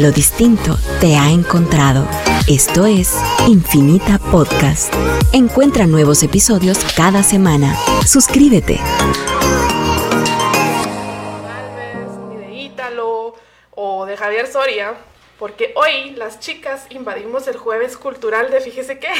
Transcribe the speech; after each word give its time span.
Lo 0.00 0.10
distinto 0.10 0.78
te 0.98 1.14
ha 1.18 1.30
encontrado. 1.30 2.08
Esto 2.48 2.86
es 2.86 3.14
Infinita 3.46 4.18
Podcast. 4.18 4.90
Encuentra 5.34 5.86
nuevos 5.86 6.22
episodios 6.22 6.78
cada 6.96 7.22
semana. 7.22 7.76
Suscríbete. 8.06 8.80
de 12.34 12.50
Ítalo 12.50 13.34
o 13.72 14.06
de 14.06 14.16
Javier 14.16 14.46
Soria, 14.46 14.94
porque 15.38 15.74
hoy 15.76 16.14
las 16.16 16.40
chicas 16.40 16.86
invadimos 16.88 17.46
el 17.46 17.58
jueves 17.58 17.98
cultural 17.98 18.50
de 18.50 18.62
Fíjese 18.62 18.98
qué. 18.98 19.12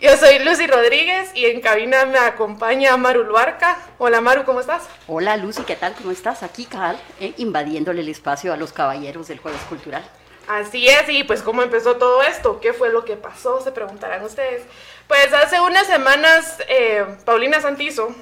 Yo 0.00 0.16
soy 0.16 0.38
Lucy 0.38 0.66
Rodríguez 0.66 1.30
y 1.34 1.44
en 1.44 1.60
cabina 1.60 2.06
me 2.06 2.18
acompaña 2.18 2.96
Maru 2.96 3.22
Luarca. 3.22 3.76
Hola 3.98 4.22
Maru, 4.22 4.44
¿cómo 4.44 4.60
estás? 4.60 4.88
Hola 5.06 5.36
Lucy, 5.36 5.62
¿qué 5.64 5.76
tal? 5.76 5.92
¿Cómo 5.92 6.10
estás? 6.10 6.42
Aquí, 6.42 6.64
Cal, 6.64 6.98
eh, 7.20 7.34
invadiéndole 7.36 8.00
el 8.00 8.08
espacio 8.08 8.50
a 8.54 8.56
los 8.56 8.72
caballeros 8.72 9.28
del 9.28 9.40
jueves 9.40 9.60
cultural. 9.68 10.02
Así 10.48 10.88
es, 10.88 11.06
y 11.10 11.24
pues 11.24 11.42
cómo 11.42 11.62
empezó 11.62 11.96
todo 11.96 12.22
esto, 12.22 12.60
qué 12.60 12.72
fue 12.72 12.88
lo 12.88 13.04
que 13.04 13.16
pasó, 13.16 13.60
se 13.60 13.72
preguntarán 13.72 14.24
ustedes. 14.24 14.62
Pues 15.06 15.34
hace 15.34 15.60
unas 15.60 15.86
semanas 15.86 16.56
eh, 16.66 17.04
Paulina 17.26 17.60
Santizo, 17.60 18.14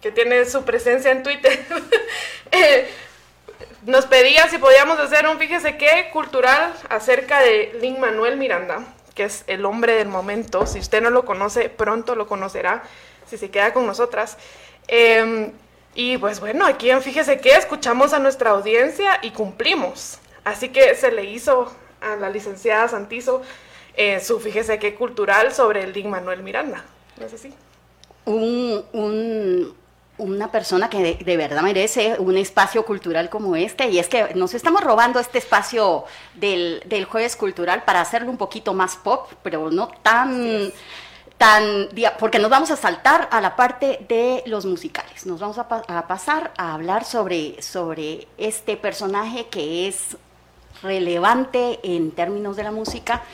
que 0.00 0.10
tiene 0.10 0.46
su 0.46 0.64
presencia 0.64 1.10
en 1.10 1.22
Twitter, 1.22 1.66
eh, 2.50 2.88
nos 3.84 4.06
pedía 4.06 4.48
si 4.48 4.56
podíamos 4.56 4.98
hacer 4.98 5.28
un, 5.28 5.38
fíjese 5.38 5.76
qué, 5.76 6.08
cultural 6.14 6.72
acerca 6.88 7.40
de 7.40 7.76
Lin 7.82 8.00
Manuel 8.00 8.38
Miranda, 8.38 8.86
que 9.14 9.24
es 9.24 9.44
el 9.46 9.64
hombre 9.64 9.94
del 9.94 10.08
momento. 10.08 10.66
Si 10.66 10.78
usted 10.78 11.02
no 11.02 11.10
lo 11.10 11.24
conoce, 11.24 11.68
pronto 11.68 12.14
lo 12.14 12.26
conocerá, 12.26 12.82
si 13.26 13.38
se 13.38 13.50
queda 13.50 13.72
con 13.72 13.86
nosotras. 13.86 14.36
Em, 14.88 15.52
y 15.94 16.18
pues 16.18 16.40
bueno, 16.40 16.66
aquí 16.66 16.90
Fíjese 17.00 17.40
qué, 17.40 17.50
escuchamos 17.56 18.12
a 18.12 18.18
nuestra 18.18 18.50
audiencia 18.50 19.20
y 19.22 19.30
cumplimos. 19.30 20.18
Así 20.44 20.68
que 20.68 20.94
se 20.94 21.12
le 21.12 21.24
hizo 21.24 21.72
a 22.00 22.16
la 22.16 22.28
licenciada 22.28 22.88
Santizo 22.88 23.42
eh, 23.96 24.20
su 24.20 24.40
Fíjese 24.40 24.78
qué 24.78 24.94
cultural 24.94 25.52
sobre 25.52 25.84
el 25.84 25.92
Lin 25.92 26.10
Manuel 26.10 26.42
Miranda. 26.42 26.84
¿No 27.16 27.26
es 27.26 27.34
así? 27.34 27.54
Un, 28.24 28.84
un, 28.92 29.74
una 30.24 30.50
persona 30.50 30.88
que 30.88 31.16
de, 31.22 31.36
verdad 31.36 31.62
merece 31.62 32.16
un 32.18 32.36
espacio 32.38 32.84
cultural 32.84 33.28
como 33.28 33.56
este 33.56 33.90
y 33.90 33.98
es 33.98 34.08
que 34.08 34.34
nos 34.34 34.54
estamos 34.54 34.82
robando 34.82 35.20
este 35.20 35.38
espacio 35.38 36.04
del, 36.34 36.82
del 36.86 37.04
jueves 37.04 37.36
cultural 37.36 37.84
para 37.84 38.00
hacerlo 38.00 38.30
un 38.30 38.38
poquito 38.38 38.72
más 38.74 38.96
pop, 38.96 39.30
pero 39.42 39.70
no 39.70 39.88
tan... 40.02 40.72
Tan, 41.36 41.88
porque 42.20 42.38
nos 42.38 42.48
vamos 42.48 42.70
a 42.70 42.76
saltar 42.76 43.28
a 43.32 43.40
la 43.40 43.56
parte 43.56 44.06
de 44.08 44.44
los 44.46 44.64
musicales, 44.66 45.26
nos 45.26 45.40
vamos 45.40 45.58
a, 45.58 45.62
a 45.62 46.06
pasar 46.06 46.52
a 46.56 46.74
hablar 46.74 47.04
sobre, 47.04 47.60
sobre 47.60 48.28
este 48.38 48.76
personaje 48.76 49.46
que 49.48 49.88
es 49.88 50.16
relevante 50.80 51.80
en 51.82 52.12
términos 52.12 52.56
de 52.56 52.62
la 52.62 52.70
música, 52.70 53.24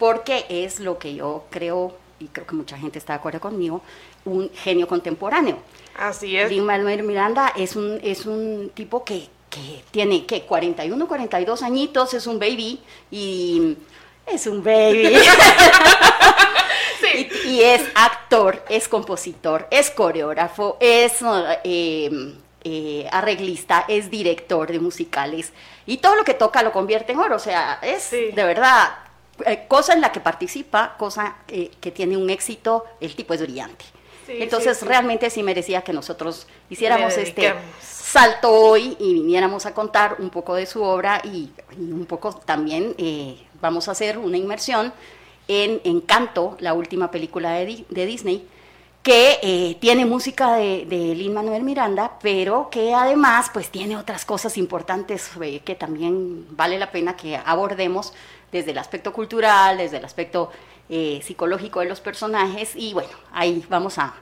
porque 0.00 0.46
es 0.48 0.80
lo 0.80 0.98
que 0.98 1.14
yo 1.14 1.44
creo, 1.48 1.96
y 2.18 2.26
creo 2.26 2.44
que 2.44 2.56
mucha 2.56 2.76
gente 2.76 2.98
está 2.98 3.12
de 3.12 3.18
acuerdo 3.20 3.38
conmigo, 3.38 3.82
un 4.24 4.50
genio 4.52 4.88
contemporáneo. 4.88 5.58
Así 5.96 6.36
es. 6.36 6.50
Lin 6.50 6.64
Manuel 6.64 7.02
Miranda 7.02 7.52
es 7.56 7.76
un, 7.76 8.00
es 8.02 8.26
un 8.26 8.70
tipo 8.74 9.04
que, 9.04 9.28
que 9.50 9.84
tiene 9.90 10.26
que 10.26 10.42
41, 10.42 11.06
42 11.06 11.62
añitos, 11.62 12.14
es 12.14 12.26
un 12.26 12.38
baby 12.38 12.80
y 13.10 13.76
es 14.26 14.46
un 14.46 14.62
baby. 14.62 15.14
sí. 17.00 17.28
y, 17.44 17.48
y, 17.48 17.62
es 17.62 17.82
actor, 17.94 18.64
es 18.68 18.88
compositor, 18.88 19.68
es 19.70 19.90
coreógrafo, 19.90 20.76
es 20.80 21.14
eh, 21.64 22.34
eh, 22.64 23.06
arreglista, 23.12 23.84
es 23.88 24.10
director 24.10 24.72
de 24.72 24.80
musicales 24.80 25.52
y 25.84 25.98
todo 25.98 26.16
lo 26.16 26.24
que 26.24 26.32
toca 26.32 26.62
lo 26.62 26.72
convierte 26.72 27.12
en 27.12 27.18
oro. 27.18 27.36
O 27.36 27.38
sea, 27.38 27.78
es 27.82 28.02
sí. 28.02 28.30
de 28.32 28.42
verdad 28.42 29.04
eh, 29.44 29.66
cosa 29.68 29.92
en 29.92 30.00
la 30.00 30.12
que 30.12 30.20
participa, 30.20 30.94
cosa 30.96 31.36
eh, 31.48 31.70
que 31.80 31.90
tiene 31.90 32.16
un 32.16 32.30
éxito, 32.30 32.84
el 33.00 33.14
tipo 33.14 33.34
es 33.34 33.42
brillante. 33.42 33.84
Sí, 34.26 34.32
Entonces 34.40 34.78
sí, 34.78 34.84
sí. 34.84 34.88
realmente 34.88 35.30
sí 35.30 35.42
merecía 35.42 35.82
que 35.82 35.92
nosotros 35.92 36.46
hiciéramos 36.70 37.16
este 37.18 37.54
salto 37.80 38.50
hoy 38.50 38.96
y 38.98 39.14
viniéramos 39.14 39.66
a 39.66 39.74
contar 39.74 40.16
un 40.18 40.30
poco 40.30 40.54
de 40.54 40.66
su 40.66 40.82
obra 40.82 41.20
y, 41.24 41.50
y 41.78 41.92
un 41.92 42.06
poco 42.06 42.32
también 42.32 42.94
eh, 42.96 43.36
vamos 43.60 43.88
a 43.88 43.92
hacer 43.92 44.18
una 44.18 44.36
inmersión 44.36 44.92
en 45.48 45.80
Encanto, 45.84 46.56
la 46.60 46.74
última 46.74 47.10
película 47.10 47.52
de, 47.52 47.84
de 47.88 48.06
Disney, 48.06 48.48
que 49.02 49.38
eh, 49.42 49.76
tiene 49.80 50.06
música 50.06 50.54
de, 50.56 50.86
de 50.86 51.14
Lin 51.14 51.34
Manuel 51.34 51.62
Miranda, 51.62 52.12
pero 52.22 52.70
que 52.70 52.94
además 52.94 53.50
pues 53.52 53.68
tiene 53.68 53.98
otras 53.98 54.24
cosas 54.24 54.56
importantes 54.56 55.30
eh, 55.42 55.60
que 55.60 55.74
también 55.74 56.46
vale 56.56 56.78
la 56.78 56.90
pena 56.90 57.14
que 57.14 57.36
abordemos 57.36 58.14
desde 58.50 58.70
el 58.70 58.78
aspecto 58.78 59.12
cultural, 59.12 59.76
desde 59.76 59.98
el 59.98 60.04
aspecto 60.06 60.50
eh, 60.88 61.20
psicológico 61.22 61.80
de 61.80 61.86
los 61.86 62.00
personajes 62.00 62.76
y 62.76 62.92
bueno, 62.92 63.10
ahí 63.32 63.64
vamos 63.68 63.98
a, 63.98 64.14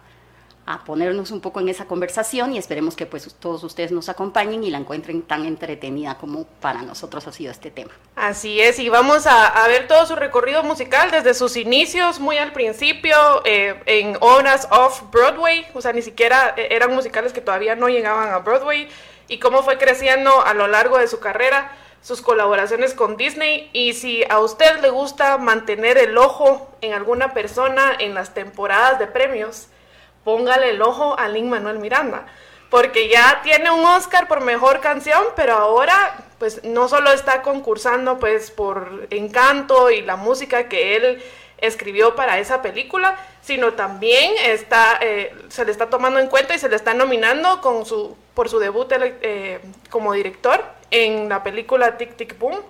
a, 0.65 0.85
ponernos 0.85 1.31
un 1.33 1.41
poco 1.41 1.61
en 1.61 1.69
esa 1.69 1.87
conversación 1.87 2.53
y 2.53 2.59
esperemos 2.59 2.95
que 2.95 3.05
pues 3.05 3.35
todos 3.35 3.65
ustedes 3.65 3.91
nos 3.91 4.09
acompañen 4.09 4.63
y 4.63 4.71
la 4.71 4.79
encuentren 4.79 5.23
tan 5.23 5.45
entretenida 5.45 6.19
como 6.19 6.45
para 6.45 6.83
nosotros 6.83 7.27
ha 7.27 7.33
sido 7.33 7.51
este 7.51 7.71
tema. 7.71 7.91
Así 8.15 8.61
es, 8.61 8.79
y 8.79 8.89
vamos 8.89 9.27
a, 9.27 9.67
ver 9.67 9.89
todo 9.89 10.07
su 10.07 10.15
recorrido 10.15 10.63
musical 10.63 11.11
desde 11.11 11.35
sus 11.35 11.57
inicios, 11.57 12.21
muy 12.21 12.39
al 12.39 12.53
principio, 12.53 13.17
eh, 13.45 13.81
en 13.87 14.17
obras 14.21 14.69
off-Broadway, 14.71 15.67
o 15.75 15.81
sea, 15.81 15.93
ni 15.93 16.03
siquiera 16.03 16.55
eh, 16.57 16.69
eran 16.71 16.95
musicales 16.95 17.33
que 17.33 17.41
todavía 17.41 17.75
no 17.75 17.89
llegaban 17.89 18.33
a 18.33 18.39
Broadway, 18.39 18.89
y 19.29 19.39
cómo 19.39 19.63
fue 19.63 19.79
creciendo 19.79 20.43
a 20.45 20.55
lo 20.55 20.69
largo 20.69 20.99
de 20.99 21.09
su 21.09 21.19
carrera 21.19 21.73
sus 22.03 22.21
colaboraciones 22.21 22.95
con 22.95 23.17
Disney. 23.17 23.71
Y 23.73 23.95
si 23.95 24.25
a 24.29 24.41
usted 24.41 24.81
le 24.81 24.91
gusta 24.91 25.39
mantener 25.39 25.97
el 25.97 26.19
ojo 26.19 26.69
en 26.81 26.93
alguna 26.93 27.33
persona 27.33 27.93
en 27.99 28.15
las 28.15 28.35
temporadas 28.35 28.99
de 28.99 29.07
premios, 29.07 29.69
póngale 30.25 30.71
el 30.71 30.83
ojo 30.83 31.19
a 31.19 31.29
Lin 31.29 31.49
Manuel 31.49 31.79
Miranda, 31.79 32.27
porque 32.71 33.09
ya 33.09 33.41
tiene 33.43 33.71
un 33.71 33.85
Oscar 33.85 34.29
por 34.29 34.41
mejor 34.41 34.81
canción, 34.81 35.23
pero 35.37 35.55
ahora 35.55 36.25
pues 36.39 36.65
no 36.65 36.89
solo 36.89 37.13
está 37.13 37.43
concursando 37.43 38.19
pues 38.19 38.51
por 38.51 39.07
Encanto 39.11 39.91
y 39.91 40.03
la 40.03 40.17
música 40.17 40.69
que 40.69 40.97
él 40.97 41.23
escribió 41.59 42.17
para 42.17 42.41
esa 42.41 42.61
película, 42.61 43.17
sino 43.41 43.75
también 43.75 44.33
está, 44.43 44.99
eh, 45.01 45.33
se 45.49 45.65
le 45.65 45.71
está 45.71 45.89
tomando 45.89 46.19
en 46.19 46.27
cuenta 46.27 46.57
y 46.57 46.59
se 46.59 46.69
le 46.69 46.75
está 46.75 46.95
nominando 46.95 47.61
con 47.61 47.87
su, 47.87 48.17
por 48.35 48.49
su 48.49 48.59
debut 48.59 48.91
eh, 48.91 49.61
como 49.89 50.13
director 50.13 50.82
en 50.93 51.29
la 51.29 51.43
película 51.43 51.97
Tic 51.97 52.17
Tic 52.17 52.39
Boom, 52.39 52.61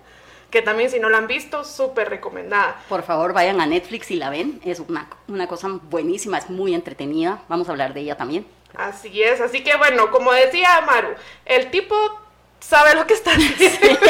que 0.51 0.63
también 0.63 0.89
si 0.91 0.99
no 0.99 1.11
la 1.11 1.19
han 1.19 1.27
visto, 1.27 1.65
súper 1.65 2.09
recomendada. 2.09 2.77
Por 2.89 3.03
favor, 3.03 3.33
vayan 3.35 3.61
a 3.61 3.67
Netflix 3.67 4.11
y 4.11 4.17
la 4.17 4.31
ven, 4.31 4.61
es 4.65 4.81
una, 4.81 5.09
una 5.29 5.47
cosa 5.47 5.69
buenísima, 5.69 6.39
es 6.39 6.49
muy 6.49 6.75
entretenida, 6.75 7.43
vamos 7.49 7.69
a 7.69 7.73
hablar 7.73 7.93
de 7.93 8.01
ella 8.01 8.17
también. 8.17 8.47
Así 8.75 9.23
es, 9.23 9.41
así 9.41 9.63
que 9.63 9.77
bueno, 9.77 10.11
como 10.11 10.33
decía 10.33 10.81
Maru, 10.87 11.11
el 11.45 11.71
tipo 11.71 11.95
sabe 12.63 12.95
lo 12.95 13.07
que 13.07 13.15
está 13.15 13.35
diciendo. 13.35 13.87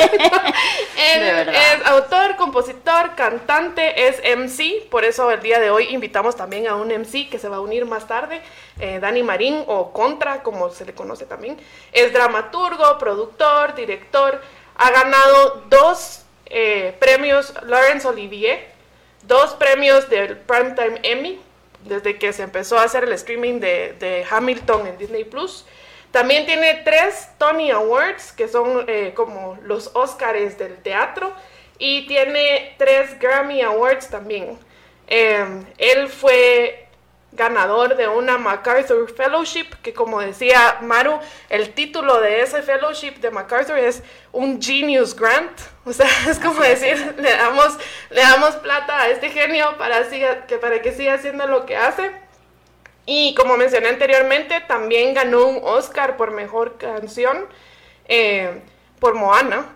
Él 0.97 1.49
es 1.49 1.87
autor, 1.87 2.37
compositor, 2.37 3.15
cantante, 3.17 4.09
es 4.09 4.21
MC, 4.37 4.89
por 4.91 5.05
eso 5.05 5.31
el 5.31 5.41
día 5.41 5.59
de 5.59 5.71
hoy 5.71 5.89
invitamos 5.91 6.37
también 6.37 6.69
a 6.69 6.77
un 6.77 6.89
MC 6.89 7.29
que 7.29 7.39
se 7.39 7.49
va 7.49 7.57
a 7.57 7.61
unir 7.61 7.87
más 7.87 8.07
tarde, 8.07 8.41
eh, 8.79 8.99
Dani 9.01 9.23
Marín 9.23 9.65
o 9.67 9.93
Contra, 9.93 10.43
como 10.43 10.71
se 10.71 10.85
le 10.85 10.95
conoce 10.95 11.25
también. 11.25 11.57
Es 11.93 12.13
dramaturgo, 12.13 12.99
productor, 12.99 13.75
director, 13.75 14.41
ha 14.77 14.91
ganado 14.91 15.65
dos 15.69 16.23
eh, 16.47 16.95
premios 17.01 17.55
Laurence 17.63 18.07
Olivier, 18.07 18.69
dos 19.23 19.55
premios 19.55 20.09
del 20.11 20.37
Primetime 20.37 21.01
Emmy, 21.03 21.41
desde 21.84 22.19
que 22.19 22.33
se 22.33 22.43
empezó 22.43 22.79
a 22.79 22.84
hacer 22.84 23.05
el 23.05 23.13
streaming 23.13 23.61
de, 23.61 23.95
de 23.99 24.25
Hamilton 24.31 24.87
en 24.87 24.99
Disney 24.99 25.25
Plus. 25.25 25.65
También 26.12 26.47
tiene 26.47 26.83
tres 26.84 27.31
Tony 27.39 27.71
Awards, 27.71 28.33
que 28.33 28.47
son 28.47 28.84
eh, 28.87 29.12
como 29.17 29.59
los 29.65 29.91
Oscars 29.95 30.59
del 30.59 30.77
teatro, 30.77 31.33
y 31.78 32.07
tiene 32.07 32.75
tres 32.78 33.19
Grammy 33.19 33.63
Awards 33.63 34.09
también. 34.09 34.59
Eh, 35.09 35.45
él 35.78 36.09
fue 36.09 36.86
ganador 37.33 37.97
de 37.97 38.09
una 38.09 38.36
MacArthur 38.36 39.10
Fellowship, 39.10 39.66
que 39.83 39.95
como 39.95 40.21
decía 40.21 40.78
Maru, 40.83 41.19
el 41.48 41.72
título 41.72 42.21
de 42.21 42.42
ese 42.42 42.63
fellowship 42.63 43.15
de 43.21 43.31
MacArthur 43.31 43.78
es 43.78 44.03
un 44.33 44.60
Genius 44.60 45.16
Grant, 45.16 45.59
o 45.84 45.92
sea, 45.92 46.07
es 46.28 46.39
como 46.39 46.60
decir, 46.60 47.15
le 47.19 47.31
damos, 47.31 47.78
le 48.10 48.21
damos 48.21 48.57
plata 48.57 49.01
a 49.01 49.09
este 49.09 49.31
genio 49.31 49.77
para, 49.78 50.04
siga, 50.09 50.47
que, 50.47 50.59
para 50.59 50.83
que 50.83 50.92
siga 50.92 51.15
haciendo 51.15 51.47
lo 51.47 51.65
que 51.65 51.77
hace. 51.77 52.22
Y 53.07 53.34
como 53.34 53.57
mencioné 53.57 53.89
anteriormente, 53.89 54.60
también 54.60 55.15
ganó 55.15 55.47
un 55.47 55.60
Oscar 55.63 56.16
por 56.16 56.31
mejor 56.31 56.78
canción 56.78 57.47
eh, 58.07 58.63
por 59.01 59.15
Moana. 59.15 59.66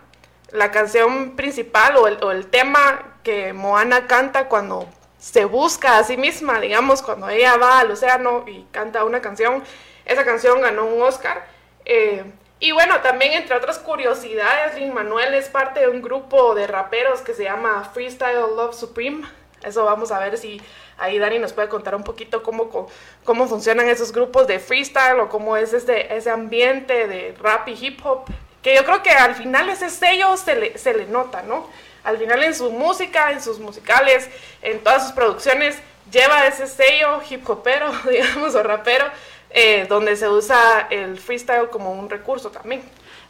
La 0.51 0.71
canción 0.71 1.35
principal 1.35 1.97
o 1.97 2.07
el, 2.07 2.23
o 2.23 2.31
el, 2.31 2.47
tema 2.47 3.17
que 3.23 3.51
Moana 3.51 4.07
canta 4.07 4.47
cuando 4.47 4.87
se 5.19 5.43
busca 5.45 5.97
a 5.97 6.03
sí 6.05 6.15
misma, 6.15 6.59
digamos, 6.61 7.01
cuando 7.01 7.27
ella 7.27 7.57
va 7.57 7.79
al 7.79 7.91
océano 7.91 8.45
y 8.47 8.65
canta 8.71 9.03
una 9.03 9.21
canción, 9.21 9.63
esa 10.05 10.23
canción 10.23 10.61
ganó 10.61 10.85
un 10.85 11.01
Oscar. 11.01 11.45
Eh, 11.85 12.23
Y 12.59 12.71
bueno, 12.71 13.01
también 13.01 13.33
entre 13.33 13.55
otras 13.55 13.77
curiosidades, 13.77 14.75
Lin 14.75 14.91
Manuel 14.93 15.33
es 15.35 15.47
parte 15.47 15.81
de 15.81 15.89
un 15.89 16.01
grupo 16.01 16.55
de 16.55 16.65
raperos 16.65 17.21
que 17.21 17.33
se 17.35 17.43
llama 17.43 17.83
Freestyle 17.93 18.55
Love 18.55 18.73
Supreme. 18.75 19.27
Eso 19.63 19.85
vamos 19.85 20.11
a 20.11 20.19
ver 20.19 20.37
si 20.37 20.59
ahí 20.97 21.19
Dani 21.19 21.39
nos 21.39 21.53
puede 21.53 21.69
contar 21.69 21.95
un 21.95 22.03
poquito 22.03 22.43
cómo, 22.43 22.87
cómo 23.23 23.47
funcionan 23.47 23.87
esos 23.89 24.11
grupos 24.11 24.47
de 24.47 24.59
freestyle 24.59 25.19
o 25.19 25.29
cómo 25.29 25.57
es 25.57 25.73
ese, 25.73 26.13
ese 26.15 26.29
ambiente 26.29 27.07
de 27.07 27.35
rap 27.41 27.67
y 27.67 27.73
hip 27.73 27.99
hop. 28.05 28.25
Que 28.61 28.75
yo 28.75 28.83
creo 28.83 29.03
que 29.03 29.11
al 29.11 29.35
final 29.35 29.69
ese 29.69 29.89
sello 29.89 30.35
se 30.35 30.55
le, 30.55 30.77
se 30.77 30.93
le 30.93 31.05
nota, 31.05 31.43
¿no? 31.43 31.67
Al 32.03 32.17
final 32.17 32.43
en 32.43 32.55
su 32.55 32.71
música, 32.71 33.31
en 33.31 33.41
sus 33.41 33.59
musicales, 33.59 34.29
en 34.61 34.79
todas 34.79 35.03
sus 35.03 35.11
producciones, 35.11 35.77
lleva 36.11 36.47
ese 36.47 36.67
sello 36.67 37.19
hip 37.29 37.47
hopero, 37.49 37.91
digamos, 38.09 38.55
o 38.55 38.63
rapero, 38.63 39.05
eh, 39.49 39.85
donde 39.87 40.15
se 40.15 40.27
usa 40.27 40.87
el 40.89 41.17
freestyle 41.17 41.69
como 41.69 41.91
un 41.91 42.09
recurso 42.09 42.49
también. 42.49 42.81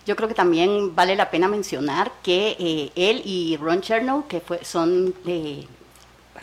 Yo 0.05 0.15
creo 0.15 0.29
que 0.29 0.35
también 0.35 0.95
vale 0.95 1.15
la 1.15 1.29
pena 1.29 1.47
mencionar 1.49 2.11
que 2.23 2.55
eh, 2.59 2.91
él 2.95 3.21
y 3.25 3.57
Ron 3.57 3.81
Chernow, 3.81 4.25
que 4.27 4.41
son 4.63 5.13
de... 5.23 5.67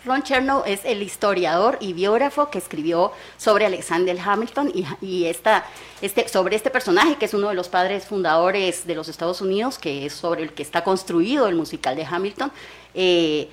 Ron 0.04 0.22
Chernow 0.22 0.62
es 0.66 0.84
el 0.84 1.02
historiador 1.02 1.78
y 1.80 1.92
biógrafo 1.92 2.50
que 2.50 2.58
escribió 2.58 3.12
sobre 3.36 3.66
Alexander 3.66 4.18
Hamilton 4.18 4.72
y, 5.00 5.24
esta, 5.24 5.64
este, 6.02 6.28
sobre 6.28 6.56
este 6.56 6.70
personaje 6.70 7.16
que 7.16 7.24
es 7.24 7.34
uno 7.34 7.48
de 7.48 7.54
los 7.54 7.68
padres 7.68 8.04
fundadores 8.04 8.86
de 8.86 8.94
los 8.94 9.08
Estados 9.08 9.40
Unidos, 9.40 9.78
que 9.78 10.06
es 10.06 10.12
sobre 10.12 10.42
el 10.42 10.52
que 10.52 10.62
está 10.62 10.84
construido 10.84 11.48
el 11.48 11.54
musical 11.54 11.96
de 11.96 12.04
Hamilton. 12.04 12.52
Eh, 12.94 13.48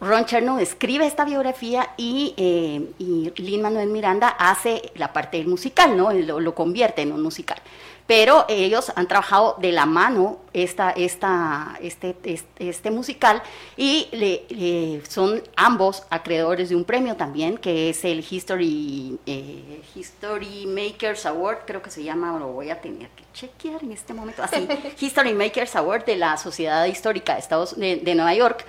Ron 0.00 0.26
Chernow 0.26 0.58
escribe 0.58 1.06
esta 1.06 1.24
biografía 1.24 1.90
y, 1.96 2.34
eh, 2.36 3.32
Lin 3.36 3.62
Manuel 3.62 3.88
Miranda 3.88 4.28
hace 4.28 4.92
la 4.96 5.12
parte 5.12 5.38
del 5.38 5.46
musical, 5.46 5.96
¿no? 5.96 6.12
Lo, 6.12 6.54
convierte 6.54 7.02
en 7.02 7.12
un 7.12 7.22
musical. 7.22 7.56
Pero 8.06 8.44
ellos 8.48 8.92
han 8.96 9.08
trabajado 9.08 9.56
de 9.58 9.72
la 9.72 9.86
mano 9.86 10.38
esta, 10.52 10.90
esta, 10.90 11.78
este, 11.80 12.14
este, 12.58 12.90
musical 12.90 13.42
y 13.78 14.08
le, 14.12 15.02
son 15.08 15.42
ambos 15.56 16.02
acreedores 16.10 16.68
de 16.68 16.76
un 16.76 16.84
premio 16.84 17.16
también, 17.16 17.56
que 17.56 17.88
es 17.88 18.04
el 18.04 18.22
History, 18.28 19.18
eh, 19.24 19.80
History 19.94 20.66
Makers 20.66 21.24
Award, 21.24 21.60
creo 21.66 21.80
que 21.80 21.90
se 21.90 22.04
llama, 22.04 22.38
lo 22.38 22.48
voy 22.48 22.68
a 22.68 22.78
tener 22.78 23.08
que 23.08 23.24
chequear 23.32 23.82
en 23.82 23.92
este 23.92 24.12
momento, 24.12 24.42
así, 24.42 24.68
History 25.00 25.32
Makers 25.32 25.74
Award 25.74 26.04
de 26.04 26.16
la 26.16 26.36
Sociedad 26.36 26.84
Histórica 26.84 27.32
de, 27.32 27.40
Estados, 27.40 27.74
de 27.78 28.14
Nueva 28.14 28.34
York 28.34 28.66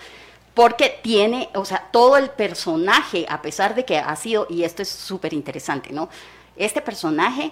porque 0.55 0.97
tiene, 1.03 1.49
o 1.53 1.65
sea, 1.65 1.89
todo 1.91 2.15
el 2.15 2.29
personaje, 2.29 3.25
a 3.29 3.41
pesar 3.41 3.75
de 3.75 3.83
que 3.83 3.97
ha 3.97 4.15
sido, 4.15 4.47
y 4.49 4.63
esto 4.63 4.81
es 4.81 4.89
súper 4.89 5.33
interesante, 5.33 5.91
¿no? 5.91 6.09
Este 6.55 6.81
personaje 6.81 7.51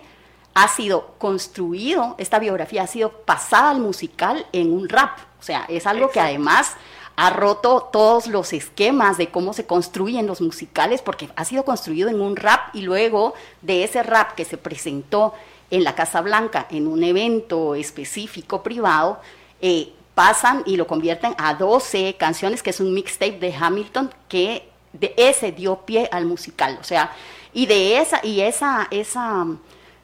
ha 0.53 0.67
sido 0.67 1.15
construido, 1.17 2.15
esta 2.17 2.39
biografía 2.39 2.83
ha 2.83 2.87
sido 2.87 3.11
pasada 3.11 3.71
al 3.71 3.79
musical 3.79 4.45
en 4.51 4.71
un 4.71 4.87
rap, 4.89 5.17
o 5.39 5.43
sea, 5.43 5.65
es 5.67 5.87
algo 5.87 6.09
que 6.09 6.19
además 6.19 6.75
ha 7.15 7.29
roto 7.29 7.89
todos 7.91 8.27
los 8.27 8.53
esquemas 8.53 9.17
de 9.17 9.29
cómo 9.29 9.53
se 9.53 9.65
construyen 9.65 10.25
los 10.25 10.41
musicales, 10.41 11.01
porque 11.01 11.29
ha 11.35 11.45
sido 11.45 11.63
construido 11.63 12.09
en 12.09 12.21
un 12.21 12.35
rap 12.35 12.73
y 12.73 12.81
luego 12.81 13.33
de 13.61 13.83
ese 13.83 14.03
rap 14.03 14.33
que 14.33 14.45
se 14.45 14.57
presentó 14.57 15.33
en 15.69 15.83
la 15.83 15.95
Casa 15.95 16.21
Blanca 16.21 16.67
en 16.69 16.87
un 16.87 17.03
evento 17.03 17.75
específico 17.75 18.63
privado, 18.63 19.19
eh, 19.61 19.93
pasan 20.15 20.63
y 20.65 20.77
lo 20.77 20.87
convierten 20.87 21.35
a 21.37 21.55
12 21.55 22.15
canciones, 22.15 22.61
que 22.61 22.69
es 22.69 22.79
un 22.79 22.93
mixtape 22.93 23.39
de 23.39 23.53
Hamilton, 23.53 24.13
que 24.27 24.69
de 24.91 25.13
ese 25.17 25.51
dio 25.51 25.77
pie 25.77 26.07
al 26.11 26.25
musical. 26.25 26.77
O 26.79 26.83
sea, 26.83 27.11
y 27.53 27.65
de 27.65 27.99
esa, 27.99 28.19
y 28.23 28.41
esa, 28.41 28.87
esa 28.91 29.45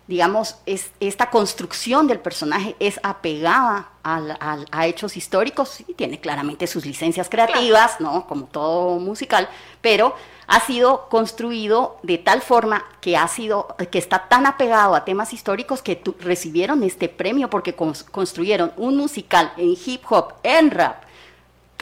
digamos, 0.09 0.55
es, 0.65 0.89
esta 0.99 1.29
construcción 1.29 2.07
del 2.07 2.19
personaje 2.19 2.75
es 2.79 2.99
apegada 3.03 3.89
a 4.01 4.87
hechos 4.87 5.15
históricos, 5.15 5.81
y 5.87 5.93
tiene 5.93 6.19
claramente 6.19 6.65
sus 6.65 6.83
licencias 6.83 7.29
creativas, 7.29 8.01
¿no? 8.01 8.25
Como 8.25 8.45
todo 8.45 8.97
musical, 8.97 9.47
pero 9.81 10.15
ha 10.47 10.61
sido 10.61 11.09
construido 11.09 11.99
de 12.01 12.17
tal 12.17 12.41
forma 12.41 12.83
que 13.01 13.17
ha 13.17 13.27
sido, 13.27 13.75
que 13.91 13.99
está 13.99 14.27
tan 14.27 14.47
apegado 14.47 14.95
a 14.95 15.05
temas 15.05 15.31
históricos 15.31 15.83
que 15.83 16.01
recibieron 16.21 16.81
este 16.81 17.07
premio 17.07 17.51
porque 17.51 17.75
construyeron 17.75 18.73
un 18.77 18.97
musical 18.97 19.53
en 19.57 19.77
hip 19.85 20.01
hop, 20.09 20.33
en 20.41 20.71
rap, 20.71 21.03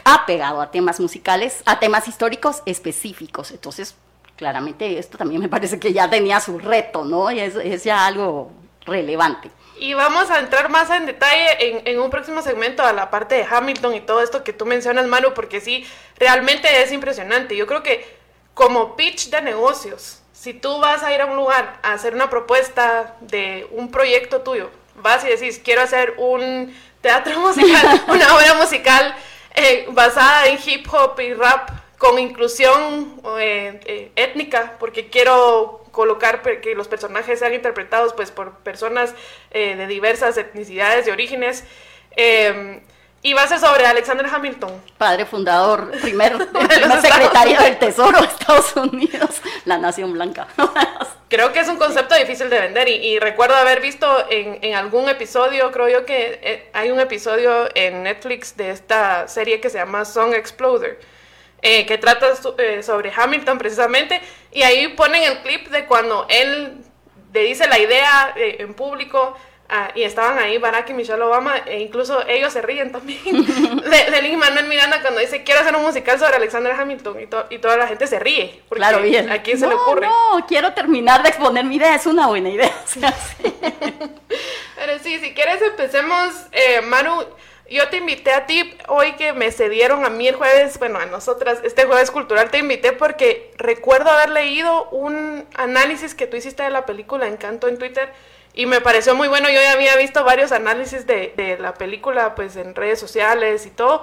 apegado 0.04 0.60
a 0.60 0.70
temas 0.70 1.00
musicales, 1.00 1.62
a 1.64 1.78
temas 1.78 2.06
históricos 2.08 2.62
específicos. 2.66 3.52
Entonces, 3.52 3.94
claramente 4.38 4.98
esto 4.98 5.18
también 5.18 5.42
me 5.42 5.48
parece 5.48 5.78
que 5.80 5.92
ya 5.92 6.08
tenía 6.08 6.40
su 6.40 6.58
reto, 6.58 7.04
¿no? 7.04 7.28
Es, 7.28 7.84
ya 7.84 8.06
algo 8.06 8.52
relevante. 8.86 9.50
Y 9.80 9.94
vamos 9.94 10.30
a 10.30 10.38
entrar 10.38 10.70
más 10.70 10.90
en 10.90 11.06
detalle 11.06 11.82
en, 11.84 11.98
un 12.00 12.08
próximo 12.08 12.40
segmento 12.40 12.84
a 12.84 12.92
la 12.92 13.10
parte 13.10 13.34
de 13.34 13.44
Hamilton 13.44 13.94
y 13.94 14.00
todo 14.00 14.22
esto 14.22 14.44
que 14.44 14.52
tú 14.52 14.64
mencionas, 14.64 15.06
Manu, 15.06 15.34
porque 15.34 15.60
sí, 15.60 15.84
realmente 16.18 16.82
es 16.82 16.92
impresionante. 16.92 17.56
Yo 17.56 17.66
creo 17.66 17.82
que 17.82 18.16
como 18.54 18.96
pitch 18.96 19.28
de 19.30 19.42
negocios, 19.42 20.20
si 20.32 20.54
tú 20.54 20.78
vas 20.78 21.02
a 21.02 21.12
ir 21.12 21.20
a 21.20 21.26
un 21.26 21.36
lugar 21.36 21.78
a 21.82 21.92
hacer 21.92 22.14
una 22.14 22.30
propuesta 22.30 23.16
de 23.20 23.66
un 23.72 23.90
proyecto 23.90 24.40
tuyo, 24.40 24.70
vas 24.96 25.24
y 25.24 25.28
decís, 25.28 25.60
quiero 25.62 25.82
hacer 25.82 26.14
un 26.16 26.74
teatro 27.00 27.38
musical, 27.40 28.02
una 28.06 28.36
obra 28.36 28.54
musical 28.54 29.14
eh, 29.54 29.86
basada 29.90 30.46
en 30.46 30.58
hip 30.64 30.86
hop 30.92 31.18
y 31.20 31.34
rap 31.34 31.70
con 31.98 32.18
inclusión 32.18 33.20
eh, 33.38 33.80
eh, 33.84 34.12
étnica, 34.16 34.76
porque 34.78 35.08
quiero 35.08 35.84
colocar 35.90 36.42
que 36.60 36.74
los 36.74 36.88
personajes 36.88 37.40
sean 37.40 37.54
interpretados 37.54 38.14
pues 38.14 38.30
por 38.30 38.58
personas 38.58 39.14
de 39.50 39.86
diversas 39.88 40.36
etnicidades 40.36 41.08
y 41.08 41.10
orígenes. 41.10 41.64
Em, 42.12 42.80
y 43.20 43.32
va 43.32 43.42
a 43.42 43.48
ser 43.48 43.58
sobre 43.58 43.84
Alexander 43.84 44.26
Hamilton. 44.26 44.70
Padre 44.96 45.26
fundador, 45.26 45.90
primer, 46.00 46.38
secretario 47.02 47.60
del 47.60 47.78
Tesoro 47.78 48.20
de 48.20 48.26
Estados 48.26 48.76
Unidos, 48.76 49.42
la 49.64 49.76
Nación 49.78 50.12
Blanca. 50.12 50.46
creo 51.28 51.52
que 51.52 51.60
es 51.60 51.68
un 51.68 51.76
concepto 51.76 52.14
difícil 52.14 52.48
de 52.48 52.60
vender 52.60 52.88
y, 52.88 53.18
recuerdo 53.18 53.56
haber 53.56 53.80
visto 53.80 54.06
en, 54.30 54.58
en, 54.62 54.74
algún 54.74 55.08
episodio, 55.08 55.72
creo 55.72 55.88
yo 55.88 56.06
que 56.06 56.38
eh, 56.42 56.70
hay 56.72 56.90
un 56.90 57.00
episodio 57.00 57.68
en 57.74 58.04
Netflix 58.04 58.56
de 58.56 58.70
esta 58.70 59.26
serie 59.26 59.60
que 59.60 59.68
se 59.68 59.78
llama 59.78 60.04
Song 60.04 60.32
Exploder, 60.32 61.00
eh, 61.62 61.86
que 61.86 61.98
trata 61.98 62.26
eh, 62.58 62.82
sobre 62.82 63.12
Hamilton 63.14 63.58
precisamente, 63.58 64.20
y 64.52 64.62
ahí 64.62 64.88
ponen 64.88 65.22
el 65.22 65.38
clip 65.38 65.68
de 65.68 65.86
cuando 65.86 66.26
él 66.28 66.78
le 67.32 67.42
dice 67.42 67.66
la 67.68 67.78
idea 67.78 68.32
en 68.36 68.74
público 68.74 69.36
Ah, 69.70 69.90
y 69.94 70.02
estaban 70.02 70.38
ahí 70.38 70.56
Barack 70.56 70.88
y 70.88 70.94
Michelle 70.94 71.20
Obama, 71.20 71.58
e 71.66 71.80
incluso 71.80 72.26
ellos 72.26 72.50
se 72.50 72.62
ríen 72.62 72.90
también 72.90 73.20
de, 73.84 74.10
de 74.10 74.22
Lin 74.22 74.38
Manuel 74.38 74.66
Miranda 74.66 75.02
cuando 75.02 75.20
dice 75.20 75.42
quiero 75.42 75.60
hacer 75.60 75.76
un 75.76 75.82
musical 75.82 76.18
sobre 76.18 76.36
Alexander 76.36 76.72
Hamilton 76.72 77.20
y, 77.20 77.54
y 77.54 77.58
toda 77.58 77.76
la 77.76 77.86
gente 77.86 78.06
se 78.06 78.18
ríe. 78.18 78.62
Claro, 78.70 79.02
bien. 79.02 79.30
¿A 79.30 79.42
quién 79.42 79.58
se 79.58 79.68
le 79.68 79.74
ocurre? 79.74 80.06
No, 80.06 80.46
quiero 80.48 80.72
terminar 80.72 81.22
de 81.22 81.28
exponer 81.28 81.66
mi 81.66 81.76
idea, 81.76 81.94
es 81.94 82.06
una 82.06 82.28
buena 82.28 82.48
idea. 82.48 82.72
Pero 84.76 84.98
sí, 85.02 85.18
si 85.18 85.34
quieres 85.34 85.60
empecemos, 85.60 86.32
eh, 86.52 86.80
Manu. 86.80 87.24
Yo 87.70 87.86
te 87.90 87.98
invité 87.98 88.32
a 88.32 88.46
ti 88.46 88.74
hoy 88.88 89.12
que 89.12 89.34
me 89.34 89.52
cedieron 89.52 90.06
a 90.06 90.08
mí 90.08 90.26
el 90.26 90.36
jueves, 90.36 90.78
bueno, 90.78 90.98
a 90.98 91.04
nosotras, 91.04 91.60
este 91.64 91.84
jueves 91.84 92.10
cultural 92.10 92.50
te 92.50 92.58
invité 92.58 92.92
porque 92.92 93.50
recuerdo 93.58 94.10
haber 94.10 94.30
leído 94.30 94.88
un 94.88 95.46
análisis 95.54 96.14
que 96.14 96.26
tú 96.26 96.38
hiciste 96.38 96.62
de 96.62 96.70
la 96.70 96.86
película 96.86 97.26
Encanto 97.26 97.68
en 97.68 97.76
Twitter 97.76 98.10
y 98.54 98.64
me 98.64 98.80
pareció 98.80 99.14
muy 99.14 99.28
bueno. 99.28 99.50
Yo 99.50 99.60
ya 99.60 99.72
había 99.72 99.96
visto 99.96 100.24
varios 100.24 100.50
análisis 100.50 101.06
de, 101.06 101.34
de, 101.36 101.58
la 101.58 101.74
película, 101.74 102.34
pues 102.34 102.56
en 102.56 102.74
redes 102.74 102.98
sociales 102.98 103.66
y 103.66 103.70
todo, 103.70 104.02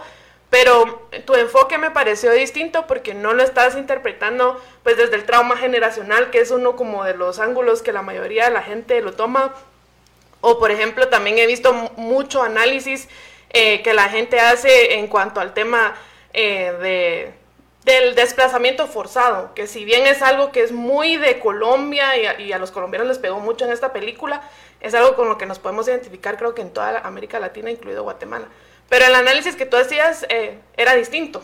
pero 0.51 1.09
tu 1.25 1.33
enfoque 1.33 1.79
me 1.79 1.89
pareció 1.89 2.31
distinto 2.33 2.85
porque 2.85 3.15
no 3.15 3.33
lo 3.33 3.41
estás 3.41 3.75
interpretando, 3.75 4.61
pues 4.83 4.95
desde 4.97 5.15
el 5.15 5.25
trauma 5.25 5.57
generacional, 5.57 6.29
que 6.29 6.39
es 6.39 6.51
uno 6.51 6.75
como 6.75 7.03
de 7.03 7.15
los 7.15 7.39
ángulos 7.39 7.81
que 7.81 7.91
la 7.91 8.03
mayoría 8.03 8.45
de 8.45 8.51
la 8.51 8.61
gente 8.61 9.01
lo 9.01 9.13
toma. 9.13 9.55
O, 10.41 10.59
por 10.59 10.69
ejemplo, 10.69 11.07
también 11.07 11.39
he 11.39 11.47
visto 11.47 11.73
mucho 11.97 12.43
análisis 12.43 13.07
eh, 13.49 13.81
que 13.81 13.93
la 13.93 14.09
gente 14.09 14.39
hace 14.39 14.95
en 14.95 15.07
cuanto 15.07 15.39
al 15.39 15.53
tema 15.53 15.95
eh, 16.33 16.73
de 16.81 17.45
del 17.85 18.15
desplazamiento 18.15 18.87
forzado, 18.87 19.53
que 19.53 19.67
si 19.67 19.85
bien 19.85 20.07
es 20.07 20.23
algo 20.23 20.51
que 20.51 20.63
es 20.63 20.71
muy 20.71 21.17
de 21.17 21.39
Colombia 21.39 22.17
y 22.39 22.51
a, 22.51 22.57
los 22.57 22.71
colombianos 22.71 23.07
les 23.07 23.19
pegó 23.19 23.39
mucho 23.39 23.65
en 23.65 23.71
esta 23.71 23.93
película, 23.93 24.41
es 24.81 24.95
algo 24.95 25.15
con 25.15 25.29
lo 25.29 25.37
que 25.37 25.45
nos 25.45 25.59
podemos 25.59 25.87
identificar 25.87 26.35
creo 26.37 26.55
que 26.55 26.63
en 26.63 26.71
toda 26.71 26.99
América 26.99 27.39
Latina, 27.39 27.69
incluido 27.69 28.01
Guatemala. 28.01 28.47
Pero 28.89 29.05
el 29.05 29.13
análisis 29.13 29.55
que 29.55 29.67
tú 29.67 29.77
hacías 29.77 30.25
eh, 30.29 30.59
era 30.75 30.95
distinto, 30.95 31.43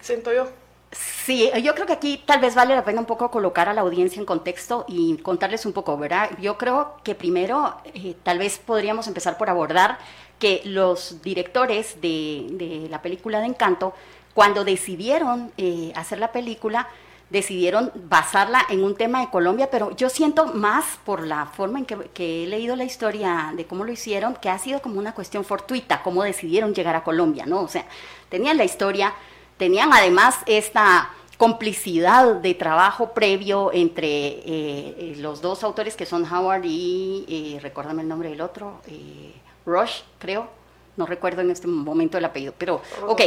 siento 0.00 0.32
yo. 0.32 0.48
Sí, 0.92 1.50
yo 1.62 1.74
creo 1.74 1.86
que 1.86 1.92
aquí 1.92 2.22
tal 2.24 2.40
vez 2.40 2.54
vale 2.54 2.74
la 2.74 2.84
pena 2.84 3.00
un 3.00 3.06
poco 3.06 3.30
colocar 3.30 3.68
a 3.68 3.74
la 3.74 3.82
audiencia 3.82 4.18
en 4.18 4.24
contexto 4.24 4.86
y 4.88 5.18
contarles 5.18 5.66
un 5.66 5.74
poco, 5.74 5.98
¿verdad? 5.98 6.30
Yo 6.40 6.56
creo 6.56 6.94
que 7.02 7.14
primero 7.14 7.76
eh, 7.92 8.14
tal 8.22 8.38
vez 8.38 8.58
podríamos 8.58 9.08
empezar 9.08 9.36
por 9.36 9.50
abordar 9.50 9.98
que 10.38 10.62
los 10.64 11.22
directores 11.22 12.00
de, 12.00 12.46
de 12.50 12.88
la 12.90 13.02
película 13.02 13.40
de 13.40 13.46
Encanto 13.46 13.94
cuando 14.36 14.64
decidieron 14.64 15.50
eh, 15.56 15.92
hacer 15.96 16.18
la 16.18 16.30
película, 16.30 16.88
decidieron 17.30 17.90
basarla 17.94 18.60
en 18.68 18.84
un 18.84 18.94
tema 18.94 19.20
de 19.20 19.30
Colombia, 19.30 19.70
pero 19.70 19.96
yo 19.96 20.10
siento 20.10 20.46
más 20.48 20.84
por 21.06 21.26
la 21.26 21.46
forma 21.46 21.78
en 21.78 21.86
que, 21.86 22.44
he 22.44 22.46
leído 22.46 22.76
la 22.76 22.84
historia 22.84 23.54
de 23.56 23.64
cómo 23.64 23.84
lo 23.84 23.92
hicieron, 23.92 24.34
que 24.34 24.50
ha 24.50 24.58
sido 24.58 24.82
como 24.82 24.98
una 24.98 25.14
cuestión 25.14 25.42
fortuita, 25.42 26.02
cómo 26.02 26.22
decidieron 26.22 26.74
llegar 26.74 26.94
a 26.96 27.02
Colombia, 27.02 27.46
¿no? 27.46 27.62
O 27.62 27.68
sea, 27.68 27.86
tenían 28.28 28.58
la 28.58 28.64
historia, 28.64 29.14
tenían 29.56 29.94
además 29.94 30.36
esta 30.44 31.10
complicidad 31.38 32.34
de 32.34 32.52
trabajo 32.52 33.14
previo 33.14 33.70
entre 33.72 34.08
eh, 34.08 34.44
eh, 34.46 35.14
los 35.16 35.40
dos 35.40 35.64
autores 35.64 35.96
que 35.96 36.04
son 36.04 36.30
Howard 36.30 36.64
y, 36.64 37.24
eh, 37.28 37.58
recuérdame 37.60 38.02
el 38.02 38.08
nombre 38.08 38.28
del 38.28 38.42
otro, 38.42 38.82
eh, 38.86 39.32
Rush, 39.66 40.02
creo, 40.18 40.48
no 40.96 41.04
recuerdo 41.04 41.42
en 41.42 41.50
este 41.50 41.66
momento 41.66 42.16
el 42.16 42.24
apellido, 42.24 42.54
pero, 42.56 42.80
ok. 43.06 43.20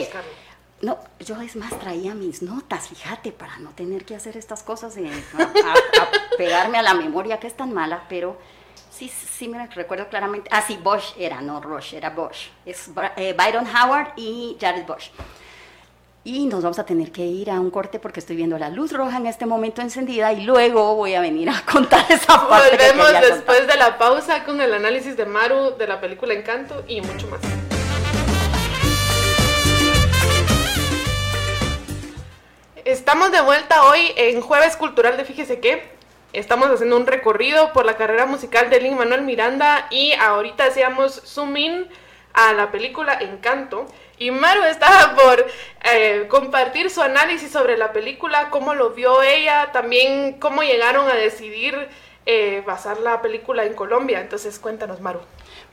No, 0.81 0.98
yo 1.19 1.41
es 1.41 1.58
más 1.58 1.77
traía 1.77 2.15
mis 2.15 2.41
notas, 2.41 2.88
fíjate, 2.88 3.34
para 3.34 3.58
no 3.58 3.72
tener 3.72 4.05
que 4.05 4.15
hacer 4.15 4.38
estas 4.38 4.63
cosas 4.63 4.96
de 4.96 5.12
pegarme 6.38 6.77
a 6.77 6.81
la 6.81 6.93
memoria 6.93 7.38
que 7.38 7.48
es 7.48 7.58
tan 7.58 7.74
mala, 7.74 8.05
pero 8.08 8.38
sí, 8.89 9.10
sí 9.10 9.50
me 9.50 9.67
recuerdo 9.67 10.08
claramente. 10.08 10.50
Ah, 10.53 10.63
sí, 10.65 10.79
Bosch 10.81 11.15
era, 11.17 11.41
no 11.41 11.60
Rush, 11.60 11.96
era 11.96 12.12
Bosch. 12.12 12.48
Es 12.65 12.89
Byron 12.96 13.67
Howard 13.67 14.13
y 14.15 14.58
Jared 14.60 14.86
Bosch. 14.86 15.12
Y 16.25 16.47
nos 16.47 16.63
vamos 16.63 16.77
a 16.79 16.85
tener 16.85 17.13
que 17.13 17.25
ir 17.25 17.49
a 17.49 17.61
un 17.61 17.71
corte 17.71 17.97
porque 17.97 18.19
estoy 18.19 18.35
viendo 18.35 18.57
la 18.57 18.69
luz 18.69 18.91
roja 18.91 19.15
en 19.17 19.25
este 19.25 19.45
momento 19.45 19.81
encendida 19.81 20.33
y 20.33 20.43
luego 20.43 20.95
voy 20.95 21.15
a 21.15 21.21
venir 21.21 21.49
a 21.49 21.63
contar 21.71 22.05
esa 22.09 22.47
parte. 22.49 22.75
Volvemos 22.75 23.21
después 23.21 23.65
de 23.67 23.77
la 23.77 23.97
pausa 23.97 24.43
con 24.43 24.59
el 24.59 24.73
análisis 24.73 25.15
de 25.15 25.25
Maru 25.25 25.77
de 25.77 25.88
la 25.88 26.01
película 26.01 26.33
Encanto 26.33 26.83
y 26.89 26.99
mucho 26.99 27.25
más. 27.27 27.39
Estamos 32.83 33.31
de 33.31 33.39
vuelta 33.39 33.83
hoy 33.83 34.11
en 34.17 34.41
Jueves 34.41 34.75
Cultural 34.75 35.15
de 35.15 35.23
Fíjese 35.23 35.61
qué. 35.61 35.89
Estamos 36.33 36.69
haciendo 36.69 36.97
un 36.97 37.07
recorrido 37.07 37.71
por 37.71 37.85
la 37.85 37.95
carrera 37.95 38.25
musical 38.25 38.69
de 38.69 38.81
Lin 38.81 38.97
Manuel 38.97 39.21
Miranda 39.21 39.88
y 39.89 40.11
ahorita 40.11 40.65
hacíamos 40.65 41.21
zoom 41.25 41.55
in 41.55 41.88
a 42.33 42.51
la 42.51 42.71
película 42.71 43.13
Encanto. 43.13 43.85
Y 44.19 44.31
Maru 44.31 44.63
estaba 44.63 45.15
por 45.15 45.47
eh, 45.85 46.27
compartir 46.27 46.89
su 46.89 47.01
análisis 47.01 47.51
sobre 47.51 47.77
la 47.77 47.93
película, 47.93 48.49
cómo 48.49 48.73
lo 48.75 48.89
vio 48.91 49.23
ella, 49.23 49.71
también 49.71 50.33
cómo 50.39 50.61
llegaron 50.61 51.09
a 51.09 51.15
decidir 51.15 51.88
eh, 52.25 52.61
basar 52.67 52.99
la 52.99 53.21
película 53.21 53.63
en 53.63 53.73
Colombia. 53.73 54.19
Entonces, 54.19 54.59
cuéntanos, 54.59 54.99
Maru. 54.99 55.21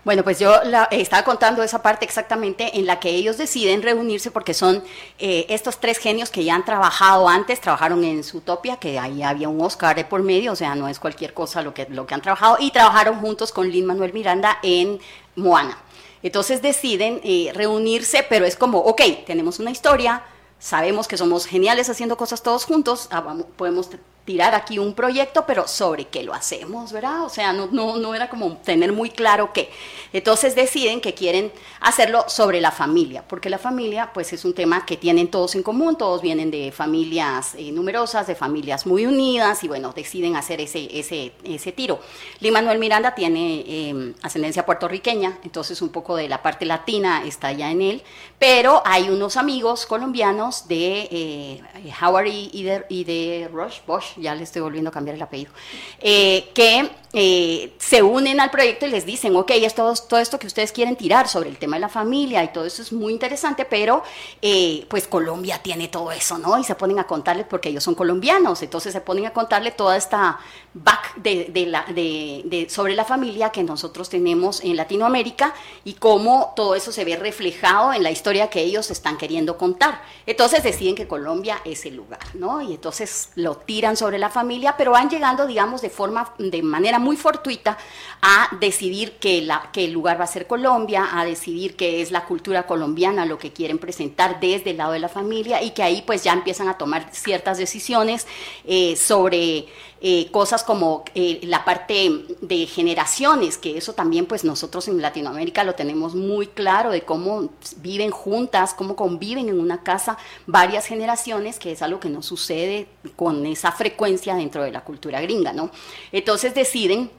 Bueno, 0.04 0.22
pues 0.22 0.38
yo 0.38 0.62
la, 0.62 0.84
estaba 0.92 1.24
contando 1.24 1.64
esa 1.64 1.82
parte 1.82 2.04
exactamente 2.04 2.78
en 2.78 2.86
la 2.86 3.00
que 3.00 3.10
ellos 3.10 3.36
deciden 3.36 3.82
reunirse 3.82 4.30
porque 4.30 4.54
son 4.54 4.84
eh, 5.18 5.46
estos 5.48 5.80
tres 5.80 5.98
genios 5.98 6.30
que 6.30 6.44
ya 6.44 6.54
han 6.54 6.64
trabajado 6.64 7.28
antes, 7.28 7.60
trabajaron 7.60 8.04
en 8.04 8.22
Zootopia, 8.22 8.76
que 8.76 9.00
ahí 9.00 9.24
había 9.24 9.48
un 9.48 9.60
Oscar 9.60 9.96
de 9.96 10.04
por 10.04 10.22
medio, 10.22 10.52
o 10.52 10.56
sea, 10.56 10.76
no 10.76 10.88
es 10.88 11.00
cualquier 11.00 11.34
cosa 11.34 11.60
lo 11.62 11.74
que, 11.74 11.88
lo 11.90 12.06
que 12.06 12.14
han 12.14 12.22
trabajado, 12.22 12.56
y 12.60 12.70
trabajaron 12.70 13.18
juntos 13.18 13.50
con 13.50 13.68
Lin 13.68 13.84
Manuel 13.84 14.12
Miranda 14.12 14.60
en 14.62 15.00
Moana. 15.34 15.76
Entonces 16.23 16.62
deciden 16.62 17.20
eh, 17.25 17.50
reunirse, 17.54 18.25
pero 18.28 18.44
es 18.44 18.56
como, 18.56 18.78
ok, 18.78 19.02
tenemos 19.26 19.58
una 19.58 19.70
historia, 19.70 20.25
sabemos 20.58 21.08
que 21.08 21.16
somos 21.16 21.46
geniales 21.46 21.88
haciendo 21.88 22.16
cosas 22.16 22.42
todos 22.42 22.64
juntos, 22.64 23.08
ah, 23.11 23.37
podemos 23.56 23.90
tirar 24.26 24.54
aquí 24.54 24.78
un 24.78 24.92
proyecto, 24.92 25.45
pero 25.47 25.66
sobre 25.66 26.06
qué 26.06 26.23
lo 26.23 26.35
hacemos, 26.35 26.92
¿verdad? 26.92 27.23
O 27.23 27.30
sea, 27.30 27.54
no, 27.54 27.68
no, 27.71 27.97
no 27.97 28.14
era 28.14 28.28
como 28.28 28.59
tener 28.59 28.92
muy 28.92 29.09
claro 29.09 29.52
qué. 29.54 29.71
Entonces 30.12 30.54
deciden 30.54 31.00
que 31.00 31.14
quieren 31.14 31.52
hacerlo 31.80 32.25
sobre 32.28 32.61
la 32.61 32.73
familia, 32.73 33.25
porque 33.26 33.49
la 33.49 33.59
familia 33.59 34.11
pues 34.12 34.33
es 34.33 34.45
un 34.45 34.52
tema 34.52 34.85
que 34.85 34.97
tienen 34.97 35.28
todos 35.28 35.54
en 35.54 35.62
común, 35.62 35.97
todos 35.97 36.21
vienen 36.21 36.50
de 36.50 36.73
familias 36.73 37.54
eh, 37.54 37.71
numerosas, 37.73 38.26
de 38.26 38.35
familias 38.35 38.85
muy 38.85 39.06
unidas 39.06 39.62
y 39.62 39.68
bueno, 39.68 39.92
deciden 39.95 40.37
hacer 40.37 40.61
ese, 40.61 40.88
ese, 40.99 41.33
ese 41.45 41.73
tiro. 41.73 42.00
Lee 42.40 42.50
Manuel 42.50 42.78
Miranda 42.78 43.14
tiene 43.14 43.64
em, 43.66 44.14
ascendencia 44.23 44.66
puertorriqueña, 44.66 45.38
entonces 45.45 45.80
un 45.83 45.90
poco 45.90 46.16
de 46.16 46.28
la 46.28 46.42
parte 46.42 46.66
latina 46.66 47.23
está 47.25 47.52
ya 47.52 47.71
en 47.71 47.80
él, 47.80 48.02
pero 48.38 48.83
hay 48.85 49.09
unos 49.09 49.37
amigos 49.37 49.87
colombianos 49.87 50.66
de 50.66 51.09
eh, 51.12 51.62
Howard 52.02 52.26
y, 52.26 52.62
de, 53.04 53.49
Rush, 53.52 53.78
Bosch, 53.87 54.15
ya 54.16 54.35
le 54.35 54.42
estoy 54.42 54.62
volviendo 54.62 54.90
a 54.90 54.92
cambiar 54.92 55.16
el 55.16 55.23
apellido, 55.23 55.52
eh, 56.00 56.50
que 56.54 56.88
eh, 57.18 57.73
se 57.78 58.02
unen 58.02 58.40
al 58.40 58.50
proyecto 58.50 58.85
y 58.85 58.90
les 58.90 59.06
dicen, 59.06 59.35
ok, 59.37 59.50
es 59.52 59.75
todo, 59.75 59.94
esto 60.20 60.38
que 60.38 60.46
ustedes 60.46 60.70
quieren 60.70 60.96
tirar 60.96 61.28
sobre 61.28 61.49
el 61.49 61.56
tema 61.56 61.76
de 61.76 61.80
la 61.80 61.88
familia 61.88 62.44
y 62.44 62.52
todo 62.52 62.66
eso 62.66 62.82
es 62.82 62.92
muy 62.92 63.11
interesante, 63.11 63.64
pero 63.64 64.02
eh, 64.42 64.85
pues 64.90 65.08
Colombia 65.08 65.62
tiene 65.62 65.88
todo 65.88 66.12
eso, 66.12 66.37
¿no? 66.37 66.58
Y 66.58 66.64
se 66.64 66.75
ponen 66.75 66.99
a 66.99 67.04
contarles 67.04 67.46
porque 67.49 67.70
ellos 67.70 67.82
son 67.82 67.94
colombianos, 67.94 68.61
entonces 68.62 68.92
se 68.92 69.00
ponen 69.00 69.25
a 69.25 69.32
contarle 69.32 69.70
toda 69.70 69.96
esta 69.96 70.38
back 70.75 71.16
de, 71.16 71.66
la, 71.66 71.87
de, 71.88 72.66
sobre 72.68 72.94
la 72.94 73.06
familia 73.06 73.49
que 73.49 73.62
nosotros 73.62 74.11
tenemos 74.11 74.62
en 74.62 74.76
Latinoamérica 74.76 75.54
y 75.85 75.94
cómo 75.94 76.52
todo 76.54 76.75
eso 76.75 76.92
se 76.92 77.06
ve 77.06 77.16
reflejado 77.16 77.94
en 77.94 78.02
la 78.02 78.11
historia 78.11 78.50
que 78.50 78.61
ellos 78.61 78.90
están 78.90 79.16
queriendo 79.16 79.56
contar. 79.56 80.02
Entonces 80.26 80.62
deciden 80.62 80.94
que 80.94 81.08
Colombia 81.08 81.62
es 81.64 81.87
el 81.87 81.96
lugar, 81.96 82.20
¿no? 82.35 82.61
Y 82.61 82.75
entonces 82.75 83.30
lo 83.37 83.56
tiran 83.56 83.96
sobre 83.96 84.18
la 84.18 84.28
familia, 84.28 84.75
pero 84.76 84.90
van 84.90 85.08
llegando, 85.08 85.46
digamos, 85.46 85.80
de 85.80 85.88
forma, 85.88 86.35
de 86.38 86.62
manera 86.62 86.99
fortuita 87.14 87.78
a 88.20 88.48
decidir 88.58 89.12
que, 89.20 89.40
la, 89.42 89.70
que 89.72 89.84
el 89.84 89.92
lugar 89.92 90.18
va 90.18 90.25
a 90.25 90.26
ser 90.26 90.48
Colombia, 90.48 91.10
a 91.12 91.25
decidir 91.25 91.76
que 91.76 92.02
es 92.02 92.10
la 92.10 92.25
cultura 92.25 92.64
colombiana 92.64 93.25
lo 93.25 93.38
que 93.38 93.52
quieren 93.52 93.78
presentar 93.78 94.40
desde 94.40 94.70
el 94.70 94.78
lado 94.78 94.90
de 94.90 94.98
la 94.98 95.08
familia 95.08 95.62
y 95.62 95.70
que 95.70 95.84
ahí 95.84 96.02
pues 96.04 96.25
ya 96.25 96.32
empiezan 96.32 96.68
a 96.68 96.76
tomar 96.76 97.10
ciertas 97.12 97.58
decisiones 97.58 98.26
eh, 98.64 98.96
sobre 98.96 99.66
eh, 100.00 100.30
cosas 100.30 100.62
como 100.62 101.04
eh, 101.14 101.40
la 101.44 101.64
parte 101.64 102.24
de 102.42 102.66
generaciones, 102.66 103.56
que 103.56 103.78
eso 103.78 103.94
también 103.94 104.26
pues 104.26 104.44
nosotros 104.44 104.88
en 104.88 105.00
Latinoamérica 105.00 105.64
lo 105.64 105.74
tenemos 105.74 106.14
muy 106.14 106.48
claro 106.48 106.90
de 106.90 107.02
cómo 107.02 107.48
viven 107.78 108.10
juntas, 108.10 108.74
cómo 108.74 108.94
conviven 108.94 109.48
en 109.48 109.58
una 109.58 109.82
casa 109.82 110.18
varias 110.46 110.86
generaciones, 110.86 111.58
que 111.58 111.72
es 111.72 111.80
algo 111.80 111.98
que 111.98 112.10
no 112.10 112.22
sucede 112.22 112.88
con 113.16 113.46
esa 113.46 113.72
frecuencia 113.72 114.34
dentro 114.34 114.62
de 114.62 114.70
la 114.70 114.84
cultura 114.84 115.20
gringa, 115.22 115.54
¿no? 115.54 115.70
Entonces 116.12 116.54
deciden 116.54 117.10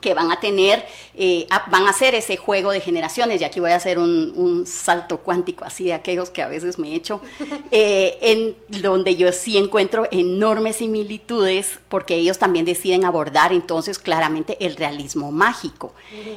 que 0.00 0.14
van 0.14 0.30
a 0.32 0.40
tener, 0.40 0.84
eh, 1.14 1.46
van 1.70 1.86
a 1.86 1.90
hacer 1.90 2.14
ese 2.14 2.36
juego 2.36 2.70
de 2.70 2.80
generaciones, 2.80 3.40
y 3.40 3.44
aquí 3.44 3.60
voy 3.60 3.72
a 3.72 3.76
hacer 3.76 3.98
un, 3.98 4.22
salto 4.66 5.18
cuántico 5.18 5.64
así 5.64 5.84
de 5.84 5.92
aquellos 5.92 6.30
que 6.30 6.42
a 6.42 6.48
veces 6.48 6.78
me 6.78 6.92
he 6.92 6.94
hecho, 6.94 7.20
eh, 7.70 8.18
en 8.20 8.56
donde 8.80 9.16
yo 9.16 9.32
sí 9.32 9.58
encuentro 9.58 10.06
enormes 10.10 10.76
similitudes, 10.76 11.78
porque 11.88 12.14
ellos 12.14 12.38
también 12.38 12.64
deciden 12.64 13.04
abordar 13.04 13.52
entonces 13.52 13.98
claramente 13.98 14.56
el 14.60 14.76
realismo 14.76 15.32
mágico. 15.32 15.92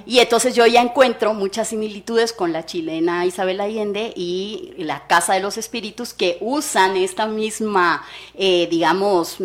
Y 0.05 0.19
entonces 0.19 0.55
yo 0.55 0.65
ya 0.65 0.81
encuentro 0.81 1.33
muchas 1.33 1.69
similitudes 1.69 2.33
con 2.33 2.51
la 2.51 2.65
chilena 2.65 3.25
Isabel 3.25 3.61
Allende 3.61 4.13
y 4.15 4.73
la 4.77 5.07
Casa 5.07 5.33
de 5.33 5.39
los 5.39 5.57
Espíritus, 5.57 6.13
que 6.13 6.37
usan 6.41 6.97
esta 6.97 7.25
misma, 7.25 8.05
eh, 8.33 8.67
digamos, 8.69 9.37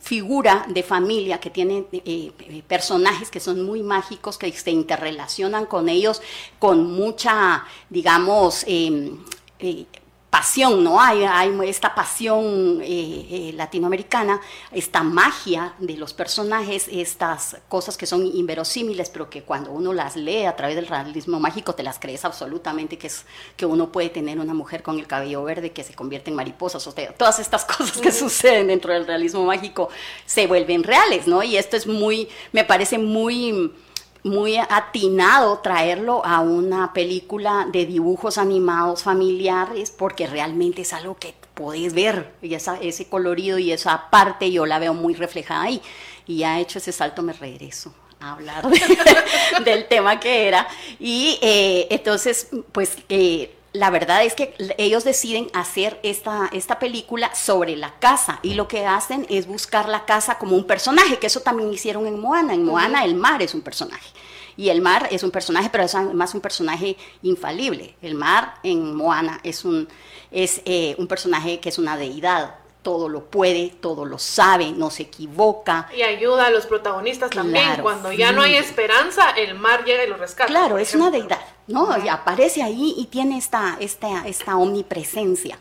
figura 0.00 0.66
de 0.68 0.82
familia 0.82 1.38
que 1.38 1.50
tiene 1.50 1.84
personajes 2.66 3.15
que 3.30 3.40
son 3.40 3.62
muy 3.62 3.82
mágicos, 3.82 4.38
que 4.38 4.52
se 4.52 4.70
interrelacionan 4.70 5.66
con 5.66 5.88
ellos 5.88 6.22
con 6.58 6.92
mucha, 6.92 7.64
digamos, 7.90 8.64
em, 8.66 9.18
eh, 9.58 9.86
pasión, 10.36 10.84
¿no? 10.84 11.00
Hay, 11.00 11.24
hay 11.24 11.50
esta 11.66 11.94
pasión 11.94 12.82
eh, 12.82 13.26
eh, 13.30 13.52
latinoamericana, 13.54 14.38
esta 14.70 15.02
magia 15.02 15.72
de 15.78 15.96
los 15.96 16.12
personajes, 16.12 16.88
estas 16.92 17.56
cosas 17.70 17.96
que 17.96 18.04
son 18.04 18.26
inverosímiles, 18.26 19.08
pero 19.08 19.30
que 19.30 19.44
cuando 19.44 19.70
uno 19.70 19.94
las 19.94 20.14
lee 20.14 20.44
a 20.44 20.54
través 20.54 20.76
del 20.76 20.88
realismo 20.88 21.40
mágico 21.40 21.74
te 21.74 21.82
las 21.82 21.98
crees 21.98 22.26
absolutamente, 22.26 22.98
que 22.98 23.06
es 23.06 23.24
que 23.56 23.64
uno 23.64 23.90
puede 23.90 24.10
tener 24.10 24.38
una 24.38 24.52
mujer 24.52 24.82
con 24.82 24.98
el 24.98 25.06
cabello 25.06 25.42
verde 25.42 25.72
que 25.72 25.82
se 25.82 25.94
convierte 25.94 26.28
en 26.28 26.36
mariposas, 26.36 26.86
o 26.86 26.92
sea, 26.92 27.14
todas 27.14 27.38
estas 27.38 27.64
cosas 27.76 27.96
que 27.96 28.12
suceden 28.12 28.66
dentro 28.66 28.92
del 28.92 29.06
realismo 29.06 29.42
mágico 29.46 29.88
se 30.26 30.46
vuelven 30.46 30.82
reales, 30.82 31.26
¿no? 31.26 31.42
Y 31.42 31.56
esto 31.56 31.78
es 31.78 31.86
muy, 31.86 32.28
me 32.52 32.64
parece 32.64 32.98
muy 32.98 33.72
muy 34.26 34.56
atinado 34.56 35.58
traerlo 35.60 36.24
a 36.24 36.40
una 36.40 36.92
película 36.92 37.66
de 37.70 37.86
dibujos 37.86 38.38
animados 38.38 39.02
familiares 39.02 39.90
porque 39.90 40.26
realmente 40.26 40.82
es 40.82 40.92
algo 40.92 41.16
que 41.16 41.34
podéis 41.54 41.94
ver 41.94 42.32
y 42.42 42.54
esa, 42.54 42.78
ese 42.80 43.08
colorido 43.08 43.58
y 43.58 43.72
esa 43.72 44.10
parte 44.10 44.50
yo 44.50 44.66
la 44.66 44.78
veo 44.78 44.94
muy 44.94 45.14
reflejada 45.14 45.62
ahí. 45.62 45.80
Y 46.26 46.38
ya 46.38 46.58
hecho 46.58 46.78
ese 46.78 46.92
salto 46.92 47.22
me 47.22 47.32
regreso 47.32 47.94
a 48.20 48.32
hablar 48.32 48.66
del 49.64 49.86
tema 49.86 50.18
que 50.18 50.48
era. 50.48 50.66
Y 50.98 51.38
eh, 51.40 51.86
entonces 51.90 52.48
pues 52.72 52.98
eh, 53.08 53.54
la 53.76 53.90
verdad 53.90 54.24
es 54.24 54.34
que 54.34 54.54
ellos 54.78 55.04
deciden 55.04 55.48
hacer 55.52 56.00
esta, 56.02 56.48
esta 56.52 56.78
película 56.78 57.34
sobre 57.34 57.76
la 57.76 57.98
casa 57.98 58.40
y 58.42 58.54
lo 58.54 58.68
que 58.68 58.86
hacen 58.86 59.26
es 59.28 59.46
buscar 59.46 59.88
la 59.88 60.06
casa 60.06 60.38
como 60.38 60.56
un 60.56 60.64
personaje, 60.64 61.18
que 61.18 61.26
eso 61.26 61.40
también 61.40 61.72
hicieron 61.72 62.06
en 62.06 62.18
Moana. 62.18 62.54
En 62.54 62.64
Moana 62.64 63.04
el 63.04 63.14
mar 63.14 63.42
es 63.42 63.54
un 63.54 63.60
personaje. 63.60 64.10
Y 64.56 64.70
el 64.70 64.80
mar 64.80 65.08
es 65.10 65.22
un 65.22 65.30
personaje, 65.30 65.68
pero 65.70 65.84
es 65.84 65.94
además 65.94 66.34
un 66.34 66.40
personaje 66.40 66.96
infalible. 67.22 67.94
El 68.00 68.14
mar 68.14 68.54
en 68.62 68.94
Moana 68.94 69.40
es 69.42 69.66
un, 69.66 69.86
es, 70.30 70.62
eh, 70.64 70.94
un 70.98 71.06
personaje 71.06 71.60
que 71.60 71.68
es 71.68 71.78
una 71.78 71.98
deidad 71.98 72.54
todo 72.86 73.08
lo 73.08 73.24
puede, 73.24 73.74
todo 73.80 74.04
lo 74.04 74.16
sabe, 74.16 74.70
no 74.70 74.90
se 74.90 75.02
equivoca. 75.02 75.88
Y 75.92 76.02
ayuda 76.02 76.46
a 76.46 76.50
los 76.50 76.66
protagonistas 76.66 77.30
también. 77.30 77.82
Cuando 77.82 78.12
ya 78.12 78.30
no 78.30 78.42
hay 78.42 78.54
esperanza, 78.54 79.30
el 79.30 79.54
mar 79.54 79.84
llega 79.84 80.04
y 80.04 80.08
lo 80.08 80.16
rescata. 80.16 80.46
Claro, 80.46 80.78
es 80.78 80.94
una 80.94 81.10
deidad, 81.10 81.40
¿no? 81.66 81.98
Y 81.98 82.08
aparece 82.08 82.62
ahí 82.62 82.94
y 82.96 83.06
tiene 83.06 83.38
esta, 83.38 83.76
esta, 83.80 84.24
esta 84.28 84.56
omnipresencia 84.56 85.58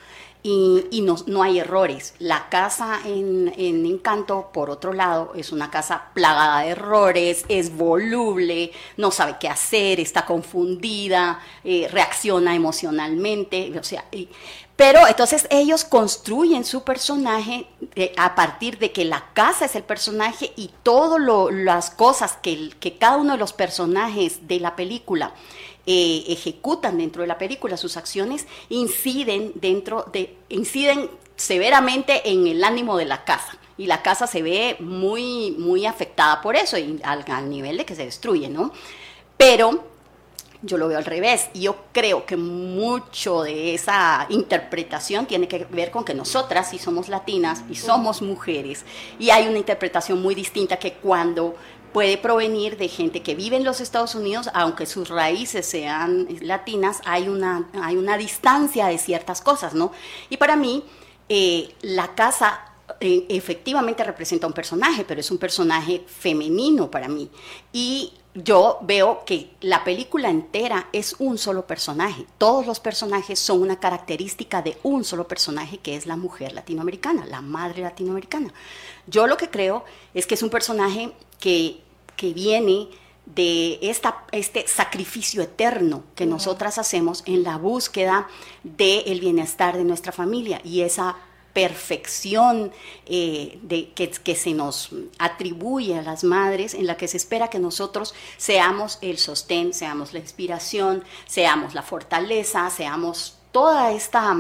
y, 0.48 1.02
no, 1.02 1.16
no, 1.26 1.42
hay 1.42 1.58
errores. 1.58 2.14
La 2.20 2.50
casa 2.50 3.00
en, 3.04 3.52
Encanto, 3.58 4.52
por 4.54 4.70
otro 4.70 4.94
lado, 4.94 5.34
es 5.36 5.52
una 5.52 5.72
casa 5.72 6.10
plagada 6.14 6.62
de 6.62 6.70
errores, 6.70 7.46
es 7.50 7.76
voluble, 7.76 8.72
no 8.98 9.10
sabe 9.10 9.38
qué 9.40 9.50
hacer, 9.50 10.00
está 10.00 10.24
confundida, 10.28 11.40
eh, 11.64 11.88
reacciona 11.92 12.54
emocionalmente, 12.54 13.74
o 13.80 13.84
sea, 13.84 14.06
pero 14.76 15.08
entonces 15.08 15.48
ellos 15.50 15.86
construyen 15.86 16.66
su 16.66 16.84
personaje 16.84 17.68
eh, 17.96 18.14
a 18.18 18.36
partir 18.36 18.78
de 18.78 18.92
que 18.92 19.06
la 19.06 19.30
casa 19.34 19.66
es 19.66 19.76
el 19.76 19.84
personaje 19.84 20.52
y 20.58 20.70
todas 20.84 21.22
las 21.54 21.90
cosas 21.90 22.34
que, 22.42 22.72
que 22.80 22.98
cada 22.98 23.18
uno 23.18 23.34
de 23.34 23.38
los 23.38 23.54
personajes 23.54 24.48
de 24.48 24.60
la 24.60 24.76
película 24.76 25.34
eh, 25.88 26.24
ejecutan 26.28 26.98
dentro 26.98 27.22
de 27.22 27.28
la 27.28 27.38
película, 27.38 27.78
sus 27.78 27.96
acciones 27.96 28.48
inciden 28.70 29.52
dentro 29.56 30.06
de, 30.12 30.36
inciden 30.50 31.12
severamente 31.36 32.30
en 32.30 32.48
el 32.48 32.64
ánimo 32.64 32.98
de 32.98 33.06
la 33.06 33.24
casa. 33.24 33.58
Y 33.78 33.86
la 33.86 34.02
casa 34.02 34.26
se 34.26 34.42
ve 34.42 34.78
muy, 34.80 35.52
muy 35.52 35.86
afectada 35.86 36.42
por 36.42 36.56
eso, 36.56 36.78
y 36.78 37.00
al, 37.04 37.24
al 37.28 37.50
nivel 37.50 37.78
de 37.78 37.86
que 37.86 37.96
se 37.96 38.06
destruye, 38.06 38.50
¿no? 38.50 38.72
Pero 39.38 39.84
yo 40.66 40.78
lo 40.78 40.88
veo 40.88 40.98
al 40.98 41.06
revés. 41.06 41.48
Y 41.54 41.62
yo 41.62 41.76
creo 41.92 42.26
que 42.26 42.38
mucho 42.38 43.44
de 43.44 43.74
esa 43.74 44.26
interpretación 44.30 45.26
tiene 45.26 45.48
que 45.48 45.66
ver 45.66 45.92
con 45.92 46.04
que 46.04 46.14
nosotras, 46.14 46.70
si 46.70 46.80
somos 46.80 47.08
latinas 47.08 47.64
y 47.70 47.76
somos 47.76 48.22
mujeres, 48.22 48.86
y 49.20 49.30
hay 49.30 49.48
una 49.48 49.58
interpretación 49.58 50.22
muy 50.22 50.36
distinta 50.36 50.78
que 50.78 50.94
cuando 50.94 51.56
puede 51.94 52.18
provenir 52.18 52.76
de 52.76 52.90
gente 52.90 53.22
que 53.22 53.36
vive 53.36 53.56
en 53.56 53.64
los 53.64 53.80
Estados 53.80 54.16
Unidos, 54.16 54.50
aunque 54.54 54.86
sus 54.86 55.08
raíces 55.08 55.66
sean 55.66 56.28
latinas, 56.42 57.02
hay 57.06 57.30
una, 57.30 57.70
hay 57.82 57.96
una 57.96 58.18
distancia 58.18 58.88
de 58.88 58.98
ciertas 58.98 59.42
cosas, 59.42 59.74
¿no? 59.74 59.94
Y 60.30 60.36
para 60.36 60.58
mí, 60.58 60.84
eh, 61.30 61.74
la 61.82 62.14
casa 62.14 62.74
eh, 63.00 63.26
efectivamente 63.30 64.04
representa 64.04 64.46
un 64.46 64.52
personaje, 64.54 65.06
pero 65.08 65.22
es 65.22 65.32
un 65.32 65.38
personaje 65.38 66.04
femenino 66.06 66.92
para 66.92 67.08
mí. 67.08 67.30
Y 67.72 68.12
yo 68.36 68.80
veo 68.82 69.24
que 69.26 69.50
la 69.62 69.84
película 69.84 70.30
entera 70.30 70.90
es 70.94 71.16
un 71.20 71.38
solo 71.38 71.66
personaje. 71.66 72.26
Todos 72.38 72.68
los 72.68 72.80
personajes 72.80 73.40
son 73.40 73.62
una 73.62 73.80
característica 73.80 74.62
de 74.62 74.78
un 74.84 75.04
solo 75.04 75.28
personaje 75.28 75.80
que 75.80 75.96
es 75.96 76.06
la 76.06 76.18
mujer 76.18 76.54
latinoamericana, 76.54 77.26
la 77.26 77.42
madre 77.42 77.82
latinoamericana. 77.82 78.54
Yo 79.08 79.26
lo 79.26 79.38
que 79.38 79.50
creo 79.50 79.84
es 80.14 80.28
que 80.28 80.36
es 80.36 80.44
un 80.44 80.50
personaje 80.50 81.12
que 81.40 81.82
que 82.16 82.34
viene 82.34 82.88
de 83.26 83.80
esta, 83.82 84.24
este 84.32 84.68
sacrificio 84.68 85.42
eterno 85.42 86.04
que 86.16 86.26
nosotras 86.26 86.78
hacemos 86.78 87.24
en 87.26 87.44
la 87.44 87.58
búsqueda 87.58 88.28
del 88.64 89.20
bienestar 89.20 89.78
de 89.78 89.84
nuestra 89.84 90.12
familia 90.12 90.62
y 90.64 90.82
esa 90.82 91.18
perfección 91.56 92.74
eh, 93.06 93.58
de, 93.62 93.90
que, 93.94 94.12
que, 94.12 94.36
se 94.36 94.52
nos 94.52 94.90
atribuye 95.18 95.98
a 95.98 96.02
las 96.02 96.26
madres, 96.26 96.74
en 96.74 96.86
la 96.86 96.98
que 96.98 97.08
se 97.08 97.16
espera 97.16 97.50
que 97.50 97.60
nosotros 97.60 98.14
seamos 98.36 99.00
el 99.02 99.18
sostén, 99.18 99.74
seamos 99.74 100.12
la 100.12 100.20
inspiración, 100.20 101.06
seamos 101.26 101.74
la 101.74 101.82
fortaleza, 101.82 102.70
seamos 102.70 103.38
toda 103.54 103.94
esta 103.94 104.36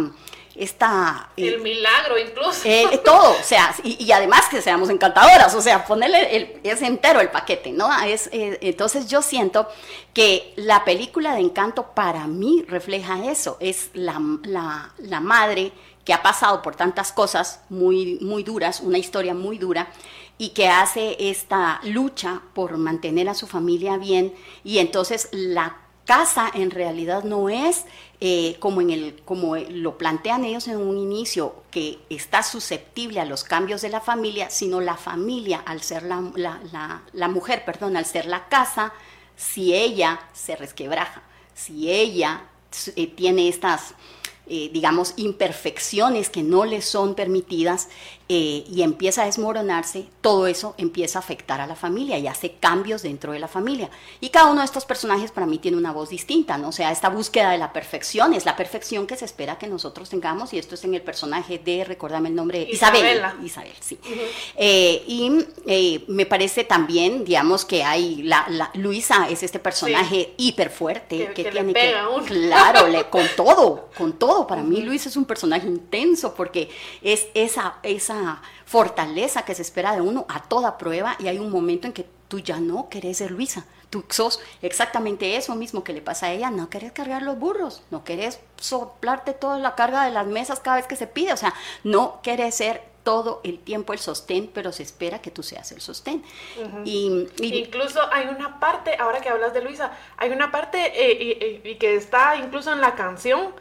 esta... 0.56 1.30
Eh, 1.36 1.50
el 1.50 1.62
milagro 1.62 2.18
incluso. 2.18 2.62
Eh, 2.64 3.02
todo, 3.04 3.32
o 3.32 3.44
sea, 3.44 3.76
y, 3.84 4.12
además 4.12 4.48
que 4.50 4.62
seamos 4.62 4.90
encantadoras, 4.90 5.54
o 5.54 5.62
sea, 5.62 5.86
ponerle 5.86 6.36
el, 6.36 6.60
es 6.64 6.82
entero 6.82 7.20
el 7.20 7.30
paquete, 7.30 7.72
¿no? 7.72 7.90
Es, 8.04 8.30
entonces 8.32 9.08
yo 9.10 9.22
siento 9.22 9.68
que 10.14 10.54
la 10.56 10.86
película 10.86 11.36
de 11.36 11.42
Encanto 11.42 11.92
para 11.94 12.26
mí 12.28 12.64
refleja 12.68 13.30
eso, 13.30 13.58
es 13.60 13.90
la, 13.94 14.22
la, 14.44 14.94
la 14.98 15.20
madre 15.20 15.74
que 16.06 16.14
ha 16.14 16.22
pasado 16.22 16.62
por 16.62 16.76
tantas 16.76 17.12
cosas 17.12 17.62
muy, 17.70 18.20
muy 18.22 18.44
duras, 18.44 18.80
una 18.80 19.00
historia 19.00 19.34
muy 19.34 19.58
dura, 19.58 19.90
y 20.38 20.50
que 20.50 20.68
hace 20.68 21.30
esta 21.30 21.82
lucha 21.84 22.42
por 22.54 22.78
mantener 22.78 23.28
a 23.28 23.34
su 23.34 23.48
familia 23.48 23.98
bien, 23.98 24.34
y 24.64 24.78
entonces 24.78 25.30
la 25.32 25.78
casa 26.06 26.52
en 26.54 26.72
realidad 26.72 27.24
no 27.24 27.50
es 27.50 27.86
eh, 28.22 28.58
como, 28.60 28.80
en 28.82 28.92
el, 28.92 29.22
como 29.26 29.56
lo 29.58 29.98
plantean 29.98 30.46
ellos 30.46 30.68
en 30.68 30.78
un 30.78 30.98
inicio, 30.98 31.64
que 31.72 32.00
está 32.10 32.44
susceptible 32.44 33.20
a 33.20 33.26
los 33.26 33.44
cambios 33.44 33.82
de 33.82 33.90
la 33.90 34.02
familia, 34.02 34.50
sino 34.50 34.80
la 34.82 34.96
familia, 34.96 35.64
al 35.66 35.82
ser 35.82 36.04
la, 36.04 37.02
la, 37.12 37.28
mujer, 37.28 37.66
perdón, 37.66 37.98
al 37.98 38.06
ser 38.06 38.28
la 38.28 38.48
casa, 38.48 38.94
si 39.36 39.74
ella 39.74 40.22
se 40.34 40.56
resquebraja, 40.56 41.24
si 41.54 41.92
ella 41.92 42.44
eh, 42.96 43.08
tiene 43.08 43.50
estas 43.50 43.96
eh, 44.48 44.70
digamos, 44.72 45.14
imperfecciones 45.18 46.30
que 46.30 46.44
no 46.44 46.66
le 46.66 46.82
son 46.82 47.16
permitidas 47.16 47.90
eh, 48.28 48.66
y 48.68 48.82
empieza 48.82 49.22
a 49.22 49.26
desmoronarse, 49.26 50.08
todo 50.22 50.48
eso 50.48 50.74
empieza 50.80 51.20
a 51.20 51.22
afectar 51.22 51.62
a 51.62 51.68
la 51.68 51.76
familia 51.76 52.18
y 52.18 52.26
hace 52.26 52.54
cambios 52.54 53.04
dentro 53.04 53.34
de 53.34 53.40
la 53.40 53.48
familia. 53.48 53.92
Y 54.20 54.30
cada 54.30 54.50
uno 54.50 54.62
de 54.62 54.66
estos 54.66 54.84
personajes 54.86 55.32
para 55.32 55.46
mí 55.46 55.60
tiene 55.60 55.78
una 55.78 55.92
voz 55.92 56.10
distinta, 56.10 56.58
¿no? 56.58 56.70
O 56.70 56.72
sea, 56.72 56.92
esta 56.92 57.10
búsqueda 57.10 57.52
de 57.52 57.60
la 57.60 57.72
perfección 57.72 58.34
es 58.34 58.46
la 58.46 58.56
perfección 58.56 59.06
que 59.06 59.16
se 59.16 59.26
espera 59.26 59.60
que 59.60 59.68
nosotros 59.68 60.10
tengamos 60.10 60.54
y 60.54 60.58
esto 60.58 60.74
es 60.74 60.84
en 60.84 60.96
el 60.96 61.04
personaje 61.04 61.60
de, 61.60 61.84
recuérdame 61.84 62.30
el 62.30 62.36
nombre, 62.36 62.68
Isabel. 62.72 63.22
Isabel, 63.44 63.74
sí. 63.80 64.00
Eh, 64.56 65.04
y 65.06 66.04
me 66.08 66.26
parece 66.26 66.64
también, 66.64 67.26
digamos, 67.26 67.64
que 67.64 67.84
hay, 67.84 68.24
la, 68.24 68.72
Luisa 68.74 69.28
es 69.30 69.44
este 69.44 69.60
personaje 69.60 70.34
hiper 70.38 70.72
fuerte 70.72 71.32
que, 71.36 71.44
tiene 71.44 71.74
que, 71.74 71.94
claro, 72.26 72.88
le, 72.88 73.08
con 73.10 73.26
todo, 73.36 73.90
con 73.96 74.14
todo 74.14 74.48
para 74.48 74.64
mí 74.64 74.82
Luis 74.82 75.06
es 75.06 75.16
un 75.16 75.26
personaje 75.26 75.68
intenso 75.68 76.34
porque 76.34 76.70
es 77.04 77.28
esa, 77.36 77.76
esa 77.84 78.15
fortaleza 78.66 79.44
que 79.44 79.56
se 79.56 79.62
espera 79.62 79.94
de 79.94 80.02
uno 80.02 80.26
a 80.30 80.44
toda 80.44 80.78
prueba 80.78 81.16
y 81.20 81.28
hay 81.28 81.40
un 81.40 81.52
momento 81.52 81.88
en 81.88 81.94
que 81.94 82.06
tú 82.28 82.40
ya 82.40 82.60
no 82.60 82.90
querés 82.90 83.18
ser 83.18 83.32
Luisa. 83.32 83.66
Tú 83.90 84.04
sos 84.10 84.40
exactamente 84.62 85.38
eso 85.38 85.56
mismo 85.56 85.84
que 85.84 85.94
le 85.94 86.02
pasa 86.02 86.28
a 86.28 86.32
ella, 86.32 86.50
no 86.50 86.70
querés 86.70 86.92
cargar 86.92 87.22
los 87.22 87.38
burros, 87.38 87.84
no 87.92 88.04
querés 88.04 88.40
soplarte 88.58 89.34
toda 89.34 89.60
la 89.60 89.76
carga 89.76 90.04
de 90.04 90.12
las 90.12 90.28
mesas 90.28 90.60
cada 90.60 90.78
vez 90.78 90.88
que 90.88 90.96
se 90.96 91.08
pide, 91.08 91.34
o 91.34 91.38
sea, 91.38 91.54
no 91.84 92.20
querés 92.22 92.56
ser 92.56 92.96
todo 93.06 93.40
el 93.44 93.60
tiempo 93.60 93.94
el 93.94 94.00
sostén, 94.00 94.50
pero 94.52 94.72
se 94.72 94.82
espera 94.84 95.22
que 95.22 95.32
tú 95.32 95.44
seas 95.44 95.72
el 95.72 95.80
sostén. 95.80 96.24
y, 96.84 97.30
incluso 97.40 98.02
hay 98.12 98.28
una 98.28 98.60
parte, 98.60 98.98
ahora 99.00 99.22
que 99.22 99.30
hablas 99.30 99.54
de 99.54 99.62
Luisa, 99.62 99.92
hay 100.18 100.32
una 100.32 100.52
parte 100.52 100.92
eh, 100.94 101.62
y, 101.64 101.76
que 101.76 101.96
está 101.96 102.36
incluso 102.36 102.74
en 102.74 102.82
la 102.82 102.96
canción 102.96 103.54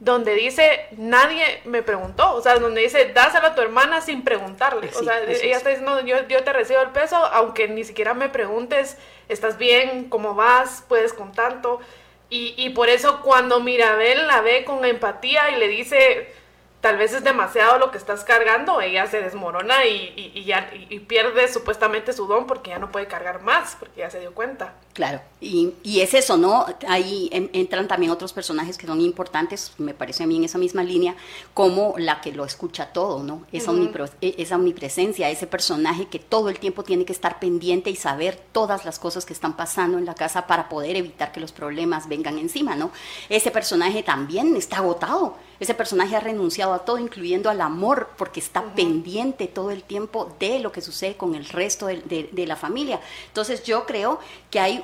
donde 0.00 0.34
dice, 0.34 0.86
nadie 0.96 1.60
me 1.66 1.82
preguntó, 1.82 2.34
o 2.34 2.40
sea, 2.40 2.58
donde 2.58 2.80
dice, 2.80 3.12
dáselo 3.12 3.48
a 3.48 3.54
tu 3.54 3.60
hermana 3.60 4.00
sin 4.00 4.22
preguntarle, 4.22 4.90
o 4.98 5.02
sea, 5.02 5.20
ella 5.22 5.58
está 5.58 5.68
diciendo, 5.68 6.00
yo, 6.00 6.26
yo 6.26 6.42
te 6.42 6.52
recibo 6.54 6.80
el 6.80 6.88
peso, 6.88 7.16
aunque 7.16 7.68
ni 7.68 7.84
siquiera 7.84 8.14
me 8.14 8.30
preguntes, 8.30 8.96
¿estás 9.28 9.58
bien? 9.58 10.08
¿Cómo 10.08 10.34
vas? 10.34 10.84
¿Puedes 10.88 11.12
con 11.12 11.32
tanto? 11.32 11.80
Y, 12.30 12.54
y 12.56 12.70
por 12.70 12.88
eso 12.88 13.20
cuando 13.20 13.60
Mirabel 13.60 14.26
la 14.26 14.40
ve 14.40 14.64
con 14.64 14.84
empatía 14.86 15.50
y 15.50 15.56
le 15.56 15.68
dice, 15.68 16.32
tal 16.80 16.96
vez 16.96 17.12
es 17.12 17.22
demasiado 17.22 17.78
lo 17.78 17.90
que 17.90 17.98
estás 17.98 18.24
cargando, 18.24 18.80
ella 18.80 19.06
se 19.06 19.20
desmorona 19.20 19.84
y, 19.84 20.32
y, 20.34 20.44
ya, 20.44 20.70
y, 20.72 20.98
pierde 21.00 21.52
supuestamente 21.52 22.12
su 22.12 22.26
don 22.26 22.46
porque 22.46 22.70
ya 22.70 22.78
no 22.78 22.90
puede 22.90 23.06
cargar 23.06 23.42
más, 23.42 23.76
porque 23.78 24.00
ya 24.00 24.10
se 24.10 24.20
dio 24.20 24.32
cuenta. 24.34 24.72
Claro, 24.94 25.20
y, 25.40 25.72
es 26.00 26.14
eso, 26.14 26.38
¿no? 26.38 26.66
Ahí 26.88 27.28
entran 27.32 27.86
también 27.86 28.10
otros 28.10 28.32
personajes 28.32 28.78
que 28.78 28.86
son 28.86 29.00
importantes, 29.00 29.72
me 29.78 29.92
parece 29.92 30.24
a 30.24 30.26
mí 30.26 30.36
en 30.36 30.44
esa 30.44 30.58
misma 30.58 30.82
línea, 30.82 31.14
como 31.52 31.94
la 31.98 32.20
que 32.20 32.32
lo 32.32 32.44
escucha 32.44 32.92
todo, 32.92 33.22
¿no? 33.22 33.42
Esa, 33.52 33.72
e, 34.20 34.34
esa 34.38 34.56
omnipresencia, 34.56 35.28
ese 35.28 35.46
personaje 35.46 36.06
que 36.06 36.18
todo 36.18 36.48
el 36.48 36.58
tiempo 36.58 36.82
tiene 36.82 37.04
que 37.04 37.12
estar 37.12 37.38
pendiente 37.38 37.90
y 37.90 37.96
saber 37.96 38.40
todas 38.52 38.86
las 38.86 38.98
cosas 38.98 39.26
que 39.26 39.34
están 39.34 39.54
pasando 39.56 39.98
en 39.98 40.06
la 40.06 40.14
casa 40.14 40.46
para 40.46 40.68
poder 40.68 40.96
evitar 40.96 41.30
que 41.30 41.40
los 41.40 41.52
problemas 41.52 42.08
vengan 42.08 42.38
encima, 42.38 42.74
¿no? 42.74 42.90
Ese 43.28 43.50
personaje 43.50 44.02
también 44.02 44.56
está 44.56 44.78
agotado, 44.78 45.36
ese 45.60 45.74
personaje 45.74 46.16
ha 46.16 46.20
renunciado 46.20 46.72
a 46.72 46.80
todo, 46.80 46.98
incluyendo 46.98 47.50
al 47.50 47.60
amor, 47.60 48.08
porque 48.16 48.40
está 48.40 48.62
pendiente 48.74 49.46
todo 49.46 49.70
el 49.70 49.82
tiempo 49.82 50.34
de 50.40 50.58
lo 50.58 50.72
que 50.72 50.80
sucede 50.80 51.16
con 51.16 51.34
el 51.34 51.44
resto 51.44 51.86
de, 51.86 52.46
la 52.46 52.56
familia. 52.56 52.98
Entonces 53.26 53.62
yo 53.62 53.84
creo 53.84 54.18
que 54.50 54.58
hay 54.58 54.82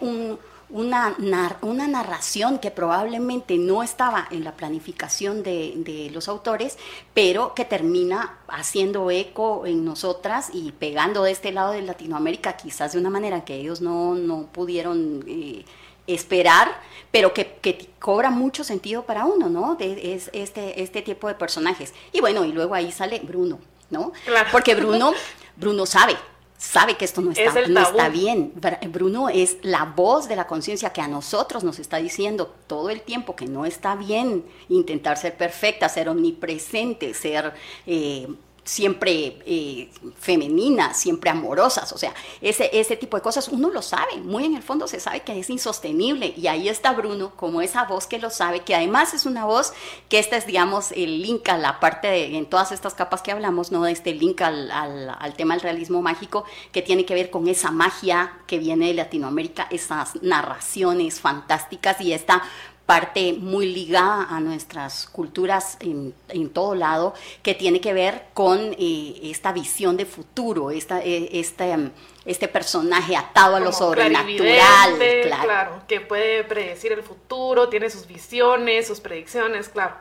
una, 0.68 1.16
una, 1.62 1.88
narración 1.88 2.58
que 2.58 2.70
probablemente 2.70 3.56
no 3.56 3.82
estaba 3.82 4.28
en 4.30 4.44
la 4.44 4.52
planificación 4.52 5.42
de, 5.42 6.10
los 6.12 6.28
autores, 6.28 6.76
pero 7.14 7.54
que 7.54 7.64
termina 7.64 8.38
haciendo 8.46 9.10
eco 9.10 9.64
en 9.64 9.82
nosotras 9.82 10.50
y 10.52 10.72
pegando 10.72 11.22
de 11.22 11.32
este 11.32 11.52
lado 11.52 11.72
de 11.72 11.80
Latinoamérica, 11.80 12.58
quizás 12.58 12.92
de 12.92 12.98
una 12.98 13.08
manera 13.08 13.46
que 13.46 13.54
ellos 13.54 13.80
no, 13.80 14.14
no 14.14 14.46
pudieron... 14.52 15.24
Eh, 15.26 15.64
esperar, 16.06 16.80
pero 17.10 17.32
que, 17.34 17.88
cobra 17.98 18.30
mucho 18.30 18.62
sentido 18.62 19.04
para 19.04 19.24
uno, 19.24 19.48
¿no? 19.48 19.74
De, 19.74 20.14
es, 20.14 20.30
este, 20.32 20.82
este 20.82 21.02
tipo 21.02 21.28
de 21.28 21.34
personajes. 21.34 21.92
Y 22.12 22.20
bueno, 22.20 22.44
y 22.44 22.52
luego 22.52 22.74
ahí 22.74 22.92
sale 22.92 23.20
Bruno. 23.20 23.58
¿no? 23.90 24.12
Porque 24.52 24.74
Bruno, 24.74 25.12
Bruno 25.56 25.86
sabe, 25.86 26.16
sabe 26.58 26.96
que 26.96 27.04
esto 27.04 27.20
no 27.20 27.32
está, 27.32 27.66
no 27.68 27.80
está 27.80 28.08
bien. 28.08 28.52
Bruno 28.88 29.28
es 29.28 29.58
la 29.62 29.84
voz 29.84 30.28
de 30.28 30.36
la 30.36 30.46
conciencia 30.46 30.92
que 30.92 31.00
a 31.00 31.08
nosotros 31.08 31.64
nos 31.64 31.78
está 31.78 31.98
diciendo 31.98 32.54
todo 32.66 32.90
el 32.90 33.02
tiempo 33.02 33.36
que 33.36 33.46
no 33.46 33.66
está 33.66 33.94
bien 33.94 34.44
intentar 34.68 35.16
ser 35.18 35.36
perfecta, 35.36 35.88
ser 35.88 36.08
omnipresente, 36.08 37.14
ser 37.14 37.54
eh, 37.86 38.28
siempre 38.66 39.38
eh, 39.46 39.88
femeninas, 40.18 40.98
siempre 40.98 41.30
amorosas, 41.30 41.92
o 41.92 41.98
sea, 41.98 42.12
ese, 42.40 42.68
ese 42.72 42.96
tipo 42.96 43.16
de 43.16 43.22
cosas 43.22 43.48
uno 43.48 43.70
lo 43.70 43.80
sabe, 43.80 44.16
muy 44.18 44.44
en 44.44 44.56
el 44.56 44.62
fondo 44.62 44.88
se 44.88 44.98
sabe 44.98 45.20
que 45.20 45.38
es 45.38 45.48
insostenible 45.48 46.34
y 46.36 46.48
ahí 46.48 46.68
está 46.68 46.92
Bruno 46.92 47.30
como 47.36 47.62
esa 47.62 47.84
voz 47.84 48.08
que 48.08 48.18
lo 48.18 48.28
sabe, 48.28 48.60
que 48.60 48.74
además 48.74 49.14
es 49.14 49.24
una 49.24 49.44
voz 49.44 49.72
que 50.08 50.18
esta 50.18 50.36
es, 50.36 50.46
digamos, 50.46 50.90
el 50.92 51.22
link 51.22 51.48
a 51.48 51.56
la 51.58 51.78
parte 51.78 52.08
de, 52.08 52.36
en 52.36 52.46
todas 52.46 52.72
estas 52.72 52.94
capas 52.94 53.22
que 53.22 53.30
hablamos, 53.30 53.70
¿no? 53.70 53.86
Este 53.86 54.12
link 54.12 54.42
al, 54.42 54.70
al, 54.72 55.16
al 55.16 55.34
tema 55.34 55.54
del 55.54 55.62
realismo 55.62 56.02
mágico 56.02 56.44
que 56.72 56.82
tiene 56.82 57.04
que 57.04 57.14
ver 57.14 57.30
con 57.30 57.46
esa 57.46 57.70
magia 57.70 58.32
que 58.48 58.58
viene 58.58 58.88
de 58.88 58.94
Latinoamérica, 58.94 59.68
esas 59.70 60.20
narraciones 60.22 61.20
fantásticas 61.20 62.00
y 62.00 62.12
esta 62.12 62.42
parte 62.86 63.32
muy 63.32 63.66
ligada 63.66 64.28
a 64.30 64.38
nuestras 64.38 65.08
culturas 65.08 65.76
en, 65.80 66.14
en 66.28 66.50
todo 66.50 66.76
lado, 66.76 67.14
que 67.42 67.54
tiene 67.54 67.80
que 67.80 67.92
ver 67.92 68.26
con 68.32 68.74
eh, 68.78 69.20
esta 69.24 69.52
visión 69.52 69.96
de 69.96 70.06
futuro, 70.06 70.70
esta, 70.70 71.02
eh, 71.02 71.28
este, 71.32 71.76
mm, 71.76 71.90
este 72.24 72.46
personaje 72.46 73.16
atado 73.16 73.56
a 73.56 73.60
lo 73.60 73.72
sobrenatural. 73.72 74.98
Claro. 75.24 75.82
que 75.88 76.00
puede 76.00 76.44
predecir 76.44 76.92
el 76.92 77.02
futuro, 77.02 77.68
tiene 77.68 77.90
sus 77.90 78.06
visiones, 78.06 78.86
sus 78.86 79.00
predicciones, 79.00 79.68
claro. 79.68 79.96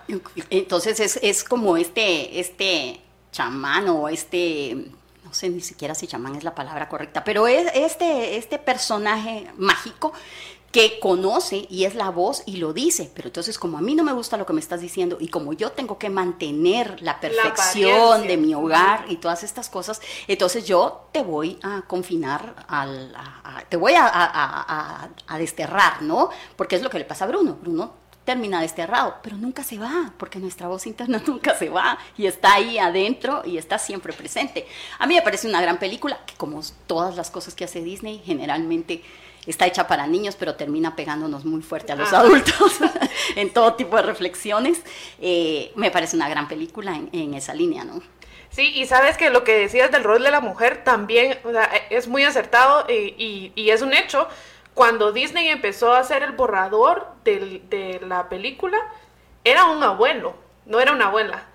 Entonces 0.52 1.00
es, 1.00 1.20
es 1.24 1.44
como 1.44 1.78
este, 1.78 2.40
este 2.40 3.02
chamán 3.32 3.90
o 3.90 4.08
este 4.08 4.92
no 5.26 5.34
sé 5.34 5.50
ni 5.50 5.60
siquiera 5.60 5.96
si 5.96 6.06
chamán 6.06 6.36
es 6.36 6.44
la 6.44 6.54
palabra 6.54 6.88
correcta, 6.88 7.24
pero 7.24 7.48
es 7.48 7.68
este, 7.74 8.38
este 8.38 8.60
personaje 8.60 9.52
mágico 9.58 10.14
que 10.76 11.00
conoce 11.00 11.68
y 11.70 11.86
es 11.86 11.96
la 11.96 12.10
voz 12.10 12.44
y 12.46 12.58
lo 12.58 12.74
dice, 12.74 13.10
pero 13.16 13.30
entonces 13.30 13.58
como 13.58 13.78
a 13.78 13.82
mí 13.82 13.96
no 13.96 14.04
me 14.04 14.12
gusta 14.12 14.36
lo 14.36 14.46
que 14.46 14.52
me 14.52 14.60
estás 14.60 14.82
diciendo 14.82 15.16
y 15.22 15.30
como 15.30 15.54
yo 15.54 15.72
tengo 15.72 15.98
que 15.98 16.10
mantener 16.10 17.02
la 17.02 17.22
perfección 17.22 18.28
de 18.28 18.36
mi 18.36 18.54
hogar 18.54 19.06
y 19.08 19.16
todas 19.16 19.44
estas 19.44 19.70
cosas, 19.70 20.02
entonces 20.28 20.66
yo 20.66 21.08
te 21.14 21.24
voy 21.24 21.58
a 21.64 21.84
confinar, 21.84 22.66
al, 22.68 23.16
te 23.70 23.78
voy 23.78 23.94
a, 23.96 25.10
desterrar, 25.40 26.02
¿no? 26.02 26.30
Porque 26.58 26.76
es 26.76 26.82
lo 26.82 26.90
que 26.90 27.00
le 27.00 27.06
pasa 27.06 27.24
a 27.24 27.30
Bruno. 27.30 27.58
Bruno 27.62 27.94
termina 28.26 28.60
desterrado, 28.60 29.16
pero 29.24 29.38
nunca 29.38 29.64
se 29.64 29.78
va, 29.78 30.12
porque 30.18 30.40
nuestra 30.40 30.68
voz 30.68 30.88
interna 30.88 31.22
nunca 31.26 31.56
se 31.58 31.70
va 31.70 31.98
y 32.18 32.26
está 32.26 32.56
ahí 32.56 32.80
adentro 32.80 33.44
y 33.46 33.58
está 33.58 33.80
siempre 33.80 34.12
presente. 34.12 34.68
A 35.00 35.08
mí 35.08 35.16
me 35.16 35.22
parece 35.22 35.48
una 35.48 35.62
gran 35.62 35.80
película 35.80 36.20
que 36.26 36.36
como 36.36 36.60
todas 36.86 37.16
las 37.16 37.32
cosas 37.32 37.56
que 37.56 37.64
hace 37.64 37.82
Disney, 37.82 38.22
generalmente 38.26 39.04
está 39.48 39.66
hecha 39.66 39.88
para 39.88 40.08
niños, 40.08 40.36
pero 40.38 40.56
termina 40.56 40.96
pegándonos 40.96 41.46
muy 41.46 41.62
fuerte 41.62 41.92
a 41.92 41.96
los 41.96 42.14
ah. 42.14 42.20
adultos 42.20 42.80
en 43.36 43.52
todo 43.52 43.74
tipo 43.76 43.96
de 43.98 44.04
reflexiones. 44.04 44.82
Eh, 45.20 45.72
me 45.76 45.92
parece 45.92 46.16
una 46.16 46.30
gran 46.30 46.48
película 46.48 47.00
en, 47.12 47.34
esa 47.34 47.54
línea, 47.54 47.84
¿no? 47.84 48.02
Sí, 48.50 48.72
y 48.76 48.86
sabes 48.86 49.18
que 49.18 49.30
lo 49.30 49.44
que 49.44 49.58
decías 49.58 49.92
del 49.92 50.04
rol 50.04 50.24
de 50.24 50.32
la 50.32 50.40
mujer 50.40 50.84
también 50.84 51.38
es 51.90 52.08
muy 52.08 52.24
acertado 52.24 52.86
eh, 52.88 53.14
y, 53.18 53.70
es 53.70 53.82
un 53.82 53.94
hecho. 53.94 54.28
Cuando 54.74 55.12
Disney 55.12 55.50
empezó 55.50 55.94
a 55.94 56.00
hacer 56.00 56.24
el 56.24 56.32
borrador 56.34 57.08
de 57.24 58.00
la 58.08 58.30
película, 58.30 58.78
era 59.44 59.66
un 59.66 59.84
abuelo, 59.84 60.36
no 60.66 60.80
era 60.80 60.92
una 60.92 61.08
abuela. 61.08 61.46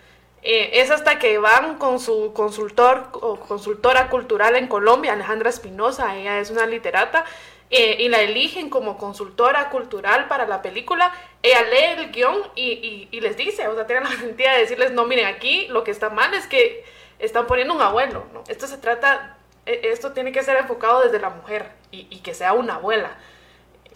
Eh, 0.42 0.80
es 0.80 0.90
hasta 0.90 1.18
que 1.18 1.38
van 1.38 1.76
con 1.76 2.00
su 2.00 2.32
consultor 2.32 3.08
o 3.12 3.36
consultora 3.36 4.08
cultural 4.08 4.56
en 4.56 4.68
Colombia, 4.68 5.12
Alejandra 5.12 5.50
Espinosa, 5.50 6.16
ella 6.16 6.38
es 6.38 6.50
una 6.50 6.64
literata, 6.66 7.26
eh, 7.70 7.96
y 8.00 8.08
la 8.08 8.20
eligen 8.20 8.68
como 8.68 8.98
consultora 8.98 9.70
cultural 9.70 10.26
para 10.26 10.46
la 10.46 10.60
película, 10.60 11.12
ella 11.42 11.62
lee 11.62 12.02
el 12.02 12.10
guion 12.10 12.42
y, 12.56 13.08
y, 13.10 13.20
les 13.20 13.36
dice, 13.36 13.68
o 13.68 13.74
sea, 13.76 13.86
tienen 13.86 14.04
la 14.04 14.10
valentía 14.16 14.54
de 14.54 14.60
decirles, 14.60 14.90
no, 14.90 15.04
miren, 15.04 15.26
aquí 15.26 15.68
lo 15.68 15.84
que 15.84 15.92
está 15.92 16.10
mal 16.10 16.34
es 16.34 16.46
que 16.46 16.84
están 17.20 17.46
poniendo 17.46 17.74
un 17.74 17.80
abuelo, 17.80 18.26
¿no? 18.32 18.42
Esto 18.48 18.66
se 18.66 18.78
trata, 18.78 19.36
e, 19.66 19.80
esto 19.84 20.12
tiene 20.12 20.32
que 20.32 20.42
ser 20.42 20.56
enfocado 20.56 21.02
desde 21.02 21.20
la 21.20 21.30
mujer 21.30 21.70
y, 21.92 22.08
y 22.10 22.18
que 22.20 22.34
sea 22.34 22.54
una 22.54 22.74
abuela. 22.74 23.16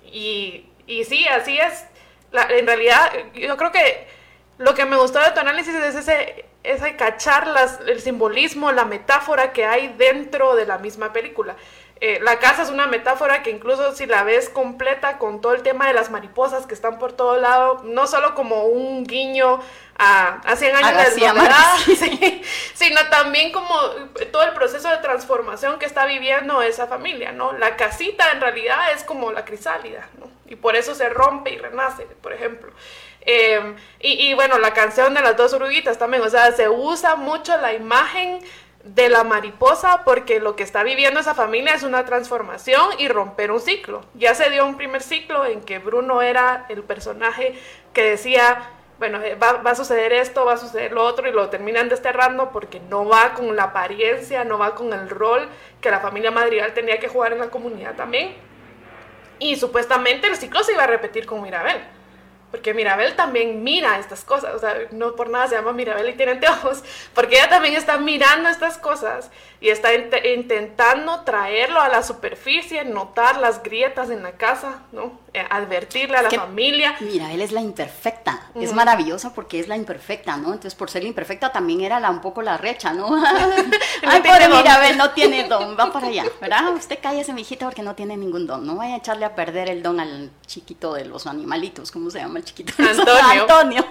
Y, 0.05 0.67
y 0.87 1.05
sí, 1.05 1.27
así 1.27 1.59
es. 1.59 1.87
en 2.33 2.67
realidad, 2.67 3.11
yo 3.35 3.57
creo 3.57 3.73
que 3.73 4.07
lo 4.59 4.75
que 4.75 4.85
me 4.85 4.97
gustó 4.97 5.19
de 5.21 5.33
tu 5.33 5.41
análisis 5.41 5.75
es 5.75 5.97
ese, 5.97 6.45
ese 6.63 6.97
cachar 6.97 7.49
las, 7.49 7.81
el 7.81 8.01
simbolismo, 8.01 8.71
la 8.71 8.85
metáfora 8.85 9.53
que 9.53 9.65
hay 9.65 9.95
dentro 9.99 10.55
de 10.55 10.67
la 10.67 10.79
misma 10.79 11.13
película. 11.13 11.57
Eh, 12.01 12.19
la 12.23 12.39
casa 12.39 12.63
es 12.63 12.71
una 12.71 12.87
metáfora 12.87 13.43
que 13.43 13.51
incluso 13.51 13.95
si 13.95 14.07
la 14.07 14.25
ves 14.25 14.49
completa 14.49 15.19
con 15.19 15.41
todo 15.41 15.55
el 15.55 15.63
tema 15.63 15.87
de 15.87 15.95
las 15.95 16.11
mariposas 16.11 16.67
que 16.67 16.75
están 16.75 16.99
por 16.99 17.13
todo 17.13 17.37
lado, 17.39 17.83
no 17.85 18.07
solo 18.07 18.35
como 18.35 18.65
un 18.65 19.05
guiño 19.05 19.61
a, 19.97 20.41
a 20.45 20.57
100 20.57 20.77
años 20.77 21.15
de 21.15 21.23
sí, 21.97 22.43
sino 22.75 23.01
también 23.11 23.53
como 23.53 23.75
todo 24.33 24.43
el 24.43 24.53
proceso 24.53 24.91
de 24.91 24.99
transformación 24.99 25.79
que 25.79 25.87
está 25.87 26.05
viviendo 26.05 26.63
esa 26.63 26.89
familia, 26.89 27.31
¿no? 27.31 27.53
La 27.53 27.77
casita 27.77 28.33
en 28.33 28.41
realidad 28.41 28.93
es 28.93 29.05
como 29.05 29.31
la 29.31 29.45
crisálida, 29.45 30.09
¿no? 30.19 30.29
Y 30.47 30.57
por 30.57 30.77
eso 30.77 30.95
se 30.95 31.09
rompe 31.09 31.51
y 31.51 31.59
renace, 31.59 32.07
por 32.21 32.33
ejemplo. 32.33 32.73
Eh, 33.23 33.77
y, 34.01 34.29
y 34.29 34.35
bueno, 34.35 34.59
la 34.59 34.75
canción 34.75 35.15
de 35.15 35.23
las 35.23 35.37
dos 35.37 35.55
oruguitas 35.55 35.97
también, 35.97 36.23
o 36.23 36.29
sea, 36.29 36.53
se 36.53 36.69
usa 36.69 37.17
mucho 37.17 37.57
la 37.57 37.73
imagen 37.73 38.41
de 38.85 39.09
la 39.09 39.25
mariposa 39.25 40.03
porque 40.05 40.41
lo 40.41 40.57
que 40.57 40.63
está 40.63 40.83
viviendo 40.83 41.19
esa 41.19 41.35
familia 41.35 41.75
es 41.75 41.83
una 41.83 42.05
transformación 42.05 42.91
y 42.99 43.09
romper 43.09 43.51
un 43.51 43.61
ciclo. 43.61 44.03
Ya 44.15 44.35
se 44.35 44.51
dio 44.51 44.67
un 44.67 44.77
primer 44.77 45.03
ciclo 45.03 45.47
en 45.47 45.63
que 45.63 45.79
Bruno 45.79 46.21
era 46.21 46.67
el 46.69 46.83
personaje 46.83 47.59
que 47.95 48.03
decía, 48.03 48.71
bueno, 48.99 49.23
eh, 49.23 49.37
va, 49.37 49.63
a 49.65 49.75
suceder 49.75 50.13
esto, 50.13 50.45
va 50.45 50.55
a 50.55 50.59
suceder 50.59 50.93
lo 50.93 51.03
otro 51.03 51.27
y 51.27 51.33
lo 51.33 51.49
terminan 51.49 51.89
desterrando 51.89 52.51
porque 52.53 52.79
no 52.91 53.07
va 53.09 53.33
con 53.33 53.57
la 53.57 53.65
apariencia, 53.65 54.45
no 54.45 54.59
va 54.59 54.75
con 54.75 54.93
el 54.93 55.09
rol 55.09 55.49
que 55.81 55.91
la 55.91 56.01
familia 56.01 56.31
madrigal 56.31 56.75
tenía 56.75 56.99
que 56.99 57.09
jugar 57.09 57.33
en 57.33 57.39
la 57.39 57.49
comunidad 57.49 57.95
también. 57.95 58.35
Y 59.39 59.57
supuestamente 59.57 60.27
el 60.27 60.37
ciclo 60.37 60.63
se 60.63 60.73
iba 60.73 60.85
a 60.85 60.87
repetir 60.87 61.25
con 61.25 61.43
Mirabel 61.43 61.81
porque 62.55 62.73
Mirabel 62.73 63.17
también 63.17 63.65
mira 63.65 63.99
estas 63.99 64.23
cosas, 64.25 64.55
o 64.55 64.61
sea, 64.61 64.77
no 64.93 65.17
por 65.17 65.29
nada 65.29 65.49
se 65.49 65.57
llama 65.57 65.73
Mirabel 65.73 66.11
y 66.11 66.13
tiene 66.13 66.31
anteojos, 66.31 66.85
porque 67.13 67.35
ella 67.35 67.49
también 67.49 67.75
está 67.75 67.99
mirando 67.99 68.49
estas 68.49 68.79
cosas 68.79 69.29
y 69.65 69.71
está 69.71 69.95
intentando 69.95 71.21
traerlo 71.21 71.81
a 71.81 71.89
la 71.89 72.03
superficie, 72.03 72.85
notar 72.85 73.39
las 73.39 73.63
grietas 73.63 74.11
en 74.11 74.23
la 74.23 74.33
casa, 74.33 74.83
¿no? 74.93 75.25
Eh, 75.33 75.43
advertirle 75.49 76.19
a 76.19 76.23
la 76.23 76.31
familia. 76.31 76.95
Mira, 77.01 77.33
él 77.33 77.41
es 77.41 77.51
la 77.51 77.63
imperfecta, 77.63 78.51
es 78.55 78.75
maravillosa 78.75 79.33
porque 79.33 79.59
es 79.59 79.67
la 79.67 79.77
imperfecta, 79.77 80.37
¿no? 80.37 80.49
Entonces, 80.49 80.75
por 80.75 80.91
ser 80.91 81.03
imperfecta 81.03 81.51
también 81.51 81.81
era 81.81 81.99
la, 81.99 82.11
un 82.11 82.21
poco 82.21 82.43
la 82.43 82.59
recha, 82.59 82.93
¿no? 82.93 83.09
Ay, 84.07 84.21
pobre 84.21 84.51
Mirabel, 84.51 84.99
no 84.99 85.13
tiene 85.13 85.49
don, 85.49 85.79
va 85.81 85.91
para 85.91 86.09
allá, 86.09 86.27
¿verdad? 86.43 86.75
Usted 86.75 86.99
cállese, 87.03 87.33
mijita, 87.33 87.65
porque 87.65 87.83
no 87.83 87.95
tiene 87.95 88.19
ningún 88.19 88.47
don, 88.47 88.67
no 88.67 88.77
vaya 88.77 88.97
a 88.97 88.99
echarle 88.99 89.25
a 89.25 89.35
perder 89.35 89.71
el 89.71 89.83
don 89.83 89.99
al 89.99 90.31
chiquito 90.47 90.93
de 90.93 91.07
los 91.07 91.27
animalitos, 91.27 91.91
¿cómo 91.91 92.11
se 92.11 92.19
llama 92.19 92.41
el 92.41 92.45
chiquito? 92.45 92.75
Antonio. 92.79 93.43
Antonio. 93.43 93.87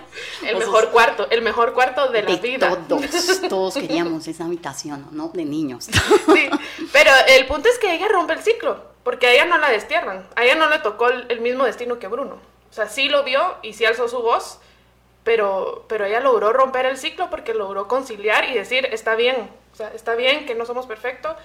El 0.45 0.57
mejor 0.57 0.91
cuarto, 0.91 1.27
el 1.31 1.41
mejor 1.41 1.73
cuarto 1.73 2.09
de, 2.09 2.21
la 2.21 2.35
vida. 2.35 2.77
Todos, 2.87 3.41
todos 3.49 3.73
queríamos 3.73 4.27
esa 4.27 4.45
habitación, 4.45 5.07
¿no? 5.11 5.29
De 5.33 5.43
niños. 5.43 5.62
Sí, 5.81 6.49
pero 6.91 7.11
el 7.27 7.45
punto 7.47 7.69
es 7.69 7.77
que 7.79 7.93
ella 7.93 8.07
rompe 8.07 8.33
el 8.33 8.41
ciclo 8.41 8.93
porque 9.03 9.27
a 9.27 9.31
ella 9.33 9.45
no 9.45 9.57
la 9.57 9.69
destierran, 9.69 10.27
a 10.35 10.43
ella 10.43 10.55
no 10.55 10.69
le 10.69 10.79
tocó 10.79 11.09
el, 11.09 11.41
mismo 11.41 11.65
destino 11.65 11.99
que 11.99 12.07
Bruno. 12.07 12.39
O 12.69 12.73
sea, 12.73 12.87
sí 12.87 13.09
lo 13.09 13.23
vio 13.23 13.57
y 13.61 13.73
sí 13.73 13.85
alzó 13.85 14.07
su 14.07 14.21
voz, 14.21 14.59
pero, 15.23 15.85
pero 15.87 16.05
ella 16.05 16.19
logró 16.19 16.53
romper 16.53 16.85
el 16.85 16.97
ciclo 16.97 17.29
porque 17.29 17.53
logró 17.53 17.87
conciliar 17.87 18.49
y 18.49 18.53
decir, 18.53 18.87
está 18.91 19.15
bien, 19.15 19.49
o 19.73 19.75
sea, 19.75 19.91
está 19.93 20.15
bien 20.15 20.45
que 20.45 20.55
no 20.55 20.65
somos 20.65 20.87
perfectos, 20.87 21.35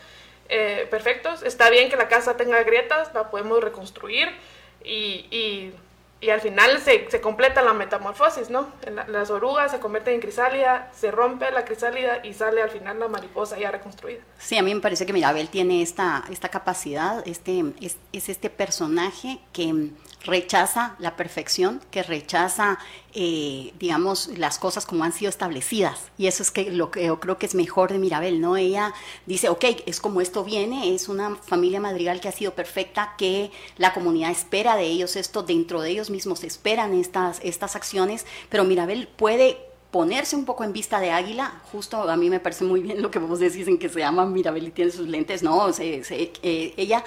eh, 0.48 0.86
perfectos, 0.90 1.42
está 1.42 1.68
bien 1.68 1.90
que 1.90 1.96
la 1.96 2.08
casa 2.08 2.36
tenga 2.36 2.62
grietas, 2.62 3.12
la 3.12 3.30
podemos 3.30 3.62
reconstruir 3.62 4.30
y 4.84 5.26
y 5.30 5.72
al 6.30 6.40
final 6.40 6.80
se, 6.80 7.08
se, 7.10 7.20
completa 7.20 7.62
la 7.62 7.72
metamorfosis, 7.72 8.50
¿no? 8.50 8.68
las 9.06 9.30
orugas 9.30 9.70
se 9.70 9.78
convierten 9.78 10.14
en 10.14 10.20
crisálida, 10.20 10.90
se 10.92 11.12
rompe 11.12 11.48
la 11.52 11.64
crisálida 11.64 12.26
y 12.26 12.34
sale 12.34 12.60
al 12.60 12.70
final 12.70 12.98
la 12.98 13.06
mariposa 13.06 13.56
ya 13.56 13.70
reconstruida. 13.70 14.20
Sí, 14.38 14.56
a 14.56 14.62
mí 14.62 14.74
me 14.74 14.80
parece 14.80 15.06
que 15.06 15.12
Mirabel 15.12 15.48
tiene 15.48 15.80
esta, 15.80 16.24
esta 16.30 16.48
capacidad, 16.48 17.26
este, 17.26 17.62
es, 17.80 17.96
es 18.12 18.28
este 18.28 18.50
personaje 18.50 19.38
que 19.52 19.90
rechaza 20.24 20.96
la 20.98 21.16
perfección, 21.16 21.80
que 21.90 22.02
rechaza, 22.02 22.78
eh, 23.14 23.72
digamos, 23.78 24.28
las 24.36 24.58
cosas 24.58 24.84
como 24.84 25.04
han 25.04 25.12
sido 25.12 25.28
establecidas. 25.28 26.10
Y 26.18 26.26
eso 26.26 26.42
es 26.42 26.50
que 26.50 26.70
lo 26.70 26.90
que 26.90 27.06
yo 27.06 27.20
creo 27.20 27.38
que 27.38 27.46
es 27.46 27.54
mejor 27.54 27.92
de 27.92 27.98
Mirabel, 27.98 28.40
¿no? 28.40 28.56
Ella 28.56 28.92
dice, 29.26 29.48
ok, 29.48 29.64
es 29.86 30.00
como 30.00 30.20
esto 30.20 30.44
viene, 30.44 30.94
es 30.94 31.08
una 31.08 31.36
familia 31.36 31.80
madrigal 31.80 32.20
que 32.20 32.28
ha 32.28 32.32
sido 32.32 32.54
perfecta, 32.54 33.14
que 33.16 33.50
la 33.76 33.94
comunidad 33.94 34.30
espera 34.30 34.76
de 34.76 34.84
ellos 34.84 35.16
esto, 35.16 35.42
dentro 35.42 35.80
de 35.80 35.90
ellos 35.90 36.10
mismos 36.10 36.44
esperan 36.44 36.94
estas, 36.94 37.40
estas 37.42 37.76
acciones, 37.76 38.26
pero 38.48 38.64
Mirabel 38.64 39.08
puede 39.08 39.68
ponerse 39.90 40.36
un 40.36 40.44
poco 40.44 40.64
en 40.64 40.72
vista 40.72 41.00
de 41.00 41.10
águila, 41.10 41.62
justo 41.72 42.08
a 42.10 42.16
mí 42.16 42.28
me 42.28 42.40
parece 42.40 42.64
muy 42.64 42.80
bien 42.80 43.00
lo 43.00 43.10
que 43.10 43.18
vos 43.18 43.38
decís 43.38 43.66
en 43.68 43.78
que 43.78 43.88
se 43.88 44.00
llama 44.00 44.26
Mirabel 44.26 44.68
y 44.68 44.70
tiene 44.70 44.90
sus 44.90 45.08
lentes, 45.08 45.42
no, 45.42 45.72
se, 45.72 46.02
eh, 46.12 46.74
ella 46.76 47.04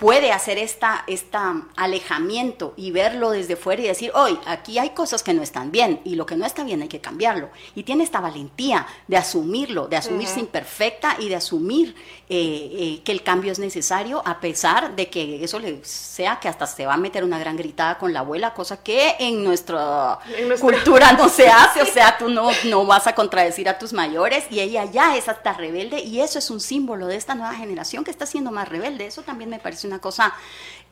puede 0.00 0.32
hacer 0.32 0.56
esta, 0.56 1.04
esta 1.06 1.60
alejamiento 1.76 2.72
y 2.74 2.90
verlo 2.90 3.32
desde 3.32 3.54
fuera 3.54 3.82
y 3.82 3.86
decir, 3.86 4.10
hoy 4.14 4.38
aquí 4.46 4.78
hay 4.78 4.90
cosas 4.90 5.22
que 5.22 5.34
no 5.34 5.42
están 5.42 5.70
bien 5.70 6.00
y 6.04 6.14
lo 6.14 6.24
que 6.24 6.36
no 6.36 6.46
está 6.46 6.64
bien 6.64 6.80
hay 6.80 6.88
que 6.88 7.02
cambiarlo. 7.02 7.50
Y 7.74 7.82
tiene 7.82 8.02
esta 8.02 8.18
valentía 8.18 8.86
de 9.08 9.18
asumirlo, 9.18 9.88
de 9.88 9.98
asumirse 9.98 10.40
imperfecta 10.40 11.16
y 11.18 11.28
de 11.28 11.36
asumir 11.36 11.94
eh, 12.30 12.70
eh, 12.72 13.02
que 13.04 13.12
el 13.12 13.22
cambio 13.22 13.52
es 13.52 13.58
necesario 13.58 14.22
a 14.24 14.40
pesar 14.40 14.96
de 14.96 15.10
que 15.10 15.44
eso 15.44 15.58
le 15.58 15.84
sea 15.84 16.40
que 16.40 16.48
hasta 16.48 16.66
se 16.66 16.86
va 16.86 16.94
a 16.94 16.96
meter 16.96 17.22
una 17.22 17.38
gran 17.38 17.58
gritada 17.58 17.98
con 17.98 18.14
la 18.14 18.20
abuela, 18.20 18.54
cosa 18.54 18.82
que 18.82 19.16
en 19.18 19.44
nuestra, 19.44 20.18
cultura 20.62 21.12
no 21.12 21.28
se 21.28 21.48
hace, 21.50 21.82
o 21.82 21.86
sea, 21.86 22.16
tú 22.16 22.30
no, 22.30 22.48
no 22.64 22.86
vas 22.86 23.06
a 23.06 23.14
contradecir 23.14 23.68
a 23.68 23.78
tus 23.78 23.92
mayores 23.92 24.44
y 24.48 24.60
ella 24.60 24.86
ya 24.86 25.18
es 25.18 25.28
hasta 25.28 25.52
rebelde 25.52 26.00
y 26.00 26.20
eso 26.20 26.38
es 26.38 26.50
un 26.50 26.60
símbolo 26.60 27.06
de 27.06 27.16
esta 27.16 27.34
nueva 27.34 27.54
generación 27.54 28.02
que 28.02 28.10
está 28.10 28.24
siendo 28.24 28.50
más 28.50 28.66
rebelde. 28.66 29.04
Eso 29.04 29.20
también 29.20 29.50
me 29.50 29.58
parece 29.58 29.89
una 29.90 29.98
cosa, 29.98 30.34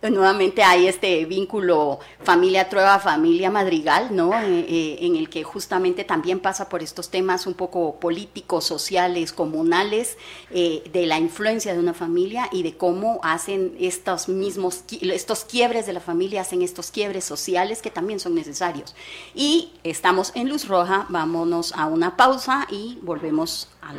nuevamente 0.03 0.63
hay 0.63 0.87
este 0.87 1.25
vínculo 1.25 1.99
familia 2.23 2.69
Trueba, 2.69 2.99
familia 2.99 3.51
Madrigal, 3.51 4.15
¿no? 4.15 4.33
Eh, 4.35 4.67
eh, 4.69 4.99
en 5.01 5.17
el 5.17 5.29
que 5.29 5.45
justamente 5.45 6.05
también 6.05 6.41
pasa 6.41 6.69
por 6.69 6.83
estos 6.83 7.11
temas 7.11 7.47
un 7.47 7.55
poco 7.55 8.01
políticos, 8.01 8.65
sociales, 8.65 9.33
comunales, 9.33 10.17
eh, 10.51 10.83
de 10.93 11.07
la 11.07 11.19
influencia 11.19 11.73
de 11.73 11.79
una 11.79 11.95
familia 11.95 12.49
y 12.51 12.63
de 12.65 12.77
cómo 12.77 13.21
hacen 13.23 13.77
estos 13.79 14.29
mismos, 14.29 14.85
estos 15.01 15.45
quiebres 15.45 15.87
de 15.87 15.93
la 15.93 16.01
familia, 16.01 16.41
hacen 16.41 16.63
estos 16.63 16.91
quiebres 16.91 17.25
sociales 17.25 17.83
que 17.83 17.91
también 17.91 18.19
son 18.19 18.35
necesarios. 18.35 18.97
Y 19.35 19.73
estamos 19.85 20.33
en 20.35 20.49
Luz 20.49 20.67
Roja, 20.67 21.07
vámonos 21.09 21.73
a 21.73 21.87
una 21.87 22.17
pausa 22.17 22.67
y 22.69 22.99
volvemos 23.03 23.69
al 23.81 23.97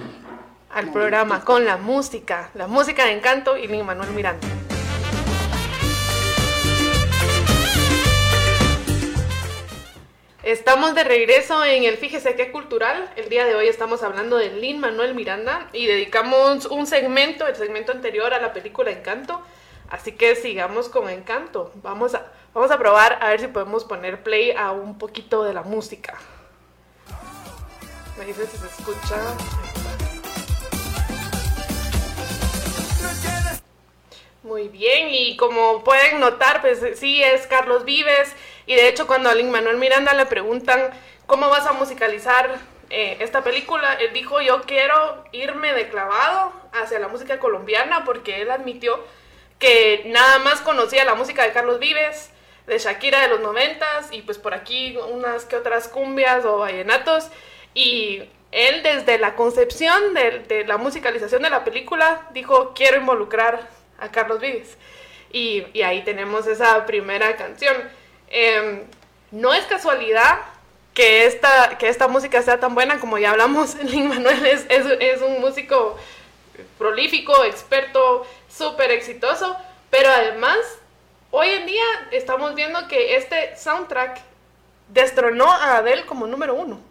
al 0.72 0.92
programa 0.92 1.44
con 1.44 1.66
la 1.66 1.78
música, 1.78 2.52
la 2.54 2.68
música 2.68 3.06
de 3.06 3.14
encanto 3.14 3.58
y 3.58 3.68
Lin 3.68 3.86
Manuel 3.86 4.12
Miranda. 4.12 4.48
Estamos 10.44 10.96
de 10.96 11.04
regreso 11.04 11.66
en 11.66 11.84
el 11.84 11.98
Fíjese 11.98 12.36
qué 12.36 12.50
cultural. 12.50 13.12
El 13.18 13.28
día 13.28 13.46
de 13.46 13.56
hoy 13.56 13.68
estamos 13.68 14.04
hablando 14.04 14.38
de 14.38 14.50
Lin 14.52 14.80
Manuel 14.80 15.14
Miranda 15.14 15.68
y 15.74 15.86
dedicamos 15.86 16.66
un 16.68 16.88
segmento, 16.88 17.46
el 17.46 17.58
segmento 17.58 17.92
anterior 17.92 18.34
a 18.34 18.40
la 18.40 18.54
película 18.54 18.90
Encanto. 18.90 19.42
Así 19.90 20.14
que 20.14 20.38
sigamos 20.38 20.88
con 20.88 21.10
Encanto. 21.10 21.74
Vamos 21.84 22.16
a, 22.16 22.32
vamos 22.54 22.72
a 22.72 22.78
probar 22.78 23.20
a 23.22 23.28
ver 23.32 23.42
si 23.42 23.48
podemos 23.48 23.84
poner 23.84 24.24
play 24.24 24.52
a 24.52 24.72
un 24.72 24.98
poquito 24.98 25.44
de 25.44 25.54
la 25.54 25.64
música. 25.64 26.18
Me 28.18 28.24
dice 28.24 28.48
si 28.48 28.56
se 28.56 28.66
escucha. 28.66 29.18
Muy 34.42 34.70
bien, 34.70 35.10
y 35.12 35.36
como 35.36 35.84
pueden 35.84 36.22
notar, 36.22 36.62
pues 36.62 36.80
sí 36.98 37.22
es 37.22 37.46
Carlos 37.46 37.84
Vives 37.84 38.34
y 38.70 38.76
de 38.76 38.88
hecho, 38.88 39.08
cuando 39.08 39.32
a 39.32 39.34
Lin 39.34 39.50
Manuel 39.50 39.78
Miranda 39.78 40.14
le 40.14 40.28
preguntan 40.28 40.92
cómo 41.26 41.50
vas 41.50 41.66
a 41.66 41.74
musicalizar 41.74 42.60
eh, 42.92 43.18
esta 43.20 43.44
película, 43.44 43.96
él 43.96 44.14
dijo, 44.14 44.42
yo 44.42 44.62
quiero 44.62 45.26
irme 45.32 45.74
de 45.74 45.90
clavado 45.90 46.54
hacia 46.72 47.00
la 47.00 47.08
música 47.08 47.40
colombiana 47.40 48.06
porque 48.06 48.44
él 48.44 48.52
admitió 48.52 49.04
que 49.58 50.04
nada 50.06 50.38
más 50.38 50.62
conocía 50.62 51.04
la 51.04 51.16
música 51.16 51.42
de 51.42 51.52
Carlos 51.52 51.80
Vives, 51.80 52.30
de 52.68 52.78
Shakira 52.78 53.22
de 53.22 53.30
los 53.30 53.40
noventas 53.40 54.10
y 54.12 54.22
pues 54.22 54.38
por 54.38 54.54
aquí 54.54 54.96
unas 54.98 55.46
que 55.46 55.56
otras 55.56 55.88
cumbias 55.88 56.46
o 56.46 56.60
vallenatos. 56.60 57.30
Y 57.74 58.22
él 58.52 58.84
desde 58.84 59.18
la 59.18 59.34
concepción 59.34 60.14
de, 60.14 60.64
la 60.68 60.78
musicalización 60.78 61.42
de 61.42 61.50
la 61.50 61.64
película 61.64 62.28
dijo 62.36 62.74
quiero 62.76 62.98
involucrar 62.98 63.68
a 63.98 64.12
Carlos 64.12 64.40
Vives 64.40 64.78
y, 65.34 65.66
y 65.74 65.82
ahí 65.82 66.04
tenemos 66.04 66.46
esa 66.46 66.86
primera 66.86 67.36
canción. 67.36 67.76
Em, 68.30 68.84
no 69.32 69.54
es 69.54 69.66
casualidad 69.66 70.40
que 70.94 71.26
esta, 71.26 71.78
que 71.78 71.88
esta 71.88 72.08
música 72.08 72.42
sea 72.42 72.60
tan 72.60 72.76
buena 72.76 73.00
como 73.00 73.18
ya 73.18 73.32
hablamos. 73.32 73.76
Lin 73.84 74.10
Manuel 74.10 74.46
es, 74.46 74.66
es, 74.70 75.22
un 75.22 75.40
músico 75.40 75.98
prolífico, 76.78 77.44
experto, 77.46 78.26
súper 78.50 78.92
exitoso, 78.92 79.56
pero 79.90 80.10
además 80.10 80.58
hoy 81.32 81.50
en 81.50 81.66
día 81.66 81.84
estamos 82.12 82.56
viendo 82.56 82.88
que 82.88 83.16
este 83.16 83.56
soundtrack 83.56 84.20
destronó 84.90 85.52
a 85.52 85.78
Adele 85.78 86.06
como 86.06 86.28
número 86.28 86.56
uno. 86.56 86.82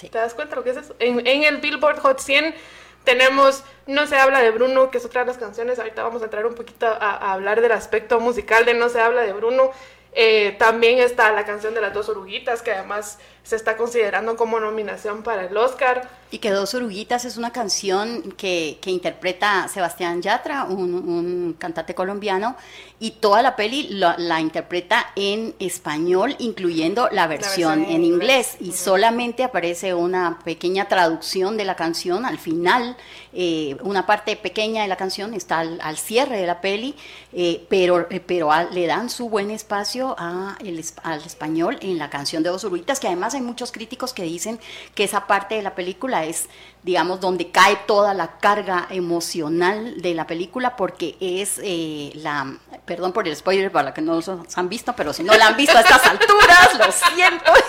¿Te 0.00 0.08
das 0.16 0.34
cuenta 0.34 0.54
lo 0.54 0.62
que 0.62 0.70
es 0.70 0.76
eso? 0.76 0.94
En, 1.00 1.26
el 1.26 1.56
Billboard 1.56 1.98
Hot 1.98 2.20
100 2.20 2.54
tenemos 3.02 3.64
No 3.86 4.06
se 4.06 4.16
habla 4.16 4.40
de 4.40 4.52
Bruno, 4.52 4.90
que 4.92 4.98
es 4.98 5.04
otra 5.04 5.22
de 5.22 5.26
las 5.26 5.38
canciones. 5.38 5.80
Ahorita 5.80 6.04
vamos 6.04 6.22
a 6.22 6.26
entrar 6.26 6.46
un 6.46 6.54
poquito 6.54 6.86
a, 6.86 6.92
a 6.92 7.32
hablar 7.32 7.60
del 7.60 7.72
aspecto 7.72 8.20
musical 8.20 8.64
de 8.64 8.74
No 8.74 8.88
se 8.88 9.00
habla 9.00 9.22
de 9.22 9.32
Bruno. 9.32 9.72
Eh, 10.20 10.56
también 10.58 10.98
está 10.98 11.30
la 11.30 11.44
canción 11.44 11.74
de 11.74 11.80
las 11.80 11.94
dos 11.94 12.08
oruguitas, 12.08 12.60
que 12.60 12.72
además 12.72 13.20
se 13.44 13.54
está 13.54 13.76
considerando 13.76 14.36
como 14.36 14.58
nominación 14.58 15.22
para 15.22 15.44
el 15.44 15.56
Oscar. 15.56 16.10
Y 16.30 16.38
que 16.38 16.50
Dos 16.50 16.74
Oruguitas 16.74 17.24
es 17.24 17.36
una 17.36 17.52
canción 17.52 18.34
que, 18.36 18.78
que 18.82 18.90
interpreta 18.90 19.66
Sebastián 19.68 20.20
Yatra, 20.20 20.64
un, 20.64 20.94
un, 20.94 21.56
cantante 21.58 21.94
colombiano, 21.94 22.56
y 23.00 23.12
toda 23.12 23.42
la 23.42 23.54
peli 23.56 23.88
la, 23.90 24.40
interpreta 24.40 25.06
en 25.14 25.54
español, 25.58 26.34
incluyendo 26.38 27.08
la 27.12 27.26
versión, 27.26 27.84
en 27.84 28.04
inglés. 28.04 28.56
Y 28.60 28.72
solamente 28.72 29.44
aparece 29.44 29.94
una 29.94 30.38
pequeña 30.44 30.88
traducción 30.88 31.56
de 31.56 31.64
la 31.64 31.76
canción 31.76 32.26
al 32.26 32.38
final. 32.38 32.96
Eh, 33.32 33.76
una 33.82 34.04
parte 34.04 34.36
pequeña 34.36 34.82
de 34.82 34.88
la 34.88 34.96
canción 34.96 35.32
está 35.32 35.60
al, 35.60 35.96
cierre 35.96 36.38
de 36.38 36.46
la 36.46 36.60
peli, 36.60 36.94
eh, 37.32 37.64
pero, 37.68 38.08
pero 38.26 38.50
le 38.72 38.86
dan 38.86 39.10
su 39.10 39.28
buen 39.28 39.50
espacio 39.50 40.16
a 40.18 40.56
el, 40.60 40.84
al 41.04 41.22
español 41.22 41.78
en 41.80 41.98
la 41.98 42.10
canción 42.10 42.42
de 42.42 42.50
Dos 42.50 42.64
Oruguitas, 42.64 42.98
que 42.98 43.06
además 43.06 43.34
hay 43.34 43.42
muchos 43.42 43.70
críticos 43.70 44.12
que 44.12 44.24
dicen 44.24 44.58
que 44.94 45.04
esa 45.04 45.26
parte 45.26 45.54
de 45.54 45.62
la 45.62 45.74
película 45.74 46.17
es, 46.24 46.48
digamos, 46.88 47.20
donde 47.20 47.50
cae 47.50 47.76
toda 47.86 48.14
la 48.14 48.38
carga 48.38 48.86
emocional 48.88 50.00
de 50.00 50.14
la 50.14 50.26
película 50.26 50.74
porque 50.74 51.16
es 51.20 51.60
eh, 51.62 52.12
la, 52.14 52.56
perdón 52.86 53.12
por 53.12 53.28
el 53.28 53.36
spoiler 53.36 53.70
para 53.70 53.88
los 53.88 53.94
que 53.94 54.00
no 54.00 54.14
los 54.14 54.30
han 54.56 54.70
visto, 54.70 54.94
pero 54.96 55.12
si 55.12 55.22
no 55.22 55.34
la 55.34 55.48
han 55.48 55.56
visto 55.58 55.76
a 55.76 55.82
estas 55.82 56.06
alturas, 56.06 56.78
lo 56.78 56.90
siento. 56.90 57.52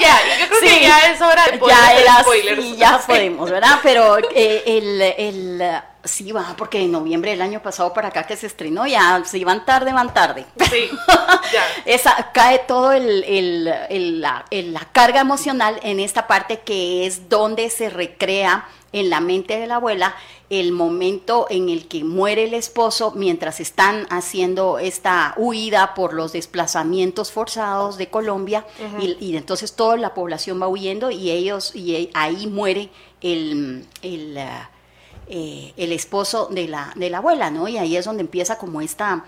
Ya, 0.00 0.18
yo 0.40 0.48
creo 0.48 0.60
que 0.60 0.80
ya 0.82 0.98
es 1.12 1.22
hora 1.22 1.46
de 1.46 1.58
poner 1.58 1.76
ya 1.76 1.94
era, 1.94 2.20
spoilers. 2.20 2.76
ya 2.76 2.98
podemos, 3.06 3.48
¿verdad? 3.48 3.78
Pero 3.84 4.18
eh, 4.18 4.64
el, 4.66 5.00
el 5.00 5.82
Sí, 6.06 6.30
va, 6.30 6.54
porque 6.56 6.80
en 6.80 6.92
noviembre 6.92 7.32
del 7.32 7.42
año 7.42 7.60
pasado 7.60 7.92
para 7.92 8.08
acá 8.08 8.22
que 8.24 8.36
se 8.36 8.46
estrenó, 8.46 8.86
ya 8.86 9.22
si 9.24 9.42
van 9.42 9.64
tarde, 9.64 9.92
van 9.92 10.14
tarde. 10.14 10.46
Sí, 10.70 10.88
ya. 11.52 11.64
Esa, 11.84 12.30
cae 12.32 12.60
todo 12.60 12.92
el, 12.92 13.24
el, 13.24 14.20
la, 14.20 14.44
la, 14.50 14.80
carga 14.92 15.20
emocional 15.20 15.80
en 15.82 15.98
esta 15.98 16.28
parte 16.28 16.60
que 16.60 17.06
es 17.06 17.28
donde 17.28 17.70
se 17.70 17.90
recrea 17.90 18.55
en 18.92 19.10
la 19.10 19.20
mente 19.20 19.58
de 19.58 19.66
la 19.66 19.76
abuela 19.76 20.14
el 20.48 20.72
momento 20.72 21.46
en 21.50 21.68
el 21.68 21.88
que 21.88 22.04
muere 22.04 22.44
el 22.44 22.54
esposo 22.54 23.12
mientras 23.16 23.60
están 23.60 24.06
haciendo 24.10 24.78
esta 24.78 25.34
huida 25.36 25.94
por 25.94 26.14
los 26.14 26.32
desplazamientos 26.32 27.32
forzados 27.32 27.98
de 27.98 28.08
Colombia 28.08 28.64
y, 29.00 29.16
y, 29.18 29.36
entonces 29.36 29.74
toda 29.74 29.96
la 29.96 30.14
población 30.14 30.62
va 30.62 30.68
huyendo 30.68 31.10
y 31.10 31.30
ellos 31.30 31.74
y 31.74 32.10
ahí 32.14 32.46
muere 32.46 32.90
el, 33.20 33.86
el 34.02 34.38
eh, 35.28 35.72
el 35.76 35.90
esposo 35.90 36.46
de 36.52 36.68
la, 36.68 36.92
de 36.94 37.10
la 37.10 37.18
abuela, 37.18 37.50
¿no? 37.50 37.66
Y 37.66 37.78
ahí 37.78 37.96
es 37.96 38.04
donde 38.04 38.20
empieza 38.20 38.58
como 38.58 38.80
esta, 38.80 39.24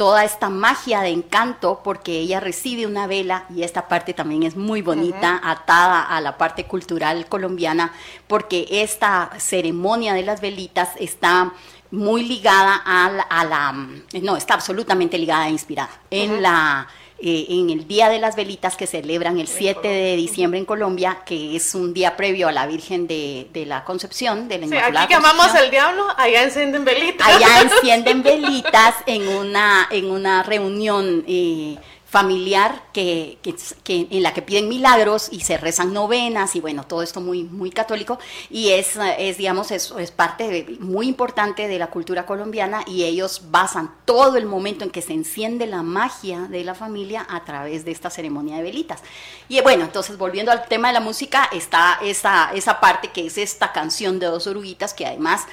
toda 0.00 0.24
esta 0.24 0.48
magia 0.48 1.02
de 1.02 1.10
encanto, 1.10 1.82
porque 1.84 2.20
ella 2.20 2.40
recibe 2.40 2.86
una 2.86 3.06
vela 3.06 3.44
y 3.54 3.64
esta 3.64 3.86
parte 3.86 4.14
también 4.14 4.44
es 4.44 4.56
muy 4.56 4.80
bonita, 4.80 5.38
atada 5.44 6.00
a 6.00 6.22
la 6.22 6.38
parte 6.38 6.64
cultural 6.64 7.26
colombiana, 7.26 7.92
porque 8.26 8.66
esta 8.70 9.30
ceremonia 9.36 10.14
de 10.14 10.22
las 10.22 10.40
velitas 10.40 10.88
está 10.98 11.52
muy 11.90 12.26
ligada 12.26 12.76
a 12.76 13.10
la, 13.10 13.22
a 13.24 13.44
la 13.44 13.72
no, 14.22 14.38
está 14.38 14.54
absolutamente 14.54 15.18
ligada 15.18 15.48
e 15.48 15.50
inspirada 15.50 15.90
en 16.10 16.40
la 16.40 16.88
eh, 17.22 17.46
en 17.50 17.70
el 17.70 17.86
Día 17.86 18.08
de 18.08 18.18
las 18.18 18.36
Velitas 18.36 18.76
que 18.76 18.86
celebran 18.86 19.38
el 19.38 19.46
7 19.46 19.86
de 19.86 20.16
diciembre 20.16 20.58
en 20.58 20.64
Colombia, 20.64 21.18
que 21.26 21.56
es 21.56 21.74
un 21.74 21.92
día 21.92 22.16
previo 22.16 22.48
a 22.48 22.52
la 22.52 22.66
Virgen 22.66 23.06
de, 23.06 23.48
la 23.66 23.84
Concepción, 23.84 24.48
de 24.48 24.58
la 24.58 24.66
sí, 24.66 24.76
Aquí 24.76 25.12
llamamos 25.12 25.48
al 25.48 25.70
diablo, 25.70 26.06
allá 26.16 26.42
encienden 26.42 26.84
velitas. 26.84 27.26
Allá 27.26 27.62
encienden 27.62 28.22
velitas 28.22 28.94
en 29.06 29.28
una, 29.28 29.86
en 29.90 30.10
una 30.10 30.42
reunión. 30.42 31.24
Eh, 31.26 31.76
familiar 32.10 32.82
que, 32.92 33.38
que, 33.84 34.08
en 34.10 34.22
la 34.24 34.34
que 34.34 34.42
piden 34.42 34.68
milagros 34.68 35.28
y 35.30 35.42
se 35.42 35.56
rezan 35.56 35.92
novenas 35.92 36.56
y 36.56 36.60
bueno, 36.60 36.84
todo 36.84 37.04
esto 37.04 37.20
muy, 37.20 37.44
muy 37.44 37.70
católico 37.70 38.18
y 38.50 38.70
es, 38.70 38.98
es 39.16 39.38
digamos, 39.38 39.70
es, 39.70 39.94
es 39.96 40.10
parte 40.10 40.66
muy 40.80 41.06
importante 41.06 41.68
de 41.68 41.78
la 41.78 41.86
cultura 41.86 42.26
colombiana 42.26 42.82
y 42.84 43.04
ellos 43.04 43.42
basan 43.52 43.94
todo 44.06 44.36
el 44.36 44.46
momento 44.46 44.84
en 44.84 44.90
que 44.90 45.02
se 45.02 45.12
enciende 45.12 45.68
la 45.68 45.84
magia 45.84 46.48
de 46.48 46.64
la 46.64 46.74
familia 46.74 47.24
a 47.30 47.44
través 47.44 47.84
de 47.84 47.92
esta 47.92 48.10
ceremonia 48.10 48.56
de 48.56 48.64
velitas. 48.64 49.02
Y 49.48 49.60
bueno, 49.60 49.84
entonces 49.84 50.18
volviendo 50.18 50.50
al 50.50 50.66
tema 50.66 50.88
de 50.88 50.94
la 50.94 51.00
música, 51.00 51.48
está 51.52 52.00
esa, 52.02 52.50
esa 52.54 52.80
parte 52.80 53.12
que 53.12 53.26
es 53.26 53.38
esta 53.38 53.70
canción 53.70 54.18
de 54.18 54.26
dos 54.26 54.48
oruguitas 54.48 54.94
que 54.94 55.06
además 55.06 55.46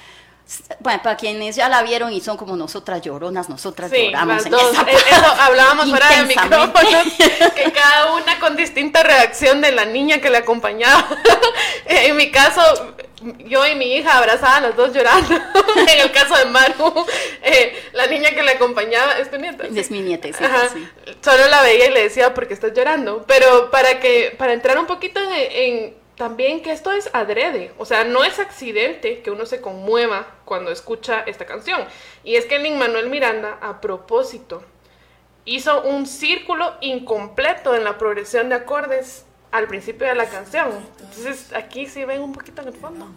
bueno, 0.80 1.02
para 1.04 1.18
quienes 1.18 1.56
ya 1.56 1.68
la 1.68 1.82
vieron 1.84 2.14
y 2.14 2.22
son 2.22 2.38
como 2.38 2.56
nosotras 2.56 3.02
lloronas, 3.02 3.50
nosotras 3.50 3.92
lloramos. 3.92 4.46
En 4.46 4.52
dos, 4.52 4.74
eh, 4.88 4.96
eso 5.12 5.26
hablábamos 5.40 5.90
fuera 5.90 6.10
de 6.10 6.24
micrófonos, 6.24 7.14
que 7.56 7.72
cada 7.72 8.14
una 8.14 8.40
con 8.40 8.56
distinta 8.56 9.04
reacción 9.04 9.60
de 9.60 9.74
la 9.74 9.86
niña 9.86 10.20
que 10.20 10.30
le 10.30 10.38
acompañaba. 10.38 11.06
en 11.86 12.16
mi 12.16 12.32
caso, 12.32 12.62
yo 13.40 13.68
y 13.68 13.76
mi 13.76 13.96
hija 13.96 14.18
abrazaban 14.18 14.64
los 14.64 14.76
dos 14.76 14.94
llorando. 14.94 15.36
en 15.76 16.00
el 16.00 16.12
caso 16.12 16.38
de 16.38 16.46
Maru, 16.46 17.06
eh, 17.44 17.90
la 17.92 18.08
niña 18.08 18.32
que 18.32 18.44
le 18.44 18.52
acompañaba, 18.52 19.18
¿es 19.20 19.30
tu 19.30 19.38
nieta? 19.38 19.66
Es 19.68 19.92
mi 19.92 20.00
nieta, 20.00 20.30
sí, 20.30 20.88
Solo 21.22 21.48
la 21.50 21.62
veía 21.62 21.88
y 21.88 21.94
le 21.94 22.04
decía, 22.04 22.34
¿por 22.34 22.48
qué 22.48 22.54
estás 22.54 22.74
llorando? 22.74 23.26
Pero 23.28 23.70
para 23.70 24.00
que, 24.00 24.34
para 24.38 24.54
entrar 24.54 24.80
un 24.80 24.86
poquito 24.86 25.20
en 25.34 25.94
también 26.18 26.64
que 26.64 26.72
esto 26.72 26.92
es 26.92 27.10
adrede, 27.14 27.72
o 27.78 27.86
sea, 27.86 28.04
no 28.04 28.24
es 28.24 28.40
accidente 28.40 29.22
que 29.22 29.30
uno 29.30 29.46
se 29.46 29.62
conmueva 29.62 30.28
cuando 30.46 30.72
escucha 30.72 31.22
esta 31.22 31.46
canción. 31.46 31.82
Y 32.24 32.36
es 32.36 32.46
que 32.46 32.58
Lin 32.58 32.80
Manuel 32.80 33.10
Miranda, 33.10 33.60
a 33.62 33.80
propósito, 33.80 34.64
hizo 35.46 35.84
un 35.84 36.08
círculo 36.08 36.74
incompleto 36.82 37.76
en 37.76 37.84
la 37.84 38.00
progresión 38.00 38.50
de 38.50 38.56
acordes 38.56 39.26
al 39.52 39.68
principio 39.68 40.08
de 40.08 40.16
la 40.16 40.26
canción. 40.26 40.70
Entonces, 41.00 41.54
aquí 41.54 41.86
sí 41.86 42.04
ven 42.04 42.22
un 42.22 42.34
poquito 42.34 42.64
en 42.64 42.70
el 42.70 42.74
fondo. 42.74 43.08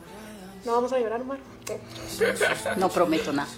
No 0.67 0.73
vamos 0.73 0.93
a 0.93 0.99
llorar, 0.99 1.25
Mar. 1.25 1.39
No 2.77 2.91
prometo 2.91 3.33
nada. 3.33 3.49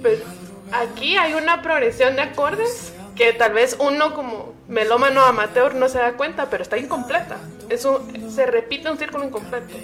Pero 0.00 0.24
aquí 0.72 1.16
hay 1.16 1.34
una 1.34 1.62
progresión 1.62 2.14
de 2.14 2.22
acordes 2.22 2.92
que 3.16 3.32
tal 3.32 3.52
vez 3.52 3.76
uno 3.80 4.14
como 4.14 4.54
melómano 4.70 5.22
amateur 5.24 5.74
no 5.74 5.88
se 5.88 5.98
da 5.98 6.12
cuenta, 6.14 6.48
pero 6.48 6.62
está 6.62 6.78
incompleta. 6.78 7.38
Eso 7.68 8.06
se 8.34 8.46
repite 8.46 8.90
un 8.90 8.96
círculo 8.96 9.24
incompleto. 9.24 9.76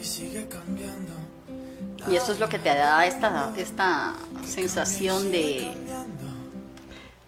Y 2.08 2.16
eso 2.16 2.32
es 2.32 2.38
lo 2.38 2.48
que 2.48 2.58
te 2.58 2.68
da 2.68 3.04
esta, 3.04 3.52
esta 3.56 4.14
sensación 4.46 5.30
de... 5.30 5.72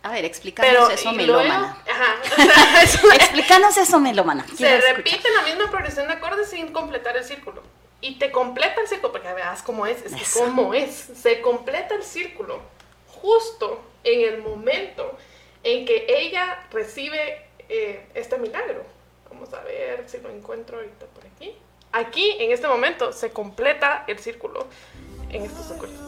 A 0.04 0.12
ver, 0.12 0.24
explícanos 0.24 0.90
eso, 0.92 1.12
melómana. 1.12 1.76
Ajá, 1.90 2.82
explícanos 3.14 3.76
eso, 3.76 3.98
melómana. 3.98 4.46
se 4.56 4.80
repite 4.80 5.28
la 5.30 5.42
misma 5.42 5.70
progresión 5.70 6.06
de 6.06 6.14
acordes 6.14 6.48
sin 6.48 6.72
completar 6.72 7.16
el 7.16 7.24
círculo. 7.24 7.62
Y 8.00 8.16
te 8.16 8.30
completa 8.30 8.80
el 8.80 8.86
círculo, 8.86 9.10
porque 9.12 9.32
veas 9.32 9.60
cómo 9.62 9.84
es, 9.84 10.04
es 10.04 10.14
que 10.14 10.38
cómo 10.38 10.72
es. 10.72 11.08
Se 11.20 11.40
completa 11.40 11.96
el 11.96 12.04
círculo 12.04 12.60
justo 13.08 13.82
en 14.04 14.32
el 14.32 14.42
momento 14.42 15.18
en 15.64 15.84
que 15.84 16.06
ella 16.08 16.64
recibe 16.70 17.47
eh, 17.68 18.06
este 18.14 18.38
milagro. 18.38 18.82
Vamos 19.30 19.52
a 19.52 19.62
ver 19.62 20.08
si 20.08 20.18
lo 20.18 20.30
encuentro 20.30 20.78
ahorita 20.78 21.06
por 21.06 21.24
aquí. 21.26 21.54
Aquí, 21.92 22.36
en 22.38 22.52
este 22.52 22.66
momento, 22.68 23.12
se 23.12 23.30
completa 23.30 24.04
el 24.06 24.18
círculo 24.18 24.66
en 25.30 25.44
estos 25.44 25.70
acordes. 25.70 25.98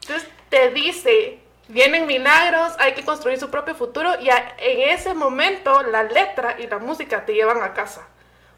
Entonces 0.00 0.28
te 0.50 0.70
dice, 0.70 1.43
vienen 1.68 2.06
milagros, 2.06 2.72
hay 2.78 2.92
que 2.94 3.04
construir 3.04 3.38
su 3.38 3.50
propio 3.50 3.74
futuro 3.74 4.10
y 4.20 4.28
en 4.28 4.90
ese 4.90 5.14
momento 5.14 5.82
la 5.82 6.02
letra 6.02 6.56
y 6.58 6.66
la 6.66 6.78
música 6.78 7.24
te 7.24 7.34
llevan 7.34 7.62
a 7.62 7.72
casa. 7.72 8.06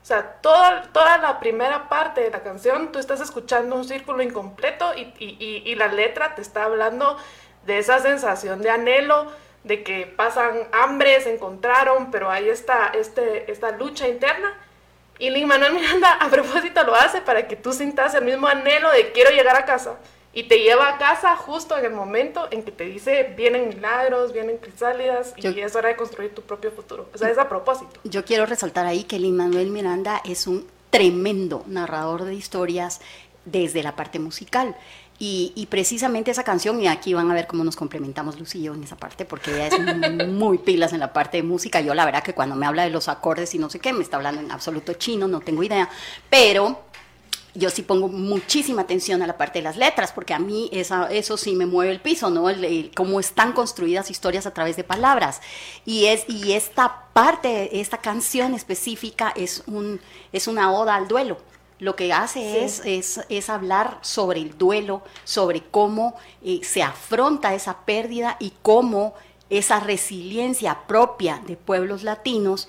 O 0.03 0.07
sea, 0.07 0.23
toda, 0.40 0.83
toda 0.92 1.19
la 1.19 1.40
primera 1.40 1.88
parte 1.88 2.21
de 2.21 2.31
la 2.31 2.40
canción 2.42 2.92
tú 2.92 2.99
estás 2.99 3.21
escuchando 3.21 3.75
un 3.75 3.85
círculo 3.85 4.23
incompleto 4.23 4.95
y, 4.95 5.12
y, 5.19 5.75
la 5.75 5.88
letra 5.88 6.37
te 6.37 6.42
está 6.42 6.64
hablando 6.64 7.16
de 7.64 7.79
esa 7.79 7.99
sensación 7.99 8.62
de 8.62 8.71
anhelo, 8.71 9.27
de 9.64 9.83
que 9.83 10.07
pasan 10.07 10.69
hambre, 10.73 11.21
se 11.23 11.35
encontraron, 11.35 12.12
pero 12.12 12.31
hay 12.31 12.49
esta, 12.49 12.92
este, 12.95 13.51
esta 13.51 13.73
lucha 13.73 14.07
interna. 14.07 14.55
Y 15.19 15.31
Lin 15.31 15.49
Manuel 15.49 15.73
Miranda 15.73 16.12
a 16.21 16.29
propósito 16.29 16.85
lo 16.85 16.95
hace 16.95 17.21
para 17.21 17.49
que 17.49 17.57
tú 17.57 17.73
sintas 17.73 18.14
el 18.14 18.25
mismo 18.25 18.47
anhelo 18.47 18.92
de 18.92 19.11
quiero 19.11 19.31
llegar 19.31 19.57
a 19.57 19.64
casa 19.64 19.97
y 20.37 20.42
te 20.42 20.59
lleva 20.59 20.90
a 20.90 20.99
casa 20.99 21.35
justo 21.35 21.79
en 21.79 21.87
el 21.87 21.92
momento 21.92 22.46
en 22.51 22.62
que 22.62 22.70
te 22.70 22.85
dice 22.85 23.33
vienen 23.38 23.70
milagros, 23.70 24.35
vienen 24.35 24.59
crisálidas 24.59 25.33
y 25.38 25.46
es 25.46 25.75
hora 25.75 25.88
de 25.88 25.96
construir 25.96 26.35
tu 26.35 26.42
propio 26.42 26.70
futuro. 26.70 27.09
O 27.14 27.16
sea, 27.16 27.31
es 27.31 27.38
a 27.38 27.49
propósito. 27.49 27.99
Yo 28.05 28.22
quiero 28.22 28.44
resaltar 28.44 28.85
ahí 28.85 29.05
que 29.05 29.18
Lin 29.18 29.35
Manuel 29.35 29.70
Miranda 29.70 30.20
es 30.27 30.46
un 30.46 30.66
tremendo 30.90 31.64
narrador 31.66 32.25
de 32.25 32.35
historias 32.35 33.01
desde 33.46 33.83
la 33.83 33.96
parte 33.96 34.18
musical. 34.18 34.77
Y, 35.18 35.66
precisamente 35.70 36.31
esa 36.31 36.44
canción, 36.44 36.79
y 36.83 36.88
aquí 36.88 37.14
van 37.14 37.31
a 37.31 37.35
ver 37.35 37.46
cómo 37.46 37.64
nos 37.64 37.75
complementamos 37.75 38.38
Lucy 38.38 38.59
y 38.59 38.62
yo 38.64 38.75
en 38.75 38.85
esa 38.85 38.96
parte, 38.96 39.25
porque 39.25 39.55
ella 39.55 39.68
es 39.68 40.27
muy 40.29 40.59
pilas 40.59 40.92
en 40.92 41.01
la 41.01 41.14
parte 41.14 41.38
de 41.38 41.42
música. 41.42 41.81
Yo 41.81 41.94
la 41.94 42.05
verdad 42.05 42.22
que 42.22 42.35
cuando 42.35 42.55
me 42.55 42.66
habla 42.66 42.85
de 42.85 42.90
los 42.90 43.09
acordes 43.09 43.55
y 43.55 43.59
no 43.59 43.70
sé 43.70 43.79
qué, 43.79 43.94
me 43.94 44.03
está 44.03 44.18
hablando 44.18 44.42
en 44.42 44.53
absoluto 44.53 44.92
chino, 44.92 45.27
no 45.27 45.40
tengo 45.40 45.62
idea. 45.62 45.88
Pero 46.29 46.83
yo 47.57 47.71
sí 47.71 47.83
pongo 47.83 48.09
muchísima 48.09 48.83
atención 48.83 49.23
a 49.23 49.27
la 49.27 49.37
parte 49.37 49.59
de 49.59 49.64
las 49.64 49.77
letras, 49.77 50.12
porque 50.12 50.35
a 50.35 50.38
mí 50.38 50.69
esa, 50.73 51.11
eso 51.11 51.37
sí 51.37 51.55
me 51.55 51.66
mueve 51.66 51.92
el 51.92 52.01
piso, 52.01 52.31
¿no? 52.31 52.47
cómo 52.95 53.21
están 53.21 53.53
construidas 53.53 54.11
historias 54.11 54.47
a 54.47 54.55
través 54.55 54.77
de 54.77 54.85
palabras. 54.85 55.40
Y, 55.85 56.07
es, 56.07 56.25
y 56.29 56.53
esta 56.53 57.07
parte, 57.12 57.81
esta 57.81 57.99
canción 57.99 58.55
específica 58.55 59.33
es, 59.37 59.62
un, 59.66 60.01
es 60.33 60.47
una 60.47 60.73
oda 60.73 60.95
al 60.95 61.09
duelo. 61.09 61.38
Lo 61.79 61.95
que 61.95 62.12
hace 62.12 62.64
es, 62.64 62.81
es, 62.87 63.21
es, 63.29 63.51
hablar 63.51 63.99
sobre 64.01 64.40
el 64.40 64.57
duelo, 64.57 65.03
sobre 65.25 65.62
cómo 65.62 66.14
eh, 66.42 66.61
se 66.62 66.83
afronta 66.83 67.55
esa 67.55 67.85
pérdida 67.85 68.37
y 68.40 68.55
cómo 68.62 69.14
esa 69.51 69.81
resiliencia 69.81 70.87
propia 70.87 71.42
de 71.47 71.57
pueblos 71.57 72.03
latinos 72.03 72.66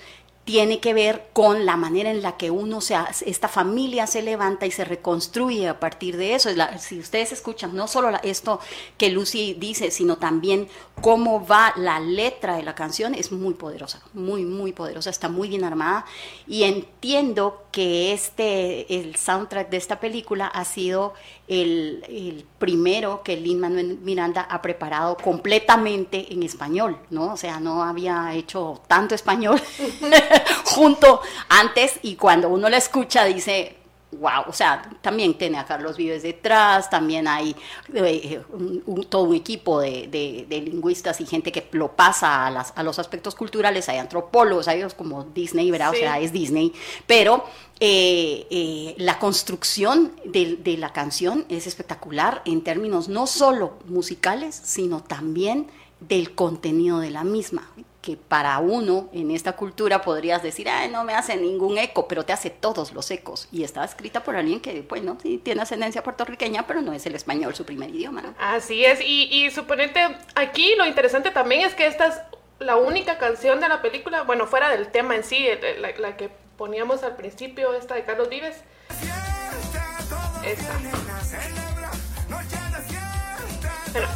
tiene 0.48 0.80
que 0.80 0.94
ver 0.94 1.28
con 1.34 1.66
la 1.66 1.76
manera 1.76 2.10
en 2.10 2.22
la 2.22 2.38
que 2.38 2.50
uno 2.50 2.80
se, 2.80 2.96
esta 3.26 3.48
familia 3.48 4.06
se 4.06 4.22
levanta 4.22 4.64
y 4.64 4.70
se 4.70 4.82
reconstruye 4.82 5.68
a 5.68 5.78
partir 5.78 6.16
de 6.16 6.34
eso. 6.34 6.48
si 6.78 6.98
ustedes 6.98 7.32
escuchan 7.32 7.76
no 7.76 7.86
solo 7.86 8.10
esto 8.22 8.58
que 8.96 9.10
Lucy 9.10 9.52
dice, 9.60 9.90
sino 9.90 10.16
también 10.16 10.66
cómo 11.02 11.46
va 11.46 11.74
la 11.76 12.00
letra 12.00 12.56
de 12.56 12.62
la 12.62 12.74
canción, 12.74 13.14
es 13.14 13.30
muy 13.30 13.52
poderosa, 13.52 14.00
muy, 14.14 14.46
muy 14.46 14.72
poderosa, 14.72 15.10
está 15.10 15.28
muy 15.28 15.48
bien 15.50 15.64
armada. 15.64 16.06
Y 16.46 16.62
entiendo 16.62 17.64
que 17.70 18.14
este, 18.14 19.00
el 19.00 19.16
soundtrack 19.16 19.68
de 19.68 19.76
esta 19.76 20.00
película 20.00 20.46
ha 20.46 20.64
sido 20.64 21.12
el, 21.48 22.44
primero 22.58 23.22
que 23.22 23.36
Lin 23.36 23.60
Manuel 23.60 23.98
Miranda 24.02 24.42
ha 24.42 24.60
preparado 24.60 25.16
completamente 25.16 26.32
en 26.32 26.42
español, 26.42 26.98
¿no? 27.10 27.32
O 27.32 27.36
sea, 27.36 27.60
no 27.60 27.82
había 27.82 28.34
hecho 28.34 28.82
tanto 28.86 29.14
español 29.14 29.60
junto 30.64 31.20
antes 31.48 31.98
y 32.02 32.16
cuando 32.16 32.48
uno 32.48 32.68
la 32.68 32.76
escucha 32.76 33.24
dice, 33.24 33.78
wow, 34.12 34.44
o 34.46 34.52
sea, 34.52 34.90
también 35.02 35.36
tiene 35.36 35.58
a 35.58 35.66
Carlos 35.66 35.96
Vives 35.96 36.22
detrás, 36.22 36.88
también 36.88 37.28
hay 37.28 37.54
eh, 37.92 38.40
todo 39.08 39.24
un 39.24 39.34
equipo 39.34 39.80
de, 39.80 40.46
lingüistas 40.48 41.20
y 41.20 41.26
gente 41.26 41.52
que 41.52 41.68
lo 41.72 41.92
pasa 41.92 42.46
a, 42.46 42.50
las, 42.50 42.72
a, 42.74 42.82
los 42.82 42.98
aspectos 42.98 43.34
culturales, 43.34 43.88
hay 43.88 43.98
antropólogos, 43.98 44.66
hay 44.68 44.82
como 44.96 45.24
Disney, 45.24 45.70
¿verdad? 45.70 45.90
O 45.90 45.94
sea, 45.94 46.18
es 46.20 46.32
Disney, 46.32 46.72
pero 47.06 47.44
eh, 47.80 48.46
eh, 48.50 48.94
la 48.96 49.18
construcción 49.18 50.12
de, 50.24 50.56
de 50.56 50.78
la 50.78 50.92
canción 50.92 51.44
es 51.48 51.66
espectacular 51.66 52.42
en 52.44 52.62
términos 52.62 53.08
no 53.08 53.26
solo 53.26 53.74
musicales, 53.86 54.58
sino 54.64 55.02
también 55.02 55.68
del 56.00 56.34
contenido 56.34 57.00
de 57.00 57.10
la 57.10 57.24
misma 57.24 57.68
que 58.08 58.16
para 58.16 58.58
uno 58.58 59.10
en 59.12 59.30
esta 59.32 59.52
cultura 59.52 60.00
podrías 60.00 60.42
decir, 60.42 60.66
no 60.90 61.04
me 61.04 61.12
hace 61.12 61.36
ningún 61.36 61.76
eco, 61.76 62.08
pero 62.08 62.24
te 62.24 62.32
hace 62.32 62.48
todos 62.48 62.94
los 62.94 63.10
ecos. 63.10 63.48
Y 63.52 63.64
está 63.64 63.84
escrita 63.84 64.24
por 64.24 64.34
alguien 64.34 64.60
que, 64.60 64.80
bueno, 64.80 65.18
tiene 65.44 65.60
ascendencia 65.60 66.02
puertorriqueña, 66.02 66.66
pero 66.66 66.80
no 66.80 66.94
es 66.94 67.04
el 67.04 67.14
español 67.14 67.54
su 67.54 67.66
primer 67.66 67.90
idioma. 67.90 68.34
Así 68.38 68.82
es, 68.82 69.02
y, 69.02 69.24
y 69.30 69.50
suponete, 69.50 70.16
aquí 70.34 70.74
lo 70.78 70.86
interesante 70.86 71.30
también 71.32 71.66
es 71.66 71.74
que 71.74 71.86
esta 71.86 72.06
es 72.06 72.14
la 72.60 72.76
única 72.76 73.18
canción 73.18 73.60
de 73.60 73.68
la 73.68 73.82
película, 73.82 74.22
bueno, 74.22 74.46
fuera 74.46 74.70
del 74.70 74.88
tema 74.88 75.14
en 75.14 75.22
sí, 75.22 75.46
la, 75.78 75.90
la 75.98 76.16
que 76.16 76.30
poníamos 76.56 77.02
al 77.02 77.14
principio, 77.14 77.74
esta 77.74 77.94
de 77.94 78.04
Carlos 78.04 78.30
Vives. 78.30 78.56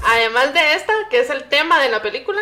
Además 0.09 0.55
de 0.55 0.75
esta, 0.77 0.95
que 1.11 1.21
es 1.21 1.29
el 1.29 1.45
tema 1.51 1.79
de 1.79 1.91
la 1.91 2.01
película, 2.01 2.41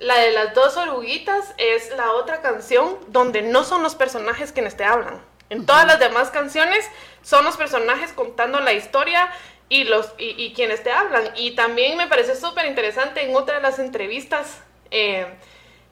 la 0.00 0.18
de 0.18 0.32
las 0.32 0.54
dos 0.54 0.76
oruguitas 0.76 1.54
es 1.58 1.90
la 1.96 2.12
otra 2.12 2.42
canción 2.42 2.98
donde 3.08 3.42
no 3.42 3.64
son 3.64 3.82
los 3.82 3.94
personajes 3.94 4.52
quienes 4.52 4.76
te 4.76 4.84
hablan. 4.84 5.22
En 5.48 5.64
todas 5.64 5.86
las 5.86 5.98
demás 5.98 6.30
canciones 6.30 6.84
son 7.22 7.44
los 7.44 7.56
personajes 7.56 8.12
contando 8.12 8.60
la 8.60 8.72
historia 8.72 9.30
y, 9.68 9.84
los, 9.84 10.12
y, 10.18 10.52
quienes 10.54 10.82
te 10.82 10.90
hablan. 10.90 11.24
Y 11.36 11.52
también 11.52 11.96
me 11.96 12.08
parece 12.08 12.36
súper 12.36 12.66
interesante 12.66 13.22
en 13.22 13.34
otra 13.34 13.56
de 13.56 13.62
las 13.62 13.78
entrevistas 13.78 14.60
eh, 14.90 15.26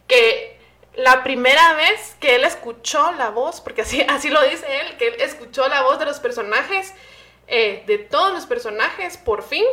que 0.06 0.58
la 0.96 1.24
primera 1.24 1.74
vez 1.74 2.16
que 2.20 2.36
él 2.36 2.44
escuchó 2.44 3.12
la 3.12 3.30
voz, 3.30 3.60
porque 3.60 3.82
así, 3.82 4.02
así 4.08 4.28
lo 4.28 4.42
dice 4.42 4.66
él, 4.80 4.96
que 4.96 5.08
él 5.08 5.14
escuchó 5.20 5.68
la 5.68 5.82
voz 5.82 5.98
de 5.98 6.04
los 6.04 6.20
personajes, 6.20 6.92
eh, 7.46 7.84
de 7.86 7.98
todos 7.98 8.32
los 8.32 8.46
personajes, 8.46 9.16
por 9.16 9.42
fin, 9.42 9.64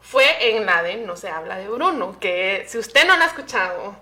fue 0.00 0.56
en 0.56 0.66
la 0.66 0.82
de 0.82 0.96
No 0.96 1.16
se 1.16 1.28
habla 1.28 1.56
de 1.56 1.68
Bruno, 1.68 2.18
que 2.18 2.64
si 2.68 2.78
usted 2.78 3.06
no 3.06 3.16
la 3.16 3.24
ha 3.24 3.28
escuchado 3.28 3.96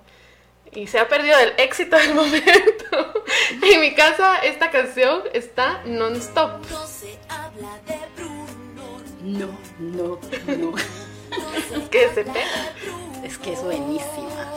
y 0.73 0.87
se 0.87 0.99
ha 0.99 1.09
perdido 1.09 1.39
el 1.39 1.55
éxito 1.59 1.97
del 1.97 2.15
momento, 2.15 3.25
en 3.63 3.81
mi 3.81 3.95
casa 3.95 4.39
esta 4.39 4.71
canción 4.71 5.23
está 5.33 5.83
non-stop. 5.85 6.65
No 6.71 6.87
se 6.87 7.19
habla 7.29 7.79
de 7.87 7.99
Bruno. 8.17 8.49
No, 9.23 9.59
no, 9.79 10.19
no. 10.57 10.75
es 11.83 11.89
que 11.89 12.09
se 12.15 12.25
pega. 12.25 12.73
Es 13.25 13.39
que 13.39 13.53
es 13.53 13.63
buenísima. 13.63 14.53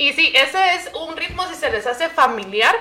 Y 0.00 0.14
sí, 0.14 0.32
ese 0.34 0.76
es 0.76 0.90
un 0.94 1.14
ritmo, 1.14 1.46
si 1.46 1.54
se 1.56 1.70
les 1.70 1.86
hace 1.86 2.08
familiar, 2.08 2.74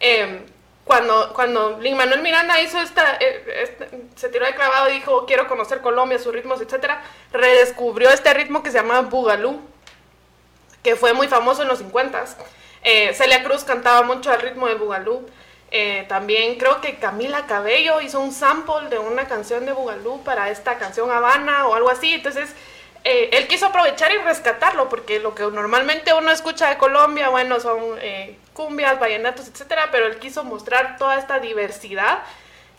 em, 0.00 0.46
cuando, 0.86 1.34
cuando 1.34 1.78
Lin 1.78 1.94
Manuel 1.94 2.22
Miranda 2.22 2.58
hizo 2.58 2.80
esta, 2.80 3.18
eh, 3.20 3.64
este, 3.64 3.90
se 4.16 4.30
tiró 4.30 4.46
de 4.46 4.54
clavado 4.54 4.88
y 4.88 4.94
dijo, 4.94 5.26
quiero 5.26 5.46
conocer 5.46 5.82
Colombia, 5.82 6.18
sus 6.18 6.32
ritmos, 6.32 6.62
etcétera, 6.62 7.02
redescubrió 7.32 8.08
este 8.08 8.32
ritmo 8.32 8.62
que 8.62 8.70
se 8.70 8.78
llama 8.78 9.02
Bugalú, 9.02 9.60
que 10.82 10.96
fue 10.96 11.12
muy 11.12 11.28
famoso 11.28 11.60
en 11.60 11.68
los 11.68 11.80
50 11.80 12.24
eh, 12.82 13.12
Celia 13.12 13.44
Cruz 13.44 13.64
cantaba 13.64 14.00
mucho 14.00 14.32
al 14.32 14.40
ritmo 14.40 14.66
de 14.66 14.76
Bugalú. 14.76 15.26
Eh, 15.70 16.06
también 16.08 16.56
creo 16.56 16.80
que 16.80 16.96
Camila 16.96 17.46
Cabello 17.46 18.00
hizo 18.00 18.20
un 18.20 18.32
sample 18.32 18.88
de 18.88 18.98
una 18.98 19.26
canción 19.26 19.66
de 19.66 19.72
Bugalú 19.72 20.22
para 20.22 20.48
esta 20.48 20.78
canción 20.78 21.10
Habana 21.10 21.66
o 21.66 21.74
algo 21.74 21.90
así. 21.90 22.14
Entonces, 22.14 22.54
eh, 23.06 23.28
él 23.32 23.46
quiso 23.48 23.66
aprovechar 23.66 24.12
y 24.12 24.18
rescatarlo, 24.18 24.88
porque 24.88 25.20
lo 25.20 25.34
que 25.34 25.42
normalmente 25.42 26.14
uno 26.14 26.30
escucha 26.30 26.70
de 26.70 26.78
Colombia, 26.78 27.28
bueno, 27.28 27.60
son 27.60 27.78
eh, 28.00 28.38
cumbias, 28.54 28.98
vallenatos, 28.98 29.46
etcétera, 29.46 29.90
pero 29.92 30.06
él 30.06 30.18
quiso 30.18 30.42
mostrar 30.42 30.96
toda 30.96 31.18
esta 31.18 31.38
diversidad 31.38 32.20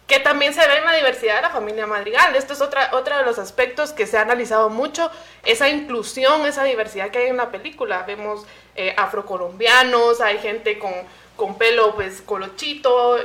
que 0.08 0.20
también 0.20 0.54
se 0.54 0.68
ve 0.68 0.78
en 0.78 0.86
la 0.86 0.94
diversidad 0.94 1.36
de 1.36 1.42
la 1.44 1.50
familia 1.52 1.86
Madrigal. 1.86 2.36
Esto 2.36 2.54
es 2.54 2.62
otra, 2.62 2.90
otro 2.94 3.18
de 3.18 3.24
los 3.24 3.38
aspectos 3.38 3.92
que 3.92 4.08
se 4.08 4.18
ha 4.18 4.22
analizado 4.22 4.70
mucho, 4.70 5.12
esa 5.44 5.70
inclusión, 5.70 6.46
esa 6.48 6.64
diversidad 6.64 7.12
que 7.12 7.20
hay 7.20 7.28
en 7.28 7.38
la 7.38 7.52
película. 7.52 8.04
Vemos 8.08 8.46
eh, 8.76 8.96
afrocolombianos, 8.98 10.22
hay 10.22 10.40
gente 10.40 10.80
con, 10.80 10.94
con 11.36 11.58
pelo 11.58 11.94
pues 11.94 12.22
colochito, 12.24 13.18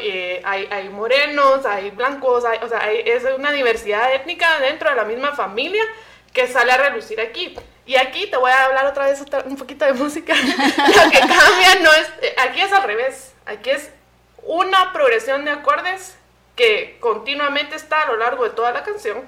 hay, 0.44 0.68
hay, 0.70 0.88
morenos, 0.90 1.64
hay 1.64 1.90
blancos, 1.90 2.44
o 2.44 2.68
sea, 2.68 2.92
es 2.92 3.24
una 3.38 3.52
diversidad 3.52 4.14
étnica 4.14 4.60
dentro 4.60 4.90
de 4.90 4.96
la 4.96 5.04
misma 5.04 5.32
familia 5.32 5.84
que 6.32 6.46
sale 6.48 6.72
a 6.72 6.76
relucir 6.76 7.20
aquí. 7.20 7.56
Y 7.86 7.96
aquí 7.96 8.26
te 8.26 8.36
voy 8.36 8.50
a 8.50 8.66
hablar 8.66 8.86
otra 8.86 9.06
vez 9.06 9.22
un 9.46 9.56
poquito 9.56 9.84
de 9.84 9.92
música. 9.92 10.34
Lo 10.36 11.10
que 11.10 11.18
cambia 11.18 11.74
no 11.82 11.92
es, 11.92 12.08
eh, 12.22 12.36
aquí 12.38 12.60
es 12.60 12.72
al 12.72 12.84
revés, 12.84 13.34
aquí 13.46 13.70
es 13.70 13.90
una 14.42 14.92
progresión 14.92 15.44
de 15.44 15.50
acordes 15.50 16.16
que 16.56 16.98
continuamente 17.00 17.74
está 17.74 18.02
a 18.02 18.06
lo 18.06 18.16
largo 18.16 18.44
de 18.44 18.50
toda 18.50 18.72
la 18.72 18.84
canción, 18.84 19.22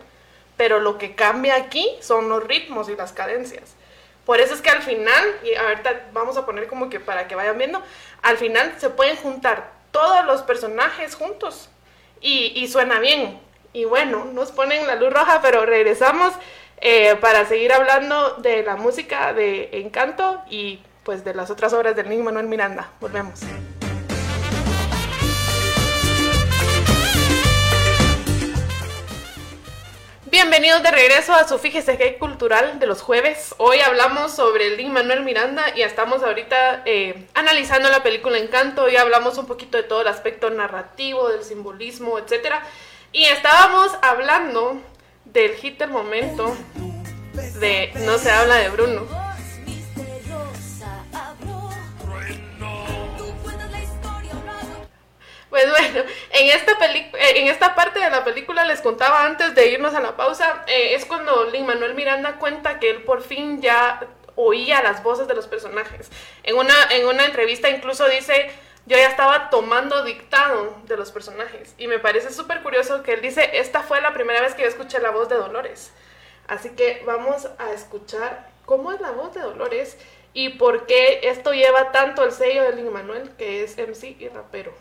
pero 0.57 0.81
lo 0.81 0.99
que 0.99 1.15
cambia 1.15 1.57
aquí 1.57 1.89
son 2.01 2.29
los 2.29 2.45
ritmos 2.45 2.89
y 2.89 2.97
las 2.97 3.13
cadencias. 3.13 3.75
Por 4.25 4.39
eso 4.41 4.55
es 4.55 4.61
que 4.61 4.71
al 4.71 4.83
final, 4.83 5.25
y 5.43 5.55
ahorita 5.55 6.09
vamos 6.13 6.37
a 6.37 6.47
poner 6.47 6.69
como 6.69 6.89
que 6.89 7.01
para 7.01 7.27
que 7.27 7.35
vayan 7.35 7.59
viendo, 7.59 7.83
al 8.23 8.39
final 8.39 8.75
se 8.79 8.91
pueden 8.91 9.17
juntar 9.17 9.73
todos 9.91 10.25
los 10.25 10.43
personajes 10.43 11.17
juntos 11.17 11.69
y, 12.21 12.53
y 12.55 12.69
suena 12.69 13.01
bien. 13.01 13.41
Y 13.73 13.87
bueno, 13.87 14.27
nos 14.27 14.53
ponen 14.53 14.87
la 14.87 14.97
luz 14.97 15.13
roja, 15.13 15.41
pero 15.43 15.65
regresamos 15.67 16.33
eh, 16.85 17.15
para 17.21 17.47
seguir 17.47 17.73
hablando 17.73 18.35
de 18.39 18.65
la 18.65 18.75
música 18.75 19.33
de 19.33 19.69
Encanto 19.73 20.43
y 20.51 20.81
pues 21.05 21.25
de 21.25 21.33
las 21.33 21.49
otras 21.49 21.73
obras 21.75 21.95
del 21.95 22.07
mismo 22.07 22.25
Manuel 22.25 22.49
Miranda. 22.49 22.91
Volvemos. 23.01 23.41
Bienvenidos 30.27 30.83
de 30.83 30.91
regreso 30.91 31.33
a 31.33 31.47
su 31.47 31.57
Fíjese 31.61 31.97
que 31.97 32.19
cultural 32.19 32.81
de 32.81 32.87
los 32.87 33.01
jueves. 33.01 33.55
Hoy 33.59 33.79
hablamos 33.79 34.35
sobre 34.35 34.67
el 34.67 34.77
Lin 34.77 34.93
Manuel 34.93 35.23
Miranda 35.23 35.63
y 35.77 35.83
estamos 35.83 36.25
ahorita 36.25 36.83
eh, 36.85 37.29
analizando 37.35 37.91
la 37.91 38.03
película 38.03 38.39
Encanto 38.39 38.89
y 38.89 38.97
hablamos 38.97 39.39
un 39.39 39.47
poquito 39.47 39.77
de 39.77 39.85
todo 39.85 40.01
el 40.01 40.09
aspecto 40.09 40.51
narrativo, 40.51 41.29
del 41.29 41.45
simbolismo, 41.45 42.19
etc. 42.19 42.57
Y 43.13 43.27
estábamos 43.27 43.93
hablando 44.03 44.81
del 45.33 45.55
hit 45.55 45.79
del 45.79 45.91
momento 45.91 46.55
de 47.59 47.93
No 48.01 48.19
se 48.19 48.31
habla 48.31 48.57
de 48.57 48.69
Bruno. 48.69 49.07
Pues 55.49 55.69
bueno, 55.69 56.01
en 56.31 56.49
esta, 56.49 56.73
eh, 56.73 57.13
en 57.37 57.49
esta 57.49 57.75
parte 57.75 58.01
de 58.01 58.09
la 58.09 58.25
película 58.25 58.65
les 58.65 58.81
contaba 58.81 59.27
antes 59.27 59.55
de 59.55 59.69
irnos 59.69 59.95
a 59.95 60.01
la 60.01 60.17
pausa, 60.17 60.65
eh, 60.67 60.95
es 60.95 61.05
cuando 61.05 61.45
Lin 61.51 61.67
Manuel 61.67 61.95
Miranda 61.95 62.39
cuenta 62.39 62.79
que 62.79 62.89
él 62.89 63.03
por 63.03 63.23
fin 63.23 63.61
ya 63.61 64.01
oía 64.35 64.83
las 64.83 65.03
voces 65.03 65.29
de 65.29 65.35
los 65.35 65.47
personajes. 65.47 66.11
En 66.43 66.57
una, 66.57 66.75
en 66.91 67.07
una 67.07 67.27
entrevista 67.27 67.69
incluso 67.69 68.09
dice, 68.09 68.51
yo 68.87 68.97
ya 68.97 69.09
estaba 69.09 69.51
tomando 69.51 70.05
dictado 70.05 70.77
de 70.85 70.97
los 70.97 71.13
personajes. 71.13 71.75
Y 71.79 71.87
me 71.87 71.99
parece 71.99 72.33
súper 72.33 72.63
curioso 72.63 73.03
que 73.03 73.15
él 73.15 73.23
dice, 73.23 73.59
esta 73.59 73.83
fue 73.83 74.01
la 74.01 74.13
primera 74.13 74.41
vez 74.41 74.55
que 74.55 74.63
yo 74.63 74.69
escuché 74.69 74.99
la 74.99 75.11
voz 75.11 75.29
de 75.29 75.37
Dolores. 75.37 75.93
Así 76.49 76.71
que 76.71 77.03
vamos 77.07 77.49
a 77.59 77.73
escuchar 77.73 78.51
cómo 78.67 78.93
es 78.93 79.01
la 79.01 79.13
voz 79.13 79.35
de 79.35 79.41
Dolores 79.41 79.97
y 80.35 80.51
por 80.51 80.87
qué 80.87 81.21
esto 81.25 81.53
lleva 81.53 81.93
tanto 81.93 82.25
el 82.25 82.33
sello 82.33 82.63
de 82.65 82.77
Lin 82.77 82.93
Manuel, 82.93 83.31
que 83.37 83.63
es 83.63 83.77
MC 83.77 84.17
y 84.19 84.29
rapero. 84.29 84.73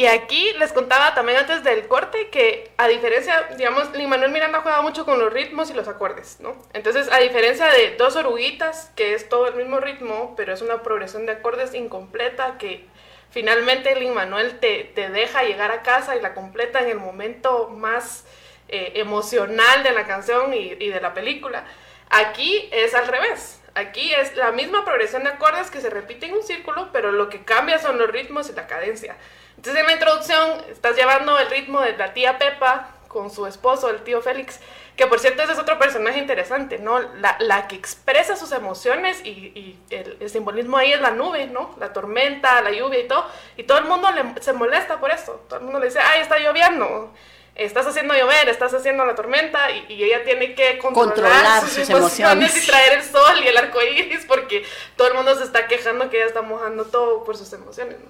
Y 0.00 0.06
aquí 0.06 0.50
les 0.54 0.72
contaba 0.72 1.12
también 1.12 1.40
antes 1.40 1.62
del 1.62 1.86
corte 1.86 2.30
que 2.30 2.70
a 2.78 2.88
diferencia, 2.88 3.50
digamos, 3.58 3.94
Lin 3.94 4.08
Manuel 4.08 4.30
Miranda 4.30 4.62
juega 4.62 4.80
mucho 4.80 5.04
con 5.04 5.18
los 5.18 5.30
ritmos 5.30 5.68
y 5.68 5.74
los 5.74 5.88
acordes, 5.88 6.38
¿no? 6.40 6.56
Entonces, 6.72 7.12
a 7.12 7.18
diferencia 7.18 7.66
de 7.66 7.96
Dos 7.96 8.16
Oruguitas, 8.16 8.90
que 8.96 9.12
es 9.12 9.28
todo 9.28 9.48
el 9.48 9.56
mismo 9.56 9.78
ritmo, 9.78 10.32
pero 10.38 10.54
es 10.54 10.62
una 10.62 10.82
progresión 10.82 11.26
de 11.26 11.32
acordes 11.32 11.74
incompleta 11.74 12.56
que 12.56 12.86
finalmente 13.28 13.94
Lin 13.94 14.14
Manuel 14.14 14.58
te, 14.58 14.84
te 14.84 15.10
deja 15.10 15.42
llegar 15.42 15.70
a 15.70 15.82
casa 15.82 16.16
y 16.16 16.22
la 16.22 16.32
completa 16.32 16.80
en 16.80 16.88
el 16.88 16.98
momento 16.98 17.68
más 17.68 18.24
eh, 18.68 18.92
emocional 18.94 19.82
de 19.82 19.90
la 19.90 20.06
canción 20.06 20.54
y, 20.54 20.78
y 20.80 20.88
de 20.88 21.00
la 21.02 21.12
película. 21.12 21.66
Aquí 22.08 22.70
es 22.72 22.94
al 22.94 23.06
revés. 23.06 23.60
Aquí 23.74 24.14
es 24.14 24.34
la 24.34 24.50
misma 24.50 24.82
progresión 24.86 25.24
de 25.24 25.28
acordes 25.28 25.70
que 25.70 25.82
se 25.82 25.90
repite 25.90 26.24
en 26.24 26.32
un 26.32 26.42
círculo, 26.42 26.88
pero 26.90 27.12
lo 27.12 27.28
que 27.28 27.44
cambia 27.44 27.78
son 27.78 27.98
los 27.98 28.10
ritmos 28.10 28.48
y 28.48 28.54
la 28.54 28.66
cadencia. 28.66 29.18
Entonces 29.60 29.82
en 29.82 29.88
la 29.88 29.92
introducción 29.92 30.64
estás 30.70 30.96
llevando 30.96 31.38
el 31.38 31.50
ritmo 31.50 31.82
de 31.82 31.94
la 31.94 32.14
tía 32.14 32.38
Pepa 32.38 32.94
con 33.08 33.30
su 33.30 33.46
esposo, 33.46 33.90
el 33.90 34.02
tío 34.02 34.22
Félix, 34.22 34.58
que 34.96 35.06
por 35.06 35.20
cierto 35.20 35.42
ese 35.42 35.52
es 35.52 35.58
otro 35.58 35.78
personaje 35.78 36.18
interesante, 36.18 36.78
¿no? 36.78 36.98
La, 36.98 37.36
la 37.40 37.68
que 37.68 37.76
expresa 37.76 38.36
sus 38.36 38.52
emociones 38.52 39.20
y, 39.22 39.78
el, 39.90 40.30
simbolismo 40.30 40.78
ahí 40.78 40.94
es 40.94 41.02
la 41.02 41.10
nube, 41.10 41.46
¿no? 41.46 41.76
La 41.78 41.92
tormenta, 41.92 42.62
la 42.62 42.70
lluvia 42.70 43.00
y 43.00 43.06
todo. 43.06 43.26
Y 43.58 43.64
todo 43.64 43.76
el 43.76 43.84
mundo 43.84 44.08
se 44.40 44.54
molesta 44.54 44.98
por 44.98 45.10
eso. 45.10 45.44
Todo 45.46 45.58
el 45.58 45.64
mundo 45.66 45.78
le 45.78 45.88
dice, 45.88 45.98
ay, 46.00 46.22
está 46.22 46.38
lloviendo. 46.38 47.12
Estás 47.54 47.86
haciendo 47.86 48.14
llover, 48.14 48.48
estás 48.48 48.72
haciendo 48.72 49.04
la 49.04 49.14
tormenta 49.14 49.70
y, 49.70 50.02
ella 50.02 50.24
tiene 50.24 50.54
que 50.54 50.78
controlar, 50.78 51.60
sus, 51.68 51.90
emociones. 51.90 52.64
y 52.64 52.66
traer 52.66 52.94
el 52.94 53.04
sol 53.04 53.44
y 53.44 53.48
el 53.48 53.58
arco 53.58 53.82
iris 53.82 54.24
porque 54.24 54.64
todo 54.96 55.08
el 55.08 55.14
mundo 55.14 55.34
se 55.34 55.44
está 55.44 55.66
quejando 55.66 56.08
que 56.08 56.16
ella 56.16 56.26
está 56.28 56.40
mojando 56.40 56.86
todo 56.86 57.24
por 57.24 57.36
sus 57.36 57.52
emociones. 57.52 57.98
¿no? 57.98 58.08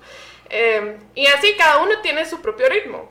Em, 0.50 0.98
y 1.14 1.26
así 1.28 1.54
cada 1.56 1.78
uno 1.78 2.00
tiene 2.02 2.26
su 2.26 2.42
propio 2.42 2.68
ritmo. 2.68 3.08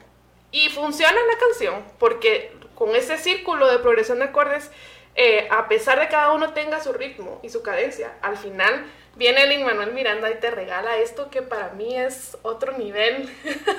Y 0.51 0.69
funciona 0.69 1.13
la 1.13 1.37
canción 1.37 1.83
porque 1.97 2.51
con 2.75 2.95
ese 2.95 3.17
círculo 3.17 3.67
de 3.67 3.79
progresión 3.79 4.19
de 4.19 4.25
acordes, 4.25 4.71
eh, 5.15 5.47
a 5.51 5.67
pesar 5.67 5.99
de 5.99 6.07
cada 6.07 6.31
uno 6.31 6.53
tenga 6.53 6.81
su 6.81 6.93
ritmo 6.93 7.39
y 7.43 7.49
su 7.49 7.61
cadencia, 7.61 8.13
al 8.21 8.37
final 8.37 8.85
viene 9.15 9.43
el 9.43 9.65
Manuel 9.65 9.91
Miranda 9.91 10.31
y 10.31 10.35
te 10.35 10.49
regala 10.49 10.97
esto 10.97 11.29
que 11.29 11.41
para 11.41 11.71
mí 11.71 11.97
es 11.97 12.37
otro 12.41 12.77
nivel 12.77 13.29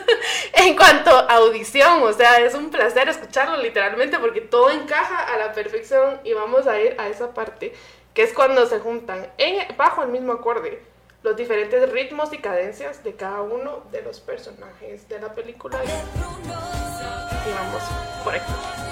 en 0.52 0.76
cuanto 0.76 1.11
a 1.11 1.36
audición, 1.36 2.02
o 2.02 2.12
sea, 2.12 2.40
es 2.40 2.54
un 2.54 2.70
placer 2.70 3.08
escucharlo 3.08 3.56
literalmente 3.56 4.18
porque 4.18 4.42
todo 4.42 4.70
encaja 4.70 5.32
a 5.32 5.38
la 5.38 5.52
perfección 5.52 6.20
y 6.24 6.34
vamos 6.34 6.66
a 6.66 6.78
ir 6.78 6.94
a 6.98 7.08
esa 7.08 7.32
parte 7.32 7.72
que 8.12 8.22
es 8.22 8.34
cuando 8.34 8.66
se 8.66 8.80
juntan 8.80 9.32
en, 9.38 9.76
bajo 9.76 10.02
el 10.02 10.11
mismo 10.11 10.32
acorde 10.32 10.82
los 11.22 11.36
diferentes 11.36 11.90
ritmos 11.90 12.32
y 12.32 12.38
cadencias 12.38 13.04
de 13.04 13.14
cada 13.14 13.42
uno 13.42 13.82
de 13.92 14.02
los 14.02 14.20
personajes 14.20 15.08
de 15.08 15.20
la 15.20 15.34
película. 15.34 15.78
Y 15.84 15.88
vamos 17.52 17.82
por 18.24 18.34
aquí. 18.34 18.89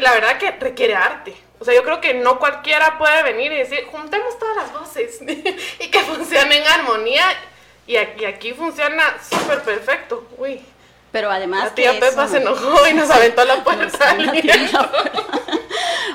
Y 0.00 0.02
la 0.02 0.14
verdad 0.14 0.38
que 0.38 0.50
requiere 0.52 0.94
arte. 0.94 1.36
O 1.58 1.64
sea, 1.66 1.74
yo 1.74 1.84
creo 1.84 2.00
que 2.00 2.14
no 2.14 2.38
cualquiera 2.38 2.96
puede 2.96 3.22
venir 3.22 3.52
y 3.52 3.58
decir, 3.58 3.84
juntemos 3.92 4.38
todas 4.38 4.56
las 4.56 4.72
voces 4.72 5.20
y 5.78 5.90
que 5.90 6.00
funcionen 6.00 6.62
en 6.62 6.68
armonía. 6.68 7.24
Y 7.86 7.96
aquí, 7.96 8.24
aquí 8.24 8.54
funciona 8.54 9.18
súper 9.22 9.62
perfecto. 9.62 10.26
Uy. 10.38 10.62
Pero 11.12 11.30
además. 11.30 11.64
La 11.64 11.74
tía 11.74 11.98
Pepa 11.98 12.28
se 12.28 12.38
enojó 12.38 12.86
y 12.88 12.94
nos 12.94 13.10
aventó 13.10 13.44
la 13.44 13.62
puerta. 13.64 14.16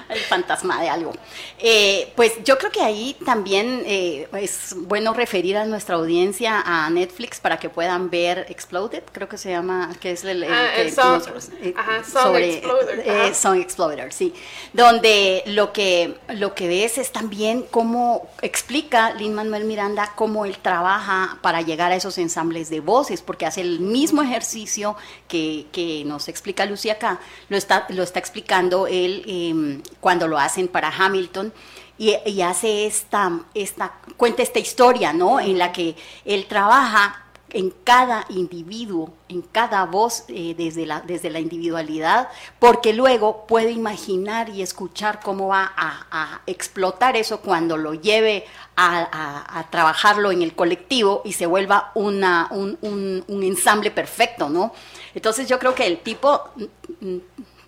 el 0.10 0.22
fantasma 0.22 0.82
de 0.82 0.90
algo. 0.90 1.14
Eh, 1.60 2.12
pues 2.16 2.34
yo 2.44 2.58
creo 2.58 2.72
que 2.72 2.82
ahí 2.82 3.16
también 3.26 3.84
eh, 3.86 4.28
es 4.34 4.76
bueno 4.78 5.14
referir 5.14 5.58
a 5.58 5.66
nuestra 5.66 5.96
audiencia 5.96 6.62
a 6.66 6.90
Netflix 6.90 7.40
para 7.40 7.58
que 7.58 7.70
puedan 7.70 8.10
ver 8.10 8.46
Exploded, 8.50 9.04
creo 9.12 9.30
que 9.30 9.38
se 9.38 9.52
llama, 9.52 9.92
que 10.00 10.12
es 10.12 10.24
el, 10.24 10.44
ah, 10.44 10.72
song, 10.94 11.22
eh, 11.62 11.74
sobre 12.06 12.58
Exploder, 12.58 13.36
Song 13.36 13.60
Exploder, 13.60 14.14
sí, 14.14 14.34
donde 14.74 15.44
lo 15.48 15.72
que 15.72 16.16
lo 16.28 16.54
que 16.54 16.68
ves 16.68 16.98
es 16.98 17.12
también 17.12 17.66
cómo 17.72 18.30
explica 18.42 19.14
Lin 19.14 19.34
Manuel 19.34 19.64
Miranda 19.64 20.12
cómo 20.16 20.46
él 20.46 20.58
trabaja 20.58 21.38
para 21.42 21.62
llegar 21.62 21.92
a 21.92 21.96
esos 21.96 22.18
ensambles 22.18 22.70
de 22.70 22.82
voces, 22.82 23.22
porque 23.22 23.46
hace 23.46 23.62
el 23.62 23.80
mismo 23.80 24.22
ejercicio 24.22 24.85
que, 25.28 26.04
nos 26.06 26.28
explica 26.28 26.66
Lucía 26.66 26.94
acá, 26.94 27.20
lo 27.50 27.58
está 27.58 27.86
lo 27.90 28.04
está 28.04 28.20
explicando 28.20 28.88
él 28.88 29.24
em, 29.28 29.82
cuando 30.00 30.28
lo 30.28 30.38
hacen 30.38 30.68
para 30.68 30.90
Hamilton. 30.90 31.54
Y, 31.98 32.42
hace 32.42 32.88
esta, 32.88 33.32
esta, 33.54 33.94
cuenta 34.18 34.44
esta 34.44 34.60
historia, 34.60 35.14
¿no? 35.14 35.40
En 35.40 35.58
la 35.58 35.72
que 35.72 35.96
él 36.26 36.46
trabaja 36.46 37.25
en 37.50 37.70
cada 37.84 38.26
individuo, 38.30 39.14
en 39.30 39.42
cada 39.42 39.86
voz 39.86 40.26
eh, 40.28 40.56
desde, 40.58 40.86
la, 40.86 41.02
desde 41.02 41.30
la 41.30 41.40
individualidad, 41.40 42.30
porque 42.60 42.94
luego 42.94 43.46
puede 43.48 43.72
imaginar 43.72 44.50
y 44.50 44.62
escuchar 44.62 45.20
cómo 45.22 45.48
va 45.48 45.72
a, 45.78 46.42
explotar 46.48 47.16
eso 47.16 47.40
cuando 47.40 47.78
lo 47.78 47.94
lleve 47.94 48.46
a, 48.76 49.66
trabajarlo 49.70 50.32
en 50.32 50.42
el 50.42 50.54
colectivo 50.56 51.22
y 51.24 51.34
se 51.34 51.46
vuelva 51.46 51.92
una, 51.96 52.48
un, 52.52 52.78
un, 52.82 53.24
un 53.28 53.44
ensamble 53.44 53.92
perfecto, 53.92 54.50
¿no? 54.50 54.74
Entonces 55.14 55.48
yo 55.48 55.60
creo 55.60 55.74
que 55.74 55.86
el 55.86 56.00
tipo, 56.00 56.50
mm, 56.56 57.08
mm, 57.08 57.22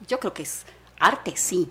yo 0.08 0.20
creo 0.20 0.34
que 0.34 0.44
es 0.44 0.66
arte, 1.00 1.34
sí, 1.36 1.70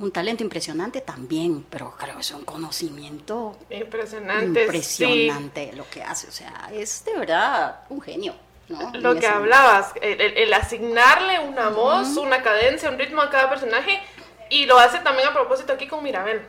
un 0.00 0.10
talento 0.10 0.42
impresionante 0.42 1.02
también, 1.02 1.64
pero 1.68 1.94
creo 1.96 2.14
que 2.14 2.22
es 2.22 2.30
un 2.30 2.44
conocimiento 2.44 3.56
impresionante, 3.68 4.62
impresionante 4.62 5.72
lo 5.74 5.88
que 5.88 6.02
hace, 6.02 6.26
o 6.28 6.32
sea, 6.32 6.70
es 6.72 7.04
de 7.04 7.18
verdad 7.18 7.80
un 7.90 8.00
genio. 8.00 8.34
¿no? 8.68 8.92
Lo 8.94 9.16
que 9.16 9.26
hablabas, 9.26 9.92
el, 10.00 10.52
asignarle 10.54 11.40
una 11.40 11.68
voz, 11.68 12.16
una 12.16 12.42
cadencia, 12.42 12.88
un 12.88 12.98
ritmo 12.98 13.20
a 13.20 13.28
cada 13.28 13.50
personaje, 13.50 14.00
y 14.48 14.66
lo 14.66 14.78
hace 14.78 14.98
también 15.00 15.28
a 15.28 15.34
propósito 15.34 15.72
aquí 15.72 15.86
con 15.86 16.02
Mirabel, 16.02 16.40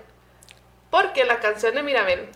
porque 0.90 1.26
la 1.26 1.40
canción 1.40 1.76
de 1.76 1.84
Mirabel 1.84 2.30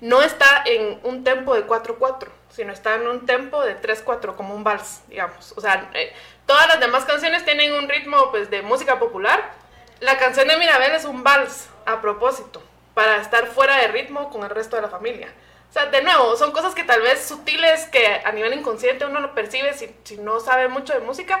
no 0.00 0.22
está 0.22 0.62
en 0.64 1.00
un 1.02 1.24
tempo 1.24 1.54
de 1.54 1.66
4-4, 1.66 2.28
sino 2.50 2.72
está 2.72 2.94
en 2.94 3.06
un 3.08 3.26
tempo 3.26 3.62
de 3.62 3.80
3-4, 3.80 4.36
como 4.36 4.54
un 4.54 4.64
vals, 4.64 5.02
digamos. 5.08 5.52
O 5.56 5.60
sea, 5.60 5.90
eh, 5.94 6.12
todas 6.46 6.68
las 6.68 6.80
demás 6.80 7.04
canciones 7.04 7.44
tienen 7.44 7.72
un 7.72 7.88
ritmo 7.88 8.30
pues, 8.30 8.48
de 8.48 8.62
música 8.62 8.98
popular, 8.98 9.52
la 10.00 10.18
canción 10.18 10.48
de 10.48 10.56
Mirabel 10.56 10.92
es 10.92 11.04
un 11.04 11.22
vals 11.22 11.68
a 11.86 12.00
propósito, 12.00 12.62
para 12.94 13.20
estar 13.20 13.46
fuera 13.46 13.76
de 13.76 13.88
ritmo 13.88 14.30
con 14.30 14.42
el 14.42 14.50
resto 14.50 14.76
de 14.76 14.82
la 14.82 14.88
familia. 14.88 15.28
O 15.70 15.72
sea, 15.72 15.86
de 15.86 16.02
nuevo, 16.02 16.36
son 16.36 16.52
cosas 16.52 16.74
que 16.74 16.84
tal 16.84 17.02
vez 17.02 17.24
sutiles 17.24 17.86
que 17.86 18.20
a 18.24 18.32
nivel 18.32 18.54
inconsciente 18.54 19.04
uno 19.04 19.20
lo 19.20 19.34
percibe 19.34 19.74
si, 19.74 20.16
no 20.18 20.40
sabe 20.40 20.68
mucho 20.68 20.92
de 20.92 21.00
música, 21.00 21.40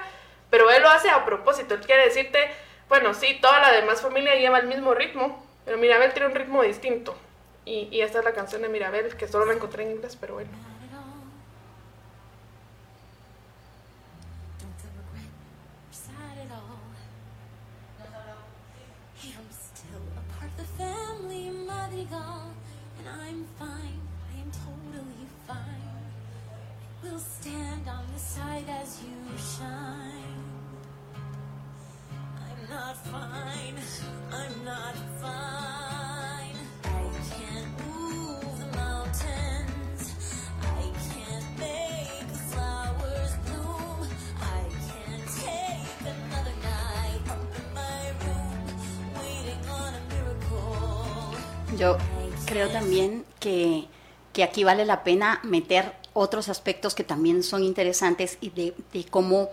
pero 0.50 0.70
él 0.70 0.82
lo 0.82 0.88
hace 0.88 1.10
a 1.10 1.24
propósito. 1.24 1.74
Él 1.74 1.80
quiere 1.80 2.04
decirte, 2.04 2.50
bueno, 2.88 3.14
sí, 3.14 3.38
toda 3.40 3.60
la 3.60 3.72
demás 3.72 4.02
familia 4.02 4.34
lleva 4.34 4.58
el 4.58 4.66
mismo 4.66 4.94
ritmo, 4.94 5.44
pero 5.64 5.78
Mirabel 5.78 6.12
tiene 6.12 6.28
un 6.28 6.34
ritmo 6.34 6.62
distinto. 6.62 7.16
Y, 7.64 7.88
y 7.90 8.02
esta 8.02 8.18
es 8.18 8.24
la 8.24 8.32
canción 8.32 8.62
de 8.62 8.68
Mirabel, 8.68 9.16
que 9.16 9.26
solo 9.26 9.46
la 9.46 9.54
encontré 9.54 9.84
en 9.84 9.92
inglés, 9.92 10.16
pero 10.20 10.34
bueno. 10.34 10.50
Yo 51.76 51.98
creo 52.46 52.70
también 52.70 53.26
que, 53.38 53.86
que, 54.32 54.42
aquí 54.42 54.64
vale 54.64 54.86
la 54.86 55.04
pena 55.04 55.40
meter 55.42 55.92
otros 56.16 56.48
aspectos 56.48 56.94
que 56.94 57.04
también 57.04 57.42
son 57.42 57.62
interesantes 57.62 58.38
y 58.40 58.50
de, 58.50 58.74
de 58.92 59.04
cómo 59.04 59.50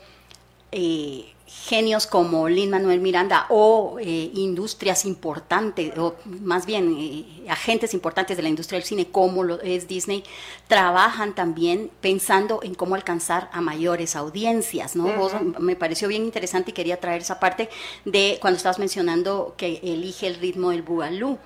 eh, 0.71 1.33
genios 1.45 2.07
como 2.07 2.49
Lin 2.49 2.71
Manuel 2.71 2.99
Miranda 2.99 3.45
o 3.49 3.99
eh, 3.99 4.31
industrias 4.33 5.05
importantes, 5.05 5.95
o 5.99 6.15
más 6.25 6.65
bien 6.65 6.95
eh, 6.97 7.45
agentes 7.47 7.93
importantes 7.93 8.37
de 8.37 8.43
la 8.43 8.49
industria 8.49 8.79
del 8.79 8.87
cine 8.87 9.07
como 9.11 9.43
lo 9.43 9.61
es 9.61 9.87
Disney, 9.87 10.23
trabajan 10.67 11.35
también 11.35 11.91
pensando 12.01 12.61
en 12.63 12.73
cómo 12.73 12.95
alcanzar 12.95 13.49
a 13.53 13.61
mayores 13.61 14.15
audiencias, 14.15 14.95
¿no? 14.95 15.29
me 15.59 15.75
pareció 15.75 16.07
bien 16.07 16.23
interesante 16.23 16.71
y 16.71 16.73
quería 16.73 16.99
traer 16.99 17.21
esa 17.21 17.39
parte 17.39 17.69
de 18.03 18.39
cuando 18.41 18.57
estabas 18.57 18.79
mencionando 18.79 19.53
que 19.55 19.79
elige 19.83 20.25
el 20.25 20.35
ritmo 20.35 20.71
del 20.71 20.81
Bugalú 20.81 21.37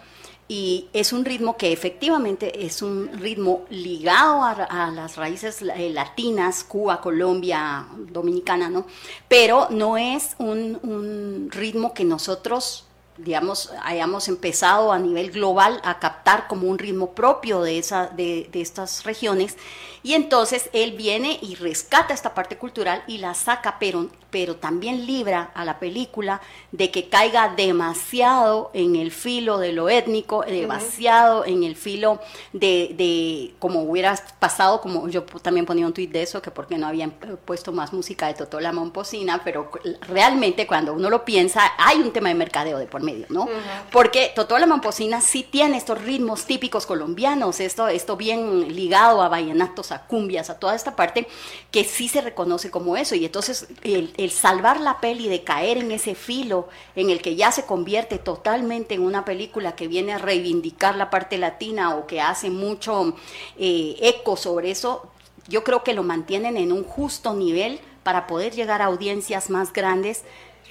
y 0.48 0.88
es 0.94 1.12
un 1.12 1.26
ritmo 1.26 1.58
que 1.58 1.74
efectivamente 1.74 2.66
es 2.66 2.82
un 2.82 3.10
ritmo 3.20 3.66
ligado 3.70 4.44
a, 4.44 4.92
las 4.92 5.18
raíces 5.18 5.62
eh, 5.62 5.90
latinas, 5.90 6.64
Cuba, 6.64 7.02
Colombia, 7.02 7.86
Dominicana, 8.12 8.70
¿no? 8.70 8.88
Pero 9.28 9.68
no 9.72 9.98
es 9.98 10.36
un, 10.38 10.80
un 10.84 11.50
ritmo 11.52 11.94
que 11.94 12.06
nosotros 12.06 12.86
digamos, 13.18 13.72
hayamos 13.84 14.28
empezado 14.28 14.92
a 14.92 15.00
nivel 15.00 15.32
global 15.32 15.82
a 15.84 16.00
captar 16.00 16.48
como 16.48 16.68
un 16.68 16.78
ritmo 16.78 17.12
propio 17.14 17.62
de, 17.62 17.80
esa, 17.80 18.08
de, 18.08 18.48
de, 18.52 18.62
estas 18.62 19.04
regiones. 19.06 19.58
Y 20.04 20.14
entonces 20.14 20.70
él 20.72 20.92
viene 20.92 21.40
y 21.42 21.56
rescata 21.56 22.14
esta 22.14 22.36
parte 22.36 22.58
cultural 22.58 23.04
y 23.08 23.18
la 23.18 23.34
saca, 23.34 23.78
pero, 23.80 24.10
pero 24.30 24.56
también 24.56 25.06
libra 25.06 25.52
a 25.54 25.66
la 25.66 25.80
película 25.80 26.42
de 26.72 26.92
que 26.92 27.10
caiga 27.10 27.54
demasiado 27.56 28.72
en 28.74 28.96
el 28.96 29.12
filo 29.12 29.58
de 29.58 29.74
lo 29.74 29.90
étnico, 29.90 30.44
demasiado 30.44 31.46
en 31.46 31.64
el 31.64 31.76
filo 31.76 32.20
de, 32.54 32.94
de, 32.98 33.54
como 33.60 33.84
hubiera 33.84 34.16
pasado, 34.40 34.82
como 34.82 35.08
yo 35.08 35.24
también 35.24 35.66
ponía 35.66 35.86
un 35.86 35.94
tuit 35.94 36.12
de 36.12 36.24
eso, 36.24 36.42
que 36.42 36.52
porque 36.52 36.78
no 36.78 36.88
habían 36.88 37.12
puesto 37.46 37.72
más 37.72 37.94
música 37.94 38.28
de 38.28 38.34
Totola 38.34 38.72
Momposina, 38.72 39.42
pero 39.44 39.70
realmente 40.08 40.68
cuando 40.68 40.94
uno 40.94 41.10
lo 41.10 41.24
piensa, 41.26 41.62
hay 41.78 41.98
un 41.98 42.12
tema 42.12 42.30
de 42.30 42.36
mercadeo 42.36 42.78
de 42.78 42.86
por 42.86 43.02
medio, 43.02 43.26
¿no? 43.30 43.48
Porque 43.92 44.32
Totó 44.36 44.58
la 44.58 44.66
Mamposina 44.66 45.22
sí 45.22 45.44
tiene 45.44 45.78
estos 45.78 46.02
ritmos 46.02 46.46
típicos 46.46 46.86
colombianos, 46.86 47.60
esto, 47.60 47.88
esto 47.88 48.18
bien 48.18 48.76
ligado 48.76 49.22
a 49.22 49.30
vallenatos, 49.30 49.92
a 49.92 50.06
cumbias, 50.06 50.50
a 50.50 50.60
toda 50.60 50.76
esta 50.76 50.96
parte, 50.96 51.28
que 51.72 51.84
sí 51.84 52.08
se 52.08 52.22
reconoce 52.22 52.72
como 52.72 52.98
eso. 52.98 53.16
Y 53.16 53.26
entonces 53.26 53.68
el, 53.84 54.14
el 54.18 54.32
salvar 54.32 54.82
la 54.82 55.00
peli 55.00 55.28
de 55.30 55.44
caer 55.44 55.78
en 55.78 55.92
ese 55.92 56.16
filo 56.16 56.68
en 56.96 57.10
el 57.10 57.22
que 57.22 57.36
ya 57.36 57.52
se 57.52 57.66
convierte 57.66 58.18
totalmente 58.18 58.96
en 58.96 59.02
una 59.02 59.24
película 59.24 59.76
que 59.76 59.88
viene 59.88 60.14
a 60.14 60.18
reivindicar 60.18 60.96
la 60.96 61.10
parte 61.10 61.38
latina 61.38 61.96
o 61.96 62.08
que 62.08 62.20
hace 62.20 62.50
mucho 62.50 63.16
eh, 63.58 63.96
eco 64.02 64.36
sobre 64.36 64.72
eso, 64.72 65.08
yo 65.48 65.64
creo 65.64 65.84
que 65.84 65.94
lo 65.94 66.04
mantienen 66.04 66.58
en 66.58 66.72
un 66.72 66.84
justo 66.84 67.34
nivel 67.34 67.80
para 68.04 68.26
poder 68.28 68.54
llegar 68.54 68.82
a 68.82 68.86
audiencias 68.86 69.50
más 69.50 69.72
grandes. 69.72 70.24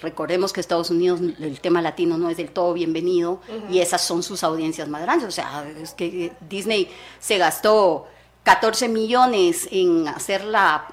Recordemos 0.03 0.53
que 0.53 0.61
Estados 0.61 0.91
Unidos 0.91 1.21
el 1.21 1.61
tema 1.61 1.81
latino 1.81 2.19
no 2.19 2.29
es 2.29 2.37
del 2.37 2.51
todo 2.51 2.75
bienvenido 2.75 3.41
y 3.71 3.79
esas 3.79 4.03
son 4.03 4.23
sus 4.23 4.45
audiencias 4.45 4.89
más 4.89 5.03
grandes. 5.03 5.29
O 5.29 5.31
sea, 5.31 5.67
es 5.81 5.95
que 5.95 6.33
Disney 6.49 6.91
se 7.19 7.39
gastó 7.39 8.07
14 8.47 8.89
millones 8.89 9.67
en 9.73 10.07
hacer 10.07 10.45
la, 10.45 10.87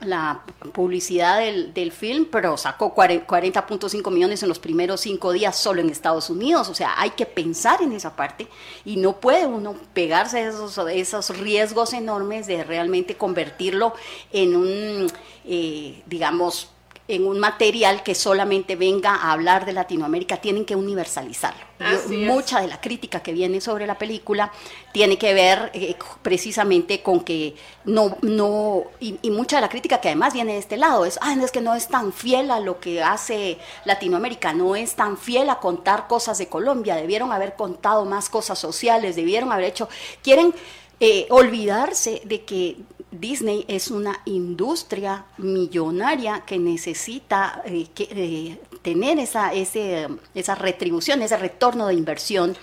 publicidad 0.73 1.37
del, 1.37 1.91
film, 1.91 2.25
pero 2.31 2.57
sacó 2.57 2.95
40.5 2.95 4.11
millones 4.11 4.41
en 4.41 4.49
los 4.49 4.57
primeros 4.57 5.01
cinco 5.01 5.31
días 5.31 5.55
solo 5.55 5.79
en 5.79 5.91
Estados 5.91 6.31
Unidos. 6.31 6.67
O 6.69 6.73
sea, 6.73 6.99
hay 6.99 7.11
que 7.11 7.27
pensar 7.27 7.83
en 7.83 7.91
esa 7.91 8.15
parte 8.15 8.47
y 8.85 8.97
no 8.97 9.17
puede 9.19 9.45
uno 9.45 9.75
pegarse 9.93 10.39
a 10.39 10.49
esos, 10.49 10.79
esos 10.79 11.37
riesgos 11.37 11.93
enormes 11.93 12.47
de 12.47 12.63
realmente 12.63 13.17
convertirlo 13.17 13.93
en 14.31 14.55
un, 14.55 15.11
eh, 15.45 16.01
digamos, 16.07 16.72
en 17.07 17.27
un 17.27 17.37
material 17.37 18.01
que 18.01 18.15
solamente 18.15 18.77
venga 18.77 19.15
a 19.15 19.33
hablar 19.33 19.65
de 19.65 19.73
Latinoamérica, 19.73 20.37
tienen 20.37 20.63
que 20.63 20.75
universalizarlo. 20.75 21.61
mucha 22.09 22.61
de 22.61 22.67
la 22.67 22.79
crítica 22.79 23.21
que 23.21 23.33
viene 23.33 23.59
sobre 23.59 23.85
la 23.85 23.97
película 23.97 24.53
tiene 24.93 25.17
que 25.17 25.33
ver 25.33 25.69
eh, 25.73 25.97
precisamente 26.21 27.01
con 27.01 27.19
que 27.25 27.55
no, 27.83 28.15
no, 28.21 28.85
y, 29.01 29.17
mucha 29.31 29.57
de 29.57 29.63
la 29.63 29.69
crítica 29.69 29.99
que 29.99 30.07
además 30.07 30.33
viene 30.33 30.53
de 30.53 30.59
este 30.59 30.77
lado 30.77 31.05
es, 31.05 31.19
ah, 31.21 31.35
es 31.43 31.51
que 31.51 31.59
no 31.59 31.75
es 31.75 31.89
tan 31.89 32.13
fiel 32.13 32.51
a 32.51 32.61
lo 32.61 32.79
que 32.79 33.03
hace 33.03 33.57
Latinoamérica, 33.83 34.53
no 34.53 34.77
es 34.77 34.95
tan 34.95 35.17
fiel 35.17 35.49
a 35.49 35.59
contar 35.59 36.07
cosas 36.07 36.37
de 36.37 36.47
Colombia, 36.47 36.95
debieron 36.95 37.33
haber 37.33 37.55
contado 37.55 38.05
más 38.05 38.29
cosas 38.29 38.59
sociales, 38.59 39.17
debieron 39.17 39.51
haber 39.51 39.65
hecho, 39.65 39.89
quieren 40.21 40.53
eh, 41.01 41.27
olvidarse 41.31 42.21
de 42.23 42.45
que 42.45 42.77
Disney 43.19 43.65
es 43.67 43.91
una 43.91 44.19
industria 44.25 45.25
millonaria 45.37 46.41
que 46.45 46.59
necesita 46.59 47.61
eh, 47.65 47.87
eh, 47.97 48.59
tener 48.81 49.19
esa, 49.19 49.53
esa 49.53 50.55
retribución, 50.55 51.21
ese 51.21 51.37
retorno 51.37 51.87
de 51.87 51.93
inversión 51.93 52.55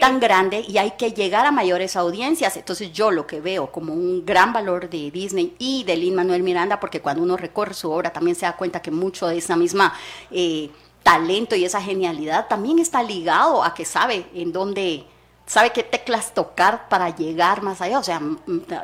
tan 0.00 0.18
grande 0.18 0.64
y 0.66 0.78
hay 0.78 0.92
que 0.92 1.12
llegar 1.12 1.46
a 1.46 1.52
mayores 1.52 1.96
audiencias. 1.96 2.56
Entonces 2.56 2.92
yo 2.92 3.10
lo 3.10 3.26
que 3.26 3.40
veo 3.40 3.70
como 3.70 3.92
un 3.92 4.24
gran 4.24 4.52
valor 4.52 4.90
de 4.90 5.10
Disney 5.10 5.54
y 5.58 5.84
de 5.84 5.96
Lin 5.96 6.14
Manuel 6.14 6.42
Miranda, 6.42 6.80
porque 6.80 7.00
cuando 7.00 7.22
uno 7.22 7.36
recorre 7.36 7.74
su 7.74 7.90
obra 7.90 8.12
también 8.12 8.36
se 8.36 8.46
da 8.46 8.56
cuenta 8.56 8.82
que 8.82 8.90
mucho 8.90 9.26
de 9.26 9.38
esa 9.38 9.56
misma... 9.56 9.92
Eh, 10.30 10.70
talento 11.06 11.54
y 11.54 11.64
esa 11.64 11.80
genialidad 11.80 12.48
también 12.48 12.80
está 12.80 13.00
ligado 13.00 13.62
a 13.62 13.74
que 13.74 13.84
sabe 13.84 14.26
en 14.34 14.50
dónde 14.50 15.04
sabe 15.46 15.70
qué 15.70 15.82
teclas 15.82 16.34
tocar 16.34 16.88
para 16.88 17.14
llegar 17.14 17.62
más 17.62 17.80
allá. 17.80 17.98
O 17.98 18.02
sea, 18.02 18.20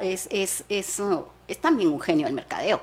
es, 0.02 0.28
es, 0.30 0.64
es, 0.68 1.02
es 1.48 1.60
también 1.60 1.90
un 1.90 2.00
genio 2.00 2.26
del 2.26 2.34
mercadeo. 2.34 2.80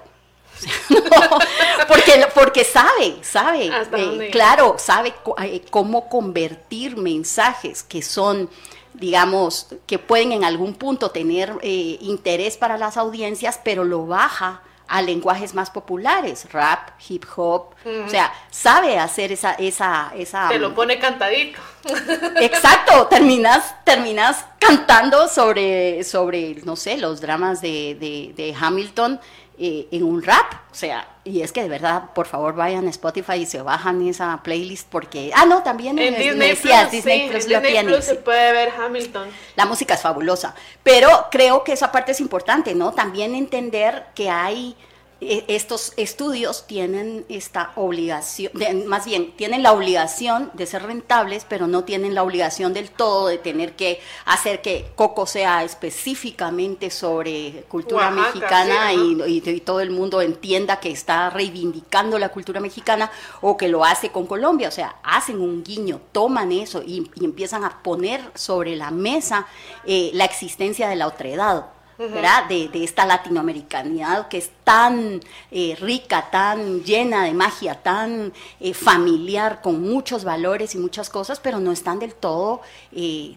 porque, 1.87 2.27
porque 2.33 2.63
sabe, 2.65 3.19
sabe, 3.21 3.67
eh, 3.67 4.29
claro, 4.31 4.75
sabe 4.77 5.13
eh, 5.43 5.61
cómo 5.69 6.09
convertir 6.09 6.97
mensajes 6.97 7.81
que 7.83 8.01
son, 8.01 8.49
digamos, 8.93 9.67
que 9.87 9.99
pueden 9.99 10.33
en 10.33 10.43
algún 10.43 10.73
punto 10.73 11.11
tener 11.11 11.57
eh, 11.61 11.97
interés 12.01 12.57
para 12.57 12.77
las 12.77 12.97
audiencias, 12.97 13.59
pero 13.63 13.85
lo 13.85 14.05
baja 14.05 14.61
a 14.89 15.01
lenguajes 15.01 15.53
más 15.53 15.69
populares, 15.69 16.51
rap, 16.51 16.89
hip 17.07 17.25
hop, 17.35 17.75
o 18.05 18.09
sea, 18.09 18.33
sabe 18.49 18.97
hacer 18.97 19.31
esa, 19.31 19.53
esa, 19.53 20.11
esa. 20.17 20.49
Te 20.49 20.59
lo 20.59 20.73
pone 20.73 20.99
cantadito. 20.99 21.59
Exacto, 22.41 23.07
terminas, 23.07 23.75
terminas 23.85 24.45
cantando 24.59 25.27
sobre, 25.27 26.03
sobre, 26.03 26.55
no 26.65 26.75
sé, 26.75 26.97
los 26.97 27.21
dramas 27.21 27.61
de, 27.61 28.33
de 28.35 28.55
Hamilton 28.59 29.19
eh, 29.61 29.89
en 29.91 30.03
un 30.03 30.23
rap, 30.23 30.53
o 30.71 30.73
sea, 30.73 31.05
y 31.29 31.41
es 31.43 31.51
que 31.51 31.61
de 31.61 31.69
verdad, 31.69 32.05
por 32.15 32.25
favor 32.25 32.55
vayan 32.55 32.87
a 32.87 32.89
Spotify 32.89 33.33
y 33.33 33.45
se 33.45 33.61
bajan 33.61 34.07
esa 34.07 34.41
playlist 34.43 34.87
porque, 34.89 35.31
ah, 35.35 35.45
no, 35.45 35.63
también 35.63 35.99
en, 35.99 36.15
Disney, 36.15 36.55
Plus, 36.55 36.91
Disney 36.91 37.29
Plus 37.29 37.47
lo 37.47 37.61
Disney 37.61 37.85
Plus 37.85 38.05
se 38.05 38.15
puede 38.15 38.51
ver 38.51 38.69
Hamilton. 38.77 39.29
La 39.55 39.65
música 39.65 39.93
es 39.93 40.01
fabulosa, 40.01 40.55
pero 40.83 41.27
creo 41.31 41.63
que 41.63 41.73
esa 41.73 41.91
parte 41.91 42.13
es 42.13 42.19
importante, 42.19 42.73
¿no? 42.73 42.91
También 42.93 43.35
entender 43.35 44.05
que 44.15 44.29
hay 44.29 44.75
estos 45.21 45.93
estudios 45.97 46.65
tienen 46.65 47.25
esta 47.27 47.73
obligación, 47.75 48.51
más 48.87 49.05
bien, 49.05 49.33
tienen 49.35 49.63
la 49.63 49.73
obligación 49.73 50.49
de 50.53 50.65
ser 50.65 50.83
rentables, 50.83 51.45
pero 51.47 51.67
no 51.67 51.83
tienen 51.83 52.15
la 52.15 52.23
obligación 52.23 52.73
del 52.73 52.89
todo 52.89 53.27
de 53.27 53.37
tener 53.37 53.75
que 53.75 53.99
hacer 54.25 54.61
que 54.61 54.91
Coco 54.95 55.25
sea 55.25 55.63
específicamente 55.63 56.89
sobre 56.89 57.65
cultura 57.67 58.11
mexicana 58.11 58.93
y, 58.93 59.59
todo 59.65 59.81
el 59.81 59.91
mundo 59.91 60.21
entienda 60.21 60.79
que 60.79 60.89
está 60.89 61.29
reivindicando 61.29 62.17
la 62.17 62.29
cultura 62.29 62.59
mexicana 62.61 63.11
o 63.41 63.57
que 63.57 63.67
lo 63.67 63.83
hace 63.83 64.09
con 64.09 64.25
Colombia. 64.25 64.69
O 64.69 64.71
sea, 64.71 64.95
hacen 65.03 65.41
un 65.41 65.63
guiño, 65.63 65.99
toman 66.11 66.51
eso 66.51 66.81
y, 66.85 67.09
empiezan 67.21 67.63
a 67.65 67.83
poner 67.83 68.21
sobre 68.35 68.75
la 68.75 68.91
mesa 68.91 69.47
eh, 69.85 70.11
la 70.13 70.25
existencia 70.25 70.87
de 70.87 70.95
la 70.95 71.07
otredad. 71.07 71.65
¿Verdad? 72.07 72.45
De, 72.47 72.69
de, 72.69 72.83
esta 72.83 73.05
latinoamericanidad 73.05 74.29
que 74.29 74.37
es 74.37 74.49
tan 74.63 75.19
eh, 75.51 75.75
rica, 75.81 76.29
tan 76.31 76.83
llena 76.83 77.25
de 77.25 77.33
magia, 77.33 77.81
tan 77.81 78.31
eh, 78.59 78.73
familiar, 78.73 79.61
con 79.61 79.81
muchos 79.81 80.23
valores 80.23 80.75
y 80.75 80.77
muchas 80.77 81.09
cosas, 81.09 81.39
pero 81.39 81.59
no 81.59 81.71
están 81.71 81.99
del 81.99 82.13
todo, 82.13 82.61
eh, 82.93 83.33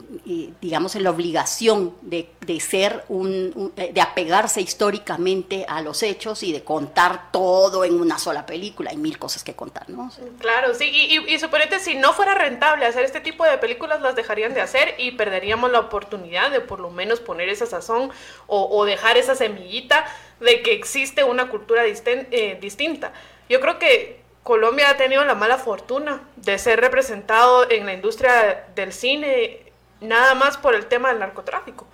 digamos, 0.61 0.95
en 0.95 1.05
la 1.05 1.11
obligación 1.11 1.95
de, 2.03 2.29
ser 2.61 3.05
un, 3.09 3.73
de 3.75 4.01
apegarse 4.01 4.61
históricamente 4.61 5.65
a 5.67 5.81
los 5.81 6.03
hechos 6.03 6.43
y 6.43 6.53
de 6.53 6.63
contar 6.63 7.33
todo 7.33 7.85
en 7.85 7.99
una 7.99 8.19
sola 8.19 8.47
película. 8.47 8.91
Hay 8.91 8.99
mil 8.99 9.19
cosas 9.19 9.43
que 9.43 9.55
contar, 9.55 9.89
¿no? 9.89 10.13
Claro, 10.39 10.75
sí, 10.75 10.85
y, 10.85 11.35
y, 11.35 11.39
suponete 11.39 11.81
si 11.81 11.95
no 11.95 12.13
fuera 12.13 12.35
rentable 12.35 12.85
hacer 12.85 13.05
este 13.05 13.21
tipo 13.21 13.45
de 13.45 13.57
películas, 13.59 14.03
las 14.03 14.15
dejarían 14.15 14.55
de 14.55 14.61
hacer 14.61 14.97
y 14.99 15.13
perderíamos 15.13 15.73
la 15.73 15.81
oportunidad 15.81 16.51
de 16.51 16.61
por 16.61 16.79
lo 16.79 16.91
menos 16.91 17.21
poner 17.21 17.49
esa 17.49 17.65
sazón 17.65 18.11
o, 18.55 18.69
o 18.79 18.85
dejar 18.85 19.17
esa 19.17 19.35
semillita 19.35 20.05
de 20.39 20.61
que 20.61 20.75
existe 20.75 21.25
una 21.25 21.49
cultura 21.49 21.85
eh, 21.87 22.59
distinta. 22.61 23.13
Yo 23.49 23.61
creo 23.61 23.79
que 23.79 24.21
Colombia 24.43 24.91
ha 24.91 24.97
tenido 24.99 25.25
la 25.25 25.35
mala 25.35 25.57
fortuna 25.57 26.21
de 26.37 26.59
ser 26.59 26.79
representado 26.79 27.71
en 27.71 27.87
la 27.87 27.95
industria 27.95 28.67
del 28.75 28.93
cine 28.93 29.73
nada 30.03 30.35
más 30.35 30.59
por 30.59 30.75
el 30.75 30.85
tema 30.85 31.09
del 31.09 31.21
narcotráfico. 31.21 31.87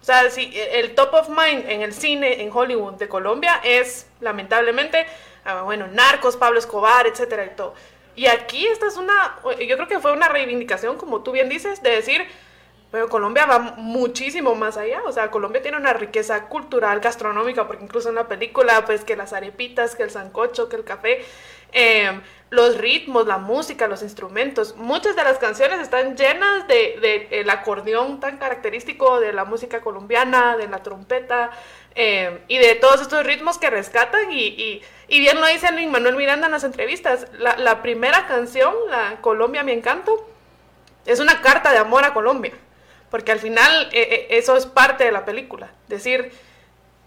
O 0.00 0.04
sea, 0.04 0.30
si 0.30 0.52
el 0.54 0.94
top 0.94 1.14
of 1.14 1.28
mind 1.30 1.68
en 1.68 1.82
el 1.82 1.92
cine 1.92 2.42
en 2.42 2.52
Hollywood 2.52 2.94
de 2.94 3.08
Colombia 3.08 3.60
es 3.64 4.06
lamentablemente, 4.20 5.04
ah, 5.44 5.62
bueno, 5.62 5.88
narcos, 5.88 6.36
Pablo 6.36 6.60
Escobar, 6.60 7.08
etcétera 7.08 7.44
y 7.44 7.56
todo. 7.56 7.74
Y 8.14 8.26
aquí 8.26 8.66
esta 8.68 8.86
es 8.86 8.96
una, 8.96 9.40
yo 9.44 9.76
creo 9.76 9.88
que 9.88 9.98
fue 9.98 10.12
una 10.12 10.28
reivindicación, 10.28 10.96
como 10.96 11.22
tú 11.22 11.32
bien 11.32 11.48
dices, 11.48 11.82
de 11.82 11.90
decir, 11.90 12.24
pero 12.90 13.08
Colombia 13.08 13.44
va 13.44 13.58
muchísimo 13.76 14.54
más 14.54 14.78
allá, 14.78 15.02
o 15.04 15.12
sea, 15.12 15.30
Colombia 15.30 15.60
tiene 15.60 15.76
una 15.76 15.92
riqueza 15.92 16.44
cultural, 16.44 17.00
gastronómica, 17.00 17.66
porque 17.66 17.84
incluso 17.84 18.08
en 18.08 18.14
la 18.14 18.28
película, 18.28 18.84
pues 18.86 19.04
que 19.04 19.14
las 19.14 19.34
arepitas, 19.34 19.94
que 19.94 20.04
el 20.04 20.10
sancocho, 20.10 20.70
que 20.70 20.76
el 20.76 20.84
café, 20.84 21.22
em, 21.72 22.22
los 22.48 22.78
ritmos, 22.78 23.26
la 23.26 23.36
música, 23.36 23.88
los 23.88 24.02
instrumentos, 24.02 24.74
muchas 24.76 25.16
de 25.16 25.24
las 25.24 25.36
canciones 25.36 25.80
están 25.80 26.16
llenas 26.16 26.66
de, 26.66 27.28
el 27.30 27.50
acordeón 27.50 28.20
tan 28.20 28.38
característico 28.38 29.20
de 29.20 29.34
la 29.34 29.44
música 29.44 29.82
colombiana, 29.82 30.56
de 30.56 30.66
la 30.66 30.82
trompeta, 30.82 31.50
em, 31.94 32.38
y 32.48 32.56
de 32.56 32.74
todos 32.76 33.02
estos 33.02 33.22
ritmos 33.26 33.58
que 33.58 33.68
rescatan, 33.68 34.32
y, 34.32 34.82
y, 35.08 35.18
bien 35.20 35.38
lo 35.40 35.46
dice 35.46 35.70
Luis 35.72 35.90
Manuel 35.90 36.16
Miranda 36.16 36.46
en 36.46 36.52
las 36.52 36.64
entrevistas, 36.64 37.26
la, 37.38 37.58
la 37.58 37.82
primera 37.82 38.26
canción, 38.26 38.74
la 38.88 39.20
Colombia 39.20 39.62
mi 39.62 39.72
encanto, 39.72 40.26
es 41.04 41.20
una 41.20 41.42
carta 41.42 41.70
de 41.72 41.78
amor 41.78 42.04
a 42.04 42.14
Colombia. 42.14 42.54
Porque 43.10 43.32
al 43.32 43.38
final 43.38 43.88
eh, 43.92 44.08
eh, 44.10 44.26
eso 44.30 44.56
es 44.56 44.66
parte 44.66 45.04
de 45.04 45.12
la 45.12 45.24
película. 45.24 45.70
Decir, 45.88 46.32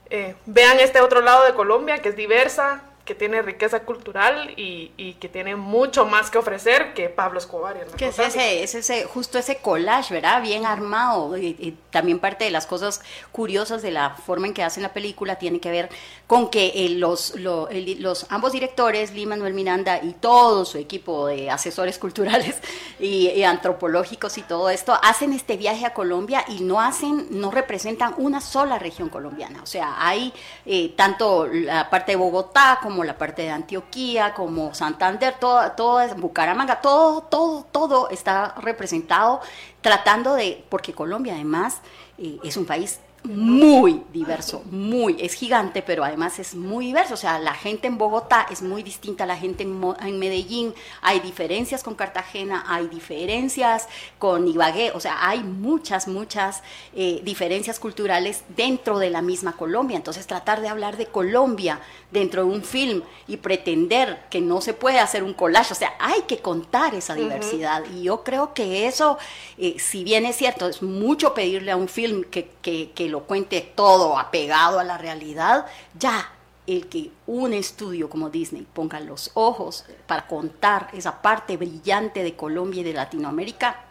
eh, 0.09 0.35
vean 0.45 0.79
este 0.79 1.01
otro 1.01 1.21
lado 1.21 1.45
de 1.45 1.53
Colombia 1.53 1.99
que 1.99 2.09
es 2.09 2.15
diversa, 2.15 2.83
que 3.05 3.15
tiene 3.15 3.41
riqueza 3.41 3.81
cultural 3.81 4.53
y, 4.57 4.91
y, 4.95 5.13
que 5.15 5.27
tiene 5.27 5.55
mucho 5.55 6.05
más 6.05 6.29
que 6.29 6.37
ofrecer 6.37 6.93
que 6.93 7.09
Pablo 7.09 7.39
Escobar. 7.39 7.75
que 7.97 8.07
es 8.07 8.19
ese, 8.19 8.63
es 8.63 8.75
ese, 8.75 9.05
justo 9.05 9.39
ese 9.39 9.57
collage, 9.57 10.13
¿verdad? 10.13 10.41
Bien 10.41 10.65
armado. 10.65 11.37
Y, 11.37 11.77
también 11.89 12.19
parte 12.19 12.45
de 12.45 12.51
las 12.51 12.67
cosas 12.67 13.01
curiosas 13.31 13.81
de 13.81 13.91
la 13.91 14.11
forma 14.11 14.47
en 14.47 14.53
que 14.53 14.63
hacen 14.63 14.83
la 14.83 14.93
película 14.93 15.35
tiene 15.35 15.59
que 15.59 15.69
ver 15.69 15.89
con 16.25 16.49
que 16.49 16.71
eh, 16.73 16.89
los, 16.89 17.35
los 17.35 18.25
ambos 18.29 18.53
directores, 18.53 19.13
Lee 19.13 19.25
Manuel 19.25 19.53
Miranda 19.53 20.01
y 20.01 20.13
todo 20.13 20.63
su 20.63 20.77
equipo 20.77 21.27
de 21.27 21.49
asesores 21.49 21.97
culturales 21.97 22.55
y, 22.99 23.43
antropológicos 23.43 24.37
y 24.37 24.43
todo 24.43 24.69
esto, 24.69 24.97
hacen 25.03 25.33
este 25.33 25.57
viaje 25.57 25.85
a 25.85 25.93
Colombia 25.93 26.45
y 26.47 26.61
no 26.61 26.79
hacen, 26.79 27.27
no 27.31 27.51
representan 27.51 28.13
una 28.17 28.39
sola 28.39 28.79
región 28.79 29.09
colombiana. 29.09 29.61
O 29.63 29.65
sea, 29.65 29.95
hay 29.97 30.31
eh, 30.65 30.93
tanto 30.95 31.47
la 31.47 31.89
parte 31.89 32.13
de 32.13 32.15
Bogotá 32.15 32.79
como 32.81 33.00
como 33.01 33.07
la 33.07 33.17
parte 33.17 33.41
de 33.41 33.49
Antioquía, 33.49 34.35
como 34.35 34.75
Santander, 34.75 35.33
todo, 35.39 35.71
todo 35.71 36.07
Bucaramanga, 36.17 36.81
todo, 36.81 37.21
todo, 37.21 37.65
todo 37.71 38.09
está 38.11 38.53
representado 38.61 39.41
tratando 39.81 40.35
de, 40.35 40.63
porque 40.69 40.93
Colombia 40.93 41.33
además 41.33 41.79
eh, 42.19 42.37
es 42.43 42.57
un 42.57 42.67
país 42.67 42.99
muy 43.23 44.01
diverso, 44.11 44.63
muy, 44.71 45.15
es 45.19 45.35
gigante, 45.35 45.83
pero 45.83 46.03
además 46.03 46.39
es 46.39 46.55
muy 46.55 46.87
diverso. 46.87 47.13
O 47.13 47.17
sea, 47.17 47.37
la 47.37 47.53
gente 47.53 47.87
en 47.87 47.97
Bogotá 47.97 48.47
es 48.49 48.61
muy 48.61 48.81
distinta 48.81 49.25
a 49.25 49.27
la 49.27 49.37
gente 49.37 49.63
en, 49.63 50.19
Medellín. 50.19 50.73
Hay 51.01 51.19
diferencias 51.19 51.83
con 51.83 51.93
Cartagena, 51.93 52.65
hay 52.67 52.87
diferencias 52.87 53.87
con 54.17 54.47
Ibagué. 54.47 54.91
O 54.95 54.99
sea, 54.99 55.27
hay 55.27 55.43
muchas, 55.43 56.07
muchas 56.07 56.63
eh, 56.95 57.21
diferencias 57.23 57.79
culturales 57.79 58.43
dentro 58.55 58.97
de 58.97 59.11
la 59.11 59.21
misma 59.21 59.53
Colombia. 59.53 59.97
Entonces, 59.97 60.25
tratar 60.25 60.61
de 60.61 60.69
hablar 60.69 60.97
de 60.97 61.05
Colombia 61.05 61.79
dentro 62.11 62.43
de 62.43 62.51
un 62.51 62.63
film 62.63 63.03
y 63.27 63.37
pretender 63.37 64.25
que 64.29 64.41
no 64.41 64.61
se 64.61 64.73
puede 64.73 64.99
hacer 64.99 65.23
un 65.23 65.33
collage, 65.33 65.71
o 65.71 65.75
sea, 65.75 65.93
hay 65.99 66.23
que 66.23 66.39
contar 66.39 66.93
esa 66.95 67.15
diversidad. 67.15 67.83
Y 67.95 68.03
yo 68.03 68.23
creo 68.23 68.53
que 68.53 68.87
eso, 68.87 69.17
eh, 69.57 69.75
si 69.79 70.03
bien 70.03 70.25
es 70.25 70.35
cierto, 70.35 70.67
es 70.67 70.81
mucho 70.81 71.33
pedirle 71.33 71.71
a 71.71 71.77
un 71.77 71.87
film 71.87 72.23
que, 72.23 72.49
que, 72.61 72.91
que 72.93 73.10
lo 73.11 73.25
cuente 73.25 73.61
todo 73.61 74.17
apegado 74.17 74.79
a 74.79 74.83
la 74.83 74.97
realidad, 74.97 75.67
ya 75.93 76.31
el 76.65 76.87
que 76.87 77.11
un 77.27 77.53
estudio 77.53 78.09
como 78.09 78.29
Disney 78.29 78.65
ponga 78.73 78.99
los 78.99 79.31
ojos 79.33 79.85
para 80.07 80.27
contar 80.27 80.89
esa 80.93 81.21
parte 81.21 81.57
brillante 81.57 82.23
de 82.23 82.35
Colombia 82.35 82.81
y 82.81 82.85
de 82.85 82.93
Latinoamérica, 82.93 83.83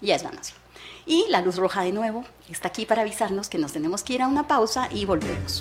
ya 0.00 0.14
es 0.14 0.22
ganancia. 0.22 0.54
Y 1.06 1.24
la 1.30 1.40
luz 1.40 1.56
roja 1.56 1.82
de 1.82 1.92
nuevo 1.92 2.24
está 2.50 2.68
aquí 2.68 2.84
para 2.84 3.02
avisarnos 3.02 3.48
que 3.48 3.58
nos 3.58 3.72
tenemos 3.72 4.02
que 4.02 4.12
ir 4.12 4.22
a 4.22 4.28
una 4.28 4.46
pausa 4.46 4.88
y 4.92 5.06
volvemos. 5.06 5.60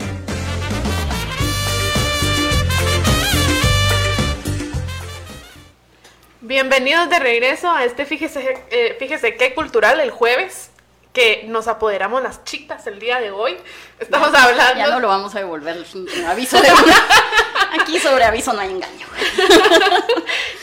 Bienvenidos 6.42 7.10
de 7.10 7.20
regreso 7.20 7.70
a 7.72 7.84
este 7.84 8.06
Fíjese, 8.06 8.64
eh, 8.70 8.96
fíjese 9.00 9.36
qué 9.36 9.54
cultural 9.54 10.00
el 10.00 10.12
jueves 10.12 10.67
que 11.18 11.46
nos 11.48 11.68
apoderamos 11.68 12.22
las 12.22 12.44
chicas 12.44 12.86
el 12.86 13.00
día 13.00 13.20
de 13.20 13.32
hoy. 13.32 13.58
Estamos 14.00 14.32
hablando. 14.36 14.78
Ya 14.78 14.88
no 14.92 15.00
lo 15.00 15.08
vamos 15.08 15.34
a 15.34 15.40
devolver, 15.40 15.84
aviso 16.28 16.62
de 16.62 16.70
Aquí 17.82 17.98
sobre 17.98 18.24
aviso 18.24 18.54
no 18.54 18.62
hay 18.62 18.70
engaño. 18.70 19.08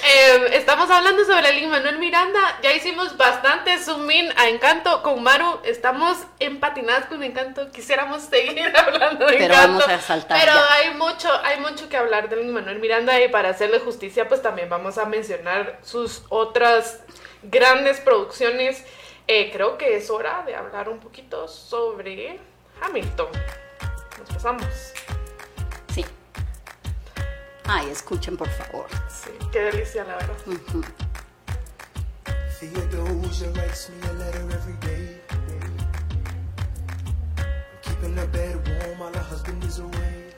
Eh, 0.06 0.58
estamos 0.58 0.90
hablando 0.90 1.24
sobre 1.24 1.48
el 1.48 1.66
Manuel 1.66 1.98
Miranda. 1.98 2.58
Ya 2.62 2.72
hicimos 2.72 3.16
bastante 3.16 3.78
zoom 3.78 4.08
in 4.10 4.30
a 4.36 4.48
Encanto 4.48 5.02
con 5.02 5.22
Maru. 5.22 5.60
Estamos 5.64 6.18
empatinadas 6.38 7.06
con 7.06 7.22
Encanto. 7.22 7.72
Quisiéramos 7.72 8.22
seguir 8.22 8.70
hablando 8.76 9.26
de 9.26 9.38
Pero 9.38 9.54
Encanto. 9.54 9.86
Vamos 9.86 9.88
a 9.88 10.06
saltar 10.06 10.38
pero 10.38 10.52
hay 10.70 10.90
mucho, 10.94 11.30
hay 11.42 11.58
mucho 11.58 11.88
que 11.88 11.96
hablar 11.96 12.28
del 12.28 12.44
Manuel 12.44 12.80
Miranda 12.80 13.18
y 13.18 13.28
para 13.28 13.48
hacerle 13.48 13.78
justicia, 13.78 14.28
pues 14.28 14.42
también 14.42 14.68
vamos 14.68 14.98
a 14.98 15.06
mencionar 15.06 15.78
sus 15.82 16.22
otras 16.28 17.00
grandes 17.42 17.98
producciones. 18.00 18.84
Eh, 19.26 19.50
creo 19.52 19.78
que 19.78 19.96
es 19.96 20.10
hora 20.10 20.42
de 20.44 20.54
hablar 20.54 20.88
un 20.88 21.00
poquito 21.00 21.48
sobre 21.48 22.38
Hamilton. 22.82 23.28
Nos 24.18 24.28
pasamos. 24.28 24.92
Sí. 25.94 26.04
Ay, 27.64 27.88
escuchen 27.90 28.36
por 28.36 28.48
favor. 28.48 28.86
Sí, 29.08 29.30
qué 29.50 29.60
delicia 29.60 30.04
la 30.04 30.16
verdad. 30.16 30.36
Uh 30.46 30.52
-huh. 30.52 30.84
Theodosia 32.70 33.50
writes 33.50 33.90
me 33.90 34.08
a 34.08 34.12
letter 34.12 34.50
every 34.50 34.74
day. 34.80 35.20
Keeping 37.82 38.14
the 38.14 38.26
bed 38.28 38.56
warm 38.68 38.98
while 39.00 39.12
her 39.12 39.20
husband 39.20 39.64
is 39.64 39.78
away. 39.78 40.32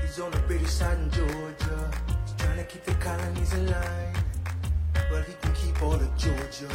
He's 0.00 0.18
on 0.20 0.30
the 0.30 0.38
British 0.46 0.70
side 0.70 0.98
in 0.98 1.10
Georgia. 1.10 1.90
He's 2.24 2.34
trying 2.38 2.58
to 2.58 2.64
keep 2.64 2.84
the 2.84 2.94
colonies 2.94 3.52
alive. 3.54 4.29
But 5.08 5.24
he 5.26 5.34
can 5.40 5.52
keep 5.54 5.80
all 5.82 5.94
of 5.94 6.16
Georgia. 6.16 6.68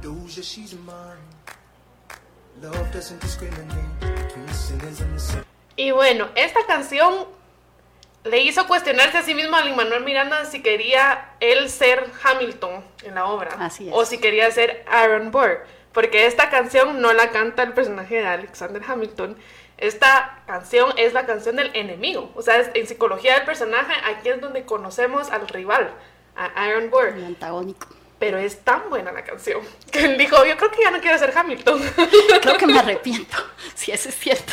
Theodosia, 0.00 0.42
she's 0.42 0.74
mine. 0.86 1.28
Love 2.62 2.92
doesn't 2.92 3.20
discriminate 3.20 4.00
between 4.00 4.48
sinners 4.48 5.00
and 5.00 5.14
the 5.14 5.20
sin. 5.20 5.44
Y 5.76 5.92
bueno, 5.92 6.28
esta 6.34 6.66
canción 6.66 7.26
le 8.24 8.42
hizo 8.42 8.66
cuestionarse 8.66 9.18
a 9.18 9.22
sí 9.22 9.34
mismo 9.34 9.56
a 9.56 9.62
Lin 9.62 9.76
Manuel 9.76 10.04
Miranda 10.04 10.44
si 10.44 10.60
quería 10.60 11.34
él 11.40 11.70
ser 11.70 12.04
Hamilton 12.22 12.84
en 13.04 13.14
la 13.14 13.26
obra. 13.26 13.54
Así 13.58 13.88
es. 13.88 13.94
O 13.94 14.04
si 14.04 14.18
quería 14.18 14.50
ser 14.50 14.84
Aaron 14.88 15.30
Burr. 15.30 15.64
Porque 15.92 16.26
esta 16.26 16.50
canción 16.50 17.00
no 17.00 17.12
la 17.12 17.30
canta 17.30 17.62
el 17.62 17.72
personaje 17.72 18.16
de 18.16 18.26
Alexander 18.26 18.82
Hamilton. 18.86 19.36
Esta 19.78 20.42
canción 20.46 20.92
es 20.96 21.12
la 21.12 21.26
canción 21.26 21.56
del 21.56 21.70
enemigo. 21.74 22.32
O 22.34 22.42
sea, 22.42 22.60
en 22.74 22.86
psicología 22.86 23.34
del 23.34 23.44
personaje, 23.44 23.92
aquí 24.04 24.28
es 24.28 24.40
donde 24.40 24.64
conocemos 24.64 25.30
al 25.30 25.46
rival, 25.48 25.92
a 26.38 26.68
Iron. 26.68 26.90
El 27.16 27.24
antagónico. 27.24 27.88
Pero 28.18 28.38
es 28.38 28.64
tan 28.64 28.90
buena 28.90 29.12
la 29.12 29.22
canción 29.22 29.60
que 29.92 30.04
él 30.04 30.18
dijo, 30.18 30.44
yo 30.44 30.56
creo 30.56 30.70
que 30.70 30.82
ya 30.82 30.90
no 30.90 31.00
quiero 31.00 31.18
ser 31.18 31.36
Hamilton. 31.36 31.80
Creo 32.42 32.56
que 32.56 32.66
me 32.66 32.78
arrepiento, 32.78 33.36
si 33.76 33.92
eso 33.92 34.08
es 34.08 34.16
cierto. 34.16 34.52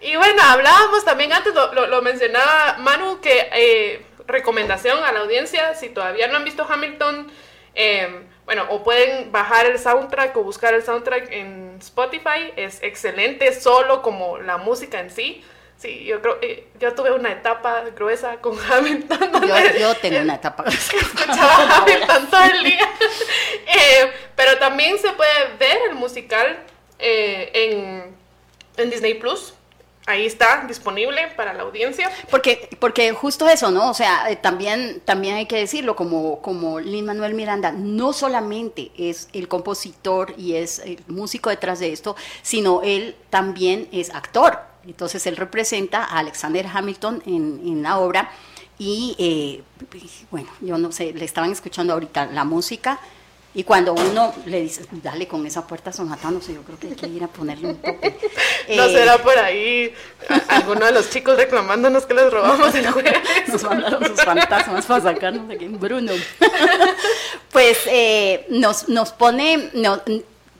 Y 0.00 0.16
bueno, 0.16 0.40
hablábamos 0.42 1.04
también 1.04 1.32
antes, 1.32 1.52
lo, 1.52 2.00
mencionaba 2.02 2.76
Manu, 2.78 3.20
que 3.20 3.48
eh, 3.52 4.06
recomendación 4.26 5.02
a 5.02 5.12
la 5.12 5.20
audiencia, 5.20 5.74
si 5.74 5.88
todavía 5.88 6.28
no 6.28 6.36
han 6.36 6.44
visto 6.44 6.64
Hamilton, 6.66 7.30
eh, 7.74 8.24
bueno, 8.46 8.66
o 8.70 8.84
pueden 8.84 9.32
bajar 9.32 9.66
el 9.66 9.78
soundtrack 9.78 10.36
o 10.36 10.44
buscar 10.44 10.74
el 10.74 10.84
soundtrack 10.84 11.30
en 11.32 11.76
Spotify, 11.80 12.52
es 12.54 12.82
excelente 12.82 13.52
solo 13.52 14.00
como 14.00 14.38
la 14.38 14.56
música 14.56 15.00
en 15.00 15.10
sí. 15.10 15.44
Sí, 15.78 16.04
yo 16.04 16.22
creo, 16.22 16.38
eh, 16.40 16.68
yo 16.80 16.94
tuve 16.94 17.12
una 17.12 17.32
etapa 17.32 17.82
gruesa 17.94 18.36
con 18.40 18.58
Hamilton. 18.70 19.30
Yo, 19.78 19.94
tengo 19.96 20.20
una 20.20 20.36
etapa 20.36 20.62
gruesa. 20.64 20.96
Escuchaba 20.96 21.78
Hamilton 21.78 22.30
todo 22.30 22.44
el 22.44 22.64
día. 22.64 22.88
pero 24.34 24.58
también 24.58 24.98
se 24.98 25.10
puede 25.12 25.56
ver 25.58 25.78
el 25.90 25.94
musical 25.94 26.58
en, 26.98 28.16
en 28.76 28.90
Disney 28.90 29.14
Plus 29.14 29.54
ahí 30.06 30.24
está 30.24 30.64
disponible 30.66 31.28
para 31.36 31.52
la 31.52 31.64
audiencia. 31.64 32.10
Porque, 32.30 32.68
porque 32.78 33.12
justo 33.12 33.48
eso, 33.48 33.70
¿no? 33.70 33.90
O 33.90 33.94
sea, 33.94 34.30
eh, 34.30 34.36
también, 34.36 35.02
también 35.04 35.34
hay 35.34 35.46
que 35.46 35.56
decirlo, 35.56 35.96
como, 35.96 36.40
como 36.40 36.80
Lin 36.80 37.04
Manuel 37.04 37.34
Miranda, 37.34 37.72
no 37.72 38.12
solamente 38.12 38.92
es 38.96 39.28
el 39.32 39.48
compositor 39.48 40.32
y 40.38 40.54
es 40.54 40.78
el 40.78 41.00
músico 41.08 41.50
detrás 41.50 41.80
de 41.80 41.92
esto, 41.92 42.16
sino 42.42 42.82
él 42.82 43.16
también 43.30 43.88
es 43.92 44.14
actor. 44.14 44.60
Entonces 44.86 45.26
él 45.26 45.36
representa 45.36 46.04
a 46.04 46.18
Alexander 46.18 46.66
Hamilton 46.72 47.22
en, 47.26 47.60
en 47.64 47.82
la 47.82 47.98
obra. 47.98 48.30
Y 48.78 49.16
eh, 49.18 49.62
bueno, 50.30 50.48
yo 50.60 50.78
no 50.78 50.92
sé, 50.92 51.12
le 51.12 51.24
estaban 51.24 51.50
escuchando 51.50 51.92
ahorita 51.94 52.26
la 52.26 52.44
música 52.44 53.00
y 53.56 53.64
cuando 53.64 53.94
uno 53.94 54.34
le 54.44 54.60
dice, 54.60 54.84
dale 55.02 55.26
con 55.26 55.46
esa 55.46 55.66
puerta 55.66 55.90
sonatándose, 55.90 56.52
yo 56.52 56.60
creo 56.60 56.78
que 56.78 56.88
hay 56.88 56.94
que 56.94 57.06
ir 57.06 57.24
a 57.24 57.26
ponerle 57.26 57.68
un 57.68 57.76
toque. 57.76 58.14
no 58.76 58.84
eh, 58.84 58.92
será 58.92 59.16
por 59.16 59.38
ahí 59.38 59.94
alguno 60.48 60.84
de 60.84 60.92
los 60.92 61.08
chicos 61.08 61.38
reclamándonos 61.38 62.04
que 62.04 62.12
les 62.12 62.30
robamos 62.30 62.74
el 62.74 62.90
jueves. 62.90 63.14
Nos 63.48 63.62
mandaron 63.64 64.04
sus 64.04 64.22
fantasmas 64.22 64.84
para 64.84 65.02
sacarnos 65.02 65.48
de 65.48 65.54
aquí, 65.54 65.68
Bruno. 65.68 66.12
pues 67.50 67.78
eh, 67.86 68.44
nos, 68.50 68.90
nos 68.90 69.12
pone, 69.12 69.70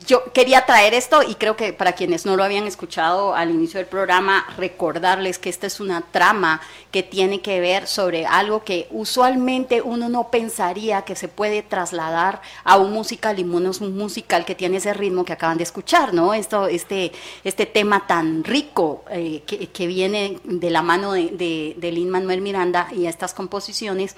yo 0.06 0.32
quería 0.32 0.66
traer 0.66 0.94
esto 0.94 1.22
y 1.22 1.34
creo 1.34 1.56
que 1.56 1.72
para 1.72 1.92
quienes 1.92 2.26
no 2.26 2.36
lo 2.36 2.44
habían 2.44 2.66
escuchado 2.66 3.34
al 3.34 3.50
inicio 3.50 3.78
del 3.78 3.88
programa, 3.88 4.46
recordarles 4.56 5.38
que 5.38 5.50
esta 5.50 5.66
es 5.66 5.80
una 5.80 6.00
trama 6.00 6.60
que 6.92 7.02
tiene 7.02 7.40
que 7.40 7.60
ver 7.60 7.88
sobre 7.88 8.24
algo 8.24 8.62
que 8.62 8.86
usualmente 8.90 9.82
uno 9.82 10.08
no 10.08 10.30
pensaría 10.30 11.02
que 11.02 11.16
se 11.16 11.26
puede 11.26 11.62
trasladar 11.62 12.40
a 12.62 12.76
un 12.76 12.92
musical 12.92 13.38
y 13.38 13.44
menos 13.44 13.80
un 13.80 13.96
musical 13.98 14.44
que 14.44 14.54
tiene 14.54 14.76
ese 14.76 14.94
ritmo 14.94 15.24
que 15.24 15.32
acaban 15.32 15.58
de 15.58 15.64
escuchar, 15.64 16.14
¿no? 16.14 16.34
Esto, 16.34 16.68
este, 16.68 17.10
este 17.42 17.66
tema 17.66 18.06
tan 18.06 18.44
rico 18.44 19.04
eh, 19.10 19.42
que, 19.44 19.86
viene 19.86 20.38
de 20.44 20.70
la 20.70 20.82
mano 20.82 21.12
de, 21.12 21.30
de, 21.30 21.74
de 21.78 21.92
Lin 21.92 22.10
Manuel 22.10 22.40
Miranda 22.40 22.88
y 22.92 23.06
estas 23.06 23.34
composiciones, 23.34 24.16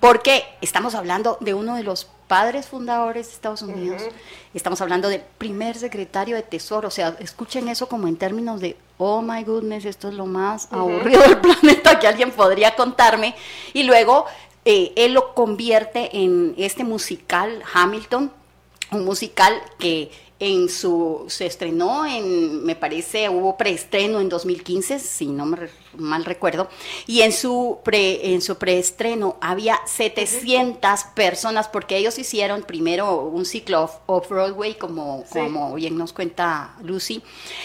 porque 0.00 0.44
estamos 0.60 0.94
hablando 0.94 1.38
de 1.40 1.54
uno 1.54 1.76
de 1.76 1.82
los 1.82 2.08
padres 2.28 2.66
fundadores 2.66 3.26
de 3.26 3.32
Estados 3.32 3.62
Unidos. 3.62 4.02
Estamos 4.54 4.80
hablando 4.80 5.08
del 5.08 5.22
primer 5.38 5.76
secretario 5.76 6.36
de 6.36 6.42
Tesoro. 6.42 6.88
O 6.88 6.90
sea, 6.90 7.16
escuchen 7.18 7.68
eso 7.68 7.88
como 7.88 8.06
en 8.06 8.16
términos 8.16 8.60
de, 8.60 8.76
oh 8.98 9.22
my 9.22 9.42
goodness, 9.42 9.86
esto 9.86 10.08
es 10.08 10.14
lo 10.14 10.26
más 10.26 10.68
aburrido 10.70 11.22
del 11.22 11.38
planeta 11.40 11.98
que 11.98 12.06
alguien 12.06 12.30
podría 12.30 12.76
contarme. 12.76 13.34
Y 13.72 13.84
luego 13.84 14.26
eh, 14.64 14.92
él 14.96 15.14
lo 15.14 15.34
convierte 15.34 16.16
en 16.16 16.54
este 16.58 16.84
musical 16.84 17.62
Hamilton, 17.72 18.30
un 18.92 19.04
musical 19.04 19.60
que 19.78 20.10
en 20.40 20.68
su 20.68 21.24
se 21.28 21.46
estrenó 21.46 22.06
en 22.06 22.64
me 22.64 22.76
parece 22.76 23.28
hubo 23.28 23.56
preestreno 23.56 24.20
en 24.20 24.28
2015 24.28 25.00
si 25.00 25.26
no 25.26 25.46
me 25.46 25.68
mal 25.94 26.24
recuerdo 26.24 26.68
y 27.06 27.22
en 27.22 27.32
su 27.32 27.78
pre 27.82 28.32
en 28.32 28.40
su 28.40 28.56
preestreno 28.56 29.36
había 29.40 29.80
700 29.84 31.04
personas 31.16 31.66
porque 31.66 31.96
ellos 31.96 32.18
hicieron 32.20 32.62
primero 32.62 33.22
un 33.22 33.44
ciclo 33.44 33.90
off, 34.06 34.28
Broadway 34.28 34.76
como 34.76 35.24
como 35.28 35.74
bien 35.74 35.98
nos 35.98 36.12
cuenta 36.12 36.76
Lucy 36.82 37.20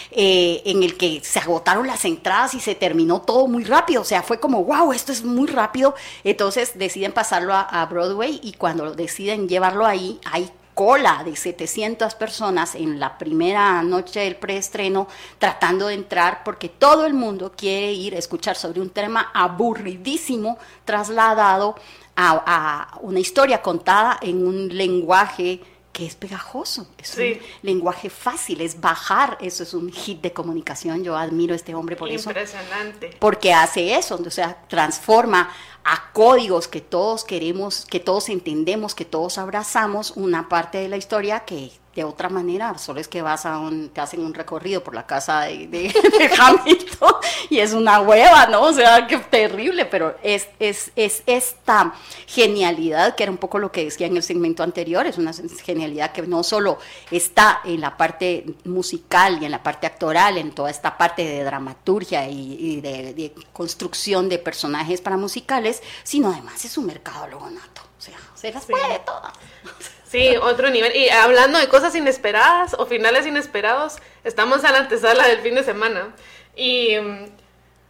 eh, 0.09 0.63
en 0.65 0.82
el 0.82 0.97
que 0.97 1.21
se 1.24 1.39
agotaron 1.39 1.86
las 1.86 2.05
entradas 2.05 2.55
y 2.55 2.59
se 2.59 2.74
terminó 2.74 3.21
todo 3.21 3.47
muy 3.47 3.65
rápido 3.65 4.01
o 4.01 4.05
sea 4.05 4.24
fue 4.24 4.39
como 4.39 4.63
wow 4.63 4.93
esto 4.93 5.11
es 5.11 5.24
muy 5.24 5.47
rápido 5.47 5.93
entonces 6.24 6.71
deciden 6.76 7.11
pasarlo 7.11 7.53
a, 7.53 7.61
a 7.61 7.86
Broadway 7.86 8.39
y 8.41 8.53
cuando 8.53 8.95
deciden 8.95 9.47
llevarlo 9.47 9.86
ahí 9.86 10.19
hay 10.26 10.49
cola 10.74 11.24
de 11.24 11.36
700 11.36 12.15
personas 12.15 12.76
en 12.76 12.99
la 12.99 13.17
primera 13.17 13.82
noche 13.84 14.21
del 14.21 14.36
preestreno 14.36 15.07
tratando 15.38 15.88
de 15.88 15.95
entrar 15.95 16.43
porque 16.43 16.69
todo 16.69 17.05
el 17.05 17.13
mundo 17.13 17.53
quiere 17.55 17.91
ir 17.91 18.15
a 18.15 18.19
escuchar 18.19 18.55
sobre 18.55 18.82
un 18.82 18.89
tema 18.89 19.32
aburridísimo 19.34 20.57
trasladado 20.86 21.76
a, 22.15 22.99
una 23.01 23.19
historia 23.19 23.61
contada 23.61 24.19
en 24.21 24.45
un 24.45 24.69
lenguaje 24.69 25.61
que 25.93 26.07
es 26.07 26.15
pegajoso, 26.15 26.87
es 26.97 27.15
un 27.17 27.37
lenguaje 27.61 28.09
fácil, 28.09 28.61
es 28.61 28.81
bajar, 28.81 29.37
eso 29.39 29.61
es 29.61 29.75
un 29.75 29.91
hit 29.91 30.21
de 30.21 30.33
comunicación, 30.33 31.03
yo 31.03 31.15
admiro 31.15 31.53
a 31.53 31.55
este 31.55 31.75
hombre 31.75 31.95
por 31.95 32.09
eso. 32.09 32.31
Impresionante. 32.31 33.15
Porque 33.19 33.53
hace 33.53 33.95
eso, 33.95 34.15
o 34.15 34.31
sea, 34.31 34.65
transforma 34.67 35.51
a 35.83 36.11
códigos 36.11 36.67
que 36.67 36.81
todos 36.81 37.23
queremos, 37.23 37.85
que 37.85 37.99
todos 37.99 38.29
entendemos, 38.29 38.95
que 38.95 39.05
todos 39.05 39.37
abrazamos, 39.37 40.11
una 40.15 40.49
parte 40.49 40.79
de 40.79 40.89
la 40.89 40.97
historia 40.97 41.41
que 41.41 41.71
de 41.95 42.03
otra 42.03 42.29
manera, 42.29 42.75
solo 42.77 42.99
es 42.99 43.07
que 43.07 43.21
vas 43.21 43.45
a 43.45 43.59
un, 43.59 43.89
te 43.89 44.01
hacen 44.01 44.21
un 44.21 44.33
recorrido 44.33 44.83
por 44.83 44.95
la 44.95 45.05
casa 45.05 45.41
de, 45.41 45.93
Hamilton 46.39 47.13
y 47.49 47.59
es 47.59 47.73
una 47.73 48.01
hueva, 48.01 48.47
¿no? 48.47 48.63
O 48.63 48.73
sea, 48.73 49.05
qué 49.05 49.17
terrible, 49.17 49.85
pero 49.85 50.15
es, 50.23 50.47
es, 50.59 50.91
es 50.95 51.21
esta 51.27 51.93
genialidad, 52.25 53.15
que 53.15 53.23
era 53.23 53.31
un 53.31 53.37
poco 53.37 53.59
lo 53.59 53.71
que 53.71 53.85
decía 53.85 54.07
en 54.07 54.17
el 54.17 54.23
segmento 54.23 54.63
anterior, 54.63 55.05
es 55.05 55.19
una 55.19 55.33
genialidad 55.63 56.11
que 56.11 56.23
no 56.23 56.41
solo 56.41 56.79
está 57.11 57.61
en 57.63 57.81
la 57.81 57.95
parte 57.95 58.45
musical 58.65 59.37
y 59.41 59.45
en 59.45 59.51
la 59.51 59.61
parte 59.61 59.85
actoral, 59.85 60.39
en 60.39 60.51
toda 60.51 60.71
esta 60.71 60.97
parte 60.97 61.23
de 61.23 61.43
dramaturgia 61.43 62.27
y, 62.27 62.81
de, 62.81 63.13
de, 63.13 63.33
construcción 63.51 64.29
de 64.29 64.39
personajes 64.39 64.99
para 64.99 65.15
musicales, 65.15 65.83
sino 66.03 66.31
además 66.31 66.65
es 66.65 66.75
un 66.77 66.87
mercado 66.87 67.27
nato, 67.27 67.81
o 67.97 68.01
sea, 68.01 68.17
se 68.33 68.51
las 68.51 68.65
puede 68.65 68.99
todas. 69.05 69.33
Sí, 70.14 70.38
otro 70.38 70.70
nivel. 70.70 70.95
Y 70.95 71.09
hablando 71.09 71.57
de 71.57 71.68
cosas 71.68 71.95
inesperadas 71.95 72.76
o 72.78 72.86
finales 72.86 73.26
inesperados, 73.26 73.97
estamos 74.24 74.64
a 74.64 74.72
la 74.72 74.78
antesala 74.78 75.28
del 75.28 75.39
fin 75.39 75.55
de 75.55 75.64
semana. 75.64 76.14
Y 76.55 76.99
mm, 76.99 77.26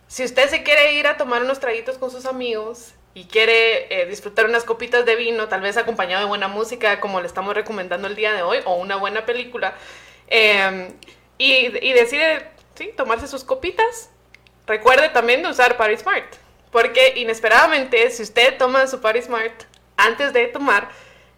si 0.08 0.24
usted 0.24 0.50
se 0.50 0.64
quiere 0.64 0.94
ir 0.94 1.06
a 1.06 1.18
tomar 1.18 1.44
unos 1.44 1.60
traguitos 1.60 1.98
con 1.98 2.10
sus 2.12 2.26
amigos 2.26 2.94
y 3.14 3.26
quiere 3.26 3.94
eh, 3.94 4.06
disfrutar 4.06 4.46
unas 4.46 4.64
copitas 4.64 5.06
de 5.06 5.18
vino, 5.18 5.50
tal 5.50 5.60
vez 5.60 5.76
acompañado 5.76 6.22
de 6.22 6.30
buena 6.30 6.48
música, 6.48 7.02
como 7.02 7.20
le 7.20 7.28
estamos 7.28 7.56
recomendando 7.56 8.08
el 8.08 8.16
día 8.16 8.32
de 8.32 8.42
hoy, 8.42 8.60
o 8.64 8.76
una 8.76 8.96
buena 8.96 9.26
película, 9.26 9.76
y, 10.30 11.46
y, 11.46 11.92
decide 11.92 12.52
¿sí? 12.76 12.94
tomarse 12.96 13.28
sus 13.28 13.44
copitas, 13.44 14.12
recuerde 14.66 15.10
también 15.10 15.44
de 15.44 15.50
usar 15.50 15.76
Paris 15.76 16.00
Smart. 16.00 16.34
Porque 16.72 17.16
inesperadamente, 17.18 18.10
si 18.12 18.24
usted 18.24 18.58
toma 18.58 18.88
su 18.88 19.02
Paris 19.02 19.26
Smart 19.26 19.66
antes 19.98 20.32
de 20.32 20.48
tomar, 20.48 20.90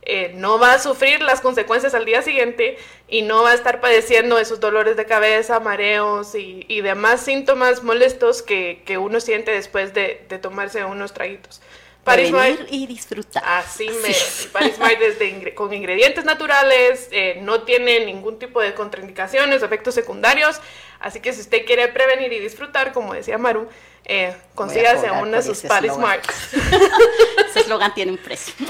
eh, 0.05 0.33
no 0.35 0.59
va 0.59 0.73
a 0.73 0.79
sufrir 0.79 1.21
las 1.21 1.41
consecuencias 1.41 1.95
al 1.95 2.05
día 2.05 2.21
siguiente 2.21 2.77
y 3.07 3.23
no 3.23 3.41
va 3.41 3.51
a 3.51 3.53
estar 3.55 3.81
padeciendo 3.81 4.37
esos 4.37 4.59
dolores 4.59 4.95
de 4.97 5.05
cabeza, 5.05 5.59
mareos 5.59 6.35
y, 6.35 6.81
demás 6.81 7.21
síntomas 7.21 7.83
molestos 7.83 8.43
que, 8.43 8.97
uno 8.99 9.19
siente 9.19 9.51
después 9.51 9.95
de, 9.95 10.25
tomarse 10.41 10.85
unos 10.85 11.13
traguitos. 11.13 11.61
Paris 12.03 12.31
y 12.69 12.85
disfrutar. 12.85 13.41
Así 13.43 13.89
me. 13.89 14.15
Paris 14.53 14.75
es 15.01 15.53
con 15.55 15.73
ingredientes 15.73 16.23
naturales, 16.23 17.09
eh, 17.11 17.39
no 17.41 17.63
tiene 17.63 18.05
ningún 18.05 18.37
tipo 18.37 18.61
de 18.61 18.75
contraindicaciones 18.75 19.63
efectos 19.63 19.95
secundarios. 19.95 20.61
Así 20.99 21.19
que 21.19 21.33
si 21.33 21.41
usted 21.41 21.65
quiere 21.65 21.87
prevenir 21.87 22.31
y 22.31 22.39
disfrutar, 22.39 22.93
como 22.93 23.15
decía 23.15 23.39
Maru, 23.39 23.67
eh, 24.05 24.35
consígase 24.53 25.09
una 25.11 25.37
de 25.37 25.43
sus 25.43 25.61
Paris 25.61 25.93
Smart. 25.93 26.23
ese 27.49 27.59
eslogan 27.59 27.93
tiene 27.93 28.11
un 28.11 28.17
precio. 28.17 28.53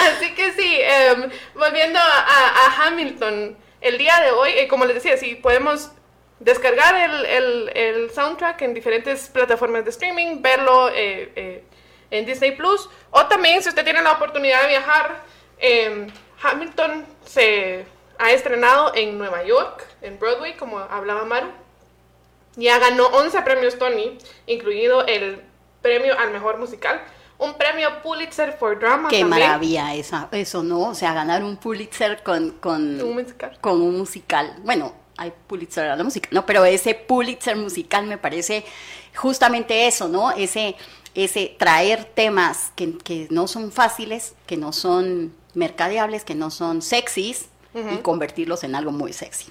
Así 0.00 0.34
que 0.34 0.52
sí, 0.52 0.78
em, 0.80 1.30
volviendo 1.54 1.98
a, 1.98 2.86
Hamilton, 2.86 3.56
el 3.80 3.98
día 3.98 4.20
de 4.20 4.32
hoy, 4.32 4.50
eh, 4.50 4.68
como 4.68 4.84
les 4.84 4.96
decía, 4.96 5.16
sí, 5.16 5.34
podemos 5.36 5.90
descargar 6.40 6.94
el, 6.96 8.10
soundtrack 8.12 8.62
en 8.62 8.74
diferentes 8.74 9.28
plataformas 9.28 9.84
de 9.84 9.90
streaming, 9.90 10.42
verlo 10.42 10.90
eh, 10.90 11.32
eh, 11.36 11.64
en 12.10 12.26
Disney 12.26 12.52
Plus, 12.52 12.88
o 13.10 13.26
también 13.26 13.62
si 13.62 13.68
usted 13.68 13.84
tiene 13.84 14.02
la 14.02 14.12
oportunidad 14.12 14.62
de 14.62 14.68
viajar, 14.68 15.22
em, 15.58 16.08
Hamilton 16.42 17.06
se 17.24 17.86
ha 18.18 18.30
estrenado 18.30 18.92
en 18.94 19.16
Nueva 19.16 19.42
York, 19.44 19.86
en 20.02 20.18
Broadway, 20.18 20.54
como 20.56 20.78
hablaba 20.78 21.24
Maru. 21.24 21.63
Ya 22.56 22.78
ganó 22.78 23.06
11 23.06 23.42
premios 23.42 23.78
Tony, 23.78 24.18
incluido 24.46 25.06
el 25.06 25.42
premio 25.82 26.18
al 26.18 26.30
mejor 26.30 26.58
musical 26.58 27.02
un 27.38 27.54
premio 27.54 28.02
Pulitzer 28.02 28.52
for 28.52 28.78
Drama. 28.78 29.08
Qué 29.08 29.24
maravilla 29.24 29.94
esa, 29.94 30.28
eso, 30.32 30.62
¿no? 30.62 30.80
O 30.88 30.94
sea, 30.94 31.14
ganar 31.14 31.42
un 31.42 31.56
Pulitzer 31.56 32.22
con, 32.22 32.52
con, 32.52 33.00
un 33.00 33.14
musical. 33.14 33.58
con 33.60 33.82
un 33.82 33.98
musical. 33.98 34.56
Bueno, 34.62 34.92
hay 35.16 35.32
Pulitzer 35.46 35.90
a 35.90 35.96
la 35.96 36.04
música, 36.04 36.28
¿no? 36.32 36.46
Pero 36.46 36.64
ese 36.64 36.94
Pulitzer 36.94 37.56
musical 37.56 38.06
me 38.06 38.18
parece 38.18 38.64
justamente 39.14 39.86
eso, 39.86 40.08
¿no? 40.08 40.30
Ese, 40.32 40.76
ese 41.14 41.54
traer 41.58 42.04
temas 42.04 42.72
que, 42.76 42.96
que 42.98 43.26
no 43.30 43.48
son 43.48 43.72
fáciles, 43.72 44.34
que 44.46 44.56
no 44.56 44.72
son 44.72 45.34
mercadeables, 45.54 46.24
que 46.24 46.34
no 46.34 46.50
son 46.50 46.82
sexys, 46.82 47.48
y 47.92 47.96
convertirlos 48.02 48.62
en 48.62 48.76
algo 48.76 48.92
muy 48.92 49.12
sexy. 49.12 49.50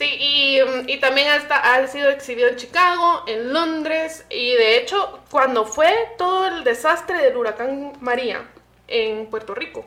Sí, 0.00 0.16
y, 0.18 0.96
también 0.98 1.28
ha 1.28 1.86
sido 1.86 2.08
exhibido 2.08 2.48
en 2.48 2.56
Chicago, 2.56 3.22
en 3.26 3.52
Londres, 3.52 4.24
y 4.30 4.52
de 4.54 4.78
hecho, 4.78 5.20
cuando 5.30 5.66
fue 5.66 5.94
todo 6.16 6.46
el 6.46 6.64
desastre 6.64 7.18
del 7.18 7.36
huracán 7.36 7.92
María 8.00 8.48
en 8.88 9.26
Puerto 9.26 9.54
Rico, 9.54 9.84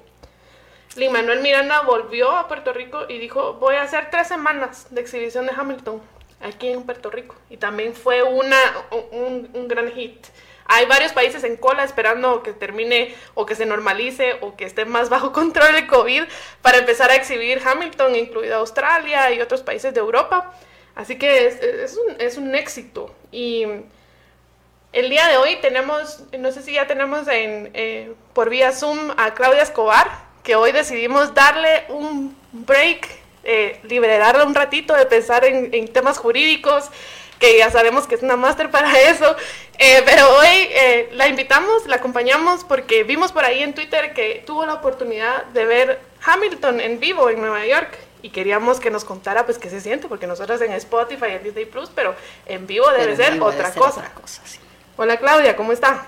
Lin 0.97 1.11
Manuel 1.11 1.39
Miranda 1.39 1.81
volvió 1.81 2.29
a 2.29 2.47
Puerto 2.47 2.73
Rico 2.73 3.07
y 3.09 3.17
dijo: 3.17 3.53
Voy 3.55 3.73
a 3.73 3.81
hacer 3.81 4.11
tres 4.11 4.27
semanas 4.27 4.85
de 4.91 5.01
exhibición 5.01 5.47
de 5.47 5.53
Hamilton 5.57 5.99
aquí 6.41 6.67
en 6.67 6.83
Puerto 6.83 7.09
Rico. 7.09 7.35
Y 7.49 7.57
también 7.57 7.95
fue 7.95 8.21
una, 8.21 8.59
un 8.91 9.67
gran 9.67 9.91
hit. 9.93 10.27
Hay 10.65 10.85
varios 10.85 11.11
países 11.11 11.43
en 11.43 11.57
cola 11.57 11.83
esperando 11.83 12.43
que 12.43 12.53
termine 12.53 13.13
o 13.33 13.45
que 13.45 13.55
se 13.55 13.65
normalice 13.65 14.37
o 14.41 14.55
que 14.55 14.65
esté 14.65 14.85
más 14.85 15.09
bajo 15.15 15.31
control 15.31 15.75
el 15.75 15.87
COVID 15.87 16.23
para 16.61 16.77
empezar 16.77 17.11
a 17.11 17.15
exhibir 17.15 17.61
Hamilton, 17.65 18.15
incluido 18.15 18.55
Australia 18.57 19.31
y 19.31 19.41
otros 19.41 19.61
países 19.61 19.93
de 19.93 19.99
Europa. 19.99 20.53
Así 20.95 21.17
que 21.17 21.47
es, 21.47 21.97
un, 21.97 22.21
es 22.21 22.37
un, 22.37 22.53
éxito. 22.53 23.13
Y 23.31 23.65
el 24.91 25.09
día 25.09 25.27
de 25.27 25.37
hoy 25.37 25.55
tenemos, 25.59 26.23
no 26.37 26.51
sé 26.51 26.61
si 26.61 26.73
ya 26.73 26.85
tenemos 26.85 27.27
en, 27.27 27.71
eh, 27.73 28.13
por 28.33 28.49
vía 28.49 28.71
Zoom 28.71 29.11
a 29.17 29.33
Claudia 29.33 29.63
Escobar, 29.63 30.07
que 30.43 30.55
hoy 30.55 30.71
decidimos 30.71 31.33
darle 31.33 31.85
un 31.89 32.37
break, 32.51 33.09
eh, 33.43 33.79
liberarla 33.83 34.45
un 34.45 34.53
ratito 34.53 34.93
de 34.93 35.07
pensar 35.07 35.45
en, 35.45 35.73
en 35.73 35.87
temas 35.87 36.19
jurídicos 36.19 36.91
que 37.39 37.57
ya 37.57 37.69
sabemos 37.71 38.07
que 38.07 38.15
es 38.15 38.23
una 38.23 38.35
máster 38.35 38.69
para 38.69 38.91
eso. 39.09 39.35
Eh, 39.79 40.01
pero 40.05 40.29
hoy 40.37 40.47
eh, 40.47 41.09
la 41.13 41.27
invitamos, 41.27 41.87
la 41.87 41.97
acompañamos 41.97 42.63
porque 42.63 43.03
vimos 43.03 43.31
por 43.31 43.43
ahí 43.43 43.63
en 43.63 43.73
Twitter 43.73 44.13
que 44.13 44.43
tuvo 44.45 44.65
la 44.65 44.75
oportunidad 44.75 45.45
de 45.45 45.65
ver 45.65 45.99
Hamilton 46.23 46.79
en 46.79 46.99
vivo 46.99 47.29
en 47.29 47.41
Nueva 47.41 47.65
York 47.65 47.97
y 48.21 48.29
queríamos 48.29 48.79
que 48.79 48.89
nos 48.89 49.03
contara 49.03 49.45
pues 49.45 49.57
qué 49.57 49.69
se 49.69 49.81
siente, 49.81 50.07
porque 50.07 50.27
nosotros 50.27 50.61
en 50.61 50.71
Spotify 50.73 51.25
y 51.29 51.33
en 51.33 51.43
Disney 51.43 51.65
Plus, 51.65 51.89
pero 51.93 52.15
en 52.45 52.65
vivo 52.65 52.89
debe 52.91 53.15
ser, 53.15 53.39
otra, 53.41 53.71
cosa. 53.71 54.09
Hola 54.95 55.17
Claudia, 55.17 55.55
¿cómo 55.55 55.73
está? 55.73 56.07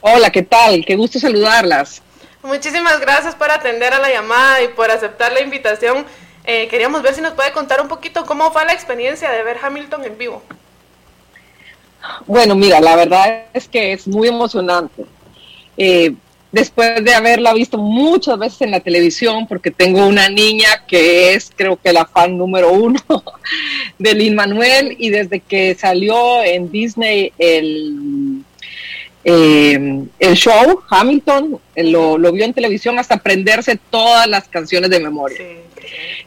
Hola, 0.00 0.30
¿qué 0.30 0.42
tal? 0.42 0.84
Qué 0.86 0.94
gusto 0.94 1.18
saludarlas. 1.18 2.02
Muchísimas 2.42 3.00
gracias 3.00 3.34
por 3.34 3.50
atender 3.50 3.92
a 3.92 3.98
la 3.98 4.08
llamada 4.08 4.62
y 4.62 4.68
por 4.68 4.88
aceptar 4.92 5.32
la 5.32 5.40
invitación. 5.40 6.06
Eh, 6.46 6.68
queríamos 6.68 7.02
ver 7.02 7.14
si 7.14 7.20
nos 7.20 7.32
puede 7.32 7.50
contar 7.50 7.80
un 7.80 7.88
poquito 7.88 8.24
cómo 8.24 8.52
fue 8.52 8.64
la 8.64 8.72
experiencia 8.72 9.30
de 9.30 9.42
ver 9.42 9.58
Hamilton 9.60 10.04
en 10.04 10.16
vivo. 10.16 10.42
Bueno, 12.24 12.54
mira, 12.54 12.80
la 12.80 12.94
verdad 12.94 13.46
es 13.52 13.66
que 13.66 13.92
es 13.92 14.06
muy 14.06 14.28
emocionante. 14.28 15.04
Eh, 15.76 16.14
después 16.52 17.04
de 17.04 17.14
haberla 17.14 17.52
visto 17.52 17.78
muchas 17.78 18.38
veces 18.38 18.62
en 18.62 18.70
la 18.70 18.78
televisión, 18.78 19.48
porque 19.48 19.72
tengo 19.72 20.06
una 20.06 20.28
niña 20.28 20.84
que 20.86 21.34
es 21.34 21.50
creo 21.54 21.76
que 21.76 21.92
la 21.92 22.06
fan 22.06 22.38
número 22.38 22.72
uno 22.72 23.00
de 23.98 24.14
Lin 24.14 24.36
Manuel 24.36 24.94
y 24.98 25.10
desde 25.10 25.40
que 25.40 25.74
salió 25.74 26.44
en 26.44 26.70
Disney 26.70 27.32
el, 27.38 28.44
eh, 29.24 30.04
el 30.20 30.34
show 30.34 30.80
Hamilton, 30.88 31.58
lo, 31.74 32.18
lo, 32.18 32.30
vio 32.30 32.44
en 32.44 32.54
televisión 32.54 33.00
hasta 33.00 33.16
aprenderse 33.16 33.78
todas 33.90 34.28
las 34.28 34.46
canciones 34.46 34.90
de 34.90 35.00
memoria. 35.00 35.38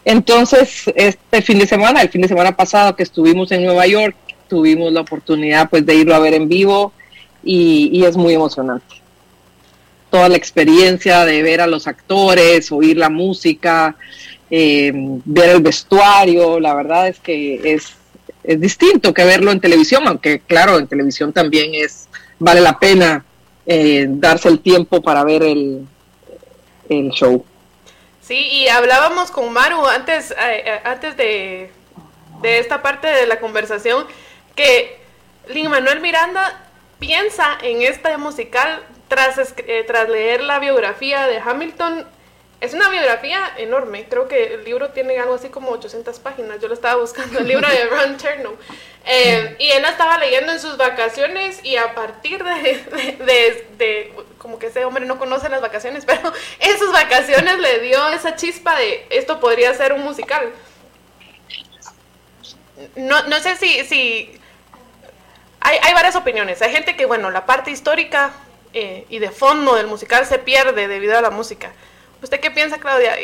Entonces, 0.05 0.85
este 0.95 1.41
fin 1.41 1.59
de 1.59 1.67
semana, 1.67 2.01
el 2.01 2.09
fin 2.09 2.21
de 2.21 2.27
semana 2.27 2.55
pasado 2.55 2.95
que 2.95 3.03
estuvimos 3.03 3.51
en 3.51 3.65
Nueva 3.65 3.87
York, 3.87 4.15
tuvimos 4.47 4.91
la 4.91 5.01
oportunidad 5.01 5.69
pues 5.69 5.85
de 5.85 5.95
irlo 5.95 6.15
a 6.15 6.19
ver 6.19 6.33
en 6.33 6.49
vivo 6.49 6.91
y, 7.43 8.03
es 8.03 8.17
muy 8.17 8.33
emocionante 8.33 8.95
toda 10.09 10.27
la 10.27 10.37
experiencia 10.37 11.23
de 11.23 11.43
ver 11.43 11.61
a 11.61 11.67
los 11.67 11.85
actores, 11.85 12.71
oír 12.71 12.97
la 12.97 13.09
música, 13.09 13.95
eh, 14.49 14.91
ver 15.23 15.51
el 15.51 15.61
vestuario, 15.61 16.59
la 16.59 16.73
verdad 16.73 17.09
es 17.09 17.19
que 17.19 17.61
es, 17.75 17.93
es 18.43 18.59
distinto 18.59 19.13
que 19.13 19.23
verlo 19.23 19.51
en 19.51 19.59
televisión, 19.59 20.07
aunque 20.07 20.39
claro, 20.39 20.79
en 20.79 20.87
televisión 20.87 21.31
también 21.31 21.75
es 21.75 22.07
vale 22.39 22.61
la 22.61 22.79
pena 22.79 23.23
eh, 23.65 24.07
darse 24.09 24.49
el 24.49 24.61
tiempo 24.61 25.01
para 25.01 25.23
ver 25.23 25.43
el, 25.43 25.85
el 26.89 27.09
show. 27.11 27.45
Sí, 28.29 28.37
y 28.37 28.67
hablábamos 28.67 29.31
con 29.31 29.51
Maru 29.51 29.87
antes, 29.87 30.35
eh, 30.39 30.81
antes 30.83 31.17
de, 31.17 31.71
de 32.43 32.59
esta 32.59 32.83
parte 32.83 33.07
de 33.07 33.25
la 33.25 33.39
conversación 33.39 34.05
que 34.55 34.99
Lin 35.47 35.71
Manuel 35.71 35.99
Miranda 35.99 36.63
piensa 36.99 37.57
en 37.63 37.81
este 37.81 38.15
musical 38.17 38.83
tras, 39.07 39.55
eh, 39.57 39.83
tras 39.87 40.09
leer 40.09 40.43
la 40.43 40.59
biografía 40.59 41.25
de 41.25 41.39
Hamilton, 41.39 42.05
es 42.61 42.75
una 42.75 42.89
biografía 42.89 43.51
enorme. 43.57 44.05
Creo 44.07 44.27
que 44.27 44.53
el 44.53 44.63
libro 44.63 44.89
tiene 44.89 45.17
algo 45.17 45.33
así 45.33 45.49
como 45.49 45.71
800 45.71 46.19
páginas. 46.19 46.61
Yo 46.61 46.67
lo 46.67 46.75
estaba 46.75 47.01
buscando, 47.01 47.39
el 47.39 47.47
libro 47.47 47.67
de 47.67 47.85
Ron 47.89 48.17
Chernow. 48.17 48.55
Eh, 49.05 49.55
y 49.59 49.71
él 49.71 49.81
la 49.81 49.89
estaba 49.89 50.17
leyendo 50.17 50.51
en 50.51 50.59
sus 50.59 50.77
vacaciones 50.77 51.59
y 51.63 51.77
a 51.77 51.95
partir 51.95 52.43
de, 52.43 53.65
de, 53.77 54.13
como 54.37 54.59
que 54.59 54.67
ese 54.67 54.85
hombre 54.85 55.05
no 55.05 55.17
conoce 55.17 55.49
las 55.49 55.61
vacaciones, 55.61 56.05
pero 56.07 56.31
en 56.59 56.77
sus 56.77 56.91
vacaciones 56.91 57.57
le 57.59 57.79
dio 57.79 58.07
esa 58.09 58.35
chispa 58.35 58.75
de 58.77 59.07
esto 59.09 59.39
podría 59.39 59.73
ser 59.73 59.93
un 59.93 60.03
musical. 60.03 60.51
No, 62.95 63.23
no 63.23 63.39
sé 63.39 63.55
si, 63.55 63.83
si 63.85 64.39
hay, 65.59 65.77
hay 65.81 65.93
varias 65.93 66.15
opiniones. 66.15 66.61
Hay 66.61 66.71
gente 66.71 66.95
que, 66.95 67.05
bueno, 67.05 67.31
la 67.31 67.45
parte 67.45 67.71
histórica 67.71 68.31
eh, 68.73 69.05
y 69.09 69.19
de 69.19 69.31
fondo 69.31 69.75
del 69.75 69.87
musical 69.87 70.25
se 70.25 70.39
pierde 70.39 70.87
debido 70.87 71.17
a 71.17 71.21
la 71.21 71.31
música. 71.31 71.71
¿Usted 72.21 72.39
qué 72.39 72.51
piensa, 72.51 72.77
Claudia? 72.79 73.15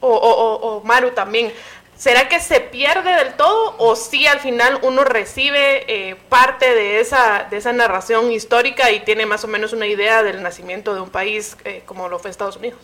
O, 0.00 0.10
o, 0.10 0.80
Maru 0.84 1.10
también. 1.10 1.52
¿Será 1.98 2.28
que 2.28 2.38
se 2.38 2.60
pierde 2.60 3.10
del 3.12 3.34
todo 3.34 3.74
o 3.78 3.96
si 3.96 4.24
al 4.28 4.38
final 4.38 4.78
uno 4.82 5.02
recibe 5.02 5.82
eh, 5.88 6.14
parte 6.28 6.72
de 6.72 7.00
esa, 7.00 7.48
de 7.50 7.56
esa 7.56 7.72
narración 7.72 8.30
histórica 8.30 8.92
y 8.92 9.00
tiene 9.00 9.26
más 9.26 9.42
o 9.42 9.48
menos 9.48 9.72
una 9.72 9.88
idea 9.88 10.22
del 10.22 10.40
nacimiento 10.40 10.94
de 10.94 11.00
un 11.00 11.10
país 11.10 11.56
eh, 11.64 11.82
como 11.86 12.08
lo 12.08 12.20
fue 12.20 12.30
Estados 12.30 12.56
Unidos? 12.56 12.78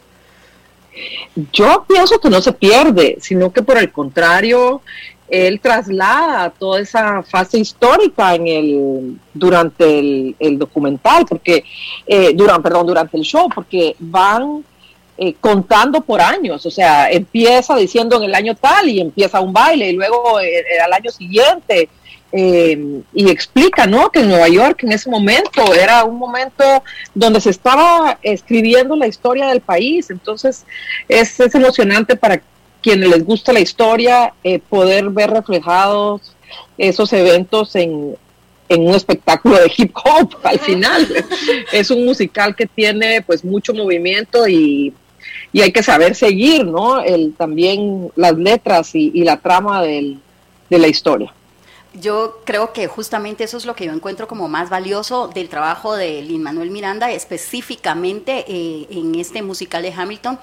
Yo 1.53 1.85
pienso 1.87 2.19
que 2.19 2.29
no 2.29 2.43
se 2.43 2.53
pierde, 2.53 3.19
sino 3.21 3.53
que 3.53 3.62
por 3.62 3.79
el 3.79 3.93
contrario, 3.93 4.83
él 5.29 5.61
traslada 5.61 6.51
toda 6.51 6.81
esa 6.81 7.23
fase 7.23 7.59
histórica 7.59 8.35
en 8.35 8.49
el 8.49 9.21
durante 9.33 10.35
el, 10.41 10.59
documental, 10.59 11.25
porque 11.25 11.65
eh, 12.05 12.33
durante, 12.35 12.62
perdón, 12.62 12.89
durante 12.89 13.17
el 13.17 13.23
show, 13.23 13.49
porque 13.55 13.95
van 14.01 14.65
eh, 15.17 15.35
contando 15.41 16.01
por 16.01 16.21
años, 16.21 16.65
o 16.67 16.71
sea, 16.71 17.11
empieza 17.11 17.77
diciendo 17.77 18.17
en 18.17 18.25
el 18.25 18.35
año 18.35 18.55
tal 18.55 18.89
y 18.89 19.01
empieza 19.01 19.41
un 19.41 19.53
baile 19.53 19.91
y 19.91 19.93
luego 19.93 20.41
eh, 20.41 20.65
al 20.85 20.93
año 20.93 21.11
siguiente 21.11 21.89
y 22.37 23.31
explica, 23.31 23.87
¿no? 23.87 24.11
Que 24.11 24.19
en 24.19 24.29
Nueva 24.29 24.49
York 24.49 24.83
en 24.83 24.91
ese 24.91 25.09
momento 25.09 25.73
era 25.73 26.03
un 26.03 26.19
momento 26.19 26.65
donde 27.15 27.41
se 27.41 27.51
estaba 27.51 28.19
escribiendo 28.23 28.97
la 28.97 29.07
historia 29.07 29.47
del 29.47 29.61
país, 29.61 30.11
entonces 30.11 30.65
es, 31.09 31.39
es 31.39 31.55
emocionante 31.55 32.17
para 32.17 32.43
quienes 32.85 33.09
les 33.09 33.25
gusta 33.25 33.55
la 33.55 33.61
historia, 33.61 34.35
eh, 34.45 34.59
poder 34.59 35.09
ver 35.09 35.31
reflejados 35.31 36.37
esos 36.77 37.11
eventos 37.15 37.75
en, 37.77 38.15
un 38.69 38.95
espectáculo 38.95 39.57
de 39.57 39.73
hip 39.75 39.97
hop 40.05 40.37
al 40.43 40.59
final. 40.59 41.09
es 41.73 41.91
un 41.91 42.05
musical 42.05 42.55
que 42.55 42.67
tiene 42.67 43.23
pues 43.23 43.43
mucho 43.43 43.73
movimiento 43.73 44.47
y, 44.47 44.93
hay 45.61 45.72
que 45.72 45.82
saber 45.82 46.14
seguir, 46.14 46.66
¿no? 46.66 47.00
El, 47.00 47.34
también 47.34 48.11
las 48.16 48.36
letras 48.36 48.94
y, 48.94 49.22
la 49.24 49.38
trama 49.38 49.82
de 49.82 50.18
la 50.70 50.88
historia. 50.88 51.32
Yo 52.00 52.40
creo 52.44 52.72
que 52.72 52.88
justamente 52.88 53.44
eso 53.44 53.57
es 53.57 53.66
lo 53.66 53.76
que 53.76 53.86
yo 53.86 53.92
encuentro 53.92 54.26
como 54.26 54.48
más 54.48 54.68
valioso 54.68 55.28
del 55.28 55.48
trabajo 55.48 55.94
de 55.94 56.22
Lin 56.22 56.42
Manuel 56.42 56.70
Miranda, 56.70 57.12
específicamente 57.12 58.44
eh, 58.48 58.88
en 58.90 59.14
este 59.14 59.42
musical 59.42 59.82
de 59.82 59.92
Hamilton, 59.92 60.40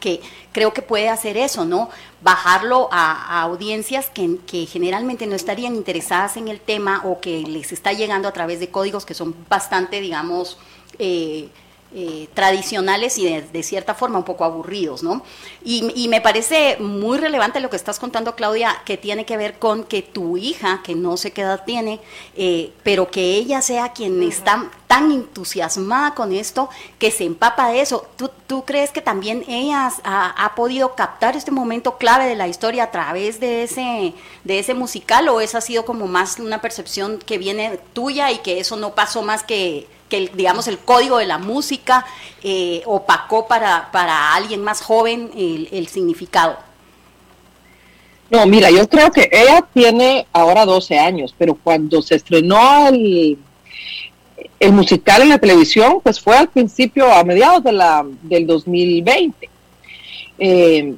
que 0.00 0.20
creo 0.52 0.74
que 0.74 0.82
puede 0.82 1.08
hacer 1.08 1.38
eso, 1.38 1.64
¿no? 1.64 1.88
Bajarlo 2.20 2.90
a, 2.92 3.40
audiencias 3.40 4.10
que, 4.10 4.36
que, 4.46 4.66
generalmente 4.66 5.26
no 5.26 5.34
estarían 5.36 5.74
interesadas 5.74 6.36
en 6.36 6.48
el 6.48 6.60
tema 6.60 7.00
o 7.04 7.18
que 7.18 7.40
les 7.44 7.72
está 7.72 7.94
llegando 7.94 8.28
a 8.28 8.32
través 8.32 8.60
de 8.60 8.68
códigos 8.68 9.06
que 9.06 9.14
son 9.14 9.34
bastante, 9.48 10.02
digamos, 10.02 10.58
eh, 10.98 11.48
eh, 11.96 12.28
tradicionales 12.34 13.18
y 13.18 13.24
de, 13.24 13.62
cierta 13.62 13.94
forma 13.94 14.18
un 14.18 14.24
poco 14.24 14.44
aburridos, 14.44 15.04
¿no? 15.04 15.22
Y, 15.64 16.08
me 16.08 16.20
parece 16.20 16.76
muy 16.80 17.18
relevante 17.18 17.60
lo 17.60 17.70
que 17.70 17.76
estás 17.76 18.00
contando, 18.00 18.34
Claudia, 18.34 18.82
que 18.84 18.96
tiene 18.96 19.24
que 19.24 19.36
ver 19.36 19.60
con 19.60 19.84
que 19.84 20.02
tu 20.02 20.36
hija, 20.36 20.80
que 20.82 20.96
no 20.96 21.16
sé 21.16 21.30
qué 21.30 21.42
edad 21.42 21.62
tiene, 21.64 22.00
eh, 22.36 22.72
pero 22.82 23.12
que 23.12 23.36
ella 23.36 23.62
sea 23.62 23.92
quien 23.92 24.24
está 24.24 24.68
tan 24.88 25.12
entusiasmada 25.12 26.16
con 26.16 26.32
esto, 26.32 26.68
que 26.98 27.12
se 27.12 27.22
empapa 27.22 27.68
de 27.68 27.80
eso. 27.80 28.04
¿Tú, 28.16 28.28
tú 28.48 28.64
crees 28.64 28.90
que 28.90 29.00
también 29.00 29.44
ella 29.46 29.92
ha, 30.02 30.44
ha, 30.44 30.54
podido 30.56 30.96
captar 30.96 31.36
este 31.36 31.52
momento 31.52 31.96
clave 31.96 32.26
de 32.26 32.34
la 32.34 32.48
historia 32.48 32.84
a 32.84 32.90
través 32.90 33.38
de 33.38 33.62
ese, 33.62 34.14
de 34.42 34.58
ese 34.58 34.74
musical 34.74 35.28
o 35.28 35.40
esa 35.40 35.58
ha 35.58 35.60
sido 35.60 35.84
como 35.84 36.08
más 36.08 36.40
una 36.40 36.60
percepción 36.60 37.18
que 37.18 37.38
viene 37.38 37.78
tuya 37.92 38.32
y 38.32 38.38
que 38.38 38.58
eso 38.58 38.74
no 38.74 38.96
pasó 38.96 39.22
más 39.22 39.44
que 39.44 39.86
que 40.08 40.16
el, 40.16 40.30
digamos 40.34 40.68
el 40.68 40.78
código 40.78 41.18
de 41.18 41.26
la 41.26 41.38
música 41.38 42.04
eh, 42.42 42.82
opacó 42.86 43.46
para, 43.46 43.90
para 43.90 44.34
alguien 44.34 44.62
más 44.62 44.80
joven 44.80 45.30
el, 45.36 45.88
significado. 45.88 46.56
No, 48.30 48.46
mira, 48.46 48.70
yo 48.70 48.88
creo 48.88 49.10
que 49.10 49.28
ella 49.30 49.64
tiene 49.72 50.26
ahora 50.32 50.64
12 50.64 50.98
años, 50.98 51.34
pero 51.36 51.54
cuando 51.54 52.02
se 52.02 52.16
estrenó 52.16 52.88
el, 52.88 53.38
el 54.58 54.72
musical 54.72 55.22
en 55.22 55.28
la 55.28 55.38
televisión, 55.38 56.00
pues 56.02 56.20
fue 56.20 56.36
al 56.36 56.48
principio, 56.48 57.12
a 57.12 57.22
mediados 57.22 57.62
de 57.62 57.72
la, 57.72 58.04
del 58.22 58.46
2020. 58.46 59.48
Eh, 60.38 60.94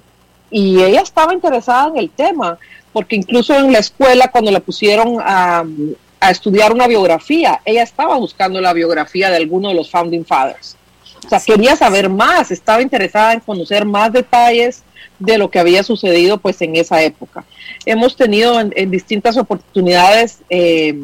y 0.50 0.82
ella 0.82 1.00
estaba 1.00 1.34
interesada 1.34 1.88
en 1.88 1.98
el 1.98 2.10
tema, 2.10 2.58
porque 2.92 3.16
incluso 3.16 3.54
en 3.54 3.72
la 3.72 3.80
escuela, 3.80 4.30
cuando 4.30 4.50
la 4.50 4.60
pusieron 4.60 5.18
a, 5.20 5.64
a 6.20 6.30
estudiar 6.30 6.72
una 6.72 6.86
biografía. 6.86 7.60
Ella 7.64 7.82
estaba 7.82 8.16
buscando 8.16 8.60
la 8.60 8.72
biografía 8.72 9.30
de 9.30 9.36
alguno 9.36 9.68
de 9.68 9.74
los 9.74 9.90
Founding 9.90 10.24
Fathers. 10.24 10.76
O 11.24 11.28
sea, 11.28 11.40
quería 11.40 11.76
saber 11.76 12.08
más, 12.08 12.50
estaba 12.50 12.82
interesada 12.82 13.32
en 13.32 13.40
conocer 13.40 13.84
más 13.84 14.12
detalles 14.12 14.82
de 15.18 15.38
lo 15.38 15.50
que 15.50 15.58
había 15.58 15.82
sucedido 15.82 16.38
pues 16.38 16.60
en 16.62 16.76
esa 16.76 17.02
época. 17.02 17.44
Hemos 17.84 18.16
tenido 18.16 18.60
en, 18.60 18.90
distintas 18.90 19.36
oportunidades 19.36 20.38
eh, 20.48 20.94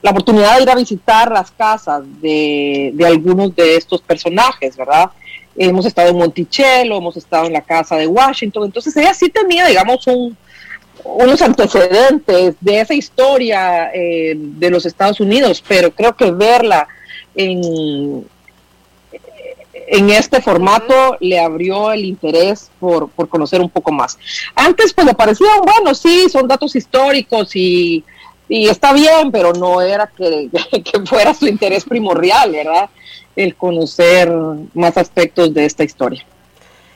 la 0.00 0.10
oportunidad 0.10 0.56
de 0.56 0.62
ir 0.64 0.70
a 0.70 0.74
visitar 0.74 1.30
las 1.30 1.50
casas 1.52 2.02
de, 2.20 2.90
de, 2.94 3.06
algunos 3.06 3.54
de 3.54 3.76
estos 3.76 4.00
personajes, 4.02 4.76
¿verdad? 4.76 5.10
Hemos 5.56 5.86
estado 5.86 6.08
en 6.08 6.16
Monticello, 6.16 6.96
hemos 6.96 7.16
estado 7.16 7.46
en 7.46 7.52
la 7.52 7.60
casa 7.60 7.96
de 7.96 8.06
Washington, 8.08 8.64
entonces 8.64 8.96
ella 8.96 9.14
sí 9.14 9.28
tenía, 9.28 9.66
digamos, 9.66 10.04
un, 10.08 10.36
unos 11.04 11.42
antecedentes 11.42 12.56
de 12.60 12.80
esa 12.80 12.94
historia 12.94 13.90
eh, 13.92 14.34
de 14.36 14.70
los 14.70 14.86
Estados 14.86 15.20
Unidos, 15.20 15.62
pero 15.66 15.90
creo 15.90 16.14
que 16.14 16.30
verla 16.30 16.88
en, 17.34 18.26
en 19.72 20.10
este 20.10 20.40
formato 20.40 21.16
le 21.20 21.38
abrió 21.38 21.92
el 21.92 22.04
interés 22.04 22.70
por, 22.78 23.08
por 23.10 23.28
conocer 23.28 23.60
un 23.60 23.70
poco 23.70 23.92
más. 23.92 24.18
Antes 24.54 24.92
pues 24.92 25.06
le 25.06 25.14
parecían, 25.14 25.60
bueno, 25.62 25.94
sí, 25.94 26.28
son 26.30 26.46
datos 26.46 26.76
históricos 26.76 27.54
y, 27.56 28.04
y 28.48 28.68
está 28.68 28.92
bien, 28.92 29.32
pero 29.32 29.52
no 29.52 29.80
era 29.80 30.06
que, 30.06 30.48
que 30.82 31.00
fuera 31.06 31.34
su 31.34 31.46
interés 31.46 31.84
primordial, 31.84 32.52
¿verdad? 32.52 32.90
El 33.34 33.56
conocer 33.56 34.30
más 34.74 34.96
aspectos 34.96 35.52
de 35.52 35.64
esta 35.64 35.84
historia. 35.84 36.24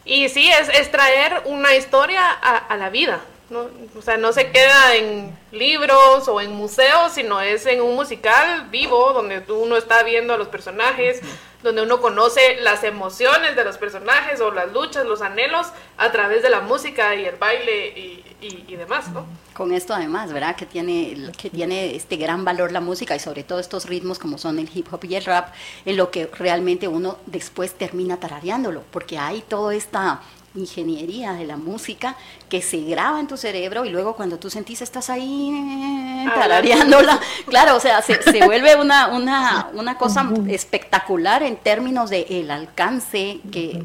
Y 0.04 0.28
sí, 0.28 0.48
es, 0.48 0.68
es 0.78 0.90
traer 0.92 1.42
una 1.46 1.74
historia 1.74 2.22
a, 2.30 2.58
a 2.58 2.76
la 2.76 2.90
vida 2.90 3.20
¿no? 3.50 3.66
O 3.96 4.02
sea, 4.02 4.16
no 4.16 4.32
se 4.32 4.50
queda 4.50 4.96
en 4.96 5.36
libros 5.52 6.28
o 6.28 6.40
en 6.40 6.52
museos, 6.52 7.12
sino 7.12 7.40
es 7.40 7.66
en 7.66 7.80
un 7.80 7.94
musical 7.94 8.68
vivo, 8.70 9.12
donde 9.12 9.42
uno 9.48 9.76
está 9.76 10.02
viendo 10.02 10.34
a 10.34 10.36
los 10.36 10.48
personajes, 10.48 11.20
donde 11.62 11.82
uno 11.82 12.00
conoce 12.00 12.60
las 12.60 12.84
emociones 12.84 13.56
de 13.56 13.64
los 13.64 13.78
personajes 13.78 14.40
o 14.40 14.50
las 14.50 14.72
luchas, 14.72 15.04
los 15.06 15.22
anhelos 15.22 15.68
a 15.96 16.12
través 16.12 16.42
de 16.42 16.50
la 16.50 16.60
música 16.60 17.14
y 17.14 17.24
el 17.24 17.36
baile 17.36 17.88
y, 17.88 18.24
y, 18.40 18.76
demás, 18.76 19.08
¿no? 19.10 19.26
Con 19.54 19.72
esto 19.72 19.94
además, 19.94 20.32
¿verdad? 20.32 20.54
Que 20.54 20.66
tiene, 20.66 21.32
que 21.36 21.50
tiene 21.50 21.96
este 21.96 22.16
gran 22.16 22.44
valor 22.44 22.70
la 22.72 22.80
música 22.80 23.16
y 23.16 23.18
sobre 23.18 23.42
todo 23.42 23.58
estos 23.58 23.86
ritmos 23.86 24.18
como 24.18 24.38
son 24.38 24.58
el 24.58 24.70
hip 24.72 24.92
hop 24.92 25.04
y 25.04 25.14
el 25.14 25.24
rap, 25.24 25.54
en 25.84 25.96
lo 25.96 26.10
que 26.10 26.26
realmente 26.26 26.88
uno 26.88 27.18
después 27.26 27.72
termina 27.74 28.18
tarareándolo, 28.18 28.82
porque 28.90 29.18
hay 29.18 29.42
toda 29.42 29.74
esta 29.74 30.20
ingeniería 30.56 31.32
de 31.32 31.44
la 31.44 31.56
música 31.56 32.16
que 32.48 32.62
se 32.62 32.80
graba 32.82 33.20
en 33.20 33.26
tu 33.26 33.36
cerebro 33.36 33.84
y 33.84 33.90
luego 33.90 34.16
cuando 34.16 34.38
tú 34.38 34.50
sentís 34.50 34.82
estás 34.82 35.10
ahí 35.10 35.50
eh, 35.50 36.30
tarareándola. 36.34 37.20
Claro, 37.46 37.76
o 37.76 37.80
sea, 37.80 38.02
se, 38.02 38.18
vuelve 38.44 38.76
una, 38.76 39.08
una, 39.08 39.68
una, 39.72 39.98
cosa 39.98 40.28
espectacular 40.48 41.42
en 41.42 41.56
términos 41.56 42.10
de 42.10 42.26
el 42.28 42.50
alcance 42.50 43.40
que, 43.52 43.82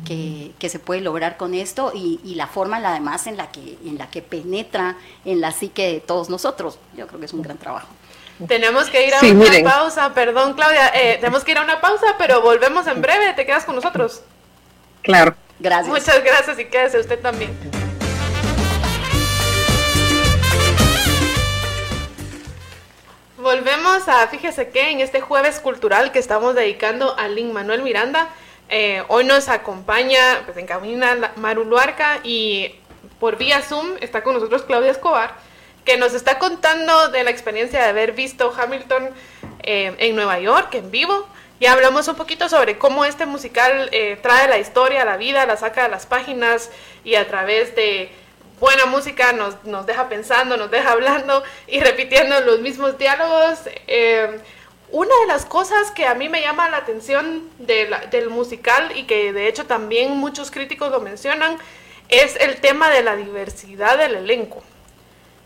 que, 0.58 0.70
se 0.70 0.80
puede 0.80 1.02
lograr 1.02 1.38
con 1.38 1.54
esto 1.54 1.92
y, 1.94 2.20
y, 2.24 2.36
la 2.36 2.48
forma 2.48 2.78
además 2.78 3.28
en 3.28 3.38
la, 3.38 3.52
que, 3.52 3.78
en 3.86 3.98
la 3.98 4.10
que 4.10 4.22
penetra 4.22 4.98
en 5.26 5.42
la 5.42 5.52
psique 5.52 5.92
de 5.94 6.00
todos 6.00 6.30
nosotros. 6.30 6.80
Yo 6.96 7.08
creo 7.08 7.20
que 7.20 7.26
es 7.26 7.34
un 7.34 7.42
gran 7.42 7.58
trabajo. 7.58 7.88
Tenemos 8.48 8.90
que 8.90 9.08
ir 9.08 9.14
a 9.14 9.20
una 9.22 9.70
pausa, 9.70 10.14
perdón 10.14 10.54
Claudia, 10.54 10.88
eh, 10.96 11.18
tenemos 11.20 11.44
que 11.44 11.52
ir 11.52 11.58
a 11.58 11.64
una 11.64 11.80
pausa, 11.80 12.16
pero 12.18 12.42
volvemos 12.42 12.88
en 12.88 13.02
breve, 13.02 13.34
¿te 13.34 13.46
quedas 13.46 13.66
con 13.66 13.76
nosotros? 13.76 14.22
Claro. 15.04 15.36
Gracias. 15.62 15.88
Muchas 15.88 16.24
gracias 16.24 16.60
y 16.60 16.66
quédese 16.66 17.00
usted 17.00 17.20
también. 17.20 17.56
Volvemos 23.38 24.08
a, 24.08 24.28
fíjese 24.28 24.70
que 24.70 24.90
en 24.90 25.02
este 25.02 25.22
jueves 25.22 25.60
cultural 25.60 26.12
que 26.12 26.20
estamos 26.20 26.56
dedicando 26.56 27.18
a 27.18 27.28
Lin 27.28 27.54
Manuel 27.54 27.84
Miranda, 27.84 28.30
eh, 28.70 29.04
hoy 29.08 29.24
nos 29.24 29.50
acompaña 29.50 30.20
pues, 30.46 30.58
en 30.58 30.66
cabina 30.66 31.34
Maru 31.36 31.66
Luarca 31.66 32.20
y 32.24 32.76
por 33.20 33.38
vía 33.38 33.62
Zoom 33.62 33.98
está 34.00 34.24
con 34.24 34.34
nosotros 34.34 34.64
Claudia 34.64 34.92
Escobar, 34.92 35.36
que 35.86 35.98
nos 35.98 36.14
está 36.14 36.40
contando 36.40 37.10
de 37.10 37.24
la 37.24 37.30
experiencia 37.30 37.82
de 37.82 37.90
haber 37.90 38.14
visto 38.14 38.54
Hamilton 38.56 39.10
eh, 39.64 39.96
en 40.00 40.16
Nueva 40.16 40.40
York 40.40 40.74
en 40.74 40.90
vivo 40.90 41.28
y 41.62 41.68
hablamos 41.68 42.08
un 42.08 42.16
poquito 42.16 42.50
sobre 42.50 42.80
cómo 42.80 43.06
este 43.06 43.28
musical 43.28 43.88
eh, 43.92 44.18
trae 44.20 44.48
la 44.48 44.58
historia, 44.58 45.06
la 45.06 45.16
vida, 45.16 45.46
la 45.46 45.58
saca 45.58 45.84
de 45.84 45.90
las 45.90 46.08
páginas 46.08 46.72
y 47.04 47.14
a 47.14 47.28
través 47.28 47.76
de 47.76 48.10
buena 48.60 48.88
música 48.88 49.32
nos, 49.32 49.64
nos 49.64 49.86
deja 49.86 50.10
pensando, 50.10 50.58
nos 50.58 50.72
deja 50.72 50.92
hablando 50.92 51.44
y 51.68 51.80
repitiendo 51.80 52.42
los 52.42 52.62
mismos 52.62 52.98
diálogos. 52.98 53.60
Eh, 53.86 54.40
una 54.90 55.16
de 55.22 55.28
las 55.28 55.46
cosas 55.46 55.92
que 55.92 56.08
a 56.08 56.16
mí 56.16 56.30
me 56.30 56.42
llama 56.42 56.68
la 56.68 56.78
atención 56.78 57.48
del 57.60 58.30
musical 58.32 58.98
y 58.98 59.04
que 59.04 59.32
de 59.32 59.48
hecho 59.48 59.68
también 59.68 60.18
muchos 60.18 60.50
críticos 60.50 60.90
lo 60.90 61.00
mencionan 61.00 61.60
es 62.10 62.38
el 62.38 62.60
tema 62.60 62.90
de 62.90 63.04
la 63.04 63.16
diversidad 63.16 64.00
del 64.00 64.16
elenco. 64.16 64.64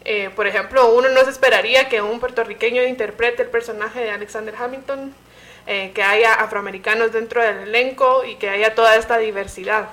Eh, 0.05 0.29
por 0.35 0.45
ejemplo, 0.45 0.93
uno 0.93 1.09
no 1.09 1.23
se 1.23 1.31
esperaría 1.31 1.89
que 1.89 2.01
un 2.01 2.19
puertorriqueño 2.19 2.83
interprete 2.83 3.41
el 3.41 3.49
personaje 3.49 4.01
de 4.01 4.11
Alexander 4.11 4.53
Hamilton, 4.55 5.13
eh, 5.65 5.91
que 5.95 6.03
haya 6.03 6.35
afroamericanos 6.35 7.11
dentro 7.11 7.41
del 7.41 7.67
elenco 7.69 8.23
y 8.23 8.35
que 8.35 8.49
haya 8.49 8.75
toda 8.75 8.95
esta 8.97 9.17
diversidad. 9.17 9.89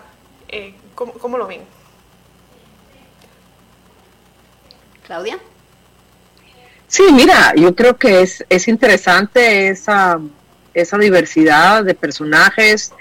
Eh, 0.48 0.74
¿cómo, 0.94 1.38
lo 1.38 1.46
ven? 1.46 1.62
Claudia. 5.06 5.38
Sí, 6.86 7.04
mira, 7.10 7.54
yo 7.56 7.74
creo 7.74 7.96
que 7.96 8.20
es, 8.20 8.44
es 8.50 8.68
interesante 8.68 9.68
esa, 9.68 10.20
esa 10.74 10.98
diversidad 10.98 11.84
de 11.84 11.94
personajes, 11.94 12.92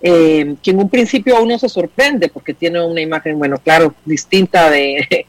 eh, 0.00 0.56
que 0.62 0.70
en 0.70 0.78
un 0.78 0.88
principio 0.88 1.42
uno 1.42 1.58
se 1.58 1.68
sorprende 1.68 2.30
porque 2.30 2.54
tiene 2.54 2.82
una 2.82 3.02
imagen, 3.02 3.38
bueno, 3.38 3.58
claro, 3.58 3.94
distinta 4.06 4.70
de, 4.70 5.26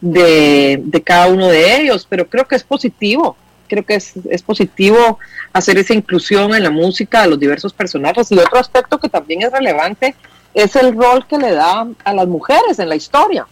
de, 0.00 0.80
de 0.82 1.02
cada 1.02 1.28
uno 1.28 1.48
de 1.48 1.80
ellos, 1.80 2.06
pero 2.08 2.28
creo 2.28 2.46
que 2.46 2.56
es 2.56 2.64
positivo 2.64 3.36
creo 3.68 3.84
que 3.84 3.94
es, 3.94 4.14
es, 4.30 4.42
positivo 4.42 5.18
hacer 5.52 5.78
esa 5.78 5.94
inclusión 5.94 6.54
en 6.54 6.64
la 6.64 6.70
música 6.70 7.22
de 7.22 7.28
los 7.28 7.38
diversos 7.38 7.72
personajes. 7.72 8.32
Y 8.32 8.38
otro 8.38 8.58
aspecto 8.58 8.98
que 8.98 9.08
también 9.08 9.42
es 9.42 9.52
relevante 9.52 10.14
es 10.54 10.74
el 10.74 10.96
rol 10.96 11.26
que 11.26 11.38
le 11.38 11.52
da 11.52 11.86
a 12.02 12.14
las 12.14 12.26
mujeres 12.26 12.78
en 12.78 12.88
la 12.88 12.96
historia. 12.96 13.46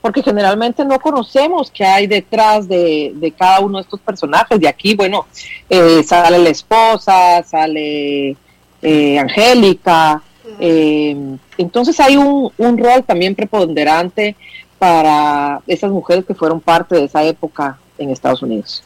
Porque 0.00 0.22
generalmente 0.22 0.84
no 0.84 0.98
conocemos 0.98 1.70
qué 1.70 1.84
hay 1.84 2.06
detrás 2.06 2.68
de, 2.68 3.12
de 3.14 3.30
cada 3.32 3.60
uno 3.60 3.78
de 3.78 3.82
estos 3.82 4.00
personajes. 4.00 4.58
De 4.60 4.68
aquí, 4.68 4.94
bueno, 4.94 5.26
eh, 5.68 6.02
sale 6.04 6.38
la 6.38 6.50
esposa, 6.50 7.42
sale 7.44 8.36
eh, 8.82 9.18
Angélica. 9.18 10.20
Eh, 10.58 11.16
entonces 11.56 11.98
hay 12.00 12.16
un, 12.16 12.52
un 12.58 12.78
rol 12.78 13.04
también 13.04 13.34
preponderante 13.34 14.34
para 14.82 15.62
esas 15.68 15.92
mujeres 15.92 16.24
que 16.24 16.34
fueron 16.34 16.60
parte 16.60 16.96
de 16.96 17.04
esa 17.04 17.22
época 17.22 17.78
en 17.98 18.10
Estados 18.10 18.42
Unidos. 18.42 18.82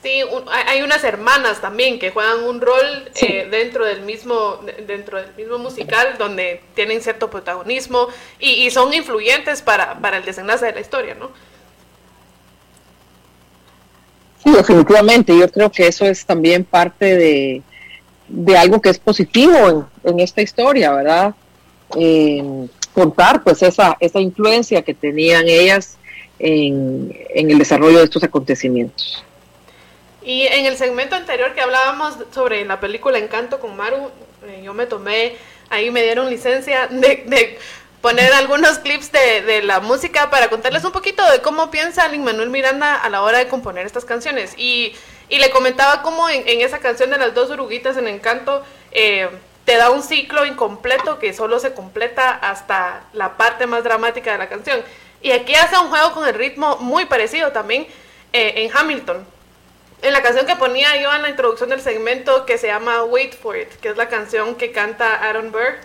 Sí, 0.00 0.22
hay 0.68 0.82
unas 0.82 1.02
hermanas 1.02 1.60
también 1.60 1.98
que 1.98 2.12
juegan 2.12 2.44
un 2.44 2.60
rol 2.60 3.10
eh, 3.20 3.48
dentro 3.50 3.84
del 3.84 4.02
mismo 4.02 4.60
dentro 4.86 5.18
del 5.18 5.34
mismo 5.34 5.58
musical 5.58 6.14
donde 6.18 6.60
tienen 6.76 7.00
cierto 7.02 7.30
protagonismo 7.30 8.06
y, 8.38 8.70
son 8.70 8.94
influyentes 8.94 9.60
para, 9.60 9.98
para, 9.98 10.18
el 10.18 10.24
desenlace 10.24 10.66
de 10.66 10.72
la 10.72 10.80
historia, 10.80 11.16
¿no? 11.16 11.30
Sí, 14.44 14.52
definitivamente. 14.52 15.36
Yo 15.36 15.50
creo 15.50 15.68
que 15.68 15.88
eso 15.88 16.04
es 16.04 16.24
también 16.24 16.62
parte 16.62 17.16
de, 17.16 17.62
de 18.28 18.56
algo 18.56 18.80
que 18.80 18.90
es 18.90 19.00
positivo 19.00 19.88
en, 20.04 20.20
esta 20.20 20.42
historia, 20.42 20.92
¿verdad? 20.92 21.34
Eh, 21.98 22.68
contar 22.94 23.42
pues 23.42 23.62
esa, 23.62 23.96
esa 24.00 24.20
influencia 24.20 24.82
que 24.82 24.94
tenían 24.94 25.48
ellas 25.48 25.98
en, 26.38 27.14
el 27.34 27.58
desarrollo 27.58 27.98
de 27.98 28.04
estos 28.04 28.22
acontecimientos. 28.22 29.24
Y 30.22 30.42
en 30.46 30.64
el 30.64 30.76
segmento 30.76 31.16
anterior 31.16 31.54
que 31.54 31.60
hablábamos 31.60 32.14
sobre 32.32 32.64
la 32.64 32.80
película 32.80 33.18
Encanto 33.18 33.60
con 33.60 33.76
Maru, 33.76 34.10
eh, 34.46 34.62
yo 34.64 34.72
me 34.72 34.86
tomé, 34.86 35.36
ahí 35.68 35.90
me 35.90 36.02
dieron 36.02 36.30
licencia 36.30 36.86
de, 36.86 37.58
poner 38.00 38.32
algunos 38.32 38.78
clips 38.78 39.10
de, 39.12 39.62
la 39.62 39.80
música 39.80 40.30
para 40.30 40.48
contarles 40.48 40.84
un 40.84 40.92
poquito 40.92 41.28
de 41.30 41.40
cómo 41.40 41.70
piensa 41.70 42.08
Lin 42.08 42.24
Manuel 42.24 42.50
Miranda 42.50 42.96
a 42.96 43.10
la 43.10 43.22
hora 43.22 43.38
de 43.38 43.48
componer 43.48 43.86
estas 43.86 44.04
canciones. 44.04 44.54
Y, 44.56 44.94
le 45.30 45.50
comentaba 45.50 46.02
cómo 46.02 46.28
en, 46.28 46.60
esa 46.60 46.78
canción 46.78 47.10
de 47.10 47.18
las 47.18 47.34
dos 47.34 47.50
oruguitas 47.50 47.96
en 47.96 48.06
Encanto 48.06 48.62
eh, 48.92 49.28
te 49.64 49.76
da 49.76 49.90
un 49.90 50.02
ciclo 50.02 50.44
incompleto 50.44 51.18
que 51.18 51.32
solo 51.32 51.58
se 51.58 51.74
completa 51.74 52.30
hasta 52.30 53.04
la 53.12 53.36
parte 53.36 53.66
más 53.66 53.82
dramática 53.84 54.32
de 54.32 54.38
la 54.38 54.48
canción. 54.48 54.82
Y 55.22 55.32
aquí 55.32 55.54
hace 55.54 55.78
un 55.78 55.88
juego 55.88 56.12
con 56.12 56.28
el 56.28 56.34
ritmo 56.34 56.76
muy 56.76 57.06
parecido 57.06 57.52
también 57.52 57.86
eh, 58.32 58.52
en 58.56 58.76
Hamilton. 58.76 59.26
En 60.02 60.12
la 60.12 60.22
canción 60.22 60.46
que 60.46 60.56
ponía 60.56 61.00
yo 61.00 61.14
en 61.14 61.22
la 61.22 61.30
introducción 61.30 61.70
del 61.70 61.80
segmento 61.80 62.44
que 62.44 62.58
se 62.58 62.66
llama 62.66 63.04
Wait 63.04 63.34
for 63.34 63.56
It, 63.56 63.70
que 63.80 63.88
es 63.88 63.96
la 63.96 64.08
canción 64.08 64.54
que 64.56 64.70
canta 64.70 65.14
Aaron 65.14 65.50
Burr, 65.50 65.78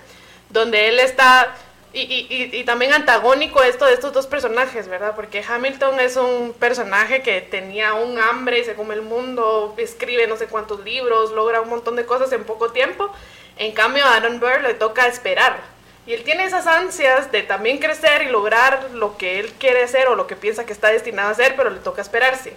donde 0.49 0.89
él 0.89 0.99
está 0.99 1.55
y, 1.91 2.01
y, 2.01 2.49
y, 2.55 2.63
también 2.65 2.93
antagónico 2.93 3.63
esto 3.63 3.85
de 3.85 3.93
estos 3.93 4.13
dos 4.13 4.27
personajes, 4.27 4.87
¿verdad? 4.87 5.15
Porque 5.15 5.43
Hamilton 5.47 5.99
es 5.99 6.17
un 6.17 6.53
personaje 6.53 7.23
que 7.23 7.41
tenía 7.41 7.95
un 7.95 8.19
hambre 8.19 8.59
y 8.59 8.63
se 8.63 8.75
come 8.75 8.93
el 8.93 9.01
mundo, 9.01 9.73
escribe 9.75 10.27
no 10.27 10.37
sé 10.37 10.45
cuántos 10.45 10.83
libros, 10.83 11.31
logra 11.31 11.61
un 11.61 11.69
montón 11.69 11.95
de 11.95 12.05
cosas 12.05 12.31
en 12.31 12.43
poco 12.43 12.71
tiempo. 12.71 13.11
En 13.59 13.73
cambio, 13.73 14.05
a 14.05 14.15
Aaron 14.15 14.39
Burr 14.39 14.61
le 14.61 14.73
toca 14.73 15.05
esperar, 15.07 15.59
y 16.07 16.13
él 16.13 16.23
tiene 16.23 16.45
esas 16.45 16.65
ansias 16.65 17.31
de 17.31 17.43
también 17.43 17.77
crecer 17.77 18.23
y 18.23 18.29
lograr 18.29 18.89
lo 18.93 19.17
que 19.17 19.37
él 19.37 19.51
quiere 19.59 19.83
hacer 19.83 20.07
o 20.07 20.15
lo 20.15 20.27
que 20.27 20.37
piensa 20.37 20.65
que 20.65 20.73
está 20.73 20.87
destinado 20.87 21.27
a 21.27 21.33
hacer, 21.33 21.55
pero 21.55 21.69
le 21.69 21.81
toca 21.81 22.01
esperarse. 22.01 22.53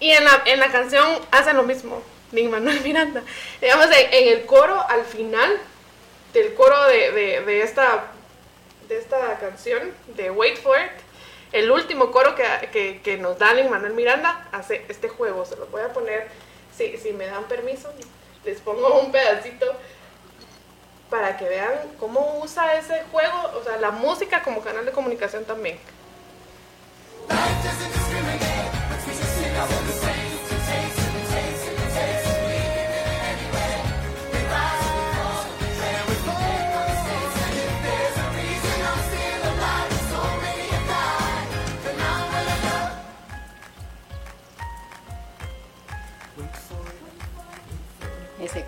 Y 0.00 0.10
en 0.10 0.24
la, 0.24 0.42
en 0.46 0.58
la 0.58 0.72
canción 0.72 1.06
hacen 1.30 1.56
lo 1.56 1.62
mismo, 1.62 2.02
Lin 2.32 2.50
Manuel 2.50 2.80
Miranda. 2.84 3.22
Digamos, 3.60 3.86
en, 3.94 4.28
el 4.28 4.46
coro, 4.46 4.84
al 4.88 5.04
final 5.04 5.60
del 6.32 6.54
coro 6.54 6.82
de, 6.86 7.12
de, 7.12 7.62
esta, 7.62 8.06
de 8.88 8.98
esta 8.98 9.38
canción, 9.38 9.92
de 10.16 10.30
Wait 10.30 10.56
For 10.56 10.76
It, 10.78 11.52
el 11.52 11.70
último 11.70 12.10
coro 12.10 12.34
que, 12.34 12.44
que, 12.72 13.02
que 13.02 13.18
nos 13.18 13.38
da 13.38 13.52
Lin 13.52 13.70
Manuel 13.70 13.92
Miranda 13.92 14.48
hace 14.50 14.86
este 14.88 15.08
juego. 15.10 15.44
Se 15.44 15.56
lo 15.56 15.66
voy 15.66 15.82
a 15.82 15.92
poner, 15.92 16.26
si, 16.74 16.96
si 16.96 17.12
me 17.12 17.26
dan 17.26 17.44
permiso, 17.44 17.92
les 18.44 18.60
pongo 18.60 18.98
un 18.98 19.12
pedacito 19.12 19.66
para 21.12 21.36
que 21.36 21.46
vean 21.46 21.74
cómo 22.00 22.38
usa 22.42 22.74
ese 22.78 23.02
juego, 23.12 23.36
o 23.60 23.62
sea, 23.62 23.76
la 23.76 23.90
música 23.90 24.42
como 24.42 24.62
canal 24.62 24.86
de 24.86 24.92
comunicación 24.92 25.44
también. 25.44 25.78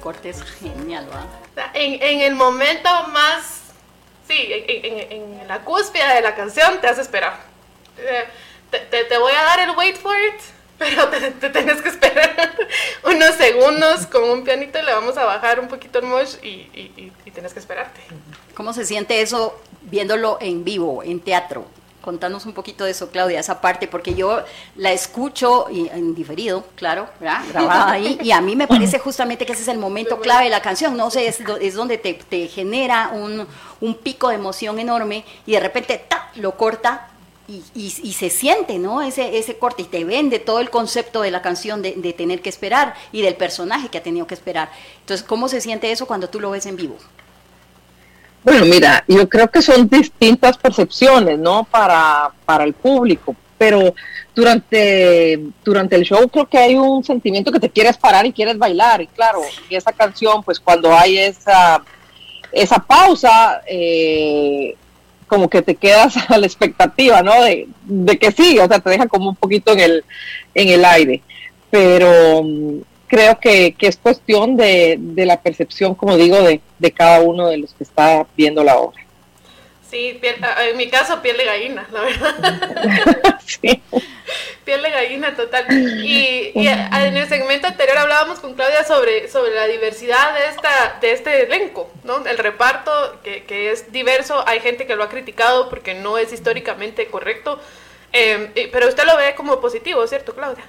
Corte 0.05 0.29
es 0.29 0.43
genial, 0.43 1.07
¿verdad? 1.07 1.71
En, 1.73 2.01
en 2.03 2.21
el 2.21 2.35
momento 2.35 2.91
más, 3.09 3.63
sí, 4.29 4.37
en, 4.39 5.13
en, 5.41 5.49
la 5.49 5.61
cúspide 5.61 6.15
de 6.15 6.21
la 6.21 6.35
canción 6.35 6.79
te 6.83 6.89
hace 6.89 7.01
esperar. 7.01 7.41
Eh, 7.97 8.25
te, 8.71 9.05
te, 9.05 9.19
voy 9.19 9.33
a 9.33 9.43
dar 9.43 9.61
el 9.61 9.71
wait 9.71 9.97
for 9.97 10.15
it, 10.15 10.41
pero 10.79 11.09
te, 11.09 11.31
te 11.31 11.49
tienes 11.49 11.81
que 11.81 11.89
esperar 11.89 12.55
unos 13.05 13.35
segundos 13.37 14.07
con 14.07 14.25
un 14.25 14.45
pianito 14.45 14.79
y 14.79 14.83
le 14.83 14.93
vamos 14.93 15.17
a 15.17 15.25
bajar 15.25 15.59
un 15.59 15.69
poquito 15.69 16.01
el 16.01 16.05
mosh 16.05 16.35
y, 16.43 16.69
y, 16.75 17.13
y 17.25 17.31
tienes 17.31 17.55
que 17.55 17.61
esperarte. 17.61 18.01
¿Cómo 18.55 18.75
se 18.75 18.85
siente 18.85 19.23
eso 19.23 19.59
viéndolo 19.81 20.37
en 20.39 20.65
vivo, 20.65 21.03
en 21.03 21.19
teatro? 21.21 21.65
Contanos 22.05 22.45
un 22.45 22.53
poquito 22.53 22.85
de 22.85 22.91
eso, 22.91 23.09
Claudia, 23.09 23.41
esa 23.41 23.63
parte, 23.63 23.89
porque 23.89 24.15
yo 24.15 24.43
la 24.77 24.93
escucho 24.93 25.69
y, 25.71 25.89
en 25.89 26.15
diferido, 26.15 26.63
claro, 26.77 27.09
grabada 27.19 27.93
ahí, 27.93 28.19
y 28.23 28.31
a 28.31 28.43
mí 28.43 28.55
me 28.57 28.69
parece 28.69 28.99
justamente 28.99 29.47
que 29.47 29.55
ese 29.55 29.63
es 29.63 29.69
el 29.69 29.79
momento 29.79 30.21
clave 30.21 30.45
de 30.45 30.51
la 30.51 30.61
canción, 30.61 30.99
no 30.99 31.11
sé, 31.11 31.27
es, 31.27 31.75
donde 31.75 31.97
te, 31.97 32.13
te 32.13 32.47
genera 32.49 33.09
un, 33.15 33.47
un, 33.81 33.95
pico 33.95 34.29
de 34.29 34.35
emoción 34.35 34.79
enorme 34.79 35.25
y 35.47 35.53
de 35.53 35.61
repente 35.61 36.05
¡ta! 36.07 36.29
lo 36.35 36.59
corta 36.59 37.09
y, 37.49 37.63
y, 37.75 37.87
y, 38.03 38.13
se 38.13 38.29
siente, 38.29 38.79
¿no? 38.79 39.01
Ese, 39.01 39.39
ese 39.39 39.57
corte 39.57 39.81
y 39.81 39.87
te 39.87 40.05
vende 40.05 40.41
todo 40.41 40.61
el 40.61 40.69
concepto 40.69 41.23
de 41.23 41.31
la 41.31 41.41
canción 41.41 41.81
de, 41.81 41.95
de 41.95 42.13
tener 42.13 42.43
que 42.43 42.51
esperar 42.51 42.95
y 43.13 43.23
del 43.23 43.37
personaje 43.37 43.89
que 43.89 43.97
ha 43.97 44.03
tenido 44.03 44.27
que 44.27 44.35
esperar. 44.35 44.71
Entonces, 45.01 45.25
¿cómo 45.27 45.49
se 45.49 45.63
siente 45.63 45.91
eso 45.91 46.05
cuando 46.05 46.29
tú 46.29 46.39
lo 46.39 46.51
ves 46.51 46.67
en 46.67 46.77
vivo? 46.77 46.99
Bueno, 48.45 48.67
mira, 48.67 49.03
yo 49.09 49.27
creo 49.27 49.51
que 49.51 49.63
son 49.63 49.89
distintas 49.89 50.59
percepciones, 50.59 51.39
¿no? 51.39 51.65
Para, 51.65 52.31
para 52.45 52.65
el 52.65 52.75
público, 52.75 53.35
pero 53.57 53.95
durante, 54.35 55.41
durante 55.65 55.97
el 55.97 56.03
show 56.03 56.29
creo 56.29 56.47
que 56.47 56.59
hay 56.59 56.75
un 56.75 57.03
sentimiento 57.03 57.51
que 57.51 57.61
te 57.61 57.71
quieres 57.71 57.97
parar 57.97 58.27
y 58.27 58.35
quieres 58.35 58.59
bailar, 58.59 59.01
y 59.01 59.07
claro, 59.07 59.41
y 59.71 59.75
esa 59.75 59.93
canción, 59.93 60.43
pues 60.43 60.61
cuando 60.61 60.95
hay 60.95 61.17
esa, 61.17 61.83
esa 62.53 62.79
pausa, 62.81 63.63
eh, 63.67 64.77
como 65.27 65.49
que 65.49 65.63
te 65.63 65.75
quedas 65.75 66.15
a 66.29 66.37
la 66.37 66.47
expectativa, 66.47 67.23
¿no? 67.23 67.43
De, 67.43 67.67
de 67.85 68.19
que 68.19 68.31
sí, 68.31 68.59
o 68.59 68.69
sea, 68.69 68.79
te 68.79 68.91
deja 68.91 69.09
como 69.09 69.31
un 69.31 69.37
poquito 69.37 69.73
en 69.73 69.81
el, 69.81 70.05
en 70.55 70.69
el 70.69 70.85
aire, 70.85 71.23
pero 71.71 72.45
creo 73.07 73.39
que, 73.39 73.75
que 73.75 73.87
es 73.87 73.97
cuestión 73.97 74.57
de, 74.57 74.97
de, 74.99 75.27
la 75.27 75.41
percepción, 75.41 75.95
como 75.95 76.17
digo, 76.17 76.41
de, 76.43 76.61
de, 76.79 76.93
cada 76.93 77.21
uno 77.21 77.49
de 77.49 77.59
los 77.59 77.73
que 77.75 77.85
está 77.85 78.27
viendo 78.37 78.63
la 78.63 78.77
obra. 78.77 79.05
Sí, 79.91 80.19
piel, 80.21 80.37
en 80.69 80.77
mi 80.77 80.89
caso, 80.89 81.23
piel 81.23 81.37
de 81.37 81.45
gallina, 81.45 81.87
la 81.93 82.01
verdad. 82.01 83.39
sí. 83.47 83.83
Piel 84.65 84.83
de 84.83 84.91
gallina 84.91 85.37
total. 85.37 85.67
Y, 85.71 86.51
y, 86.55 86.67
en 86.67 87.17
el 87.17 87.29
segmento 87.29 87.69
anterior 87.69 87.99
hablábamos 87.99 88.41
con 88.41 88.55
Claudia 88.55 88.83
sobre, 88.83 89.29
sobre 89.29 89.55
la 89.55 89.67
diversidad 89.67 90.35
de, 90.35 90.49
esta, 90.49 90.99
de 91.01 91.13
este 91.13 91.45
elenco, 91.45 91.91
¿no? 92.03 92.27
El 92.27 92.39
reparto, 92.39 93.21
que, 93.23 93.45
que 93.45 93.71
es 93.71 93.93
diverso, 93.93 94.43
hay 94.49 94.61
gente 94.61 94.87
que 94.87 94.97
lo 94.97 95.05
ha 95.05 95.09
criticado 95.09 95.69
porque 95.69 95.95
no 95.95 96.19
es 96.19 96.33
históricamente 96.33 97.07
correcto, 97.07 97.61
eh, 98.13 98.71
pero 98.73 98.89
usted 98.89 99.05
lo 99.05 99.17
ve 99.17 99.35
como 99.35 99.61
positivo, 99.61 100.07
¿cierto, 100.07 100.35
Claudia? 100.35 100.65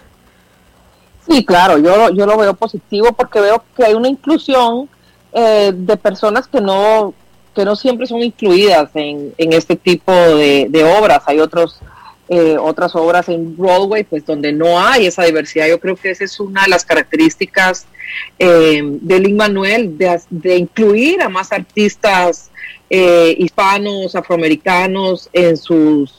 Sí, 1.28 1.44
claro, 1.44 1.78
yo, 1.78 2.12
yo 2.12 2.26
lo 2.26 2.38
veo 2.38 2.54
positivo 2.54 3.14
porque 3.14 3.40
veo 3.40 3.64
que 3.76 3.84
hay 3.84 3.94
una 3.94 4.08
inclusión 4.08 4.88
eh, 5.34 5.72
de 5.74 5.98
personas 5.98 6.48
que 6.48 6.62
no, 6.62 7.14
que 7.56 7.66
no 7.66 7.76
siempre 7.76 8.06
son 8.06 8.22
incluidas 8.22 8.92
en, 8.94 9.34
en 9.38 9.54
este 9.54 9.76
tipo 9.76 10.12
de, 10.12 10.68
de 10.70 10.84
obras. 10.84 11.24
Hay 11.26 11.40
otros, 11.40 11.80
eh, 12.30 12.58
otras 12.60 12.96
obras 12.96 13.28
en 13.30 13.58
Broadway 13.58 14.04
pues 14.04 14.26
donde 14.26 14.54
no 14.54 14.80
hay 14.80 15.08
esa 15.08 15.24
diversidad. 15.24 15.68
Yo 15.68 15.80
creo 15.80 15.96
que 15.96 16.12
esa 16.12 16.24
es 16.24 16.40
una 16.40 16.64
de 16.64 16.70
las 16.70 16.86
características 16.86 17.88
eh, 18.38 18.82
de 18.84 19.20
Lin 19.20 19.38
Manuel, 19.38 19.98
de, 19.98 20.22
de, 20.30 20.58
incluir 20.58 21.22
a 21.22 21.30
más 21.30 21.52
artistas 21.52 22.52
eh, 22.90 23.36
hispanos, 23.40 24.16
afroamericanos 24.16 25.30
en 25.34 25.58
sus, 25.58 26.14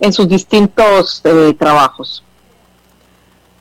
en 0.00 0.12
sus 0.12 0.28
distintos 0.28 1.22
eh, 1.24 1.54
trabajos. 1.58 2.24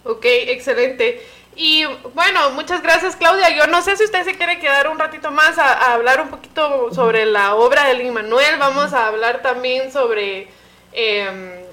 Ok, 0.10 0.26
excelente. 0.26 1.26
Y 1.56 1.86
bueno, 2.16 2.52
muchas 2.52 2.82
gracias 2.82 3.16
Claudia. 3.16 3.50
Yo 3.56 3.68
no 3.68 3.82
sé 3.82 3.98
si 3.98 4.06
usted 4.06 4.24
se 4.24 4.36
quiere 4.38 4.60
quedar 4.60 4.88
un 4.88 4.98
ratito 4.98 5.30
más 5.30 5.58
a, 5.58 5.74
a 5.74 5.94
hablar 5.94 6.22
un 6.22 6.30
poquito 6.30 6.94
sobre 6.94 7.26
la 7.26 7.56
obra 7.56 7.86
de 7.86 7.96
Lin 7.96 8.14
Manuel. 8.14 8.58
Vamos 8.58 8.94
a 8.94 9.08
hablar 9.08 9.42
también 9.42 9.92
sobre 9.92 10.48
eh, 10.94 11.66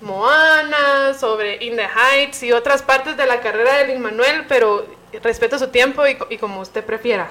Moana, 0.00 1.14
sobre 1.18 1.64
In 1.64 1.76
the 1.76 1.86
Heights 1.86 2.42
y 2.42 2.52
otras 2.52 2.82
partes 2.82 3.16
de 3.16 3.26
la 3.26 3.40
carrera 3.40 3.76
de 3.76 3.88
Lin 3.88 4.00
Manuel, 4.00 4.44
pero 4.48 4.86
respeto 5.22 5.58
su 5.58 5.68
tiempo 5.68 6.06
y, 6.06 6.16
y 6.30 6.38
como 6.38 6.60
usted 6.60 6.84
prefiera. 6.84 7.28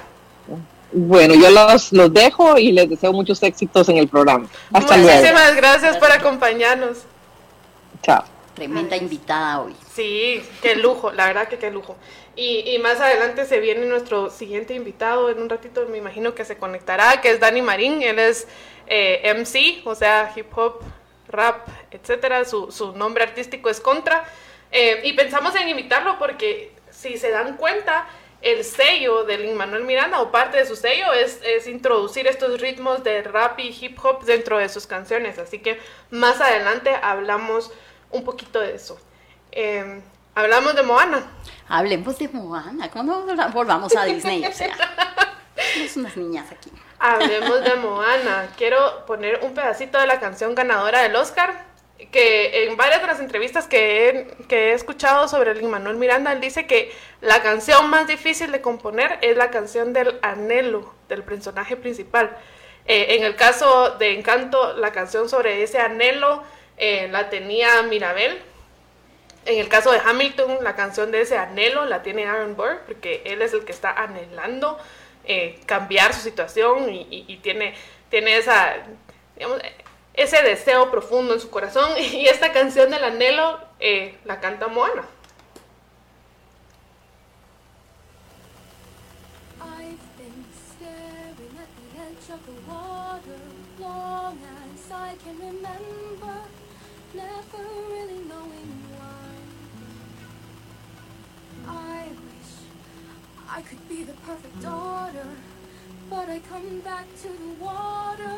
Bueno, 0.91 1.33
yo 1.33 1.49
los, 1.49 1.91
los, 1.91 2.13
dejo 2.13 2.57
y 2.57 2.71
les 2.71 2.89
deseo 2.89 3.11
muchos 3.11 3.41
éxitos 3.43 3.89
en 3.89 3.97
el 3.97 4.07
programa. 4.07 4.47
Hasta 4.71 4.95
Muchísimas 4.97 5.31
luego. 5.31 5.57
gracias 5.57 5.97
por 5.97 6.11
acompañarnos. 6.11 6.99
Chao. 8.01 8.23
Tremenda 8.55 8.95
invitada 8.95 9.61
hoy. 9.61 9.75
Sí, 9.93 10.41
qué 10.61 10.75
lujo, 10.75 11.11
la 11.11 11.27
verdad 11.27 11.47
que 11.49 11.57
qué 11.57 11.71
lujo. 11.71 11.97
Y, 12.37 12.69
y, 12.69 12.79
más 12.79 12.99
adelante 12.99 13.45
se 13.45 13.59
viene 13.59 13.85
nuestro 13.85 14.29
siguiente 14.29 14.73
invitado, 14.73 15.29
en 15.29 15.41
un 15.41 15.49
ratito 15.49 15.85
me 15.89 15.97
imagino 15.97 16.33
que 16.35 16.45
se 16.45 16.57
conectará, 16.57 17.21
que 17.21 17.29
es 17.31 17.39
Dani 17.39 17.61
Marín, 17.61 18.01
él 18.01 18.19
es 18.19 18.47
eh, 18.87 19.33
MC, 19.33 19.85
o 19.85 19.95
sea, 19.95 20.31
hip 20.35 20.47
hop, 20.57 20.81
rap, 21.27 21.67
etcétera, 21.91 22.45
su, 22.45 22.71
su 22.71 22.93
nombre 22.93 23.23
artístico 23.23 23.69
es 23.69 23.79
Contra, 23.79 24.25
eh, 24.71 25.01
y 25.03 25.13
pensamos 25.13 25.55
en 25.55 25.69
invitarlo 25.69 26.17
porque 26.17 26.71
si 26.91 27.17
se 27.17 27.31
dan 27.31 27.57
cuenta, 27.57 28.07
el 28.41 28.63
sello 28.63 29.23
de 29.23 29.37
Lin 29.39 29.55
Manuel 29.55 29.85
Miranda, 29.85 30.21
o 30.21 30.31
parte 30.31 30.57
de 30.57 30.65
su 30.65 30.75
sello, 30.75 31.13
es, 31.13 31.41
es 31.43 31.67
introducir 31.67 32.27
estos 32.27 32.61
ritmos 32.61 33.03
de 33.03 33.23
rap 33.23 33.59
y 33.59 33.75
hip 33.81 33.97
hop 34.03 34.23
dentro 34.23 34.59
de 34.59 34.69
sus 34.69 34.87
canciones, 34.87 35.39
así 35.39 35.59
que 35.59 35.79
más 36.11 36.39
adelante 36.41 36.91
hablamos 37.01 37.71
un 38.15 38.23
poquito 38.23 38.59
de 38.59 38.75
eso. 38.75 38.97
Eh, 39.51 40.01
hablamos 40.33 40.75
de 40.75 40.83
Moana. 40.83 41.25
Hablemos 41.67 42.17
de 42.17 42.29
Moana. 42.29 42.89
¿Cuándo 42.89 43.25
volvamos 43.53 43.95
a 43.95 44.05
Disney? 44.05 44.45
O 44.45 44.51
sea, 44.51 44.75
somos 45.73 45.97
unas 45.97 46.17
niñas 46.17 46.51
aquí. 46.51 46.71
Hablemos 46.99 47.63
de 47.63 47.75
Moana. 47.75 48.49
Quiero 48.57 49.05
poner 49.05 49.39
un 49.43 49.53
pedacito 49.53 49.99
de 49.99 50.07
la 50.07 50.19
canción 50.19 50.55
ganadora 50.55 51.01
del 51.01 51.15
Oscar. 51.15 51.75
Que 52.11 52.65
en 52.65 52.75
varias 52.75 53.01
de 53.01 53.07
las 53.07 53.19
entrevistas 53.21 53.67
que 53.67 54.09
he, 54.09 54.27
que 54.47 54.71
he 54.71 54.73
escuchado 54.73 55.29
sobre 55.29 55.55
Lin 55.55 55.69
Manuel 55.69 55.95
Miranda, 55.95 56.33
él 56.33 56.41
dice 56.41 56.67
que 56.67 56.93
la 57.21 57.41
canción 57.41 57.89
más 57.89 58.05
difícil 58.05 58.51
de 58.51 58.61
componer 58.61 59.17
es 59.21 59.37
la 59.37 59.49
canción 59.49 59.93
del 59.93 60.19
anhelo 60.21 60.93
del 61.07 61.23
personaje 61.23 61.77
principal. 61.77 62.37
Eh, 62.85 63.15
en 63.15 63.23
el 63.23 63.35
caso 63.35 63.91
de 63.91 64.13
Encanto, 64.13 64.73
la 64.73 64.91
canción 64.91 65.29
sobre 65.29 65.63
ese 65.63 65.79
anhelo 65.79 66.43
eh, 66.77 67.07
la 67.09 67.29
tenía 67.29 67.81
Mirabel. 67.83 68.41
En 69.45 69.59
el 69.59 69.69
caso 69.69 69.91
de 69.91 69.99
Hamilton, 69.99 70.63
la 70.63 70.75
canción 70.75 71.11
de 71.11 71.21
ese 71.21 71.37
anhelo 71.37 71.85
la 71.85 72.01
tiene 72.01 72.25
Aaron 72.25 72.55
Burr, 72.55 72.81
porque 72.87 73.21
él 73.25 73.41
es 73.41 73.53
el 73.53 73.63
que 73.63 73.71
está 73.71 73.91
anhelando 73.91 74.79
eh, 75.23 75.59
cambiar 75.65 76.13
su 76.13 76.21
situación 76.21 76.87
y, 76.91 77.39
tiene, 77.43 77.75
tiene 78.09 78.37
esa, 78.37 78.75
digamos, 79.35 79.61
ese 80.13 80.41
deseo 80.41 80.89
profundo 80.91 81.33
en 81.33 81.39
su 81.39 81.49
corazón. 81.49 81.91
Y 81.99 82.27
esta 82.27 82.51
canción 82.51 82.89
del 82.89 83.03
anhelo 83.03 83.59
eh, 83.79 84.17
la 84.25 84.39
canta 84.39 84.67
Moana. 84.67 85.05
Could 103.65 103.89
be 103.89 104.03
the 104.03 104.13
perfect 104.27 104.61
daughter, 104.61 105.27
but 106.09 106.29
I 106.29 106.39
come 106.39 106.81
back 106.81 107.05
to 107.23 107.27
the 107.27 107.51
water, 107.59 108.37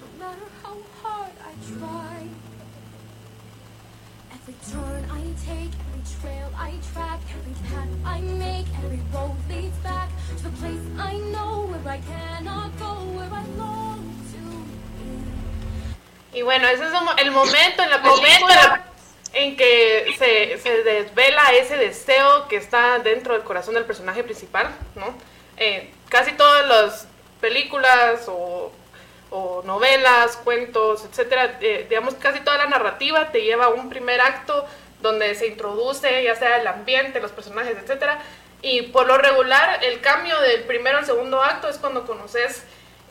no 0.00 0.06
matter 0.18 0.46
how 0.62 0.76
hard 1.00 1.32
I 1.40 1.52
try. 1.78 2.26
Every 4.32 4.54
turn 4.72 5.04
I 5.10 5.22
take, 5.46 5.70
every 5.86 6.04
trail 6.20 6.50
I 6.56 6.72
track, 6.92 7.20
every 7.38 7.54
path 7.68 7.88
I 8.04 8.20
make, 8.20 8.66
every 8.82 9.00
road 9.12 9.36
leads 9.48 9.78
back 9.78 10.10
to 10.38 10.42
the 10.42 10.50
place 10.50 10.80
I 10.98 11.18
know 11.18 11.66
where 11.66 11.94
I 11.94 11.98
cannot 11.98 12.76
go, 12.78 12.94
where 13.16 13.32
I 13.32 13.46
long. 13.56 13.93
Y 16.34 16.42
bueno, 16.42 16.66
ese 16.68 16.84
es 16.84 16.92
el 17.18 17.30
momento 17.30 17.82
en 17.82 17.90
la 17.90 18.02
película 18.02 18.84
en 19.32 19.56
que 19.56 20.14
se, 20.18 20.58
se, 20.58 20.82
desvela 20.82 21.52
ese 21.52 21.76
deseo 21.76 22.46
que 22.48 22.56
está 22.56 22.98
dentro 22.98 23.34
del 23.34 23.42
corazón 23.42 23.74
del 23.74 23.84
personaje 23.84 24.22
principal, 24.22 24.68
¿no? 24.94 25.14
Eh, 25.56 25.92
casi 26.08 26.32
todas 26.32 26.66
las 26.66 27.08
películas 27.40 28.26
o, 28.28 28.72
o 29.30 29.62
novelas, 29.64 30.36
cuentos, 30.36 31.04
etcétera, 31.04 31.58
eh, 31.60 31.86
digamos 31.88 32.14
casi 32.14 32.40
toda 32.40 32.58
la 32.58 32.66
narrativa 32.66 33.30
te 33.32 33.42
lleva 33.42 33.66
a 33.66 33.68
un 33.68 33.88
primer 33.88 34.20
acto 34.20 34.64
donde 35.00 35.34
se 35.34 35.48
introduce 35.48 36.22
ya 36.22 36.34
sea 36.36 36.58
el 36.58 36.66
ambiente, 36.66 37.20
los 37.20 37.32
personajes, 37.32 37.76
etcétera, 37.76 38.20
Y 38.62 38.82
por 38.82 39.06
lo 39.06 39.18
regular, 39.18 39.84
el 39.84 40.00
cambio 40.00 40.40
del 40.40 40.62
primero 40.62 40.98
al 40.98 41.04
segundo 41.04 41.42
acto 41.42 41.68
es 41.68 41.76
cuando 41.78 42.06
conoces, 42.06 42.64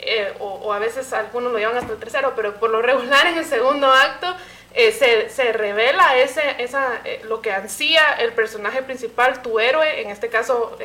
eh, 0.06 0.34
o, 0.40 0.74
a 0.74 0.80
veces 0.80 1.12
algunos 1.14 1.52
lo 1.52 1.60
llevan 1.60 1.78
hasta 1.78 1.94
el 1.94 2.00
tercero, 2.00 2.34
pero 2.36 2.56
por 2.56 2.70
lo 2.70 2.82
regular 2.82 3.28
en 3.28 3.38
el 3.38 3.46
segundo 3.46 3.92
acto 3.92 4.34
eh, 4.74 4.92
se, 4.92 5.30
se, 5.30 5.54
revela 5.54 6.18
ese, 6.18 6.62
esa, 6.64 7.02
eh, 7.04 7.22
lo 7.26 7.42
que 7.42 7.52
ansía 7.52 8.14
el 8.14 8.34
personaje 8.34 8.82
principal, 8.82 9.42
tu 9.42 9.60
héroe, 9.60 10.02
en 10.02 10.10
este 10.10 10.30
caso 10.30 10.78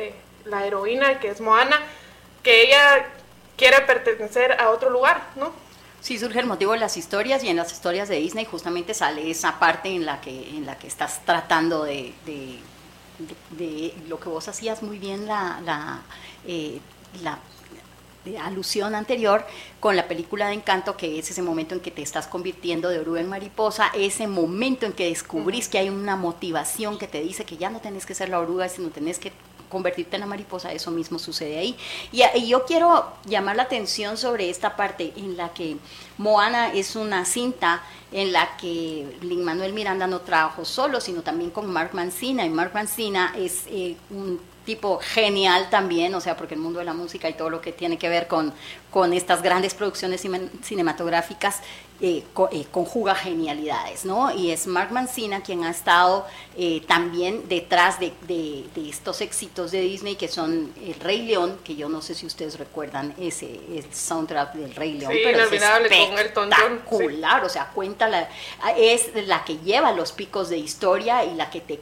la 0.45 0.65
heroína 0.65 1.19
que 1.19 1.29
es 1.29 1.41
Moana, 1.41 1.79
que 2.43 2.63
ella 2.63 3.05
quiere 3.57 3.81
pertenecer 3.81 4.53
a 4.59 4.69
otro 4.69 4.89
lugar, 4.89 5.21
¿no? 5.35 5.51
Sí, 6.01 6.17
surge 6.17 6.39
el 6.39 6.45
motivo 6.45 6.71
de 6.71 6.79
las 6.79 6.95
historias 6.95 7.43
y 7.43 7.49
en 7.49 7.57
las 7.57 7.73
historias 7.73 8.07
de 8.07 8.15
Disney 8.15 8.45
justamente 8.45 8.93
sale 8.93 9.29
esa 9.29 9.59
parte 9.59 9.89
en 9.89 10.05
la 10.05 10.21
que, 10.21 10.49
en 10.49 10.65
la 10.65 10.77
que 10.77 10.87
estás 10.87 11.25
tratando 11.25 11.83
de, 11.83 12.13
de, 12.25 13.93
lo 14.07 14.17
que 14.19 14.29
vos 14.29 14.47
hacías 14.47 14.81
muy 14.81 14.97
bien 14.97 15.27
la, 15.27 15.59
la, 15.65 16.01
eh, 16.47 16.79
la 17.21 17.39
alusión 18.37 18.95
anterior 18.95 19.45
con 19.79 19.95
la 19.95 20.07
película 20.07 20.47
de 20.47 20.53
Encanto, 20.53 20.97
que 20.97 21.19
es 21.19 21.29
ese 21.31 21.41
momento 21.41 21.75
en 21.75 21.81
que 21.81 21.91
te 21.91 22.01
estás 22.01 22.27
convirtiendo 22.27 22.89
de 22.89 22.99
oruga 22.99 23.21
en 23.21 23.29
mariposa, 23.29 23.91
ese 23.93 24.27
momento 24.27 24.85
en 24.85 24.93
que 24.93 25.09
descubrís 25.09 25.69
que 25.69 25.79
hay 25.79 25.89
una 25.89 26.15
motivación 26.15 26.97
que 26.97 27.07
te 27.07 27.21
dice 27.21 27.45
que 27.45 27.57
ya 27.57 27.69
no 27.69 27.79
tenés 27.79 28.05
que 28.05 28.13
ser 28.13 28.29
la 28.29 28.39
oruga, 28.39 28.69
sino 28.69 28.89
tenés 28.89 29.19
que 29.19 29.31
convertirte 29.69 30.15
en 30.17 30.21
la 30.21 30.25
mariposa, 30.25 30.73
eso 30.73 30.91
mismo 30.91 31.19
sucede 31.19 31.57
ahí. 31.57 31.77
Y, 32.11 32.47
yo 32.47 32.65
quiero 32.65 33.13
llamar 33.25 33.55
la 33.55 33.63
atención 33.63 34.17
sobre 34.17 34.49
esta 34.49 34.75
parte 34.75 35.13
en 35.15 35.37
la 35.37 35.53
que 35.53 35.77
Moana 36.17 36.73
es 36.73 36.95
una 36.95 37.23
cinta 37.23 37.83
en 38.11 38.33
la 38.33 38.57
que 38.57 39.17
Lin 39.21 39.43
Manuel 39.43 39.73
Miranda 39.73 40.07
no 40.07 40.21
trabajó 40.21 40.65
solo, 40.65 40.99
sino 40.99 41.21
también 41.21 41.51
con 41.51 41.71
Mark 41.71 41.91
Mancina, 41.93 42.45
y 42.45 42.49
Mark 42.49 42.71
Mancina 42.73 43.33
es 43.37 43.65
eh, 43.67 43.95
un 44.09 44.41
tipo 44.69 44.99
genial 45.01 45.67
también, 45.71 46.13
o 46.13 46.21
sea, 46.21 46.37
porque 46.37 46.53
el 46.53 46.59
mundo 46.59 46.77
de 46.77 46.85
la 46.85 46.93
música 46.93 47.27
y 47.27 47.33
todo 47.33 47.49
lo 47.49 47.59
que 47.59 47.71
tiene 47.71 47.97
que 47.97 48.07
ver 48.07 48.27
con, 48.27 48.53
con 48.91 49.13
estas 49.13 49.41
grandes 49.41 49.73
producciones 49.73 50.21
cinematográficas 50.61 51.61
eh, 52.01 52.23
eh, 52.53 52.65
conjuga 52.71 53.13
genialidades, 53.13 54.05
¿no? 54.05 54.33
Y 54.33 54.51
es 54.51 54.67
Mark 54.67 54.89
Mancina 54.93 55.41
quien 55.41 55.65
ha 55.65 55.71
estado 55.71 56.25
eh, 56.55 56.81
también 56.87 57.49
detrás 57.49 57.99
de, 57.99 58.13
estos 58.77 59.19
éxitos 59.19 59.71
de 59.71 59.81
Disney 59.81 60.15
que 60.15 60.29
son 60.29 60.73
El 60.81 60.93
Rey 60.93 61.23
León, 61.23 61.59
que 61.61 61.75
yo 61.75 61.89
no 61.89 62.01
sé 62.01 62.15
si 62.15 62.25
ustedes 62.25 62.57
recuerdan 62.57 63.13
ese 63.19 63.47
el 63.47 63.83
soundtrack 63.93 64.53
del 64.53 64.75
Rey 64.75 64.93
León, 64.93 65.11
pero 65.21 65.43
es 65.43 65.51
espectacular, 65.51 67.43
o 67.43 67.49
sea, 67.49 67.67
cuenta 67.67 68.07
la, 68.07 68.29
es 68.77 69.09
la 69.27 69.43
que 69.43 69.57
lleva 69.57 69.91
los 69.91 70.13
picos 70.13 70.47
de 70.47 70.57
historia 70.57 71.25
y 71.25 71.35
la 71.35 71.49
que 71.49 71.59
te, 71.59 71.81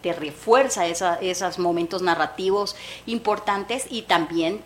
te, 0.00 0.12
refuerza 0.12 0.86
esos 0.86 1.58
momentos 1.58 2.00
narrativos 2.00 2.76
importantes 3.06 3.86
y 3.90 4.02
también 4.02 4.62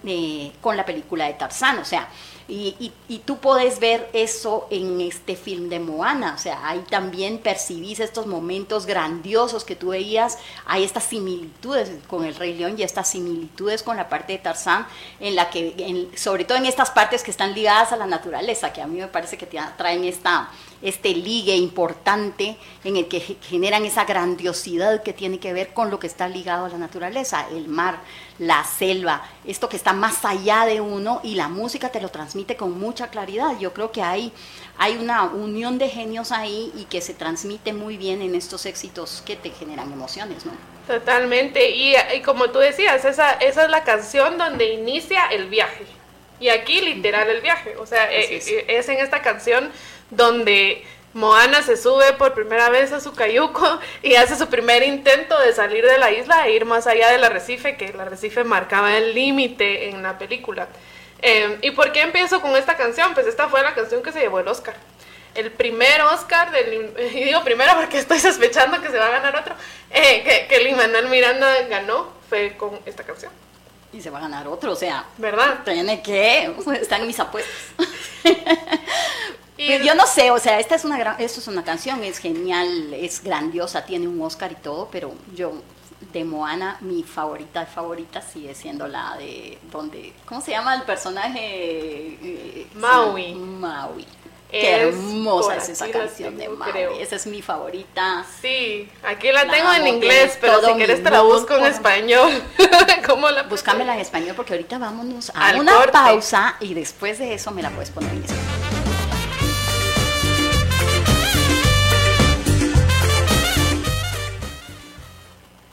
con 0.61 0.77
la 0.77 0.85
película 0.85 1.27
de 1.27 1.33
Tarzán, 1.33 1.79
o 1.79 1.85
sea, 1.87 2.11
y, 2.49 2.93
y, 3.09 3.19
tú 3.19 3.39
puedes 3.39 3.81
ver 3.81 4.09
eso 4.13 4.69
en 4.71 5.01
este 5.01 5.35
film 5.35 5.69
de 5.69 5.81
Moana, 5.81 6.35
o 6.37 6.39
sea, 6.39 6.69
ahí 6.69 6.85
también 6.89 7.39
percibís 7.39 7.99
estos 7.99 8.27
momentos 8.27 8.87
grandiosos 8.87 9.65
que 9.65 9.75
tú 9.75 9.89
veías, 9.89 10.39
hay 10.65 10.85
estas 10.85 11.03
similitudes 11.05 11.91
con 12.07 12.25
el 12.25 12.37
Rey 12.37 12.55
León 12.55 12.77
y 12.79 12.85
estas 12.85 13.09
similitudes 13.09 13.83
con 13.83 13.97
la 13.97 14.09
parte 14.09 14.35
de 14.35 14.39
Tarzán, 14.39 14.87
en 15.19 15.35
la 15.35 15.51
que, 15.51 16.09
sobre 16.15 16.45
todo 16.45 16.57
en 16.59 16.67
estas 16.67 16.93
partes 16.93 17.25
que 17.25 17.33
están 17.33 17.53
ligadas 17.53 17.91
a 17.91 17.97
la 17.97 18.07
naturaleza, 18.07 18.73
que 18.73 18.81
a 18.81 18.87
mí 18.87 19.01
me 19.01 19.09
parece 19.09 19.37
que 19.37 19.47
traen 19.47 20.05
esta, 20.05 20.49
este 20.83 21.15
ligue 21.15 21.57
importante 21.57 22.57
en 22.85 22.97
el 22.97 23.09
que 23.09 23.21
generan 23.21 23.85
esa 23.85 24.05
grandiosidad 24.05 25.03
que 25.03 25.13
tiene 25.13 25.39
que 25.39 25.53
ver 25.53 25.73
con 25.73 25.91
lo 25.91 25.99
que 25.99 26.07
está 26.07 26.29
ligado 26.29 26.67
a 26.67 26.69
la 26.69 26.79
naturaleza, 26.79 27.47
el 27.51 27.69
mar, 27.69 28.01
la 28.39 28.65
selva, 28.65 29.23
esto 29.47 29.69
que 29.69 29.77
está 29.77 29.93
más 29.93 30.25
allá 30.25 30.67
de 30.67 30.81
uno 30.81 31.21
y 31.23 31.35
la 31.35 31.49
música 31.49 31.89
te 31.89 32.01
lo 32.01 32.11
transmite 32.11 32.57
con 32.57 32.79
mucha 32.79 33.09
claridad. 33.09 33.59
Yo 33.59 33.73
creo 33.73 33.93
que 33.93 34.03
hay, 34.03 34.33
hay 34.79 34.97
una 34.97 35.25
unión 35.25 35.79
de 35.79 35.89
genios 35.89 36.33
ahí 36.33 36.73
y 36.77 36.85
que 36.85 37.01
se 37.01 37.15
transmite 37.15 37.73
muy 37.73 37.97
bien 37.97 38.23
en 38.23 38.35
estos 38.35 38.67
éxitos 38.67 39.23
que 39.25 39.37
te 39.37 39.51
generan 39.51 39.93
emociones, 39.93 40.45
¿no? 40.45 40.53
Totalmente, 40.87 41.71
y, 41.71 41.97
como 42.25 42.51
tú 42.51 42.61
decías, 42.61 43.05
esa, 43.05 43.33
esa 43.33 43.65
es 43.65 43.71
la 43.71 43.83
canción 43.83 44.39
donde 44.39 44.73
inicia 44.73 45.27
el 45.27 45.49
viaje. 45.49 45.85
Y 46.39 46.49
aquí 46.49 46.81
literal 46.81 47.29
el 47.29 47.41
viaje, 47.41 47.77
o 47.77 47.87
sea, 47.87 48.13
es. 48.13 48.47
Eh, 48.49 48.67
es 48.69 48.89
en 48.89 48.99
esta 48.99 49.23
canción 49.23 49.71
donde 50.11 50.85
Moana 51.17 51.63
se 51.63 51.79
sube 51.79 52.13
por 52.13 52.35
primera 52.35 52.69
vez 52.69 52.93
a 52.93 53.01
su 53.01 53.15
cayuco 53.15 53.81
y 54.03 54.17
hace 54.17 54.37
su 54.37 54.49
primer 54.49 54.83
intento 54.83 55.39
de 55.41 55.55
salir 55.55 55.83
de 55.87 55.97
la 55.97 56.11
isla 56.11 56.47
e 56.47 56.53
ir 56.53 56.67
más 56.67 56.87
allá 56.87 57.09
del 57.11 57.25
arrecife, 57.25 57.79
que 57.79 57.87
el 57.87 57.99
arrecife 57.99 58.45
marcaba 58.45 58.95
el 58.97 59.15
límite 59.15 59.89
en 59.89 60.03
la 60.03 60.19
película. 60.19 60.69
Em, 61.23 61.57
¿Y 61.63 61.71
por 61.71 61.93
qué 61.93 62.03
empiezo 62.03 62.43
con 62.43 62.55
esta 62.55 62.77
canción? 62.77 63.15
Pues 63.15 63.27
esta 63.27 63.49
fue 63.49 63.63
la 63.63 63.75
canción 63.75 64.03
que 64.03 64.13
se 64.13 64.21
llevó 64.21 64.41
el 64.41 64.49
Oscar. 64.49 64.75
El 65.35 65.51
primer 65.51 66.03
Oscar, 66.03 66.51
del, 66.51 66.93
y 67.15 67.25
digo 67.25 67.43
primero 67.43 67.73
porque 67.77 67.99
estoy 67.99 68.19
sospechando 68.19 68.83
que 68.83 68.91
se 68.91 68.99
va 68.99 69.07
a 69.07 69.11
ganar 69.11 69.37
otro, 69.37 69.55
eh, 69.91 70.23
que, 70.23 70.47
que 70.49 70.65
Lin 70.65 70.77
Manuel 70.77 71.09
Miranda 71.09 71.63
ganó, 71.71 72.13
fue 72.29 72.59
con 72.59 72.79
esta 72.85 73.05
canción. 73.05 73.33
Y 73.91 74.03
se 74.03 74.11
va 74.11 74.19
a 74.19 74.23
ganar 74.23 74.47
otro, 74.49 74.73
o 74.73 74.77
sea, 74.77 75.07
¿verdad? 75.17 75.61
Tiene 75.65 76.03
que, 76.03 76.53
están 76.81 77.07
mis 77.07 77.19
apuestas. 77.19 77.57
Pues 79.57 79.85
yo 79.85 79.95
no 79.95 80.07
sé, 80.07 80.31
o 80.31 80.39
sea, 80.39 80.61
esta 80.61 80.75
es 80.75 80.85
una 80.85 80.99
gran, 80.99 81.21
esto 81.21 81.41
es 81.41 81.49
una 81.49 81.65
canción, 81.65 82.05
es 82.05 82.19
genial, 82.19 82.93
es 82.93 83.23
grandiosa, 83.23 83.85
tiene 83.87 84.07
un 84.07 84.21
Oscar 84.21 84.53
y 84.53 84.57
todo, 84.57 84.89
pero 84.91 85.15
yo 85.35 85.53
de 86.13 86.25
Moana, 86.25 86.77
mi 86.81 87.03
favorita 87.03 87.65
favorita 87.67 88.21
sigue 88.21 88.55
siendo 88.55 88.87
la 88.87 89.17
de 89.17 89.59
donde, 89.71 90.13
¿cómo 90.27 90.41
se 90.41 90.51
llama 90.51 90.75
el 90.75 90.83
personaje? 90.83 91.39
Eh, 91.41 92.67
Maui. 92.75 93.35
Maui. 93.35 94.07
Qué 94.51 94.73
hermosa 94.77 95.57
es 95.57 95.69
esa 95.71 95.91
canción 95.91 96.37
de 96.39 96.49
Maui. 96.49 97.01
Esa 97.01 97.17
es 97.17 97.27
mi 97.27 97.43
favorita. 97.43 98.25
Sí, 98.41 98.89
aquí 99.03 99.33
la, 99.33 99.49
tengo 99.51 99.73
en 99.73 99.87
inglés, 99.87 100.39
pero 100.41 100.65
si 100.65 100.73
quieres 100.75 101.03
te 101.03 101.11
la 101.11 101.23
busco 101.23 101.55
en 101.57 101.67
español. 101.67 102.31
¿Cómo 103.07 103.29
la 103.31 103.43
Búscamela 103.45 103.95
en 103.95 104.01
español 104.01 104.37
porque 104.37 104.53
ahorita 104.55 104.79
vámonos 104.79 105.33
a 105.35 105.57
una 105.57 105.87
pausa 105.91 106.57
y 106.61 106.75
después 106.75 107.19
de 107.19 107.35
eso 107.35 107.51
me 107.51 107.63
la 107.63 107.71
puedes 107.71 107.91
poner 107.91 108.13
en 108.13 108.25
español. 108.25 108.46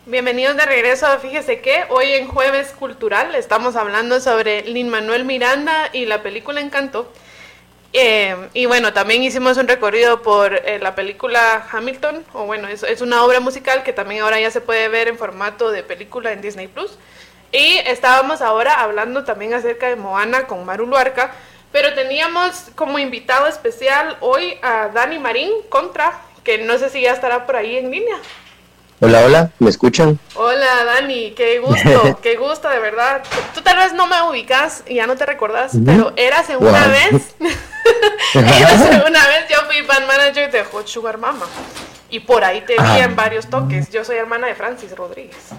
Bienvenidos 0.05 0.57
de 0.57 0.65
regreso. 0.65 1.07
Fíjese 1.19 1.61
que 1.61 1.85
hoy 1.87 2.11
en 2.11 2.27
Jueves 2.27 2.73
Cultural 2.77 3.35
estamos 3.35 3.77
hablando 3.77 4.19
sobre 4.19 4.63
Lin 4.63 4.89
Manuel 4.89 5.23
Miranda 5.23 5.89
y 5.93 6.05
la 6.05 6.21
película 6.21 6.59
Encanto. 6.59 7.09
Eh, 7.93 8.35
y 8.53 8.65
bueno, 8.65 8.91
también 8.91 9.23
hicimos 9.23 9.55
un 9.55 9.65
recorrido 9.65 10.21
por 10.21 10.55
eh, 10.55 10.77
la 10.79 10.93
película 10.93 11.65
Hamilton, 11.71 12.25
o 12.33 12.45
bueno, 12.45 12.67
es, 12.67 12.83
es, 12.83 12.99
una 12.99 13.23
obra 13.23 13.39
musical 13.39 13.83
que 13.83 13.93
también 13.93 14.23
ahora 14.23 14.41
ya 14.41 14.51
se 14.51 14.59
puede 14.59 14.89
ver 14.89 15.07
en 15.07 15.17
formato 15.17 15.71
de 15.71 15.83
película 15.83 16.33
en 16.33 16.41
Disney 16.41 16.67
Plus. 16.67 16.97
Y 17.53 17.77
estábamos 17.85 18.41
ahora 18.41 18.81
hablando 18.81 19.23
también 19.23 19.53
acerca 19.53 19.87
de 19.87 19.95
Moana 19.95 20.47
con 20.47 20.65
Maru 20.65 20.85
Luarca, 20.85 21.31
pero 21.71 21.93
teníamos 21.93 22.71
como 22.75 22.99
invitado 22.99 23.47
especial 23.47 24.17
hoy 24.19 24.57
a 24.63 24.89
Dani 24.89 25.17
Marín 25.17 25.49
Contra, 25.69 26.19
que 26.43 26.57
no 26.57 26.77
sé 26.77 26.89
si 26.89 26.99
ya 26.99 27.13
estará 27.13 27.45
por 27.45 27.55
ahí 27.55 27.77
en 27.77 27.89
línea. 27.89 28.17
Hola, 29.03 29.25
hola, 29.25 29.51
¿me 29.59 29.69
escuchan? 29.69 30.17
Hola, 30.35 30.85
Dani, 30.85 31.31
qué 31.31 31.59
gusto, 31.59 32.19
qué 32.23 32.37
gusto, 32.37 32.69
de 32.69 32.79
verdad. 32.79 33.21
Tú 33.53 33.59
tal 33.59 33.75
vez 33.75 33.91
no 33.91 34.07
me 34.07 34.21
ubicas 34.21 34.81
y 34.87 34.95
ya 34.95 35.07
no 35.07 35.17
te 35.17 35.25
recordás, 35.25 35.73
pero 35.85 36.13
eras 36.15 36.49
en 36.49 36.65
una 36.65 36.87
vez, 36.87 37.11
eras 38.33 38.81
en 38.89 39.01
una 39.01 39.27
vez, 39.27 39.49
yo 39.49 39.57
fui 39.69 39.83
fan 39.85 40.07
manager 40.07 40.49
de 40.49 40.63
Hot 40.63 40.87
Sugar 40.87 41.17
Mama 41.17 41.45
y 42.09 42.21
por 42.21 42.45
ahí 42.45 42.61
te 42.61 42.75
vi 42.75 42.79
ah. 42.81 43.03
en 43.03 43.13
varios 43.13 43.49
toques. 43.49 43.89
Yo 43.91 44.05
soy 44.05 44.15
hermana 44.15 44.47
de 44.47 44.55
Francis 44.55 44.95
Rodríguez. 44.95 45.49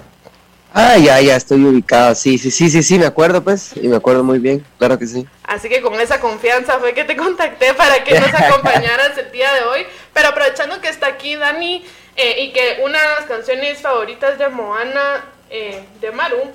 Ah, 0.73 0.97
ya, 0.97 1.21
ya 1.21 1.37
estoy 1.37 1.63
ubicado. 1.65 2.15
Sí, 2.15 2.39
sí, 2.39 2.51
sí, 2.51 2.71
sí, 2.71 2.83
sí, 2.83 2.99
me 2.99 3.07
acuerdo, 3.07 3.45
pues, 3.45 3.77
y 3.77 3.89
me 3.89 3.97
acuerdo 3.97 4.25
muy 4.25 4.39
bien, 4.39 4.65
claro 4.79 4.99
que 4.99 5.07
sí. 5.07 5.27
Así 5.45 5.69
que 5.69 5.83
con 5.83 6.01
esa 6.01 6.19
confianza 6.19 6.79
fue 6.79 6.95
que 6.95 7.05
te 7.05 7.15
contacté 7.15 7.75
para 7.75 8.03
que 8.03 8.19
nos 8.19 8.33
acompañaras 8.33 9.19
el 9.19 9.31
día 9.31 9.53
de 9.53 9.65
hoy. 9.65 9.87
Pero 10.15 10.29
aprovechando 10.29 10.81
que 10.81 10.89
está 10.89 11.09
aquí 11.09 11.37
Dani, 11.37 11.85
eh, 12.17 12.43
y 12.43 12.53
que 12.53 12.81
una 12.83 13.01
de 13.01 13.09
las 13.09 13.25
canciones 13.27 13.81
favoritas 13.81 14.39
de 14.39 14.49
Moana, 14.49 15.25
eh, 15.51 15.85
de 16.01 16.13
Maru, 16.13 16.51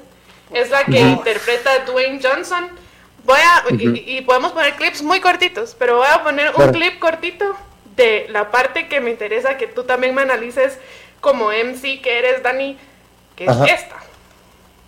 es 0.54 0.70
la 0.70 0.86
que 0.86 1.00
interpreta 1.00 1.80
Dwayne 1.80 2.20
Johnson. 2.22 2.70
Voy 3.24 3.40
a, 3.40 3.64
y, 3.70 4.22
podemos 4.22 4.54
poner 4.54 4.76
clips 4.76 5.02
muy 5.02 5.20
cortitos, 5.20 5.76
pero 5.78 5.98
voy 5.98 6.08
a 6.12 6.24
poner 6.24 6.52
un 6.56 6.72
clip 6.72 6.98
cortito 7.00 7.56
de 7.96 8.28
la 8.30 8.50
parte 8.50 8.88
que 8.88 9.02
me 9.02 9.12
interesa 9.12 9.58
que 9.58 9.68
tú 9.68 9.84
también 9.84 10.16
me 10.16 10.22
analices 10.22 10.80
como 11.20 11.52
MC 11.52 12.02
que 12.02 12.18
eres, 12.18 12.42
Dani, 12.42 12.78
que 13.36 13.46
es 13.46 13.58
esta. 13.68 13.98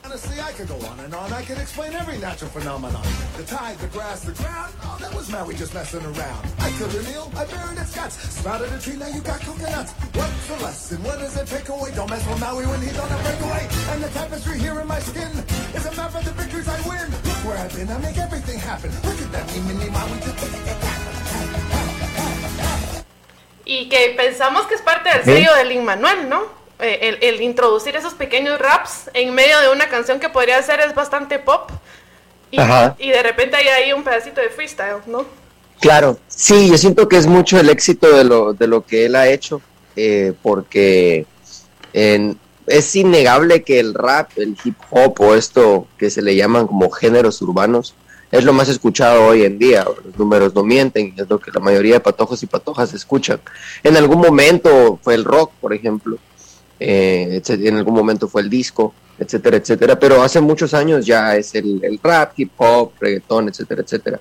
Honestly, 0.03 0.41
I 0.41 0.51
could 0.51 0.67
go 0.67 0.75
on 0.87 0.99
and 0.99 1.13
on. 1.13 1.31
I 1.31 1.43
could 1.43 1.57
explain 1.57 1.93
every 1.93 2.17
natural 2.17 2.49
phenomenon. 2.51 3.03
The 3.37 3.43
tide, 3.43 3.77
the 3.77 3.87
grass, 3.87 4.21
the 4.25 4.33
ground. 4.33 4.73
Oh, 4.83 4.97
that 4.99 5.13
was 5.13 5.29
Maui 5.31 5.55
just 5.55 5.73
messing 5.73 6.03
around. 6.03 6.41
I 6.59 6.71
killed 6.77 6.93
an 6.95 7.05
eel, 7.13 7.31
I 7.35 7.45
buried 7.45 7.79
its 7.79 7.95
guts. 7.95 8.15
Sprouted 8.17 8.73
a 8.73 8.79
tree, 8.79 8.97
now 8.97 9.07
you 9.07 9.21
got 9.21 9.39
coconuts. 9.41 9.91
What's 10.13 10.47
the 10.47 10.57
lesson? 10.63 11.03
What 11.03 11.19
does 11.19 11.37
it 11.37 11.47
take 11.47 11.69
away? 11.69 11.91
Don't 11.95 12.09
mess 12.09 12.27
with 12.27 12.39
Maui 12.39 12.65
when 12.65 12.81
he's 12.81 12.97
on 12.97 13.11
a 13.11 13.17
breakaway. 13.23 13.67
And 13.91 14.03
the 14.03 14.09
tapestry 14.09 14.59
here 14.59 14.79
in 14.81 14.87
my 14.87 14.99
skin 14.99 15.31
is 15.75 15.85
a 15.85 15.95
map 15.95 16.15
of 16.15 16.25
the 16.25 16.31
victories 16.31 16.67
I 16.67 16.81
win. 16.89 17.09
Look 17.11 17.45
where 17.45 17.57
I've 17.57 17.73
been, 17.73 17.89
I 17.89 17.97
make 17.99 18.17
everything 18.17 18.59
happen. 18.59 18.91
Look 19.05 19.21
at 19.21 19.31
that, 19.31 19.47
me, 19.53 19.61
mini 19.69 19.89
Maui, 19.91 20.19
just 20.19 20.41
look. 20.41 20.51
Y 23.63 23.87
que 23.87 24.15
pensamos 24.17 24.67
que 24.67 24.75
es 24.75 24.81
parte 24.81 25.09
del 25.09 25.23
sello 25.23 25.55
de 25.55 25.65
Lin 25.65 25.85
Manuel, 25.85 26.27
¿no? 26.27 26.60
Eh, 26.81 27.09
el, 27.09 27.17
el 27.21 27.41
introducir 27.41 27.95
esos 27.95 28.13
pequeños 28.15 28.59
raps 28.59 29.09
en 29.13 29.33
medio 29.33 29.59
de 29.61 29.69
una 29.69 29.87
canción 29.87 30.19
que 30.19 30.29
podría 30.29 30.61
ser 30.63 30.79
es 30.79 30.95
bastante 30.95 31.37
pop. 31.37 31.69
Y, 32.49 32.57
de 33.09 33.23
repente 33.23 33.55
hay 33.55 33.67
ahí 33.69 33.93
un 33.93 34.03
pedacito 34.03 34.41
de 34.41 34.49
freestyle, 34.49 34.97
¿no? 35.05 35.25
Claro, 35.79 36.17
sí, 36.27 36.69
yo 36.69 36.77
siento 36.77 37.07
que 37.07 37.17
es 37.17 37.25
mucho 37.25 37.57
el 37.59 37.69
éxito 37.69 38.15
de 38.15 38.25
lo, 38.25 38.53
de 38.53 38.67
lo 38.67 38.85
que 38.85 39.05
él 39.05 39.15
ha 39.15 39.29
hecho, 39.29 39.61
eh, 39.95 40.33
porque 40.41 41.25
en- 41.93 42.37
es 42.67 42.95
innegable 42.95 43.63
que 43.63 43.79
el 43.79 43.93
rap, 43.93 44.31
el 44.37 44.57
hip 44.63 44.75
hop 44.89 45.21
o 45.21 45.33
esto 45.35 45.87
que 45.97 46.09
se 46.09 46.21
le 46.21 46.35
llaman 46.35 46.67
como 46.67 46.89
géneros 46.91 47.41
urbanos, 47.41 47.95
es 48.31 48.43
lo 48.43 48.53
más 48.53 48.69
escuchado 48.69 49.25
hoy 49.27 49.43
en 49.43 49.57
día. 49.57 49.83
Los 49.83 50.17
números 50.17 50.53
no 50.53 50.63
mienten, 50.63 51.13
es 51.17 51.29
lo 51.29 51.39
que 51.39 51.51
la 51.51 51.59
mayoría 51.59 51.95
de 51.95 51.99
patojos 51.99 52.41
y 52.43 52.47
patojas 52.47 52.93
escuchan. 52.93 53.39
En 53.83 53.97
algún 53.97 54.19
momento 54.19 54.99
fue 55.01 55.15
el 55.15 55.23
rock, 55.23 55.51
por 55.61 55.73
ejemplo, 55.73 56.17
eh, 56.83 57.41
en 57.47 57.75
algún 57.75 57.93
momento 57.93 58.27
fue 58.27 58.41
el 58.41 58.49
disco, 58.49 58.93
etcétera, 59.19 59.57
etcétera, 59.57 59.99
pero 59.99 60.23
hace 60.23 60.41
muchos 60.41 60.73
años 60.73 61.05
ya 61.05 61.35
es 61.35 61.53
el, 61.53 61.79
el 61.83 61.99
rap, 62.01 62.31
hip 62.37 62.51
hop, 62.57 62.93
reggaetón, 62.99 63.49
etcétera, 63.49 63.81
etcétera. 63.83 64.19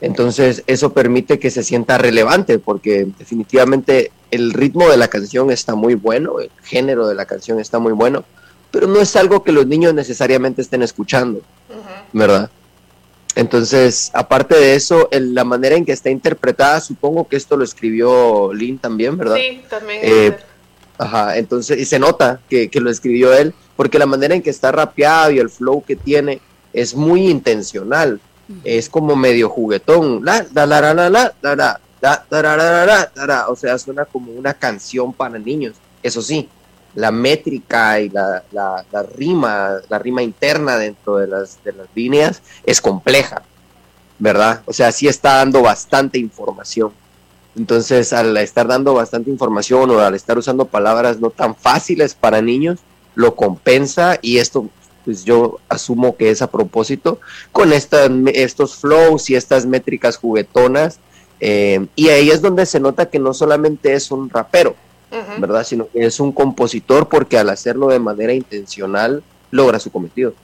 Entonces 0.00 0.64
eso 0.66 0.92
permite 0.92 1.38
que 1.38 1.50
se 1.50 1.62
sienta 1.62 1.96
relevante 1.96 2.58
porque 2.58 3.06
definitivamente 3.16 4.10
el 4.32 4.52
ritmo 4.52 4.90
de 4.90 4.96
la 4.96 5.06
canción 5.08 5.50
está 5.52 5.76
muy 5.76 5.94
bueno, 5.94 6.40
el 6.40 6.50
género 6.64 7.06
de 7.06 7.14
la 7.14 7.26
canción 7.26 7.60
está 7.60 7.78
muy 7.78 7.92
bueno, 7.92 8.24
pero 8.72 8.88
no 8.88 9.00
es 9.00 9.14
algo 9.14 9.44
que 9.44 9.52
los 9.52 9.66
niños 9.68 9.94
necesariamente 9.94 10.62
estén 10.62 10.82
escuchando, 10.82 11.40
¿verdad? 12.12 12.50
Entonces, 13.36 14.10
aparte 14.14 14.56
de 14.56 14.74
eso, 14.74 15.08
el- 15.10 15.34
la 15.34 15.44
manera 15.44 15.76
en 15.76 15.84
que 15.84 15.92
está 15.92 16.10
interpretada, 16.10 16.80
supongo 16.80 17.26
que 17.28 17.36
esto 17.36 17.56
lo 17.56 17.64
escribió 17.64 18.52
Lynn 18.52 18.78
también, 18.78 19.16
¿verdad? 19.16 19.36
Sí, 19.36 19.62
también. 19.70 20.00
Eh, 20.02 20.36
Ajá, 20.98 21.36
entonces, 21.36 21.78
y 21.78 21.84
se 21.84 21.98
nota 21.98 22.40
que, 22.48 22.68
que 22.68 22.80
lo 22.80 22.90
escribió 22.90 23.32
él, 23.32 23.54
porque 23.76 23.98
la 23.98 24.06
manera 24.06 24.34
en 24.34 24.42
que 24.42 24.50
está 24.50 24.70
rapeado 24.70 25.30
y 25.32 25.38
el 25.38 25.50
flow 25.50 25.82
que 25.84 25.96
tiene 25.96 26.40
es 26.72 26.94
muy 26.94 27.28
intencional. 27.28 28.20
Es 28.62 28.90
como 28.90 29.16
medio 29.16 29.48
juguetón. 29.48 30.22
La, 30.22 30.44
la, 30.52 30.66
la, 30.66 30.80
la, 30.80 30.94
la, 30.94 31.08
la, 31.08 31.34
la, 31.42 31.80
la, 32.30 32.86
la, 32.86 33.26
la. 33.26 33.48
O 33.48 33.56
sea, 33.56 33.78
suena 33.78 34.04
como 34.04 34.32
una 34.32 34.52
canción 34.52 35.14
para 35.14 35.38
niños. 35.38 35.76
Eso 36.02 36.20
sí, 36.20 36.46
la 36.94 37.10
métrica 37.10 37.98
y 38.00 38.10
la, 38.10 38.42
la, 38.52 38.84
la 38.92 39.02
rima, 39.02 39.76
la 39.88 39.98
rima 39.98 40.22
interna 40.22 40.76
dentro 40.76 41.16
de 41.16 41.26
las, 41.26 41.62
de 41.64 41.72
las 41.72 41.86
líneas 41.94 42.42
es 42.64 42.82
compleja, 42.82 43.42
¿verdad? 44.18 44.60
O 44.66 44.72
sea, 44.74 44.92
sí 44.92 45.08
está 45.08 45.36
dando 45.36 45.62
bastante 45.62 46.18
información. 46.18 46.92
Entonces, 47.56 48.12
al 48.12 48.36
estar 48.36 48.66
dando 48.66 48.94
bastante 48.94 49.30
información 49.30 49.90
o 49.90 50.00
al 50.00 50.14
estar 50.14 50.36
usando 50.38 50.64
palabras 50.64 51.20
no 51.20 51.30
tan 51.30 51.54
fáciles 51.54 52.14
para 52.14 52.42
niños, 52.42 52.80
lo 53.14 53.36
compensa 53.36 54.18
y 54.20 54.38
esto, 54.38 54.68
pues 55.04 55.24
yo 55.24 55.58
asumo 55.68 56.16
que 56.16 56.30
es 56.30 56.42
a 56.42 56.50
propósito 56.50 57.20
con 57.52 57.72
estas, 57.72 58.10
estos 58.32 58.76
flows 58.76 59.30
y 59.30 59.36
estas 59.36 59.66
métricas 59.66 60.16
juguetonas. 60.16 60.98
eh, 61.40 61.86
y 61.94 62.08
ahí 62.08 62.30
es 62.30 62.42
donde 62.42 62.66
se 62.66 62.80
nota 62.80 63.06
que 63.06 63.18
no 63.18 63.34
solamente 63.34 63.94
es 63.94 64.10
un 64.10 64.30
rapero. 64.30 64.74
¿verdad? 65.38 65.64
Sino 65.64 65.88
que 65.88 66.04
es 66.06 66.20
un 66.20 66.32
compositor 66.32 67.08
porque 67.08 67.38
al 67.38 67.48
hacerlo 67.50 67.88
de 67.88 67.98
manera 68.00 68.32
intencional 68.32 69.22
logra 69.50 69.78
su 69.78 69.90
cometido. 69.90 70.34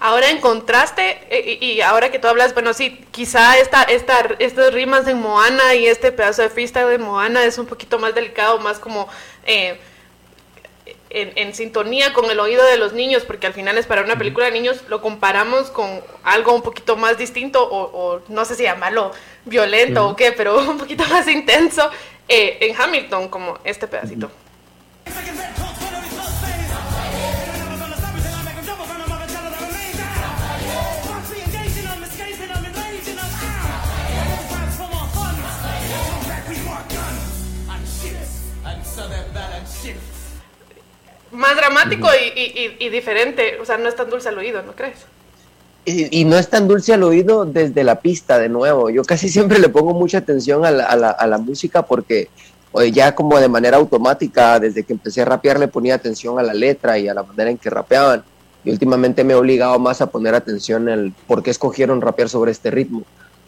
Ahora 0.00 0.30
en 0.30 0.40
contraste, 0.40 1.18
eh, 1.28 1.58
y, 1.60 1.72
y 1.72 1.80
ahora 1.82 2.10
que 2.10 2.18
tú 2.18 2.26
hablas, 2.26 2.54
bueno, 2.54 2.72
sí, 2.72 3.04
quizá 3.10 3.58
esta, 3.58 3.82
esta, 3.82 4.30
estas 4.38 4.72
rimas 4.72 5.06
en 5.06 5.20
Moana 5.20 5.74
y 5.74 5.86
este 5.86 6.10
pedazo 6.10 6.40
de 6.40 6.48
freestyle 6.48 6.88
de 6.88 6.96
Moana 6.96 7.44
es 7.44 7.58
un 7.58 7.66
poquito 7.66 7.98
más 7.98 8.14
delicado, 8.14 8.58
más 8.58 8.78
como 8.78 9.08
eh, 9.44 9.78
en, 11.10 11.32
en 11.36 11.54
sintonía 11.54 12.14
con 12.14 12.30
el 12.30 12.40
oído 12.40 12.64
de 12.64 12.78
los 12.78 12.94
niños, 12.94 13.24
porque 13.24 13.46
al 13.46 13.52
final 13.52 13.76
es 13.76 13.86
para 13.86 14.02
una 14.02 14.16
película 14.16 14.46
de 14.46 14.52
niños, 14.52 14.82
lo 14.88 15.02
comparamos 15.02 15.70
con 15.70 16.00
algo 16.22 16.54
un 16.54 16.62
poquito 16.62 16.96
más 16.96 17.18
distinto, 17.18 17.62
o, 17.62 17.82
o 17.92 18.22
no 18.28 18.46
sé 18.46 18.54
si 18.54 18.62
llamarlo 18.62 19.12
violento 19.44 20.08
o 20.08 20.16
qué, 20.16 20.32
pero 20.32 20.58
un 20.70 20.78
poquito 20.78 21.04
más 21.08 21.28
intenso 21.28 21.90
eh, 22.26 22.56
en 22.62 22.80
Hamilton, 22.80 23.28
como 23.28 23.58
este 23.64 23.86
pedacito. 23.86 24.30
Más 41.32 41.56
dramático 41.56 42.08
y, 42.14 42.38
y- 42.40 42.76
y- 42.80 42.86
y 42.86 42.88
diferente, 42.88 43.58
o 43.60 43.64
sea, 43.64 43.78
no 43.78 43.88
es 43.88 43.94
tan 43.96 44.10
dulce 44.10 44.28
al 44.28 44.38
oído, 44.38 44.62
¿no 44.62 44.72
crees? 44.72 44.98
Y, 45.84 46.20
y 46.20 46.24
no 46.24 46.36
es 46.36 46.48
tan 46.48 46.66
dulce 46.68 46.92
al 46.92 47.02
oído 47.04 47.44
desde 47.46 47.84
la 47.84 48.00
pista, 48.00 48.38
de 48.38 48.48
nuevo. 48.48 48.90
Yo 48.90 49.02
casi 49.04 49.28
siempre 49.28 49.58
le 49.58 49.68
pongo 49.68 49.94
mucha 49.94 50.18
atención 50.18 50.64
a 50.66 50.70
la, 50.70 50.84
a 50.86 50.96
la- 50.96 51.10
a 51.10 51.26
la 51.26 51.38
música 51.38 51.82
porque 51.82 52.28
ya 52.92 53.14
como 53.14 53.38
de 53.40 53.48
manera 53.48 53.76
automática, 53.78 54.60
desde 54.60 54.84
que 54.84 54.92
empecé 54.92 55.22
a 55.22 55.24
rapear, 55.24 55.58
le 55.58 55.66
ponía 55.68 55.94
atención 55.94 56.38
a 56.38 56.42
la 56.42 56.54
letra 56.54 56.98
y 56.98 57.08
a 57.08 57.14
la 57.14 57.22
manera 57.22 57.50
en 57.50 57.58
que 57.58 57.70
rapeaban. 57.70 58.22
Y 58.64 58.70
últimamente 58.70 59.24
me 59.24 59.32
he 59.32 59.36
obligado 59.36 59.78
más 59.78 60.00
a 60.02 60.06
poner 60.10 60.34
atención 60.34 60.88
en 60.88 61.12
por 61.26 61.42
qué 61.42 61.50
escogieron 61.50 62.00
rapear 62.00 62.28
sobre 62.28 62.52
este 62.52 62.70
ritmo. 62.70 63.02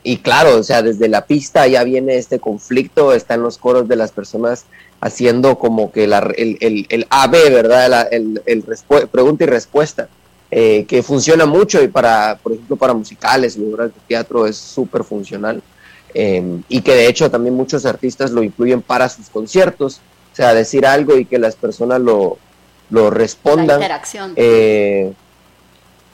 Y 0.05 0.16
claro, 0.19 0.57
o 0.59 0.62
sea, 0.62 0.83
desde 0.83 1.09
la 1.09 1.27
pista 1.27 1.66
ya 1.69 1.85
viene 1.85 2.16
este 2.16 2.39
conflicto, 2.41 3.12
están 3.12 3.43
los 3.43 3.57
coros 3.59 3.87
de 3.89 3.97
las 3.97 4.11
personas 4.11 4.65
haciendo 5.01 5.59
como 5.59 5.93
que 5.93 6.07
la- 6.07 6.33
el, 6.37 6.57
el, 6.61 6.87
el 6.89 7.07
AB, 7.11 7.51
¿verdad? 7.51 7.89
La- 7.89 8.03
el, 8.03 8.43
el 8.47 8.65
pregunta 9.11 9.45
y 9.45 9.47
respuesta 9.47 10.09
eh, 10.51 10.85
que 10.87 11.03
funciona 11.03 11.47
mucho 11.47 11.83
y 11.83 11.89
para, 11.89 12.39
por 12.43 12.53
ejemplo, 12.53 12.77
para 12.77 12.93
musicales 12.95 13.57
y 13.57 13.65
obras 13.73 13.89
de 13.95 14.01
teatro 14.09 14.47
es 14.47 14.57
súper 14.57 15.03
funcional. 15.05 15.62
eh, 16.15 16.61
y 16.69 16.83
que 16.83 16.95
de 16.95 17.07
hecho 17.07 17.31
también 17.31 17.55
muchos 17.55 17.87
artistas 17.87 18.31
lo 18.33 18.43
incluyen 18.43 18.83
para 18.83 19.09
sus 19.09 19.31
conciertos, 19.31 20.01
o 20.33 20.37
sea, 20.37 20.53
decir 20.53 20.85
algo 20.85 21.16
y 21.16 21.24
que 21.24 21.39
las 21.39 21.57
personas 21.57 22.01
lo, 22.03 22.37
lo 22.91 23.05
La 23.05 23.16
respondan. 23.16 23.81
interacción. 23.81 24.33
Eh, 24.37 25.12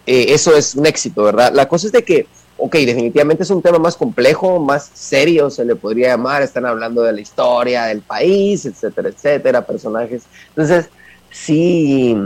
eh, 0.07 0.27
eso 0.29 0.55
es 0.57 0.75
un 0.77 0.87
éxito, 0.87 1.25
¿verdad? 1.25 1.53
La 1.53 1.67
cosa 1.69 1.87
es 1.87 1.93
de 1.93 2.05
que, 2.05 2.27
ok, 2.59 2.75
definitivamente 2.75 3.45
es 3.45 3.51
un 3.51 3.63
tema 3.63 3.79
más 3.79 3.97
complejo, 3.97 4.59
más 4.59 4.91
serio, 4.93 5.49
se 5.49 5.65
le 5.65 5.77
podría 5.77 6.09
llamar, 6.09 6.43
están 6.43 6.67
hablando 6.67 7.03
de 7.03 7.13
la 7.13 7.21
historia 7.21 7.85
del 7.85 8.03
país, 8.03 8.67
etcétera, 8.67 9.09
etcétera, 9.09 9.65
personajes. 9.65 10.25
Entonces, 10.49 10.91
sí, 11.31 12.17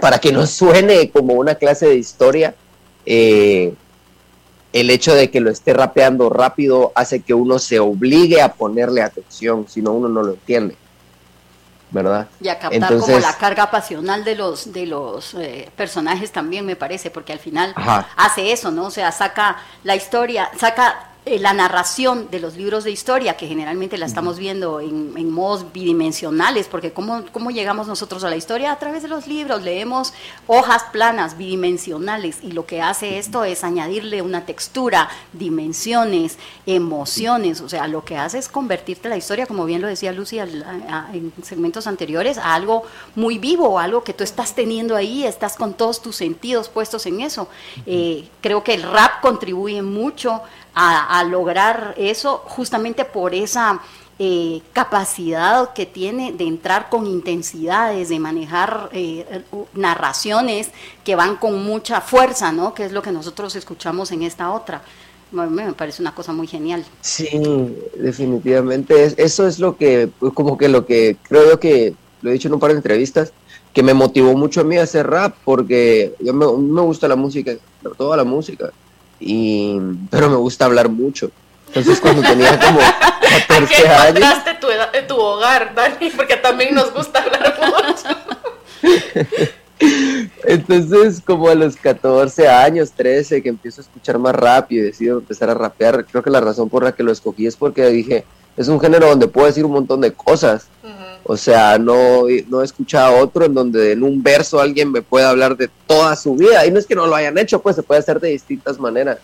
para 0.00 0.18
que 0.18 0.32
no 0.32 0.46
suene 0.46 1.10
como 1.10 1.34
una 1.34 1.54
clase 1.54 1.86
de 1.86 1.94
historia, 1.94 2.54
eh, 3.06 3.72
el 4.72 4.90
hecho 4.90 5.14
de 5.14 5.30
que 5.30 5.40
lo 5.40 5.50
esté 5.50 5.72
rapeando 5.72 6.28
rápido 6.28 6.92
hace 6.94 7.20
que 7.20 7.32
uno 7.32 7.58
se 7.60 7.78
obligue 7.78 8.42
a 8.42 8.52
ponerle 8.52 9.00
atención, 9.00 9.66
si 9.68 9.80
no 9.80 9.92
uno 9.92 10.08
no 10.08 10.22
lo 10.22 10.32
entiende, 10.32 10.76
¿verdad? 11.90 12.28
Y 12.40 12.48
a 12.48 12.58
captar 12.58 12.98
como 12.98 13.18
la 13.18 13.32
carga 13.34 13.70
pasional 13.70 14.24
de 14.24 14.34
los 14.34 14.72
de 14.72 14.86
los 14.86 15.34
eh, 15.34 15.70
personajes 15.76 16.32
también 16.32 16.66
me 16.66 16.76
parece, 16.76 17.10
porque 17.10 17.32
al 17.32 17.38
final 17.38 17.72
Ajá. 17.76 18.08
hace 18.16 18.52
eso, 18.52 18.70
¿no? 18.70 18.86
O 18.86 18.90
sea, 18.90 19.12
saca 19.12 19.56
la 19.84 19.94
historia, 19.94 20.50
saca 20.58 21.10
eh, 21.26 21.38
la 21.40 21.52
narración 21.52 22.28
de 22.30 22.38
los 22.40 22.56
libros 22.56 22.84
de 22.84 22.92
historia, 22.92 23.36
que 23.36 23.48
generalmente 23.48 23.98
la 23.98 24.06
estamos 24.06 24.38
viendo 24.38 24.80
en, 24.80 25.12
en 25.16 25.30
modos 25.30 25.72
bidimensionales, 25.72 26.68
porque 26.68 26.92
¿cómo, 26.92 27.24
¿cómo 27.32 27.50
llegamos 27.50 27.88
nosotros 27.88 28.22
a 28.24 28.30
la 28.30 28.36
historia? 28.36 28.70
A 28.70 28.78
través 28.78 29.02
de 29.02 29.08
los 29.08 29.26
libros, 29.26 29.62
leemos 29.62 30.14
hojas 30.46 30.84
planas, 30.92 31.36
bidimensionales, 31.36 32.38
y 32.42 32.52
lo 32.52 32.64
que 32.64 32.80
hace 32.80 33.18
esto 33.18 33.42
es 33.44 33.64
añadirle 33.64 34.22
una 34.22 34.46
textura, 34.46 35.08
dimensiones, 35.32 36.38
emociones, 36.64 37.60
o 37.60 37.68
sea, 37.68 37.88
lo 37.88 38.04
que 38.04 38.16
hace 38.16 38.38
es 38.38 38.48
convertirte 38.48 39.08
la 39.08 39.16
historia, 39.16 39.46
como 39.46 39.64
bien 39.64 39.82
lo 39.82 39.88
decía 39.88 40.12
Lucy 40.12 40.38
al- 40.38 40.62
a- 40.62 41.08
a- 41.08 41.14
en 41.14 41.32
segmentos 41.42 41.88
anteriores, 41.88 42.38
a 42.38 42.54
algo 42.54 42.84
muy 43.16 43.38
vivo, 43.38 43.78
algo 43.80 44.04
que 44.04 44.12
tú 44.12 44.22
estás 44.22 44.54
teniendo 44.54 44.94
ahí, 44.94 45.24
estás 45.24 45.56
con 45.56 45.74
todos 45.74 46.00
tus 46.00 46.14
sentidos 46.14 46.68
puestos 46.68 47.04
en 47.06 47.20
eso. 47.20 47.48
Eh, 47.84 48.28
creo 48.40 48.62
que 48.62 48.74
el 48.74 48.82
rap 48.84 49.20
contribuye 49.20 49.82
mucho 49.82 50.40
a, 50.78 51.24
lograr 51.24 51.94
eso 51.96 52.42
justamente 52.44 53.06
por 53.06 53.34
esa 53.34 53.80
eh, 54.18 54.60
capacidad 54.74 55.72
que 55.72 55.86
tiene 55.86 56.32
de 56.32 56.44
entrar 56.44 56.90
con 56.90 57.06
intensidades, 57.06 58.10
de 58.10 58.18
manejar 58.18 58.90
eh, 58.92 59.42
narraciones 59.74 60.70
que 61.02 61.16
van 61.16 61.36
con 61.36 61.64
mucha 61.64 62.02
fuerza, 62.02 62.52
¿no? 62.52 62.74
Que 62.74 62.84
es 62.84 62.92
lo 62.92 63.00
que 63.00 63.10
nosotros 63.10 63.56
escuchamos 63.56 64.12
en 64.12 64.22
esta 64.22 64.52
otra. 64.52 64.82
Me, 65.32 65.72
parece 65.72 66.02
una 66.02 66.14
cosa 66.14 66.32
muy 66.32 66.46
genial. 66.46 66.84
Sí, 67.00 67.28
definitivamente. 67.96 69.02
Es- 69.04 69.14
eso 69.16 69.46
es 69.46 69.58
lo 69.58 69.76
que, 69.76 70.10
pues, 70.20 70.32
como 70.34 70.58
que 70.58 70.68
lo 70.68 70.84
que 70.84 71.16
creo 71.22 71.48
yo 71.50 71.58
que, 71.58 71.94
lo 72.20 72.30
he 72.30 72.34
dicho 72.34 72.48
en 72.48 72.54
un 72.54 72.60
par 72.60 72.70
de 72.70 72.76
entrevistas, 72.76 73.32
que 73.72 73.82
me 73.82 73.94
motivó 73.94 74.34
mucho 74.34 74.60
a 74.60 74.64
mí 74.64 74.76
a 74.76 74.82
hacer 74.82 75.06
rap, 75.06 75.34
porque 75.44 76.14
yo 76.20 76.32
me, 76.32 76.46
me 76.46 76.80
gusta 76.82 77.08
la 77.08 77.16
música, 77.16 77.52
toda 77.98 78.16
la 78.16 78.24
música, 78.24 78.72
y, 79.20 79.78
pero 80.10 80.28
me 80.30 80.36
gusta 80.36 80.64
hablar 80.64 80.88
mucho. 80.88 81.30
Entonces 81.68 82.00
cuando 82.00 82.22
tenía 82.22 82.58
como 82.58 82.80
Aquí 83.26 83.42
14 83.48 83.88
años, 83.88 84.16
encontraste 84.16 84.54
tu, 84.60 84.66
edad- 84.68 84.94
eh, 84.94 85.02
tu 85.02 85.16
hogar, 85.16 85.74
Dani, 85.74 86.10
porque 86.10 86.36
también 86.36 86.74
nos 86.74 86.92
gusta 86.94 87.22
hablar 87.22 87.58
mucho. 87.60 88.16
entonces 90.44 91.20
como 91.24 91.48
a 91.48 91.54
los 91.54 91.76
14 91.76 92.48
años, 92.48 92.92
13, 92.92 93.42
que 93.42 93.48
empiezo 93.48 93.80
a 93.80 93.84
escuchar 93.84 94.18
más 94.18 94.34
rap 94.34 94.70
y 94.72 94.76
decido 94.76 95.18
empezar 95.18 95.50
a 95.50 95.54
rapear, 95.54 96.04
creo 96.06 96.22
que 96.22 96.30
la 96.30 96.40
razón 96.40 96.68
por 96.68 96.84
la 96.84 96.92
que 96.92 97.02
lo 97.02 97.12
escogí 97.12 97.46
es 97.46 97.56
porque 97.56 97.86
dije, 97.88 98.24
es 98.56 98.68
un 98.68 98.80
género 98.80 99.08
donde 99.08 99.28
puedo 99.28 99.46
decir 99.46 99.64
un 99.64 99.72
montón 99.72 100.00
de 100.00 100.12
cosas. 100.12 100.68
O 101.28 101.36
sea, 101.36 101.76
no, 101.76 102.22
no 102.48 102.62
he 102.62 102.64
escuchado 102.64 103.18
otro 103.18 103.46
en 103.46 103.54
donde 103.54 103.90
en 103.90 104.04
un 104.04 104.22
verso 104.22 104.60
alguien 104.60 104.92
me 104.92 105.02
pueda 105.02 105.30
hablar 105.30 105.56
de 105.56 105.68
toda 105.88 106.14
su 106.14 106.36
vida. 106.36 106.64
Y 106.64 106.70
no 106.70 106.78
es 106.78 106.86
que 106.86 106.94
no 106.94 107.08
lo 107.08 107.16
hayan 107.16 107.36
hecho, 107.36 107.60
pues 107.60 107.74
se 107.74 107.82
puede 107.82 107.98
hacer 107.98 108.20
de 108.20 108.28
distintas 108.28 108.78
maneras. 108.78 109.18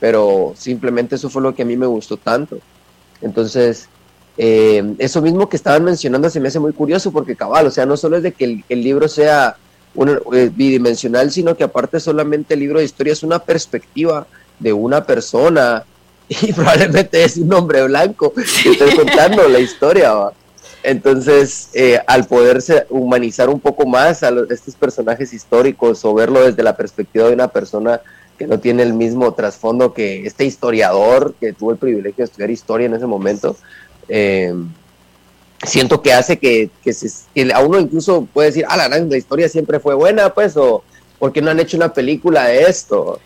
Pero 0.00 0.52
simplemente 0.56 1.14
eso 1.14 1.30
fue 1.30 1.42
lo 1.42 1.54
que 1.54 1.62
a 1.62 1.64
mí 1.64 1.76
me 1.76 1.86
gustó 1.86 2.16
tanto. 2.16 2.58
Entonces, 3.22 3.88
eh, 4.36 4.96
eso 4.98 5.22
mismo 5.22 5.48
que 5.48 5.56
estaban 5.56 5.84
mencionando 5.84 6.28
se 6.28 6.40
me 6.40 6.48
hace 6.48 6.58
muy 6.58 6.72
curioso 6.72 7.12
porque 7.12 7.36
cabal, 7.36 7.68
o 7.68 7.70
sea, 7.70 7.86
no 7.86 7.96
solo 7.96 8.16
es 8.16 8.24
de 8.24 8.32
que 8.32 8.64
el, 8.68 8.82
libro 8.82 9.06
sea 9.06 9.56
un, 9.94 10.20
eh, 10.32 10.50
bidimensional, 10.52 11.30
sino 11.30 11.56
que 11.56 11.62
aparte 11.62 12.00
solamente 12.00 12.54
el 12.54 12.60
libro 12.60 12.80
de 12.80 12.84
historia 12.84 13.12
es 13.12 13.22
una 13.22 13.38
perspectiva 13.38 14.26
de 14.58 14.72
una 14.72 15.04
persona 15.04 15.84
y 16.28 16.52
probablemente 16.52 17.22
es 17.22 17.36
un 17.36 17.52
hombre 17.52 17.84
blanco 17.84 18.32
que 18.32 18.42
estoy 18.42 18.96
contando 18.96 19.48
la 19.48 19.60
historia. 19.60 20.14
¿va? 20.14 20.32
Entonces, 20.84 21.70
eh, 21.72 21.98
al 22.06 22.26
poderse 22.26 22.86
humanizar 22.90 23.48
un 23.48 23.58
poco 23.58 23.86
más 23.86 24.22
a 24.22 24.30
los- 24.30 24.50
estos 24.50 24.74
personajes 24.74 25.32
históricos 25.32 26.04
o 26.04 26.12
verlo 26.12 26.44
desde 26.44 26.62
la 26.62 26.76
perspectiva 26.76 27.26
de 27.28 27.32
una 27.34 27.48
persona 27.48 28.00
que 28.38 28.46
no 28.46 28.60
tiene 28.60 28.82
el 28.82 28.92
mismo 28.92 29.32
trasfondo 29.32 29.94
que 29.94 30.26
este 30.26 30.44
historiador 30.44 31.34
que 31.40 31.52
tuvo 31.54 31.70
el 31.72 31.78
privilegio 31.78 32.16
de 32.18 32.24
estudiar 32.24 32.50
historia 32.50 32.86
en 32.86 32.94
ese 32.94 33.06
momento, 33.06 33.56
eh, 34.08 34.52
siento 35.66 36.02
que 36.02 36.12
hace 36.12 36.38
que, 36.38 36.68
que, 36.82 36.92
se- 36.92 37.52
a 37.54 37.60
uno 37.60 37.78
incluso 37.80 38.26
puede 38.32 38.48
decir, 38.48 38.64
ah, 38.68 38.76
la, 38.76 38.88
la 38.98 39.16
historia 39.16 39.48
siempre 39.48 39.80
fue 39.80 39.94
buena, 39.94 40.34
pues, 40.34 40.56
o 40.56 40.82
¿por 41.18 41.32
qué 41.32 41.40
no 41.40 41.50
han 41.50 41.60
hecho 41.60 41.76
una 41.78 41.92
película 41.92 42.44
de 42.44 42.64
esto? 42.64 43.20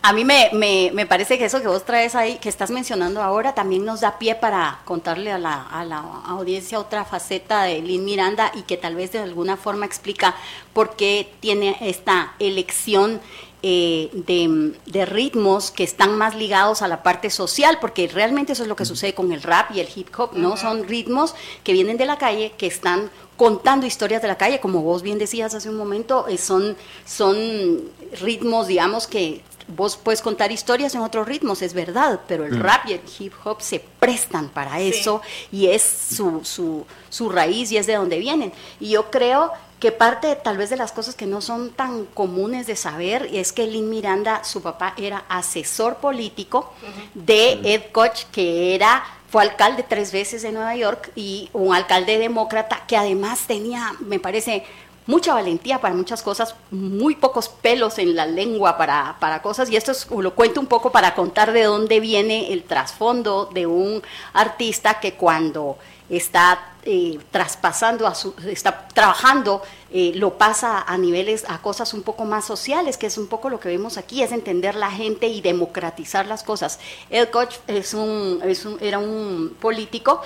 A 0.00 0.12
mí 0.12 0.24
me, 0.24 0.50
me, 0.52 0.90
me 0.94 1.06
parece 1.06 1.38
que 1.38 1.46
eso 1.46 1.60
que 1.60 1.66
vos 1.66 1.84
traes 1.84 2.14
ahí, 2.14 2.38
que 2.38 2.48
estás 2.48 2.70
mencionando 2.70 3.20
ahora, 3.20 3.54
también 3.54 3.84
nos 3.84 4.00
da 4.00 4.18
pie 4.18 4.36
para 4.36 4.80
contarle 4.84 5.32
a 5.32 5.38
la, 5.38 5.62
a 5.62 5.84
la 5.84 5.98
audiencia 6.26 6.78
otra 6.78 7.04
faceta 7.04 7.64
de 7.64 7.82
Lynn 7.82 8.04
Miranda 8.04 8.52
y 8.54 8.62
que 8.62 8.76
tal 8.76 8.94
vez 8.94 9.10
de 9.12 9.18
alguna 9.18 9.56
forma 9.56 9.86
explica 9.86 10.36
por 10.72 10.94
qué 10.94 11.32
tiene 11.40 11.76
esta 11.80 12.34
elección 12.38 13.20
eh, 13.64 14.08
de, 14.12 14.72
de 14.86 15.04
ritmos 15.04 15.72
que 15.72 15.82
están 15.82 16.16
más 16.16 16.36
ligados 16.36 16.80
a 16.80 16.86
la 16.86 17.02
parte 17.02 17.28
social, 17.28 17.78
porque 17.80 18.06
realmente 18.06 18.52
eso 18.52 18.62
es 18.62 18.68
lo 18.68 18.76
que 18.76 18.84
sucede 18.84 19.14
con 19.14 19.32
el 19.32 19.42
rap 19.42 19.72
y 19.74 19.80
el 19.80 19.88
hip 19.92 20.08
hop, 20.16 20.30
¿no? 20.34 20.56
Son 20.56 20.86
ritmos 20.86 21.34
que 21.64 21.72
vienen 21.72 21.96
de 21.96 22.06
la 22.06 22.18
calle, 22.18 22.52
que 22.56 22.68
están 22.68 23.10
contando 23.36 23.84
historias 23.84 24.22
de 24.22 24.28
la 24.28 24.38
calle, 24.38 24.60
como 24.60 24.82
vos 24.82 25.02
bien 25.02 25.18
decías 25.18 25.54
hace 25.54 25.68
un 25.68 25.76
momento, 25.76 26.28
eh, 26.28 26.38
son, 26.38 26.76
son 27.04 27.90
ritmos, 28.20 28.68
digamos, 28.68 29.08
que 29.08 29.42
vos 29.68 29.96
puedes 29.96 30.22
contar 30.22 30.50
historias 30.50 30.94
en 30.94 31.02
otros 31.02 31.26
ritmos, 31.26 31.62
es 31.62 31.74
verdad, 31.74 32.20
pero 32.26 32.44
el 32.44 32.58
rap 32.58 32.86
y 32.88 32.94
el 32.94 33.00
hip 33.18 33.32
hop 33.44 33.60
se 33.60 33.80
prestan 34.00 34.48
para 34.48 34.80
eso 34.80 35.20
y 35.52 35.66
es 35.68 35.82
su, 35.82 36.40
su, 36.44 36.86
su 37.10 37.28
raíz 37.28 37.70
y 37.70 37.76
es 37.76 37.86
de 37.86 37.94
donde 37.94 38.18
vienen. 38.18 38.52
Y 38.80 38.90
yo 38.90 39.10
creo 39.10 39.52
que 39.80 39.92
parte 39.92 40.34
tal 40.36 40.56
vez 40.56 40.70
de 40.70 40.76
las 40.76 40.92
cosas 40.92 41.14
que 41.14 41.26
no 41.26 41.40
son 41.40 41.70
tan 41.70 42.06
comunes 42.06 42.66
de 42.66 42.74
saber 42.74 43.28
es 43.32 43.52
que 43.52 43.66
Lynn 43.66 43.88
Miranda, 43.88 44.42
su 44.42 44.60
papá 44.60 44.94
era 44.96 45.24
asesor 45.28 45.96
político 45.98 46.72
de 47.14 47.60
Ed 47.62 47.92
Koch, 47.92 48.24
que 48.32 48.74
era 48.74 49.04
fue 49.30 49.42
alcalde 49.42 49.84
tres 49.86 50.10
veces 50.10 50.42
de 50.42 50.52
Nueva 50.52 50.74
York 50.74 51.10
y 51.14 51.50
un 51.52 51.74
alcalde 51.74 52.18
demócrata 52.18 52.84
que 52.86 52.96
además 52.96 53.40
tenía, 53.46 53.94
me 54.00 54.18
parece, 54.18 54.64
mucha 55.08 55.32
valentía 55.34 55.80
para 55.80 55.94
muchas 55.94 56.22
cosas, 56.22 56.54
muy 56.70 57.16
pocos 57.16 57.48
pelos 57.48 57.98
en 57.98 58.14
la 58.14 58.26
lengua 58.26 58.76
para, 58.76 59.16
para 59.18 59.40
cosas, 59.42 59.70
y 59.70 59.76
esto 59.76 59.90
es- 59.92 60.06
lo 60.10 60.34
cuento 60.34 60.60
un 60.60 60.66
poco 60.66 60.92
para 60.92 61.14
contar 61.14 61.52
de 61.52 61.62
dónde 61.64 61.98
viene 61.98 62.52
el 62.52 62.62
trasfondo 62.62 63.46
de 63.52 63.66
un 63.66 64.02
artista 64.34 65.00
que 65.00 65.14
cuando 65.14 65.78
está 66.10 66.74
eh, 66.84 67.18
traspasando, 67.30 68.06
a 68.06 68.14
su, 68.14 68.34
está 68.46 68.88
trabajando, 68.88 69.60
eh, 69.90 70.12
lo 70.14 70.38
pasa 70.38 70.82
a 70.86 70.96
niveles, 70.96 71.44
a 71.48 71.58
cosas 71.60 71.92
un 71.92 72.02
poco 72.02 72.24
más 72.24 72.46
sociales, 72.46 72.96
que 72.96 73.06
es 73.06 73.18
un 73.18 73.26
poco 73.26 73.50
lo 73.50 73.60
que 73.60 73.68
vemos 73.68 73.98
aquí, 73.98 74.22
es 74.22 74.32
entender 74.32 74.74
la 74.74 74.90
gente 74.90 75.26
y 75.28 75.40
democratizar 75.42 76.24
las 76.26 76.42
cosas. 76.42 76.78
Ed 77.10 77.28
Koch 77.28 77.56
es 77.66 77.92
un, 77.94 78.40
es 78.42 78.64
un- 78.64 78.78
era 78.80 78.98
un 78.98 79.54
político 79.60 80.22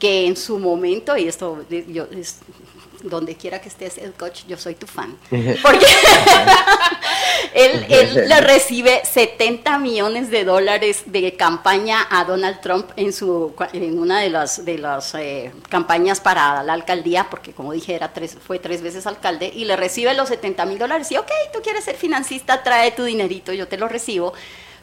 que 0.00 0.26
en 0.26 0.36
su 0.36 0.58
momento, 0.58 1.16
y 1.16 1.28
esto 1.28 1.58
yo, 1.88 2.06
es, 2.10 2.38
donde 3.02 3.36
quiera 3.36 3.60
que 3.60 3.68
estés, 3.68 3.98
Ed 3.98 4.12
Koch, 4.18 4.46
yo 4.46 4.56
soy 4.56 4.74
tu 4.74 4.86
fan. 4.86 5.16
Porque 5.62 5.86
él, 7.54 7.86
él 7.88 8.28
le 8.28 8.40
recibe 8.40 9.02
70 9.04 9.78
millones 9.78 10.30
de 10.30 10.44
dólares 10.44 11.04
de 11.06 11.36
campaña 11.36 12.06
a 12.10 12.24
Donald 12.24 12.60
Trump 12.60 12.90
en 12.96 13.12
su 13.12 13.54
en 13.72 13.98
una 13.98 14.20
de 14.20 14.30
las 14.30 14.64
de 14.64 14.78
las 14.78 15.14
eh, 15.14 15.52
campañas 15.68 16.20
para 16.20 16.62
la 16.62 16.72
alcaldía, 16.72 17.28
porque 17.30 17.52
como 17.52 17.72
dije 17.72 17.94
era 17.94 18.12
tres, 18.12 18.36
fue 18.44 18.58
tres 18.58 18.82
veces 18.82 19.06
alcalde 19.06 19.50
y 19.54 19.64
le 19.64 19.76
recibe 19.76 20.14
los 20.14 20.28
70 20.28 20.66
mil 20.66 20.78
dólares 20.78 21.10
y 21.12 21.16
ok, 21.16 21.30
tú 21.52 21.60
quieres 21.62 21.84
ser 21.84 21.96
financista, 21.96 22.62
trae 22.62 22.92
tu 22.92 23.04
dinerito, 23.04 23.52
yo 23.52 23.68
te 23.68 23.76
lo 23.76 23.88
recibo. 23.88 24.32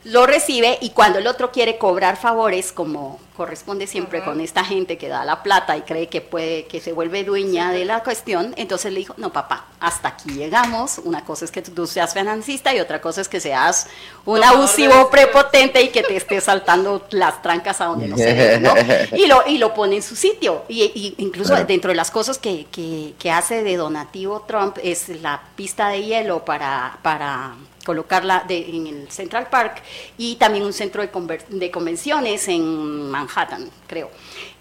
Lo 0.08 0.26
recibe 0.26 0.78
y 0.82 0.92
cuando 0.92 1.20
el 1.20 1.28
otro 1.28 1.52
quiere 1.52 1.78
cobrar 1.78 2.16
favores, 2.18 2.72
como 2.72 3.20
corresponde 3.36 3.86
siempre 3.86 4.24
con 4.24 4.42
esta 4.42 4.64
gente 4.66 4.98
que 4.98 5.10
da 5.10 5.24
la 5.24 5.44
plata 5.44 5.78
y 5.78 5.82
cree 5.82 6.08
que 6.08 6.22
puede, 6.22 6.66
que 6.66 6.80
se 6.82 6.92
vuelve 6.92 7.24
dueña 7.24 7.72
de 7.72 7.86
la 7.86 8.02
cuestión, 8.04 8.54
entonces 8.58 8.92
le 8.92 9.00
dijo, 9.00 9.14
no 9.18 9.32
papá, 9.32 9.66
hasta 9.80 10.08
aquí 10.08 10.32
llegamos, 10.32 11.00
una 11.04 11.24
cosa 11.24 11.46
es 11.46 11.52
que 11.52 11.62
tú 11.62 11.86
seas 11.86 12.14
financista 12.14 12.74
y 12.74 12.80
otra 12.80 13.00
cosa 13.00 13.22
es 13.22 13.28
que 13.30 13.40
seas 13.40 13.88
un 14.26 14.44
abusivo 14.44 15.10
prepotente 15.12 15.82
y 15.84 15.90
que 15.90 16.02
te 16.02 16.16
esté 16.16 16.42
saltando 16.42 17.06
las 17.12 17.42
trancas 17.44 17.80
a 17.82 17.86
donde 17.86 18.08
no 18.08 18.18
se 18.18 18.34
ve, 18.34 18.60
¿no? 18.60 18.74
Y 19.18 19.28
lo, 19.28 19.44
y 19.46 19.58
lo 19.60 19.74
pone 19.74 19.98
en 19.98 20.04
su 20.04 20.16
sitio. 20.16 20.64
Y, 20.68 20.84
y 20.84 21.16
incluso 21.20 21.50
Claro. 21.50 21.66
dentro 21.66 21.90
de 21.90 21.96
las 21.96 22.12
cosas 22.12 22.38
que, 22.40 22.66
que, 22.72 23.14
que 23.20 23.30
hace 23.30 23.62
de 23.62 23.76
donativo 23.78 24.46
Trump 24.48 24.78
es 24.82 25.10
la 25.22 25.42
pista 25.56 25.90
de 25.90 26.04
hielo 26.04 26.44
para, 26.46 26.98
para 27.04 27.56
colocarla 27.88 28.44
de- 28.46 28.70
en 28.76 28.86
el 28.86 29.10
Central 29.10 29.48
Park 29.50 29.82
y 30.18 30.36
también 30.36 30.66
un 30.66 30.74
centro 30.74 31.02
de, 31.02 31.10
de 31.48 31.72
convenciones 31.72 32.46
en 32.50 33.10
Manhattan, 33.10 33.70
creo. 33.88 34.12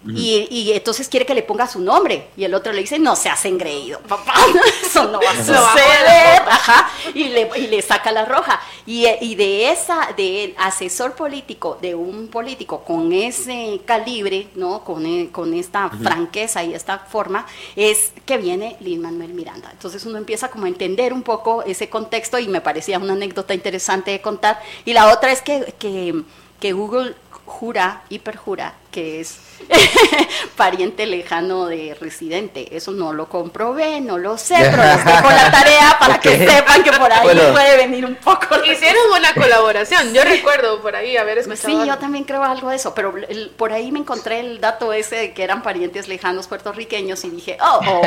Y, 0.05 0.47
y 0.49 0.71
entonces 0.73 1.09
quiere 1.09 1.25
que 1.25 1.33
le 1.33 1.43
ponga 1.43 1.67
su 1.67 1.79
nombre 1.79 2.27
y 2.37 2.43
el 2.43 2.53
otro 2.53 2.71
le 2.71 2.81
dice, 2.81 2.99
no 2.99 3.15
seas 3.15 3.43
engreído, 3.45 3.99
papá, 4.01 4.33
eso 4.85 5.05
no 5.05 5.19
va 5.19 5.31
a 5.31 5.35
suceder. 5.35 6.41
Ajá, 6.47 6.89
y 7.13 7.25
le, 7.25 7.49
y 7.57 7.67
le 7.67 7.81
saca 7.81 8.11
la 8.11 8.23
roja. 8.25 8.61
Y, 8.85 9.05
y 9.07 9.35
de 9.35 9.71
esa, 9.71 10.09
de 10.15 10.55
asesor 10.57 11.13
político, 11.13 11.77
de 11.81 11.95
un 11.95 12.27
político 12.27 12.83
con 12.83 13.11
ese 13.11 13.81
calibre, 13.85 14.47
¿no? 14.55 14.83
Con, 14.83 15.05
e- 15.05 15.29
con 15.31 15.53
esta 15.53 15.89
franqueza 15.89 16.63
y 16.63 16.73
esta 16.73 16.99
forma, 16.99 17.45
es 17.75 18.13
que 18.25 18.37
viene 18.37 18.77
Lin 18.79 19.01
Manuel 19.01 19.33
Miranda. 19.33 19.69
Entonces 19.71 20.05
uno 20.05 20.17
empieza 20.17 20.49
como 20.49 20.65
a 20.65 20.69
entender 20.69 21.11
un 21.11 21.23
poco 21.23 21.63
ese 21.63 21.89
contexto 21.89 22.39
y 22.39 22.47
me 22.47 22.61
parecía 22.61 22.99
una 22.99 23.13
anécdota 23.13 23.53
interesante 23.53 24.11
de 24.11 24.21
contar. 24.21 24.61
Y 24.85 24.93
la 24.93 25.11
otra 25.11 25.31
es 25.31 25.41
que, 25.41 25.73
que, 25.79 26.21
que 26.59 26.71
Google 26.71 27.15
jura 27.45 28.03
y 28.09 28.19
perjura 28.19 28.73
que 28.91 29.21
es 29.21 29.37
pariente 30.55 31.05
lejano 31.05 31.65
de 31.65 31.95
residente. 31.99 32.75
Eso 32.75 32.91
no 32.91 33.13
lo 33.13 33.27
comprobé, 33.29 34.01
no 34.01 34.17
lo 34.17 34.37
sé, 34.37 34.55
pero 34.59 34.83
les 34.83 35.05
dejo 35.05 35.29
la 35.29 35.51
tarea 35.51 35.97
para 35.99 36.19
que 36.19 36.29
Ok. 36.29 36.49
sepan 36.49 36.83
que 36.83 36.91
por 36.93 37.11
ahí 37.11 37.23
Bueno. 37.23 37.51
puede 37.53 37.77
venir 37.77 38.05
un 38.05 38.15
poco. 38.15 38.47
Hicieron 38.65 39.01
una 39.15 39.33
colaboración. 39.39 40.13
Yo 40.13 40.23
recuerdo 40.23 40.81
por 40.81 40.95
ahí 40.95 41.17
haber 41.17 41.39
escuchado. 41.39 41.67
Sí, 41.67 41.73
yo 41.75 41.81
algo. 41.81 41.97
también 41.97 42.23
creo 42.23 42.43
algo 42.43 42.69
de 42.69 42.75
eso, 42.77 42.93
pero 42.93 43.13
el- 43.27 43.49
por 43.57 43.73
ahí 43.73 43.91
me 43.91 43.99
encontré 43.99 44.39
el 44.39 44.59
dato 44.61 44.93
ese 44.93 45.15
de 45.15 45.33
que 45.33 45.43
eran 45.43 45.63
parientes 45.63 46.07
lejanos 46.07 46.47
puertorriqueños 46.47 47.23
y 47.25 47.29
dije, 47.29 47.57
oh, 47.61 47.79
oh, 47.87 48.01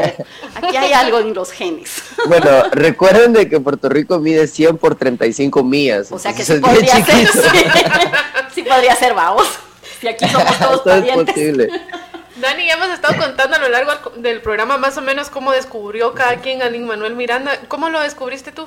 aquí 0.55 0.77
hay 0.77 0.93
algo 0.93 1.19
en 1.19 1.35
los 1.35 1.51
genes. 1.52 2.02
Bueno, 2.27 2.65
recuerden 2.73 3.32
de 3.32 3.48
que 3.48 3.61
Puerto 3.61 3.89
Rico 3.89 4.19
mide 4.19 4.47
100 4.47 4.78
por 4.78 4.94
35 4.94 5.62
millas. 5.65 6.11
O 6.12 6.19
sea 6.19 6.32
que 6.35 6.44
sí 6.44 6.55
podría 6.55 7.05
ser, 7.05 7.27
sí, 7.28 7.39
sí 8.55 8.62
podría 8.62 8.94
ser, 8.97 9.15
vamos. 9.15 9.47
Si 10.01 10.09
aquí 10.09 10.27
somos 10.28 10.59
todos 10.59 10.85
Todo 10.85 10.94
es 10.94 11.24
posible. 11.24 11.68
Dani, 12.40 12.66
ya 12.66 12.74
hemos 12.74 12.89
estado 12.89 13.18
contando 13.18 13.56
a 13.56 13.60
lo 13.60 13.68
largo 13.68 13.93
del 14.16 14.40
programa 14.40 14.78
más 14.78 14.97
o 14.97 15.02
menos 15.02 15.28
cómo 15.28 15.52
descubrió 15.52 16.14
cada 16.14 16.36
quien 16.36 16.62
a 16.62 16.70
Lin 16.70 16.86
Manuel 16.86 17.14
Miranda. 17.14 17.52
¿Cómo 17.68 17.90
lo 17.90 18.01
descubriste 18.01 18.51
tú? 18.51 18.66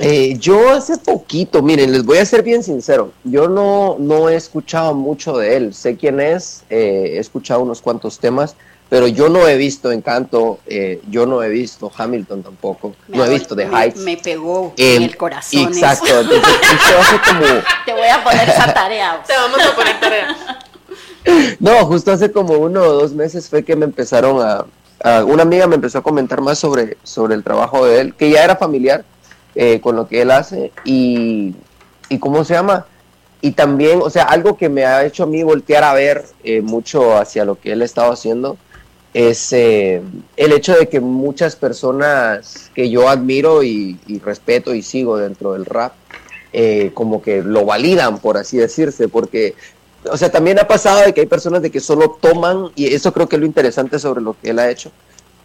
Eh, 0.00 0.36
yo 0.38 0.70
hace 0.70 0.98
poquito, 0.98 1.62
miren, 1.62 1.92
les 1.92 2.04
voy 2.04 2.18
a 2.18 2.26
ser 2.26 2.42
bien 2.42 2.64
sincero, 2.64 3.12
yo 3.22 3.48
no, 3.48 3.94
no 4.00 4.28
he 4.28 4.34
escuchado 4.34 4.92
mucho 4.92 5.38
de 5.38 5.56
él, 5.56 5.72
sé 5.72 5.96
quién 5.96 6.18
es, 6.18 6.64
eh, 6.68 7.12
he 7.14 7.18
escuchado 7.18 7.60
unos 7.60 7.80
cuantos 7.80 8.18
temas, 8.18 8.56
pero 8.94 9.08
yo 9.08 9.28
no 9.28 9.48
he 9.48 9.56
visto 9.56 9.90
Encanto, 9.90 10.60
eh, 10.68 11.00
yo 11.10 11.26
no 11.26 11.42
he 11.42 11.48
visto 11.48 11.90
Hamilton 11.96 12.44
tampoco, 12.44 12.94
Me 13.08 13.16
no 13.16 13.24
he 13.24 13.28
visto 13.30 13.56
The 13.56 13.66
me- 13.66 13.76
Heights. 13.76 13.98
Me, 14.02 14.16
pegó 14.16 14.72
Eh, 14.76 14.94
en 14.94 15.02
el 15.02 15.16
corazón. 15.16 15.62
eso. 15.62 15.70
Exacto, 15.70 16.20
entonces 16.20 16.48
justo 16.70 17.00
hace 17.00 17.16
como, 17.28 17.44
Te 17.86 17.92
voy 17.92 18.06
a 18.08 18.22
poner 18.22 18.48
esa 18.48 18.72
tarea. 18.72 19.20
Te 19.26 19.32
vamos 19.34 19.58
a 19.60 19.74
poner 19.74 19.98
tarea. 19.98 20.36
no, 21.58 21.86
justo 21.86 22.12
hace 22.12 22.30
como 22.30 22.54
uno 22.54 22.82
o 22.82 22.92
dos 22.92 23.14
meses 23.14 23.48
fue 23.48 23.64
que 23.64 23.74
me 23.74 23.84
empezaron 23.84 24.40
a, 24.40 24.64
a- 25.02 25.24
una 25.24 25.42
amiga 25.42 25.66
me 25.66 25.74
empezó 25.74 25.98
a 25.98 26.02
comentar 26.04 26.40
más 26.40 26.60
sobre, 26.60 26.96
sobre 27.02 27.34
el 27.34 27.42
trabajo 27.42 27.84
de 27.86 27.98
él, 28.00 28.14
que 28.14 28.30
ya 28.30 28.44
era 28.44 28.54
familiar 28.54 29.04
eh, 29.56 29.80
con 29.80 29.96
lo 29.96 30.06
que 30.06 30.22
él 30.22 30.30
hace 30.30 30.70
y, 30.84 31.52
y 32.08 32.18
cómo 32.20 32.44
se 32.44 32.54
llama. 32.54 32.86
Y 33.40 33.50
también, 33.50 33.98
o 34.02 34.08
sea, 34.08 34.22
algo 34.22 34.56
que 34.56 34.68
me 34.68 34.86
ha 34.86 35.04
hecho 35.04 35.24
a 35.24 35.26
mí 35.26 35.42
voltear 35.42 35.82
a 35.82 35.94
ver 35.94 36.26
eh, 36.44 36.60
mucho 36.60 37.16
hacia 37.18 37.44
lo 37.44 37.56
que 37.58 37.72
él 37.72 37.82
estaba 37.82 38.12
haciendo 38.12 38.56
es 39.14 39.52
eh, 39.52 40.02
el 40.36 40.52
hecho 40.52 40.76
de 40.76 40.88
que 40.88 41.00
muchas 41.00 41.54
personas 41.54 42.70
que 42.74 42.90
yo 42.90 43.08
admiro 43.08 43.62
y, 43.62 43.98
y 44.08 44.18
respeto 44.18 44.74
y 44.74 44.82
sigo 44.82 45.16
dentro 45.16 45.52
del 45.52 45.64
rap, 45.64 45.92
eh, 46.52 46.90
como 46.94 47.22
que 47.22 47.40
lo 47.42 47.64
validan, 47.64 48.18
por 48.18 48.36
así 48.36 48.56
decirse, 48.56 49.08
porque, 49.08 49.54
o 50.10 50.16
sea, 50.16 50.30
también 50.30 50.58
ha 50.58 50.66
pasado 50.66 51.00
de 51.00 51.14
que 51.14 51.20
hay 51.20 51.26
personas 51.26 51.62
de 51.62 51.70
que 51.70 51.78
solo 51.80 52.18
toman, 52.20 52.70
y 52.74 52.92
eso 52.92 53.12
creo 53.12 53.28
que 53.28 53.36
es 53.36 53.40
lo 53.40 53.46
interesante 53.46 54.00
sobre 54.00 54.20
lo 54.20 54.36
que 54.40 54.50
él 54.50 54.58
ha 54.58 54.68
hecho, 54.68 54.90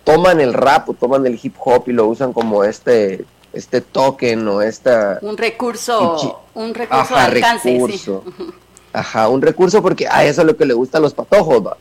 toman 0.03 0.41
el 0.41 0.53
rap 0.53 0.89
o 0.89 0.93
toman 0.95 1.25
el 1.27 1.39
hip 1.41 1.53
hop 1.63 1.83
y 1.87 1.93
lo 1.93 2.07
usan 2.07 2.33
como 2.33 2.63
este, 2.63 3.23
este 3.53 3.81
token 3.81 4.47
o 4.47 4.63
esta... 4.63 5.19
Un 5.21 5.37
recurso, 5.37 6.43
un 6.55 6.73
recurso 6.73 7.15
Ajá, 7.15 7.29
de 7.29 7.37
alcance. 7.37 7.69
sí. 7.69 7.75
recurso. 7.75 8.23
Ajá, 8.93 9.29
un 9.29 9.43
recurso 9.43 9.83
porque 9.83 10.07
a 10.07 10.25
eso 10.25 10.41
es 10.41 10.47
lo 10.47 10.57
que 10.57 10.65
le 10.65 10.73
gusta 10.73 10.97
a 10.97 11.01
los 11.01 11.13
patojos, 11.13 11.63
va. 11.63 11.77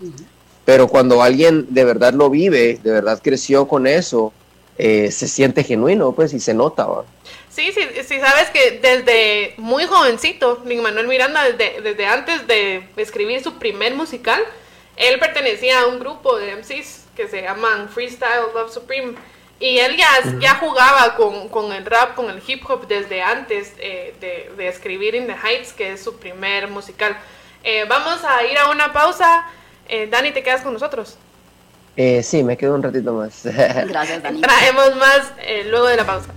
Pero 0.69 0.87
cuando 0.87 1.23
alguien 1.23 1.65
de 1.71 1.83
verdad 1.83 2.13
lo 2.13 2.29
vive, 2.29 2.79
de 2.83 2.91
verdad 2.93 3.23
creció 3.25 3.67
con 3.67 3.87
eso, 3.87 4.35
eh, 4.77 5.11
se 5.11 5.27
siente 5.27 5.65
genuino, 5.65 6.13
pues, 6.13 6.35
y 6.35 6.41
se 6.41 6.53
nota, 6.53 6.85
va. 6.85 7.05
Sí, 7.49 7.73
sí, 7.73 7.81
sí, 8.07 8.21
sabes 8.21 8.51
que 8.51 8.73
desde 8.73 9.55
muy 9.57 9.87
jovencito, 9.87 10.63
Lin 10.67 10.83
Manuel 10.83 11.09
Miranda, 11.09 11.43
desde, 11.45 11.81
desde 11.81 12.05
antes 12.05 12.47
de 12.47 12.87
escribir 12.99 13.43
su 13.43 13.55
primer 13.55 13.95
musical, 13.95 14.43
él 14.97 15.19
pertenecía 15.19 15.81
a 15.81 15.87
un 15.87 16.01
grupo 16.01 16.37
de 16.37 16.57
MCs 16.57 17.07
que 17.17 17.29
se 17.29 17.41
llaman 17.41 17.89
Freestyle 17.89 18.53
Love 18.55 18.71
Supreme. 18.71 19.15
Y 19.59 19.79
él 19.79 19.97
ya, 19.97 20.39
ya 20.39 20.57
jugaba 20.57 21.15
con, 21.17 21.49
con 21.49 21.73
el 21.73 21.87
rap, 21.87 22.15
con 22.15 22.29
el 22.29 22.43
hip 22.47 22.69
hop 22.69 22.87
desde 22.87 23.23
antes 23.23 23.73
eh, 23.79 24.15
de, 24.21 24.53
de 24.55 24.69
escribir 24.69 25.15
In 25.15 25.29
the 25.29 25.33
Heights, 25.33 25.73
que 25.73 25.93
es 25.93 26.05
su 26.05 26.19
primer 26.19 26.69
musical. 26.69 27.17
Eh, 27.65 27.87
vamos 27.89 28.23
a 28.23 28.45
ir 28.45 28.59
a 28.59 28.69
una 28.69 28.93
pausa. 28.93 29.47
Eh, 29.89 30.07
Dani, 30.07 30.33
¿te 30.33 30.43
quedas 30.43 30.61
con 30.61 30.75
nosotros? 30.75 31.17
Eh, 31.97 32.23
sí, 32.23 32.45
me 32.45 32.57
quedo 32.57 32.75
un 32.75 32.83
ratito 32.83 33.13
más. 33.15 33.41
Gracias, 33.45 34.23
Dani. 34.23 34.41
Traemos 34.41 34.97
más 34.97 35.33
eh, 35.39 35.65
luego 35.69 35.87
de 35.87 35.97
la 35.97 36.05
pausa. 36.05 36.31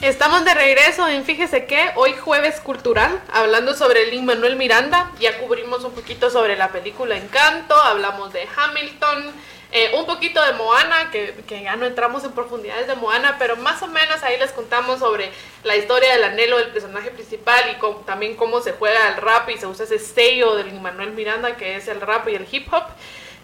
Estamos 0.00 0.44
de 0.44 0.52
regreso 0.52 1.06
en 1.06 1.24
Fíjese 1.24 1.66
que 1.66 1.90
hoy 1.94 2.14
jueves 2.14 2.58
cultural, 2.58 3.22
hablando 3.32 3.72
sobre 3.74 4.10
Lin 4.10 4.24
Manuel 4.24 4.56
Miranda. 4.56 5.12
Ya 5.20 5.38
cubrimos 5.38 5.84
un 5.84 5.92
poquito 5.92 6.28
sobre 6.28 6.56
la 6.56 6.72
película 6.72 7.16
Encanto, 7.16 7.76
hablamos 7.76 8.32
de 8.32 8.48
Hamilton, 8.56 9.30
eh, 9.72 9.92
un 9.98 10.04
poquito 10.06 10.42
de 10.44 10.52
Moana, 10.52 11.10
que, 11.10 11.34
que 11.46 11.62
ya 11.62 11.76
no 11.76 11.86
entramos 11.86 12.22
en 12.24 12.32
profundidades 12.32 12.86
de 12.86 12.94
Moana, 12.94 13.36
pero 13.38 13.56
más 13.56 13.82
o 13.82 13.86
menos 13.88 14.22
ahí 14.22 14.38
les 14.38 14.52
contamos 14.52 14.98
sobre 15.00 15.30
la 15.64 15.76
historia 15.76 16.12
del 16.12 16.24
anhelo 16.24 16.58
del 16.58 16.68
personaje 16.68 17.10
principal 17.10 17.62
y 17.72 17.78
cómo- 17.78 18.00
también 18.00 18.36
cómo 18.36 18.60
se 18.60 18.72
juega 18.72 19.08
el 19.08 19.16
rap 19.16 19.48
y 19.50 19.56
se 19.58 19.66
usa 19.66 19.84
ese 19.86 19.98
sello 19.98 20.54
de 20.56 20.64
Lin 20.64 20.82
Manuel 20.82 21.12
Miranda, 21.12 21.56
que 21.56 21.76
es 21.76 21.88
el 21.88 22.00
rap 22.00 22.28
y 22.28 22.34
el 22.34 22.46
hip 22.50 22.72
hop. 22.72 22.84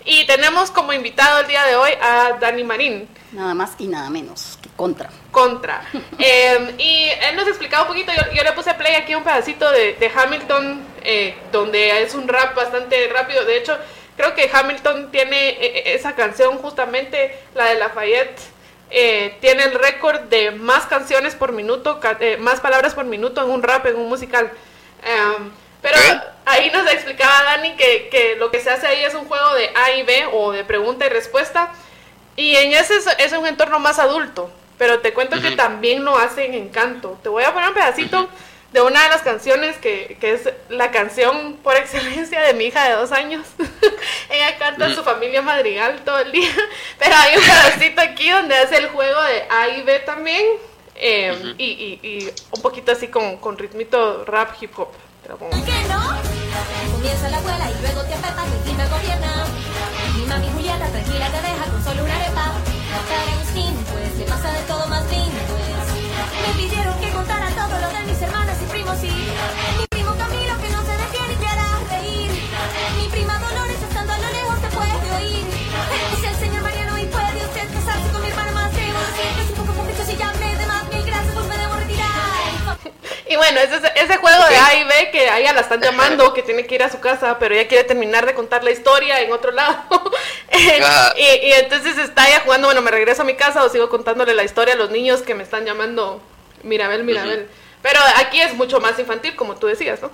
Y 0.05 0.27
tenemos 0.27 0.71
como 0.71 0.93
invitado 0.95 1.41
el 1.41 1.49
día 1.49 1.65
de 1.65 1.77
hoy 1.77 1.91
a 2.01 2.37
Dani 2.41 2.65
Marín. 2.65 3.09
Nada 3.33 3.53
más 3.53 3.73
y 3.79 3.89
nada 3.89 4.09
menos 4.09 4.59
que 4.63 4.69
contra. 4.71 5.11
Contra. 5.31 5.83
Eh, 6.19 6.75
y 6.79 7.09
él 7.29 7.37
nos 7.37 7.47
explicaba 7.49 7.83
un 7.83 7.89
poquito, 7.89 8.13
yo, 8.13 8.33
yo 8.35 8.43
le 8.43 8.53
puse 8.53 8.73
play 8.75 8.95
aquí 8.95 9.15
un 9.15 9.23
pedacito 9.25 9.71
de, 9.71 9.95
de 9.95 10.11
Hamilton, 10.15 10.83
eh, 11.05 11.37
donde 11.53 12.03
es 12.03 12.15
un 12.15 12.27
rap 12.29 12.55
bastante 12.55 13.09
rápido. 13.09 13.45
De 13.45 13.57
hecho, 13.59 13.77
creo 14.19 14.35
que 14.35 14.51
Hamilton 14.53 15.11
tiene 15.11 15.49
eh, 15.49 15.59
eh, 15.61 15.83
esa 15.95 16.15
canción, 16.15 16.59
justamente 16.59 17.35
la 17.55 17.65
de 17.67 17.77
Lafayette, 17.77 18.39
eh, 18.91 19.37
tiene 19.41 19.65
el 19.65 19.75
récord 19.75 20.21
de 20.23 20.51
más 20.51 20.87
canciones 20.87 21.35
por 21.35 21.53
minuto, 21.53 22.01
eh, 22.21 22.37
más 22.39 22.61
palabras 22.61 22.95
por 22.95 23.05
minuto 23.05 23.43
en 23.43 23.51
un 23.51 23.63
rap, 23.63 23.87
en 23.87 23.97
un 23.97 24.09
musical. 24.09 24.51
Em, 25.03 25.51
pero 25.83 25.97
ahí 26.47 26.71
nos 26.71 26.91
explicaba 26.91 27.45
Dani 27.45 27.77
que, 27.77 28.09
que 28.11 28.37
lo 28.37 28.51
que 28.51 28.61
se 28.61 28.71
hace 28.71 28.87
ahí 28.87 29.05
es 29.05 29.15
un 29.15 29.27
juego 29.27 29.55
de 29.55 29.71
A 29.77 29.93
y 29.93 30.03
B 30.03 30.27
o 30.33 30.53
de 30.53 30.65
pregunta 30.65 31.07
y 31.07 31.11
respuesta. 31.11 31.71
Y 32.37 32.57
en 32.57 32.73
ese 32.73 32.95
es, 33.19 33.33
un 33.33 33.47
entorno 33.47 33.79
más 33.79 33.99
adulto. 33.99 34.51
Pero 34.79 35.01
te 35.01 35.13
cuento 35.13 35.41
que 35.43 35.51
también 35.53 36.05
lo 36.05 36.17
hacen 36.17 36.55
en 36.55 36.69
Encanto. 36.69 37.19
Te 37.23 37.29
voy 37.29 37.43
a 37.43 37.53
poner 37.53 37.71
un 37.71 37.75
pedacito 37.75 38.29
de 38.73 38.83
una 38.83 39.03
de 39.03 39.09
las 39.09 39.23
canciones 39.23 39.77
que, 39.79 40.19
que 40.21 40.35
es 40.35 40.49
la 40.69 40.91
canción 40.91 41.57
por 41.63 41.75
excelencia 41.77 42.41
de 42.43 42.53
mi 42.55 42.65
hija 42.65 42.85
de 42.89 42.93
dos 42.97 43.13
años. 43.13 43.47
Ella 44.31 44.59
canta 44.59 44.87
en 44.87 44.95
su 44.95 45.03
familia 45.03 45.41
madrigal 45.43 46.01
todo 46.05 46.19
el 46.19 46.33
día. 46.33 46.51
Pero 46.99 47.15
hay 47.17 47.37
un 47.37 47.43
pedacito 47.43 48.01
aquí 48.03 48.29
donde 48.31 48.57
hace 48.57 48.77
el 48.77 48.89
juego 48.89 49.23
de 49.23 49.45
A 49.51 49.69
y 49.69 49.83
B 49.83 50.01
también. 50.01 50.45
eh, 50.97 51.55
y, 51.59 51.65
y- 51.65 52.01
y 52.09 52.31
un 52.51 52.61
poquito 52.63 52.93
así 52.93 53.09
con, 53.09 53.37
con 53.39 53.57
ritmito 53.57 54.25
rap 54.27 54.55
hip 54.61 54.79
hop. 54.79 54.89
Te 55.23 55.29
lo 55.31 55.37
pongo. 55.39 55.53
¿Qué 55.65 55.73
no? 55.89 56.19
Comienza 56.93 57.29
la 57.31 57.39
abuela 57.39 57.71
y 57.71 57.81
luego 57.83 58.03
te 58.03 58.15
apepa 58.15 58.45
mi 58.45 58.59
prima 58.65 58.85
ese, 83.99 84.17
juego 84.17 84.45
de 84.49 84.57
A 84.57 84.75
y 84.75 84.85
B 84.85 85.11
que 85.11 85.29
a 85.29 85.39
ella 85.39 85.53
la 85.53 85.61
están 85.61 85.81
llamando, 85.81 86.33
que 86.33 86.43
tiene 86.43 86.67
que 86.67 86.75
ir 86.75 86.83
a 86.83 86.91
su 86.91 87.01
casa, 87.01 87.39
pero 87.39 87.55
ella 87.55 87.69
quiere 87.69 87.85
terminar 87.85 88.27
de 88.27 88.35
contar 88.35 88.65
la 88.65 88.71
historia 88.71 89.21
en 89.21 89.33
otro 89.33 89.51
lado. 89.53 89.85
Y, 91.17 91.47
y 91.47 91.53
entonces 91.53 91.99
está 91.99 92.29
ella 92.29 92.41
jugando, 92.45 92.69
bueno, 92.69 92.81
me 92.81 92.91
regreso 92.91 93.23
a 93.23 93.25
mi 93.25 93.35
casa 93.35 93.63
o 93.65 93.69
sigo 93.69 93.89
contándole 93.89 94.35
la 94.35 94.45
historia 94.45 94.75
a 94.75 94.77
los 94.77 94.91
niños 94.91 95.23
que 95.23 95.35
me 95.35 95.43
están 95.43 95.65
llamando 95.65 96.21
Mirabel, 96.63 97.05
Mirabel. 97.05 97.49
Pero 97.83 98.01
aquí 98.17 98.41
es 98.41 98.55
mucho 98.55 98.81
más 98.81 98.99
infantil, 98.99 99.37
como 99.37 99.57
tú 99.57 99.67
decías, 99.67 100.01
¿no? 100.03 100.11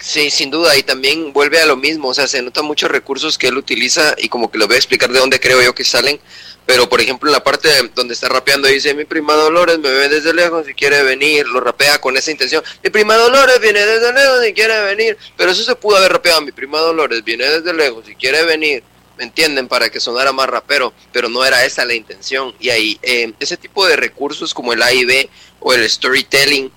Sí, 0.00 0.30
sin 0.30 0.50
duda, 0.50 0.78
y 0.78 0.82
también 0.82 1.30
vuelve 1.34 1.60
a 1.60 1.66
lo 1.66 1.76
mismo, 1.76 2.08
o 2.08 2.14
sea, 2.14 2.26
se 2.26 2.40
notan 2.40 2.64
muchos 2.64 2.90
recursos 2.90 3.36
que 3.36 3.48
él 3.48 3.58
utiliza 3.58 4.14
y 4.16 4.30
como 4.30 4.50
que 4.50 4.56
lo 4.56 4.66
voy 4.66 4.76
a 4.76 4.78
explicar 4.78 5.10
de 5.12 5.18
dónde 5.18 5.38
creo 5.38 5.60
yo 5.60 5.74
que 5.74 5.84
salen, 5.84 6.18
pero 6.64 6.88
por 6.88 7.02
ejemplo 7.02 7.28
en 7.28 7.34
la 7.34 7.44
parte 7.44 7.68
donde 7.94 8.14
está 8.14 8.30
rapeando 8.30 8.66
dice, 8.66 8.94
mi 8.94 9.04
prima 9.04 9.34
Dolores 9.34 9.78
me 9.78 9.90
ve 9.90 10.08
desde 10.08 10.32
lejos 10.32 10.66
y 10.66 10.72
quiere 10.72 11.02
venir, 11.02 11.46
lo 11.48 11.60
rapea 11.60 12.00
con 12.00 12.16
esa 12.16 12.30
intención, 12.30 12.64
mi 12.82 12.88
prima 12.88 13.14
Dolores 13.16 13.60
viene 13.60 13.84
desde 13.84 14.10
lejos 14.14 14.46
y 14.48 14.54
quiere 14.54 14.80
venir, 14.80 15.18
pero 15.36 15.50
eso 15.50 15.62
se 15.62 15.74
pudo 15.76 15.98
haber 15.98 16.12
rapeado, 16.12 16.40
mi 16.40 16.52
prima 16.52 16.78
Dolores 16.78 17.22
viene 17.22 17.44
desde 17.44 17.74
lejos 17.74 18.08
y 18.08 18.14
quiere 18.14 18.42
venir, 18.44 18.82
¿me 19.18 19.24
entienden? 19.24 19.68
Para 19.68 19.90
que 19.90 20.00
sonara 20.00 20.32
más 20.32 20.48
rapero, 20.48 20.94
pero 21.12 21.28
no 21.28 21.44
era 21.44 21.62
esa 21.66 21.84
la 21.84 21.92
intención, 21.92 22.54
y 22.58 22.70
ahí 22.70 22.98
eh, 23.02 23.34
ese 23.38 23.58
tipo 23.58 23.86
de 23.86 23.96
recursos 23.96 24.54
como 24.54 24.72
el 24.72 24.82
A 24.82 24.94
y 24.94 25.04
B 25.04 25.28
o 25.60 25.74
el 25.74 25.88
storytelling, 25.90 26.72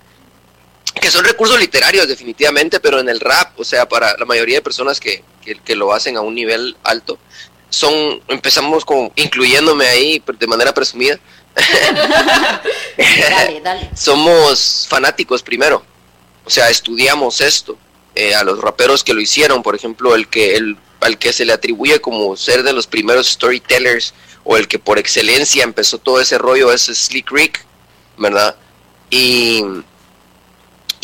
que 0.99 1.11
son 1.11 1.25
recursos 1.25 1.59
literarios 1.59 2.07
definitivamente, 2.07 2.79
pero 2.79 2.99
en 2.99 3.09
el 3.09 3.19
rap, 3.19 3.59
o 3.59 3.63
sea, 3.63 3.87
para 3.87 4.15
la 4.17 4.25
mayoría 4.25 4.57
de 4.57 4.61
personas 4.61 4.99
que, 4.99 5.23
que, 5.43 5.55
que 5.55 5.75
lo 5.75 5.93
hacen 5.93 6.17
a 6.17 6.21
un 6.21 6.35
nivel 6.35 6.77
alto, 6.83 7.17
son, 7.69 8.21
empezamos 8.27 8.85
con, 8.85 9.11
incluyéndome 9.15 9.87
ahí 9.87 10.23
de 10.39 10.47
manera 10.47 10.73
presumida, 10.73 11.19
Dale, 12.97 13.61
dale. 13.61 13.89
somos 13.95 14.87
fanáticos 14.89 15.43
primero, 15.43 15.83
o 16.45 16.49
sea, 16.49 16.69
estudiamos 16.69 17.41
esto, 17.41 17.77
eh, 18.15 18.35
a 18.35 18.43
los 18.43 18.59
raperos 18.59 19.03
que 19.03 19.13
lo 19.13 19.21
hicieron, 19.21 19.63
por 19.63 19.75
ejemplo, 19.75 20.13
el 20.13 20.27
que, 20.27 20.55
el, 20.55 20.77
al 21.01 21.17
que 21.17 21.33
se 21.33 21.45
le 21.45 21.53
atribuye 21.53 21.99
como 21.99 22.35
ser 22.37 22.63
de 22.63 22.73
los 22.73 22.85
primeros 22.85 23.27
storytellers, 23.27 24.13
o 24.43 24.57
el 24.57 24.67
que 24.67 24.77
por 24.77 24.99
excelencia 24.99 25.63
empezó 25.63 25.97
todo 25.97 26.19
ese 26.21 26.37
rollo 26.37 26.71
es 26.71 26.83
Slick 26.83 27.31
Rick, 27.31 27.65
¿verdad? 28.17 28.55
Y, 29.09 29.63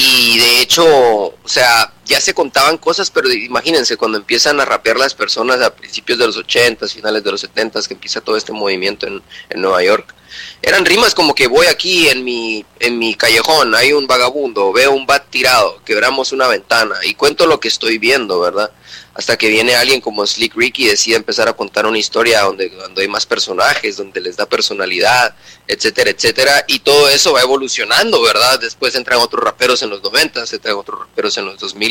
y 0.01 0.39
de 0.39 0.61
hecho 0.61 0.85
o 0.85 1.37
sea, 1.51 1.91
ya 2.05 2.21
se 2.21 2.33
contaban 2.33 2.77
cosas, 2.77 3.11
pero 3.11 3.29
imagínense 3.33 3.97
cuando 3.97 4.17
empiezan 4.17 4.61
a 4.61 4.65
rapear 4.65 4.97
las 4.97 5.13
personas 5.13 5.59
a 5.61 5.75
principios 5.75 6.17
de 6.17 6.25
los 6.25 6.37
80, 6.37 6.87
finales 6.87 7.21
de 7.21 7.31
los 7.31 7.41
70, 7.41 7.81
que 7.81 7.95
empieza 7.95 8.21
todo 8.21 8.37
este 8.37 8.53
movimiento 8.53 9.07
en, 9.07 9.21
en 9.49 9.61
Nueva 9.61 9.83
York. 9.83 10.15
Eran 10.61 10.85
rimas 10.85 11.13
como 11.15 11.35
que 11.35 11.47
voy 11.47 11.67
aquí 11.67 12.07
en 12.09 12.23
mi, 12.23 12.65
en 12.79 12.97
mi 12.97 13.15
callejón, 13.15 13.75
hay 13.75 13.93
un 13.93 14.07
vagabundo, 14.07 14.71
veo 14.71 14.91
un 14.91 15.05
bat 15.05 15.29
tirado, 15.29 15.81
quebramos 15.83 16.31
una 16.31 16.47
ventana 16.47 16.95
y 17.03 17.13
cuento 17.15 17.45
lo 17.45 17.59
que 17.59 17.67
estoy 17.67 17.97
viendo, 17.97 18.39
¿verdad? 18.39 18.71
Hasta 19.13 19.37
que 19.37 19.49
viene 19.49 19.75
alguien 19.75 20.01
como 20.01 20.25
Slick 20.25 20.55
Ricky 20.55 20.85
y 20.85 20.89
decide 20.89 21.15
empezar 21.15 21.47
a 21.47 21.53
contar 21.53 21.85
una 21.85 21.97
historia 21.97 22.41
donde, 22.41 22.69
donde 22.69 23.01
hay 23.01 23.07
más 23.07 23.25
personajes, 23.25 23.97
donde 23.97 24.21
les 24.21 24.37
da 24.37 24.45
personalidad, 24.45 25.35
etcétera, 25.67 26.11
etcétera, 26.11 26.63
y 26.67 26.79
todo 26.79 27.09
eso 27.09 27.33
va 27.33 27.41
evolucionando, 27.41 28.21
¿verdad? 28.21 28.59
Después 28.59 28.95
entran 28.95 29.19
otros 29.19 29.43
raperos 29.43 29.81
en 29.81 29.89
los 29.89 30.01
90, 30.03 30.43
entran 30.51 30.75
otros 30.75 30.99
raperos 30.99 31.37
en 31.37 31.45
los 31.45 31.57
2000 31.59 31.89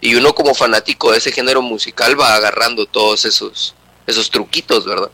y 0.00 0.14
uno 0.14 0.34
como 0.34 0.54
fanático 0.54 1.12
de 1.12 1.18
ese 1.18 1.32
género 1.32 1.62
musical 1.62 2.18
va 2.20 2.34
agarrando 2.34 2.86
todos 2.86 3.24
esos, 3.24 3.74
esos 4.06 4.30
truquitos, 4.30 4.84
¿verdad? 4.84 5.10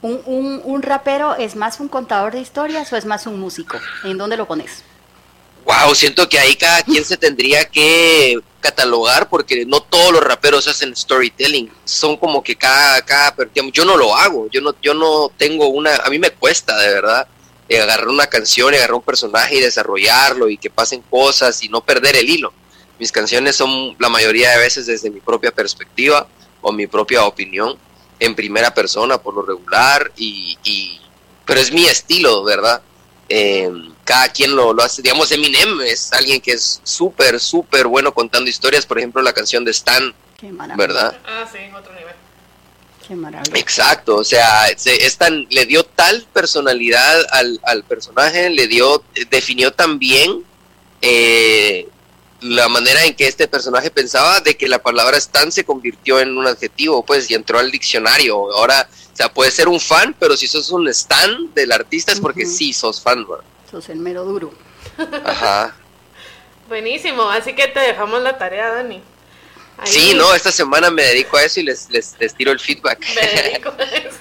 ¿Un, 0.00 0.22
un, 0.26 0.60
un 0.64 0.82
rapero 0.82 1.34
es 1.36 1.56
más 1.56 1.80
un 1.80 1.88
contador 1.88 2.32
de 2.32 2.40
historias 2.40 2.92
o 2.92 2.96
es 2.96 3.04
más 3.04 3.26
un 3.26 3.38
músico? 3.38 3.78
¿En 4.04 4.16
dónde 4.16 4.36
lo 4.36 4.46
pones? 4.46 4.84
Wow, 5.64 5.94
siento 5.94 6.28
que 6.28 6.38
ahí 6.38 6.54
cada 6.54 6.82
quien 6.82 7.04
se 7.04 7.16
tendría 7.16 7.64
que 7.66 8.40
catalogar 8.60 9.28
porque 9.28 9.66
no 9.66 9.82
todos 9.82 10.12
los 10.12 10.24
raperos 10.24 10.66
hacen 10.66 10.96
storytelling. 10.96 11.70
Son 11.84 12.16
como 12.16 12.42
que 12.42 12.56
cada, 12.56 13.02
cada 13.02 13.34
yo 13.72 13.84
no 13.84 13.96
lo 13.96 14.16
hago, 14.16 14.48
yo 14.50 14.60
no, 14.60 14.74
yo 14.80 14.94
no 14.94 15.30
tengo 15.36 15.68
una, 15.68 15.94
a 15.96 16.08
mí 16.08 16.18
me 16.18 16.30
cuesta 16.30 16.76
de 16.78 16.88
verdad 16.88 17.28
eh, 17.68 17.80
agarrar 17.80 18.08
una 18.08 18.26
canción 18.26 18.72
agarrar 18.72 18.94
un 18.94 19.02
personaje 19.02 19.56
y 19.56 19.60
desarrollarlo 19.60 20.48
y 20.48 20.56
que 20.56 20.70
pasen 20.70 21.02
cosas 21.02 21.62
y 21.62 21.68
no 21.68 21.82
perder 21.82 22.16
el 22.16 22.30
hilo. 22.30 22.52
Mis 22.98 23.12
canciones 23.12 23.54
son 23.54 23.94
la 23.98 24.08
mayoría 24.08 24.50
de 24.52 24.58
veces 24.58 24.86
desde 24.86 25.10
mi 25.10 25.20
propia 25.20 25.50
perspectiva 25.50 26.26
o 26.62 26.72
mi 26.72 26.86
propia 26.86 27.24
opinión 27.24 27.76
en 28.20 28.34
primera 28.34 28.74
persona 28.74 29.18
por 29.18 29.34
lo 29.34 29.42
regular 29.42 30.12
y, 30.16 30.58
y 30.64 31.00
pero 31.44 31.60
es 31.60 31.72
mi 31.72 31.86
estilo, 31.86 32.44
¿verdad? 32.44 32.82
Eh, 33.28 33.70
cada 34.04 34.28
quien 34.28 34.56
lo, 34.56 34.72
lo, 34.72 34.82
hace, 34.82 35.02
digamos, 35.02 35.30
Eminem 35.32 35.80
es 35.82 36.12
alguien 36.12 36.40
que 36.40 36.52
es 36.52 36.80
súper, 36.82 37.40
súper 37.40 37.86
bueno 37.86 38.12
contando 38.12 38.48
historias, 38.48 38.86
por 38.86 38.98
ejemplo, 38.98 39.20
la 39.22 39.32
canción 39.32 39.64
de 39.64 39.70
Stan, 39.70 40.14
¿verdad? 40.76 41.16
Ah, 41.26 41.46
sí, 41.50 41.58
otro 41.76 41.92
nivel. 41.94 42.14
Qué 43.06 43.14
maravilla. 43.14 43.58
Exacto, 43.58 44.16
o 44.16 44.24
sea, 44.24 44.66
se, 44.76 45.06
es 45.06 45.16
tan, 45.16 45.46
le 45.50 45.66
dio 45.66 45.84
tal 45.84 46.26
personalidad 46.32 47.26
al, 47.30 47.60
al, 47.64 47.84
personaje, 47.84 48.50
le 48.50 48.66
dio, 48.66 49.02
definió 49.30 49.72
también 49.72 50.44
eh, 51.02 51.88
la 52.40 52.68
manera 52.68 53.04
en 53.04 53.14
que 53.14 53.26
este 53.26 53.48
personaje 53.48 53.90
pensaba 53.90 54.40
de 54.40 54.56
que 54.56 54.68
la 54.68 54.78
palabra 54.78 55.16
Stan 55.16 55.50
se 55.50 55.64
convirtió 55.64 56.20
en 56.20 56.36
un 56.36 56.46
adjetivo, 56.46 57.04
pues, 57.04 57.30
y 57.30 57.34
entró 57.34 57.58
al 57.58 57.70
diccionario. 57.70 58.36
Ahora, 58.54 58.88
o 59.12 59.16
sea, 59.16 59.32
puede 59.32 59.50
ser 59.50 59.68
un 59.68 59.80
fan, 59.80 60.14
pero 60.18 60.36
si 60.36 60.46
sos 60.46 60.70
un 60.70 60.88
Stan 60.88 61.52
del 61.54 61.72
artista 61.72 62.12
es 62.12 62.20
porque 62.20 62.44
uh 62.44 62.48
-huh. 62.48 62.56
sí 62.56 62.72
sos 62.72 63.02
fan, 63.02 63.26
¿verdad? 63.26 63.44
Sos 63.70 63.88
el 63.88 63.98
mero 63.98 64.24
duro. 64.24 64.52
Ajá. 65.24 65.74
Buenísimo, 66.68 67.28
así 67.30 67.54
que 67.54 67.66
te 67.68 67.80
dejamos 67.80 68.22
la 68.22 68.38
tarea, 68.38 68.70
Dani. 68.70 69.02
Ahí. 69.78 69.92
Sí, 69.92 70.14
no, 70.14 70.34
esta 70.34 70.50
semana 70.50 70.90
me 70.90 71.02
dedico 71.02 71.36
a 71.36 71.44
eso 71.44 71.60
y 71.60 71.62
les, 71.62 71.88
les, 71.90 72.16
les 72.18 72.34
tiro 72.34 72.50
el 72.50 72.58
feedback. 72.58 73.04
Me 73.14 73.42
dedico 73.42 73.72
a 73.78 73.82
eso. 73.84 74.18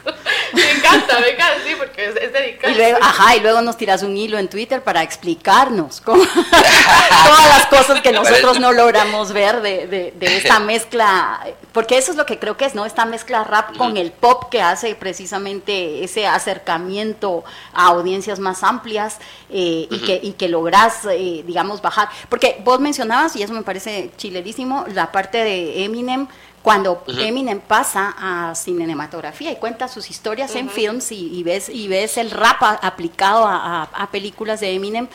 Me 0.54 0.72
encanta, 0.72 1.20
me 1.20 1.30
encanta, 1.30 1.64
sí, 1.66 1.74
porque 1.78 2.06
es, 2.06 2.16
es. 2.16 2.32
Y 2.70 2.76
luego, 2.76 2.98
ajá, 3.02 3.36
y 3.36 3.40
luego 3.40 3.62
nos 3.62 3.78
tiras 3.78 4.04
un 4.04 4.16
hilo 4.16 4.38
en 4.38 4.50
Twitter 4.50 4.82
para 4.82 5.04
explicarnos 5.04 6.02
cómo, 6.02 6.24
todas 6.26 7.50
las 7.50 7.66
cosas 7.68 8.02
que 8.02 8.12
nosotros 8.12 8.60
no 8.60 8.72
logramos 8.72 9.34
ver 9.34 9.62
de, 9.62 9.88
de, 9.88 10.14
de, 10.16 10.38
esta 10.38 10.60
mezcla, 10.62 11.46
porque 11.78 11.96
eso 11.96 12.10
es 12.10 12.18
lo 12.18 12.26
que 12.26 12.40
creo 12.40 12.58
que 12.58 12.66
es, 12.66 12.74
¿no? 12.74 12.88
Esta 12.88 13.06
mezcla 13.06 13.44
rap 13.44 13.78
con 13.78 13.98
el 13.98 14.12
pop 14.12 14.46
que 14.50 14.64
hace 14.64 14.96
precisamente 14.96 16.04
ese 16.04 16.26
acercamiento 16.26 17.44
a 17.72 17.90
audiencias 17.90 18.40
más 18.40 18.64
amplias 18.64 19.20
eh, 19.52 19.88
y, 19.88 20.00
que, 20.00 20.20
y 20.24 20.32
que 20.32 20.50
logras, 20.50 21.06
eh, 21.06 21.44
digamos, 21.46 21.84
bajar. 21.84 22.10
Porque 22.30 22.60
vos 22.66 22.80
mencionabas, 22.80 23.36
y 23.36 23.44
eso 23.44 23.54
me 23.54 23.62
parece 23.62 24.10
chilerísimo, 24.18 24.86
la 24.92 25.12
parte 25.12 25.38
de 25.38 25.84
Eminem 25.84 26.26
cuando 26.64 26.94
uh 26.94 27.12
-huh. 27.12 27.28
Eminem 27.28 27.60
pasa 27.60 28.16
a 28.18 28.56
cinematografía 28.56 29.52
y 29.52 29.58
cuenta 29.58 29.88
sus 29.88 30.10
historias 30.10 30.50
uh 30.50 30.56
-huh. 30.56 30.62
en 30.62 30.70
films 30.72 31.12
y, 31.12 31.30
y, 31.32 31.44
ves 31.44 31.70
y 31.70 31.88
ves 31.88 32.18
el 32.18 32.32
rap 32.32 32.64
a, 32.64 32.72
aplicado 32.72 33.46
a, 33.46 33.56
a, 33.56 33.84
a, 33.84 34.10
películas 34.10 34.62
de 34.62 34.74
Eminem 34.74 35.08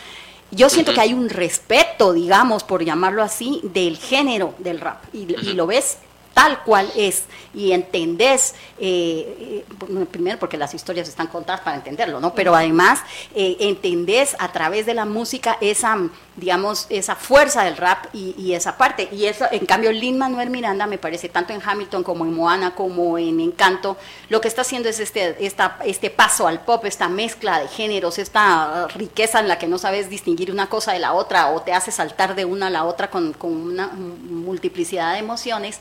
yo 0.53 0.69
siento 0.69 0.93
uh 0.93 0.95
-huh. 0.95 0.95
que 0.95 1.01
hay 1.01 1.13
un 1.13 1.29
respeto 1.29 2.13
digamos 2.13 2.63
por 2.63 2.85
llamarlo 2.85 3.25
así 3.25 3.61
del 3.65 3.97
género 3.99 4.55
del 4.59 4.79
rap 4.79 5.03
y, 5.13 5.27
y 5.51 5.55
lo 5.55 5.67
ves 5.67 5.99
tal 6.35 6.63
cual 6.63 6.91
es 6.97 7.25
y 7.55 7.73
entendés, 7.73 8.55
eh, 8.79 9.65
eh, 9.69 10.07
primero 10.11 10.39
porque 10.39 10.57
las 10.57 10.75
historias 10.75 11.09
están 11.09 11.27
contadas 11.27 11.61
para 11.61 11.77
entenderlo, 11.77 12.21
¿no? 12.21 12.35
Pero 12.35 12.55
además 12.55 13.01
eh, 13.35 13.57
entendés 13.61 14.35
a 14.39 14.51
través 14.53 14.87
de 14.87 14.95
la 14.95 15.05
música 15.05 15.59
esa, 15.61 15.99
digamos, 16.37 16.87
esa 16.89 17.15
fuerza 17.15 17.63
del 17.65 17.77
rap 17.77 18.07
y, 18.15 18.35
y 18.39 18.55
esa 18.55 18.79
parte. 18.79 19.09
Y 19.13 19.27
eso, 19.27 19.45
en 19.51 19.67
cambio, 19.67 19.93
Lin 19.93 20.17
Manuel 20.17 20.49
Miranda 20.49 20.87
me 20.87 20.97
parece, 20.97 21.29
tanto 21.29 21.53
en 21.53 21.61
Hamilton 21.63 22.03
como 22.03 22.25
en 22.25 22.33
Moana, 22.33 22.75
como 22.75 23.19
en 23.19 23.39
Encanto, 23.41 23.99
lo 24.31 24.41
que 24.41 24.49
está 24.49 24.63
haciendo 24.63 24.89
es 24.89 24.99
este, 24.99 25.45
esta, 25.45 25.79
este 25.85 26.09
paso 26.09 26.47
al 26.47 26.61
pop, 26.61 26.85
esta 26.87 27.09
mezcla 27.09 27.61
de 27.61 27.69
géneros, 27.69 28.19
esta 28.19 28.89
riqueza 28.89 29.41
en 29.41 29.49
la 29.49 29.59
que 29.59 29.67
no 29.67 29.77
sabes 29.77 30.09
distinguir 30.09 30.51
una 30.51 30.69
cosa 30.69 30.93
de 30.93 31.01
la 31.01 31.13
otra 31.13 31.51
o 31.51 31.61
te 31.61 31.75
hace 31.75 31.93
saltar 31.93 32.35
de 32.35 32.47
una 32.47 32.69
a 32.69 32.71
la 32.71 32.85
otra 32.85 33.11
con, 33.11 33.35
con 33.35 33.53
una 33.53 33.89
multiplicidad 33.89 35.13
de 35.13 35.19
emociones. 35.19 35.81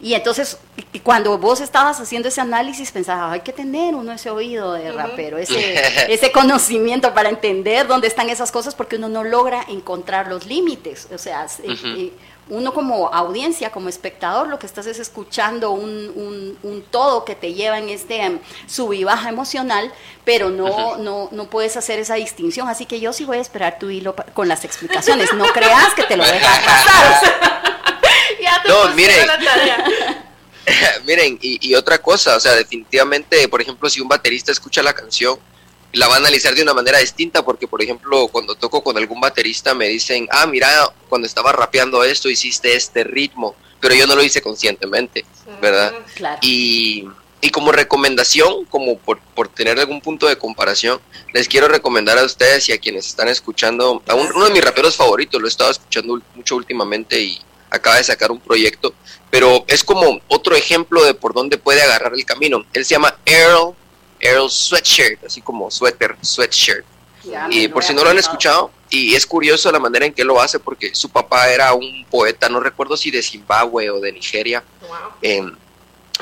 Y 0.00 0.14
entonces, 0.14 0.58
cuando 1.04 1.38
vos 1.38 1.60
estabas 1.60 2.00
haciendo 2.00 2.28
ese 2.28 2.40
análisis, 2.40 2.90
pensabas, 2.90 3.32
hay 3.32 3.40
que 3.40 3.52
tener 3.52 3.94
uno 3.94 4.12
ese 4.12 4.30
oído 4.30 4.72
de 4.72 4.90
rapero, 4.90 5.38
ese, 5.38 5.80
ese 6.12 6.32
conocimiento 6.32 7.14
para 7.14 7.28
entender 7.28 7.86
dónde 7.86 8.08
están 8.08 8.30
esas 8.30 8.50
cosas, 8.50 8.74
porque 8.74 8.96
uno 8.96 9.08
no 9.08 9.22
logra 9.22 9.64
encontrar 9.68 9.91
los 10.28 10.46
límites. 10.46 11.08
O 11.12 11.18
sea, 11.18 11.46
uh 11.46 11.68
-huh. 11.68 12.12
uno 12.48 12.72
como 12.72 13.08
audiencia, 13.08 13.70
como 13.70 13.88
espectador, 13.88 14.48
lo 14.48 14.58
que 14.58 14.66
estás 14.66 14.86
es 14.86 14.98
escuchando 14.98 15.70
un, 15.70 16.12
un, 16.14 16.58
un 16.62 16.82
todo 16.82 17.24
que 17.24 17.34
te 17.34 17.54
lleva 17.54 17.78
en 17.78 17.88
este 17.88 18.28
um, 18.28 18.38
sub 18.66 18.92
y 18.92 19.04
baja 19.04 19.28
emocional, 19.28 19.92
pero 20.24 20.50
no, 20.50 20.64
uh 20.64 20.68
-huh. 20.68 20.98
no, 20.98 21.28
no 21.32 21.44
puedes 21.50 21.76
hacer 21.76 21.98
esa 21.98 22.14
distinción. 22.14 22.68
Así 22.68 22.86
que 22.86 23.00
yo 23.00 23.12
sí 23.12 23.24
voy 23.24 23.38
a 23.38 23.40
esperar 23.40 23.78
tu 23.78 23.90
hilo 23.90 24.14
con 24.34 24.48
las 24.48 24.64
explicaciones. 24.64 25.32
No 25.34 25.46
creas 25.46 25.94
que 25.94 26.04
te 26.04 26.16
lo 26.16 26.24
dejas 26.24 26.58
pasar. 26.60 27.62
ya 28.42 28.62
te 28.62 28.68
no, 28.68 28.88
miren. 28.94 29.26
La 29.26 29.38
tarea. 29.38 30.28
miren, 31.06 31.38
y, 31.40 31.58
y, 31.68 31.74
otra 31.74 31.98
cosa, 31.98 32.36
o 32.36 32.40
sea, 32.40 32.52
definitivamente, 32.52 33.48
por 33.48 33.60
ejemplo, 33.60 33.88
si 33.90 34.00
un 34.00 34.08
baterista 34.08 34.52
escucha 34.52 34.82
la 34.82 34.92
canción, 34.92 35.38
la 35.92 36.08
va 36.08 36.14
a 36.14 36.18
analizar 36.18 36.54
de 36.54 36.62
una 36.62 36.74
manera 36.74 36.98
distinta, 36.98 37.44
porque, 37.44 37.68
por 37.68 37.82
ejemplo, 37.82 38.28
cuando 38.28 38.54
toco 38.54 38.82
con 38.82 38.96
algún 38.96 39.20
baterista 39.20 39.74
me 39.74 39.88
dicen, 39.88 40.26
ah, 40.30 40.46
mira, 40.46 40.68
cuando 41.08 41.26
estaba 41.26 41.52
rapeando 41.52 42.02
esto 42.04 42.30
hiciste 42.30 42.74
este 42.74 43.04
ritmo, 43.04 43.54
pero 43.80 43.94
yo 43.94 44.06
no 44.06 44.16
lo 44.16 44.22
hice 44.22 44.40
conscientemente, 44.40 45.24
¿verdad? 45.60 45.92
Claro. 46.14 46.38
Y, 46.42 47.04
y 47.40 47.50
como 47.50 47.72
recomendación, 47.72 48.64
como 48.66 48.96
por, 48.98 49.20
por, 49.34 49.48
tener 49.48 49.78
algún 49.78 50.00
punto 50.00 50.28
de 50.28 50.38
comparación, 50.38 51.00
les 51.34 51.48
quiero 51.48 51.68
recomendar 51.68 52.16
a 52.16 52.24
ustedes 52.24 52.68
y 52.68 52.72
a 52.72 52.78
quienes 52.78 53.06
están 53.06 53.28
escuchando, 53.28 54.02
a 54.06 54.14
un, 54.14 54.28
uno 54.32 54.44
de 54.46 54.52
mis 54.52 54.64
raperos 54.64 54.96
favoritos, 54.96 55.40
lo 55.40 55.46
he 55.46 55.50
estado 55.50 55.72
escuchando 55.72 56.22
mucho 56.34 56.56
últimamente 56.56 57.20
y 57.20 57.40
acaba 57.68 57.96
de 57.96 58.04
sacar 58.04 58.30
un 58.30 58.38
proyecto, 58.38 58.94
pero 59.30 59.64
es 59.66 59.82
como 59.82 60.20
otro 60.28 60.54
ejemplo 60.54 61.02
de 61.04 61.14
por 61.14 61.34
dónde 61.34 61.58
puede 61.58 61.82
agarrar 61.82 62.14
el 62.14 62.24
camino. 62.24 62.64
Él 62.72 62.84
se 62.84 62.94
llama 62.94 63.18
Earl, 63.24 63.74
Earl 64.22 64.50
Sweatshirt, 64.50 65.24
así 65.24 65.42
como 65.42 65.70
suéter, 65.70 66.16
sweatshirt. 66.22 66.86
Ya, 67.24 67.46
y 67.50 67.68
por 67.68 67.84
si 67.84 67.92
no 67.92 68.02
lo 68.02 68.10
han 68.10 68.18
escuchado, 68.18 68.70
y 68.88 69.14
es 69.14 69.26
curioso 69.26 69.70
la 69.70 69.78
manera 69.78 70.06
en 70.06 70.14
que 70.14 70.24
lo 70.24 70.40
hace, 70.40 70.58
porque 70.58 70.94
su 70.94 71.10
papá 71.10 71.50
era 71.50 71.74
un 71.74 72.06
poeta, 72.10 72.48
no 72.48 72.58
recuerdo 72.58 72.96
si 72.96 73.10
de 73.10 73.22
Zimbabue 73.22 73.90
o 73.90 74.00
de 74.00 74.10
Nigeria, 74.10 74.64
wow. 74.80 74.90
eh, 75.20 75.52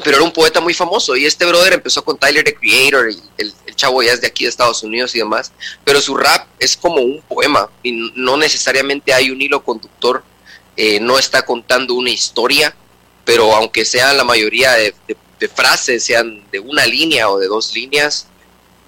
pero 0.03 0.17
era 0.17 0.25
un 0.25 0.33
poeta 0.33 0.61
muy 0.61 0.75
famoso, 0.75 1.17
y 1.17 1.25
este 1.25 1.47
brother 1.47 1.75
empezó 1.75 2.05
con 2.05 2.19
Tyler, 2.19 2.45
the 2.45 2.55
Creator, 2.55 3.11
y 3.11 3.23
el, 3.39 3.55
el 3.67 3.77
chavo 3.77 4.03
ya 4.03 4.13
es 4.13 4.21
de 4.21 4.27
aquí 4.27 4.45
de 4.45 4.51
Estados 4.51 4.83
Unidos 4.83 5.15
y 5.15 5.19
demás, 5.21 5.53
pero 5.85 6.01
su 6.01 6.17
rap 6.17 6.47
es 6.59 6.77
como 6.77 6.97
un 6.97 7.23
poema, 7.23 7.71
y 7.83 7.93
no 8.15 8.37
necesariamente 8.37 9.15
hay 9.15 9.31
un 9.31 9.41
hilo 9.41 9.63
conductor 9.63 10.23
eh, 10.83 10.99
no 10.99 11.19
está 11.19 11.43
contando 11.43 11.93
una 11.93 12.09
historia, 12.09 12.75
pero 13.27 13.55
aunque 13.55 13.85
sean 13.85 14.17
la 14.17 14.25
mayoría 14.25 14.73
de, 14.73 14.95
de, 15.07 15.17
de, 15.41 15.49
frases, 15.49 16.05
sean 16.05 16.45
de 16.53 16.61
una 16.61 16.87
línea 16.87 17.29
o 17.29 17.39
de 17.39 17.49
dos 17.49 17.75
líneas, 17.75 18.27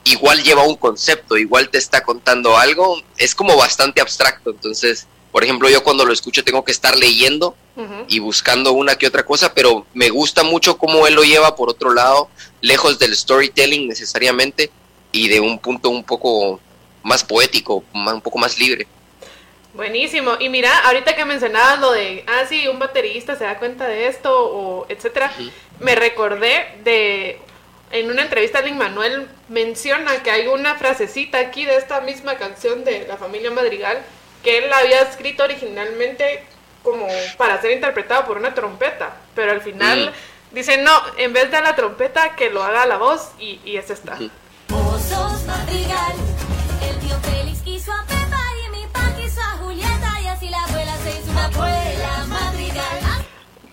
igual 0.05 0.43
lleva 0.43 0.65
un 0.65 0.77
concepto, 0.77 1.37
igual 1.37 1.71
te 1.71 1.79
está 1.79 2.03
contando 2.03 2.57
algo, 2.57 3.01
es 3.17 3.35
como 3.35 3.57
bastante 3.57 4.01
abstracto, 4.01 4.51
entonces, 4.51 5.07
por 5.31 5.43
ejemplo, 5.43 5.69
yo 5.69 5.83
cuando 5.83 6.05
lo 6.05 6.13
escucho 6.13 6.45
tengo 6.45 6.65
que 6.65 6.73
estar 6.73 6.97
leyendo 6.97 7.57
uh 7.77 7.81
-huh. 7.83 8.05
y 8.09 8.19
buscando 8.19 8.73
una 8.73 8.97
que 8.97 9.07
otra 9.07 9.25
cosa, 9.25 9.55
pero 9.55 9.87
me 9.95 10.11
gusta 10.11 10.43
mucho 10.43 10.77
cómo 10.77 11.07
él 11.07 11.15
lo 11.15 11.25
lleva 11.25 11.57
por 11.57 11.71
otro 11.71 11.93
lado, 11.93 12.29
lejos 12.61 12.99
del 12.99 13.17
storytelling 13.17 13.89
necesariamente, 13.89 14.71
y 15.13 15.29
de 15.29 15.41
un 15.41 15.59
punto 15.59 15.91
un 15.91 16.05
poco 16.05 16.59
más 17.03 17.23
poético, 17.23 17.85
un 17.93 18.21
poco 18.21 18.39
más 18.39 18.59
libre. 18.59 18.87
Buenísimo. 19.75 20.33
Y 20.39 20.49
mira, 20.49 20.71
ahorita 20.87 21.17
que 21.17 21.25
mencionabas 21.25 21.81
lo 21.81 21.93
de, 21.93 22.25
ah, 22.27 22.45
sí, 22.49 22.69
un 22.69 22.79
baterista 22.79 23.37
se 23.37 23.45
da 23.45 23.59
cuenta 23.59 23.89
de 23.89 24.07
esto, 24.07 24.31
o 24.31 24.87
etcétera, 24.89 25.33
me 25.81 25.95
recordé 25.95 26.75
de, 26.85 27.39
en 27.91 28.11
una 28.11 28.23
entrevista, 28.23 28.61
Lin 28.61 28.77
Manuel 28.77 29.29
menciona 29.49 30.23
que 30.23 30.31
hay 30.31 30.47
una 30.47 30.75
frasecita 30.75 31.39
aquí 31.39 31.65
de 31.65 31.77
esta 31.77 32.01
misma 32.03 32.37
canción 32.37 32.85
de 32.85 33.07
La 33.07 33.17
Familia 33.17 33.51
Madrigal, 33.51 34.03
que 34.45 34.59
él 34.59 34.69
la 34.69 34.79
había 34.79 35.01
escrito 35.03 35.45
originalmente 35.45 36.45
como 36.83 37.07
para 37.39 37.61
ser 37.61 37.71
interpretada 37.71 38.27
por 38.27 38.37
una 38.37 38.55
trompeta, 38.55 39.17
pero 39.35 39.53
al 39.53 39.63
final 39.63 40.13
dice, 40.51 40.79
no, 40.79 40.93
en 41.17 41.33
vez 41.33 41.51
de 41.51 41.61
la 41.63 41.75
trompeta, 41.75 42.35
que 42.37 42.51
lo 42.51 42.63
haga 42.63 42.85
la 42.85 42.99
voz, 42.99 43.31
y, 43.39 43.61
y 43.65 43.77
es 43.77 43.89
esta. 43.89 44.19
Vos 44.69 45.03
sos 45.03 45.45
madrigal. 45.45 46.22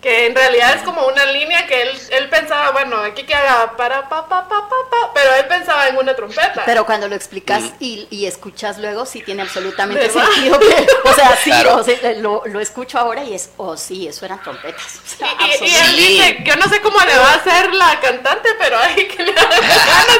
Que 0.02 0.28
en 0.28 0.34
realidad 0.36 0.76
es 0.78 0.84
como 0.84 1.06
una 1.08 1.26
línea 1.26 1.68
que 1.68 1.82
él, 1.82 1.90
él 2.12 2.30
pensaba, 2.30 2.72
bueno, 2.72 2.98
aquí 3.02 3.24
que 3.24 3.36
haga 3.36 3.76
para 3.76 4.08
pa 4.08 4.30
pa 4.30 4.48
pa 4.48 4.70
pa 4.70 4.76
pa, 4.90 5.12
pero 5.14 5.36
él 5.36 5.46
pensaba 5.48 5.90
en 5.90 5.98
una 5.98 6.16
trompeta. 6.16 6.64
Pero 6.66 6.86
cuando 6.86 7.10
lo 7.10 7.16
explicas 7.16 7.64
y, 7.82 8.08
y 8.10 8.26
escuchas 8.26 8.78
luego, 8.78 9.06
sí 9.06 9.22
tiene 9.22 9.42
absolutamente 9.42 10.08
¿Verdad? 10.08 10.26
sentido. 10.32 10.58
que- 10.60 10.88
o 11.04 11.14
sea, 11.14 11.36
sí, 11.44 11.50
Claro. 11.50 11.76
o 11.76 11.84
sea, 11.84 12.14
lo, 12.14 12.44
lo 12.46 12.62
escucho 12.62 12.98
ahora 12.98 13.26
y 13.26 13.34
es, 13.34 13.50
oh, 13.58 13.76
sí, 13.76 14.08
eso 14.08 14.24
eran 14.26 14.42
trompetas. 14.42 15.00
O 15.06 15.18
sea, 15.18 15.28
Y, 15.60 15.66
y- 15.66 15.68
y 15.70 15.76
él 15.76 15.96
dice, 15.98 16.38
yo 16.46 16.56
no 16.56 16.70
sé 16.70 16.80
cómo 16.82 16.98
le 17.02 17.18
va 17.18 17.32
a 17.34 17.36
hacer 17.36 17.74
la 17.74 18.00
cantante, 18.00 18.50
pero 18.58 18.78
hay 18.80 19.06
que 19.06 19.22
le 19.22 19.34
ganas, 19.34 19.60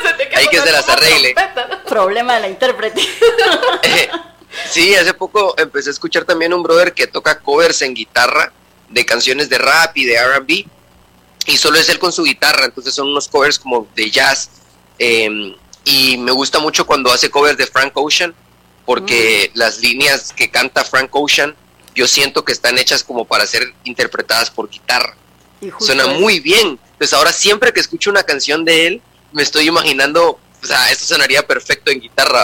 se 0.04 0.14
te 0.26 0.36
Hay 0.36 0.48
que 0.48 0.60
se 0.60 0.72
las 0.74 0.90
arregle. 0.90 1.34
trompeta. 1.34 1.84
Problema 1.86 2.34
de 2.36 2.40
la 2.42 2.48
intérprete. 2.50 3.02
Sí, 4.70 4.96
hace 4.96 5.14
poco 5.14 5.54
empecé 5.58 5.90
a 5.90 5.94
escuchar 5.94 6.26
también 6.26 6.54
un 6.54 6.64
brother 6.64 6.94
que 6.94 7.08
toca 7.08 7.40
covers 7.40 7.82
en 7.84 7.94
guitarra 7.94 8.52
de 8.90 9.06
canciones 9.06 9.50
de 9.50 9.58
rap 9.58 9.96
y 9.98 10.06
de 10.06 10.18
RB. 10.22 10.66
Y 11.46 11.58
solo 11.58 11.80
es 11.80 11.90
él 11.90 12.00
con 12.00 12.12
su 12.12 12.24
guitarra, 12.24 12.66
entonces 12.66 12.94
son 12.94 13.08
unos 13.10 13.28
covers 13.28 13.58
como 13.60 13.88
de 13.96 14.12
jazz. 14.12 14.50
eh, 15.00 15.56
y 15.86 16.18
me 16.18 16.32
gusta 16.32 16.60
mucho 16.60 16.86
cuando 16.86 17.12
hace 17.12 17.30
covers 17.32 17.58
de 17.58 17.66
Frank 17.66 17.94
Ocean, 17.96 18.36
porque 18.86 19.50
las 19.54 19.80
líneas 19.80 20.34
que 20.34 20.50
canta 20.50 20.84
Frank 20.84 21.10
Ocean, 21.14 21.56
yo 21.96 22.08
siento 22.08 22.44
que 22.44 22.52
están 22.52 22.78
hechas 22.78 23.04
como 23.04 23.26
para 23.26 23.46
ser 23.46 23.74
interpretadas 23.84 24.52
por 24.52 24.70
guitarra. 24.70 25.16
Suena 25.80 26.08
muy 26.08 26.40
bien. 26.40 26.80
Entonces 26.92 27.14
ahora 27.14 27.34
siempre 27.34 27.74
que 27.74 27.80
escucho 27.80 28.10
una 28.10 28.24
canción 28.24 28.64
de 28.66 28.88
él, 28.88 29.02
me 29.32 29.44
estoy 29.44 29.68
imaginando, 29.68 30.40
o 30.62 30.66
sea, 30.66 30.92
esto 30.92 31.06
sonaría 31.06 31.46
perfecto 31.46 31.92
en 31.92 32.02
guitarra. 32.02 32.44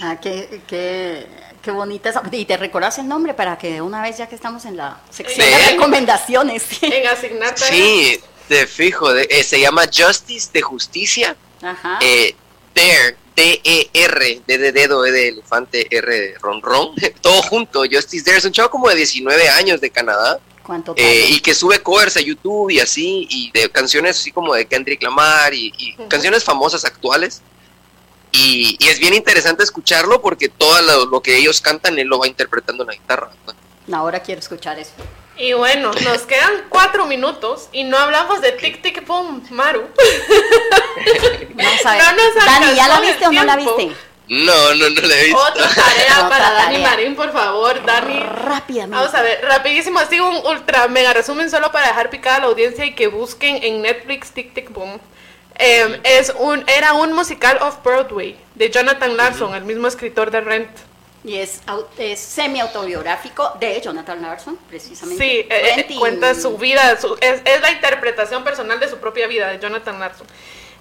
Ah, 0.00 0.18
qué, 0.20 0.60
qué, 0.66 1.26
qué 1.62 1.70
bonita 1.70 2.10
esa. 2.10 2.22
Y 2.30 2.44
te 2.44 2.56
recordas 2.56 2.98
el 2.98 3.08
nombre 3.08 3.34
para 3.34 3.56
que 3.58 3.80
una 3.80 4.02
vez, 4.02 4.18
ya 4.18 4.28
que 4.28 4.34
estamos 4.34 4.64
en 4.64 4.76
la 4.76 5.00
sección 5.10 5.46
Sí. 5.46 5.52
de 5.52 5.70
recomendaciones. 5.72 6.64
En 6.82 7.06
asignar 7.06 7.54
tareas. 7.54 7.70
Sí, 7.70 8.20
te 8.48 8.66
fijo, 8.66 9.12
de- 9.12 9.28
eh, 9.30 9.42
se 9.42 9.60
llama 9.60 9.84
Justice 9.92 10.50
de 10.52 10.62
Justicia, 10.62 11.36
Ajá. 11.62 11.98
eh, 12.02 12.34
Dare, 12.74 13.16
D-E-R, 13.36 14.42
D 14.46 14.58
de 14.58 14.72
dedo, 14.72 15.06
E 15.06 15.12
de 15.12 15.28
elefante, 15.28 15.86
R 15.90 16.06
de 16.20 16.34
ronron, 16.38 16.94
todo 17.20 17.42
junto, 17.42 17.82
Justice 17.90 18.24
Dare, 18.24 18.38
es 18.38 18.44
un 18.44 18.52
chavo 18.52 18.70
como 18.70 18.88
de 18.88 18.96
19 18.96 19.48
años 19.48 19.80
de 19.80 19.90
Canadá, 19.90 20.38
¿Cuánto 20.62 20.94
eh, 20.96 21.26
y 21.30 21.40
que 21.40 21.54
sube 21.54 21.80
covers 21.82 22.16
a 22.16 22.20
YouTube 22.20 22.70
y 22.70 22.78
así, 22.80 23.26
y 23.30 23.50
de 23.52 23.68
canciones 23.70 24.18
así 24.20 24.30
como 24.32 24.54
de 24.54 24.64
Kendrick 24.66 25.02
Lamar, 25.02 25.52
y, 25.54 25.72
y 25.76 25.94
Ujú. 25.94 26.08
canciones 26.08 26.44
famosas 26.44 26.84
actuales, 26.84 27.42
y, 28.32 28.76
y 28.80 28.88
es 28.88 28.98
bien 28.98 29.14
interesante 29.14 29.62
escucharlo 29.62 30.20
porque 30.22 30.48
todo 30.48 30.80
lo, 30.82 31.06
lo 31.06 31.20
que 31.20 31.36
ellos 31.36 31.60
cantan, 31.60 31.98
él 31.98 32.08
lo 32.08 32.18
va 32.18 32.26
interpretando 32.26 32.82
en 32.82 32.88
la 32.88 32.94
guitarra. 32.94 33.30
¿no? 33.46 33.96
Ahora 33.96 34.20
quiero 34.20 34.40
escuchar 34.40 34.78
eso. 34.78 34.92
Y 35.36 35.54
bueno, 35.54 35.92
nos 36.04 36.22
quedan 36.22 36.52
cuatro 36.68 37.06
minutos 37.06 37.68
y 37.72 37.84
no 37.84 37.96
hablamos 37.98 38.40
de 38.40 38.52
Tic 38.52 38.82
Tic 38.82 39.06
Boom, 39.06 39.46
Maru. 39.50 39.82
Vamos 41.54 41.86
a 41.86 41.92
ver. 41.92 42.02
No 42.02 42.12
nos 42.12 42.44
Dani, 42.44 42.76
¿ya 42.76 42.88
la 42.88 43.00
viste 43.00 43.26
o 43.26 43.32
no 43.32 43.44
la 43.44 43.56
viste? 43.56 43.92
No, 44.28 44.74
no, 44.74 44.90
no 44.90 45.00
la 45.02 45.16
he 45.16 45.24
visto. 45.24 45.40
Otra 45.40 45.68
tarea 45.74 46.16
Otra 46.16 46.28
para 46.28 46.52
Dani. 46.52 46.78
Marín, 46.78 47.16
por 47.16 47.32
favor, 47.32 47.84
Dani. 47.84 48.20
Rápidamente. 48.20 48.96
Vamos 48.96 49.14
a 49.14 49.22
ver, 49.22 49.42
rapidísimo, 49.42 49.98
así 49.98 50.20
un 50.20 50.36
ultra 50.46 50.86
mega 50.88 51.12
resumen 51.12 51.50
solo 51.50 51.72
para 51.72 51.88
dejar 51.88 52.10
picada 52.10 52.36
a 52.36 52.40
la 52.40 52.46
audiencia 52.46 52.84
y 52.84 52.94
que 52.94 53.08
busquen 53.08 53.62
en 53.62 53.82
Netflix 53.82 54.32
Tic 54.32 54.54
Tic 54.54 54.70
Boom. 54.70 55.00
Eh, 55.58 56.00
es 56.04 56.32
un, 56.38 56.64
era 56.68 56.94
un 56.94 57.12
musical 57.12 57.58
of 57.60 57.82
Broadway 57.84 58.36
de 58.54 58.70
Jonathan 58.70 59.16
Larson, 59.16 59.54
el 59.54 59.64
mismo 59.64 59.86
escritor 59.88 60.30
de 60.30 60.40
Rent. 60.40 60.70
Y 61.24 61.36
es, 61.36 61.60
es 61.98 62.18
semi-autobiográfico 62.18 63.52
de 63.60 63.80
Jonathan 63.80 64.20
Larson, 64.22 64.56
precisamente. 64.68 65.22
Sí, 65.22 65.46
eh, 65.48 65.86
eh, 65.88 65.94
cuenta 65.98 66.34
su 66.34 66.56
vida, 66.58 66.98
su- 67.00 67.16
es, 67.20 67.42
es 67.44 67.60
la 67.60 67.70
interpretación 67.70 68.42
personal 68.42 68.80
de 68.80 68.88
su 68.88 68.98
propia 68.98 69.26
vida, 69.28 69.48
de 69.48 69.60
Jonathan 69.60 70.00
Larson. 70.00 70.26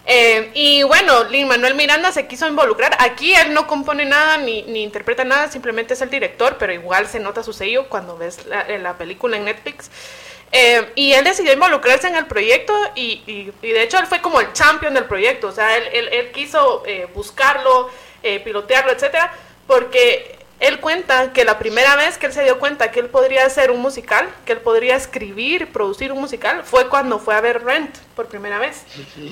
Eh, 0.07 0.49
y 0.55 0.81
bueno, 0.81 1.25
Lin 1.25 1.47
Manuel 1.47 1.75
Miranda 1.75 2.11
se 2.11 2.25
quiso 2.25 2.47
involucrar. 2.47 2.97
Aquí 2.99 3.35
él 3.35 3.53
no 3.53 3.67
compone 3.67 4.03
nada 4.05 4.37
ni, 4.37 4.63
ni 4.63 4.81
interpreta 4.81 5.23
nada, 5.23 5.51
simplemente 5.51 5.93
es 5.93 6.01
el 6.01 6.09
director, 6.09 6.57
pero 6.57 6.73
igual 6.73 7.07
se 7.07 7.19
nota 7.19 7.43
su 7.43 7.53
sello 7.53 7.87
cuando 7.87 8.17
ves 8.17 8.45
la, 8.47 8.61
eh, 8.61 8.79
la 8.79 8.97
película 8.97 9.37
en 9.37 9.45
Netflix. 9.45 9.91
Eh, 10.51 10.91
y 10.95 11.13
él 11.13 11.23
decidió 11.23 11.53
involucrarse 11.53 12.07
en 12.07 12.15
el 12.15 12.25
proyecto 12.25 12.73
y, 12.95 13.21
y- 13.25 13.53
y 13.61 13.71
de 13.71 13.83
hecho 13.83 13.97
él 13.99 14.05
fue 14.05 14.21
como 14.21 14.41
el 14.41 14.51
champion 14.51 14.93
del 14.93 15.05
proyecto, 15.05 15.47
o 15.47 15.51
sea, 15.53 15.77
él, 15.77 15.83
él- 15.93 16.09
él 16.11 16.31
quiso 16.31 16.83
eh, 16.85 17.07
buscarlo, 17.15 17.89
eh, 18.21 18.39
pilotearlo, 18.41 18.91
etcétera, 18.91 19.31
porque 19.65 20.37
él 20.59 20.79
cuenta 20.81 21.31
que 21.33 21.43
la 21.45 21.57
primera 21.57 21.95
vez 21.95 22.17
que 22.17 22.25
él 22.27 22.33
se 22.33 22.43
dio 22.43 22.59
cuenta 22.59 22.91
que 22.91 22.99
él 22.99 23.07
podría 23.07 23.45
hacer 23.45 23.71
un 23.71 23.81
musical, 23.81 24.29
que 24.45 24.51
él 24.51 24.59
podría 24.59 24.95
escribir, 24.97 25.71
producir 25.71 26.11
un 26.11 26.19
musical, 26.19 26.63
fue 26.65 26.87
cuando 26.89 27.17
fue 27.17 27.33
a 27.33 27.41
ver 27.41 27.63
Rent 27.63 27.97
por 28.15 28.27
primera 28.27 28.59
vez. 28.59 28.83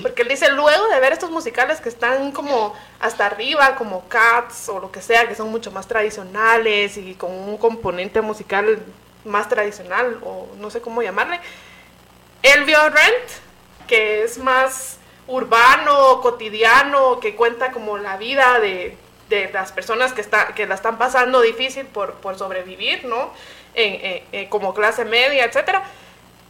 Porque 0.02 0.22
él 0.22 0.28
dice, 0.28 0.50
luego 0.50 0.88
de 0.88 0.98
ver 0.98 1.12
estos 1.12 1.30
musicales 1.30 1.80
que 1.80 1.88
están 1.90 2.32
como 2.32 2.74
hasta 2.98 3.26
arriba, 3.26 3.76
como 3.76 4.08
Cats 4.08 4.68
o 4.70 4.80
lo 4.80 4.90
que 4.90 5.02
sea, 5.02 5.28
que 5.28 5.36
son 5.36 5.50
mucho 5.50 5.70
más 5.70 5.86
tradicionales 5.86 6.96
y 6.96 7.14
con 7.14 7.30
un 7.30 7.58
componente 7.58 8.20
musical 8.22 8.80
más 9.24 9.48
tradicional, 9.48 10.18
o 10.22 10.48
no 10.58 10.70
sé 10.70 10.80
cómo 10.80 11.02
llamarle, 11.02 11.40
él 12.42 12.64
vio 12.64 12.78
Rent, 12.88 13.30
que 13.86 14.22
es 14.22 14.38
más 14.38 14.98
urbano, 15.26 16.20
cotidiano, 16.22 17.20
que 17.20 17.36
cuenta 17.36 17.70
como 17.70 17.98
la 17.98 18.16
vida 18.16 18.58
de, 18.60 18.96
de 19.28 19.50
las 19.52 19.72
personas 19.72 20.12
que, 20.12 20.20
está, 20.20 20.54
que 20.54 20.66
la 20.66 20.74
están 20.74 20.98
pasando 20.98 21.40
difícil 21.40 21.86
por, 21.86 22.14
por 22.14 22.36
sobrevivir, 22.36 23.04
¿no? 23.04 23.32
En, 23.74 24.48
como 24.48 24.74
clase 24.74 25.04
media, 25.04 25.44
etcétera. 25.44 25.84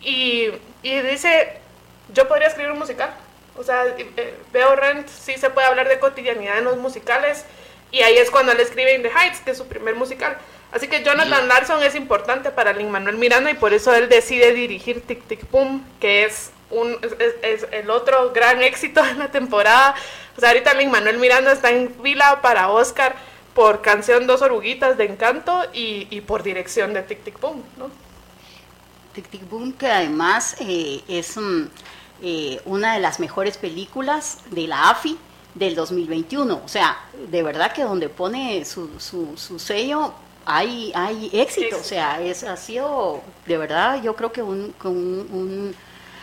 Y, 0.01 0.48
y 0.82 1.01
dice, 1.01 1.59
yo 2.12 2.26
podría 2.26 2.48
escribir 2.48 2.72
un 2.72 2.78
musical. 2.78 3.10
O 3.56 3.62
sea, 3.62 3.84
eh, 3.86 4.34
veo 4.52 4.74
Rent, 4.76 5.09
sí 5.09 5.36
se 5.36 5.51
puede 5.51 5.66
hablar 5.66 5.88
de 5.88 5.98
cotidianidad 5.98 6.59
en 6.59 6.64
los 6.64 6.78
musicales. 6.78 7.44
Y 7.90 8.01
ahí 8.01 8.16
es 8.16 8.30
cuando 8.30 8.52
él 8.52 8.60
escribe 8.60 8.94
In 8.94 9.02
the 9.02 9.10
Heights, 9.10 9.40
que 9.40 9.51
es 9.51 9.59
su 9.59 9.66
primer 9.66 9.94
musical. 9.94 10.38
Así 10.72 10.86
que 10.86 11.02
Jonathan 11.02 11.48
Larson 11.48 11.82
es 11.82 11.94
importante 11.97 12.51
para 12.51 12.72
Lin 12.72 12.90
Manuel 12.90 13.16
Miranda 13.16 13.51
y 13.51 13.55
por 13.55 13.72
eso 13.72 13.92
él 13.92 14.09
decide 14.09 14.55
dirigir 14.55 15.01
Tic 15.02 15.26
Tic 15.26 15.51
Boom, 15.51 15.84
que 15.98 16.24
es, 16.24 16.52
un, 16.70 16.97
es, 17.18 17.34
es 17.42 17.66
el 17.72 17.90
otro 17.90 18.30
gran 18.32 18.62
éxito 18.62 19.02
de 19.02 19.14
la 19.14 19.28
temporada. 19.28 19.94
O 20.36 20.40
sea, 20.40 20.51
ahorita 20.51 20.74
Lin 20.74 20.90
Manuel 20.90 21.18
Miranda 21.18 21.52
está 21.52 21.70
en 21.70 21.92
fila 22.02 22.40
para 22.40 22.68
Oscar 22.68 23.16
por 23.55 23.82
canción 23.82 24.28
Dos 24.28 24.42
Oruguitas 24.42 24.97
de 24.97 25.06
Encanto 25.06 25.64
y, 25.72 26.06
y 26.10 26.20
por 26.20 26.44
dirección 26.44 26.94
de 26.94 27.02
Tic 27.02 27.24
Tic 27.24 27.40
Boom, 27.40 27.64
¿no? 27.76 27.90
Tic 29.12 29.28
Tic 29.28 29.48
Boom, 29.48 29.72
que 29.72 29.88
además 29.88 30.55
eh, 30.60 31.02
es 31.09 31.36
eh, 32.22 32.60
una 32.64 32.94
de 32.94 33.01
las 33.01 33.18
mejores 33.18 33.59
películas 33.59 34.38
de 34.51 34.68
la 34.68 34.90
AFI 34.90 35.18
del 35.56 35.74
2021. 35.74 36.62
O 36.64 36.68
sea, 36.68 36.97
de 37.28 37.42
verdad 37.42 37.72
que 37.72 37.82
donde 37.82 38.09
pone 38.09 38.64
su, 38.64 39.01
su, 39.01 39.36
su 39.36 39.59
sello 39.59 40.14
hay, 40.46 40.92
hay 40.94 41.30
éxito. 41.32 41.76
O 41.78 41.84
sea, 41.84 42.20
es, 42.20 42.42
ha 42.44 42.56
sido 42.56 43.20
de 43.46 43.58
verdad, 43.58 44.02
yo 44.02 44.14
creo 44.16 44.32
que 44.32 44.42
un, 44.42 44.74
un- 44.84 45.28
un- 45.32 45.74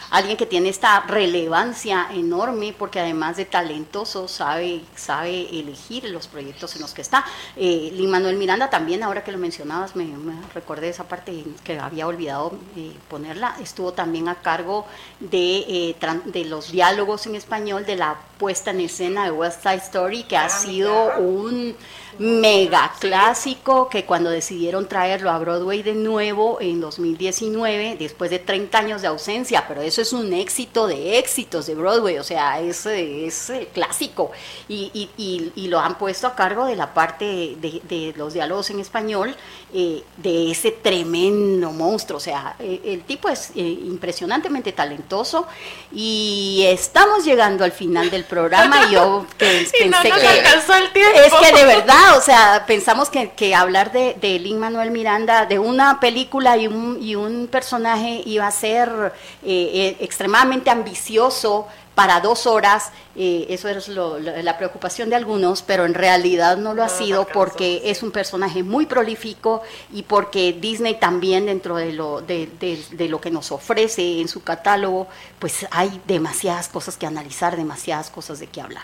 alguien 0.09 0.37
que 0.37 0.45
tiene 0.45 0.69
esta 0.69 1.01
relevancia 1.01 2.07
enorme 2.13 2.73
porque 2.79 2.97
además 3.01 3.35
de 3.35 3.43
talentoso 3.43 4.29
sabe 4.29 4.81
sabe 4.95 5.49
elegir 5.59 6.05
los 6.05 6.27
proyectos 6.27 6.73
en 6.77 6.81
los 6.83 6.93
que 6.93 7.01
está. 7.01 7.25
Eh, 7.57 7.89
Lin 7.93 8.09
Manuel 8.09 8.37
Miranda 8.37 8.69
también, 8.69 9.03
ahora 9.03 9.25
que 9.25 9.33
lo 9.33 9.37
mencionabas, 9.37 9.97
me, 9.97 10.05
me 10.05 10.33
recordé 10.53 10.87
esa 10.87 11.03
parte 11.03 11.43
que 11.65 11.77
había 11.77 12.07
olvidado 12.07 12.53
eh, 12.77 12.93
ponerla, 13.09 13.57
estuvo 13.61 13.91
también 13.91 14.29
a 14.29 14.35
cargo 14.35 14.85
de, 15.19 15.57
eh, 15.67 15.95
de 16.23 16.45
los 16.45 16.71
diálogos 16.71 17.27
en 17.27 17.35
español 17.35 17.85
de 17.85 17.97
la 17.97 18.15
puesta 18.37 18.71
en 18.71 18.79
escena 18.79 19.25
de 19.25 19.31
West 19.31 19.61
Side 19.63 19.75
Story, 19.83 20.23
que 20.23 20.37
ha 20.37 20.47
sido 20.47 21.17
un 21.17 21.75
mega 22.19 22.91
clásico 22.99 23.89
que 23.89 24.05
cuando 24.05 24.29
decidieron 24.29 24.87
traerlo 24.87 25.29
a 25.29 25.37
Broadway 25.39 25.83
de 25.83 25.93
nuevo 25.93 26.59
en 26.61 26.81
2019, 26.81 27.95
después 27.99 28.31
de 28.31 28.39
30 28.39 28.77
años 28.77 29.01
de 29.01 29.07
ausencia, 29.07 29.65
pero 29.67 29.81
eso 29.81 30.01
es 30.01 30.13
un 30.13 30.33
éxito 30.33 30.87
de 30.87 31.19
éxitos 31.19 31.67
de 31.67 31.75
Broadway, 31.75 32.17
o 32.17 32.23
sea, 32.23 32.59
es, 32.59 32.85
es 32.85 33.49
eh, 33.51 33.69
clásico. 33.73 34.31
Y, 34.67 34.91
y- 34.93 35.09
y- 35.17 35.51
y 35.55 35.67
lo 35.67 35.79
han 35.79 35.97
puesto 35.97 36.27
a 36.27 36.35
cargo 36.35 36.65
de 36.65 36.75
la 36.75 36.93
parte 36.93 37.25
de 37.59 38.13
los 38.17 38.33
diálogos 38.33 38.69
en 38.69 38.79
español 38.79 39.35
eh, 39.73 40.03
de 40.17 40.51
ese 40.51 40.71
tremendo 40.71 41.71
monstruo. 41.71 42.17
O 42.17 42.21
sea, 42.21 42.55
eh, 42.59 42.81
el 42.85 43.03
tipo 43.03 43.27
es 43.29 43.51
eh, 43.55 43.61
impresionantemente 43.61 44.71
talentoso 44.71 45.45
y 45.91 46.63
estamos 46.67 47.25
llegando 47.25 47.63
al 47.63 47.71
final 47.71 48.09
del 48.09 48.23
programa 48.23 48.87
y 48.87 48.93
yo 48.93 49.25
que 49.37 49.67
Y 49.81 49.89
no 49.89 49.97
pensé 50.01 50.09
nos 50.09 50.19
que... 50.19 50.27
alcanzó 50.27 50.73
el 50.75 50.91
tiempo. 50.93 51.19
Es 51.19 51.33
que 51.33 51.55
de 51.57 51.65
verdad, 51.65 52.17
o 52.17 52.21
sea, 52.21 52.63
pensamos 52.65 53.09
que, 53.09 53.31
que 53.31 53.53
hablar 53.55 53.91
de, 53.91 54.15
de 54.19 54.39
Lin 54.39 54.57
Manuel 54.59 54.91
Miranda, 54.91 55.45
de 55.45 55.59
una 55.59 55.99
película 55.99 56.57
y 56.57 56.67
un, 56.67 56.99
y 57.01 57.15
un 57.15 57.47
personaje 57.47 58.21
iba 58.25 58.47
a 58.47 58.51
ser 58.51 59.13
eh, 59.43 59.71
eh, 59.73 59.97
extremadamente 59.99 60.69
ambicioso 60.69 61.67
para 61.97 62.21
dos 62.21 62.45
horas, 62.45 62.91
eh, 63.15 63.47
eso 63.49 63.67
es 63.69 63.87
lo- 63.87 64.19
lo- 64.19 64.39
la 64.43 64.55
preocupación 64.59 65.09
de 65.09 65.15
algunos, 65.15 65.63
pero 65.63 65.83
en 65.83 65.95
realidad 65.95 66.55
no 66.55 66.75
lo 66.75 66.83
ha 66.83 66.87
No 66.89 66.91
sido 66.95 67.25
porque 67.33 67.81
es 67.85 68.03
un 68.03 68.11
personaje 68.11 68.61
muy 68.61 68.85
prolífico 68.85 69.63
y 69.91 70.03
porque 70.03 70.53
Disney 70.53 70.99
también 70.99 71.47
dentro 71.47 71.75
de 71.77 71.93
lo, 71.93 72.21
de, 72.21 72.51
de- 72.59 72.85
de 72.91 73.09
lo 73.09 73.19
que 73.19 73.31
nos 73.31 73.51
ofrece 73.51 74.21
en 74.21 74.27
su 74.27 74.43
catálogo, 74.43 75.07
pues 75.39 75.65
hay 75.71 75.99
demasiadas 76.05 76.67
cosas 76.67 76.97
que 76.97 77.07
analizar, 77.07 77.57
demasiadas 77.57 78.11
cosas 78.11 78.37
de 78.37 78.45
qué 78.45 78.61
hablar. 78.61 78.83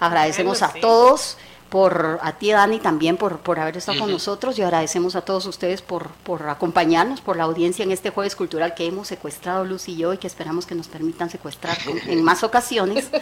Agradecemos 0.00 0.62
a 0.62 0.72
todos, 0.80 1.36
por 1.68 2.18
a 2.22 2.32
ti 2.38 2.52
Dani 2.52 2.78
también 2.78 3.16
por, 3.16 3.38
por 3.38 3.58
haber 3.58 3.76
estado 3.76 3.98
con 3.98 4.10
nosotros 4.10 4.58
y 4.58 4.62
agradecemos 4.62 5.16
a 5.16 5.22
todos 5.22 5.46
ustedes 5.46 5.82
por, 5.82 6.08
por 6.08 6.48
acompañarnos, 6.48 7.20
por 7.20 7.36
la 7.36 7.44
audiencia 7.44 7.82
en 7.82 7.90
este 7.92 8.10
jueves 8.10 8.36
cultural 8.36 8.74
que 8.74 8.86
hemos 8.86 9.08
secuestrado 9.08 9.64
Luz 9.64 9.88
y 9.88 9.96
yo 9.96 10.12
y 10.12 10.18
que 10.18 10.26
esperamos 10.28 10.64
que 10.66 10.74
nos 10.74 10.86
permitan 10.88 11.28
secuestrar 11.28 11.76
con- 11.84 11.98
en 11.98 12.22
más 12.22 12.42
ocasiones. 12.42 13.08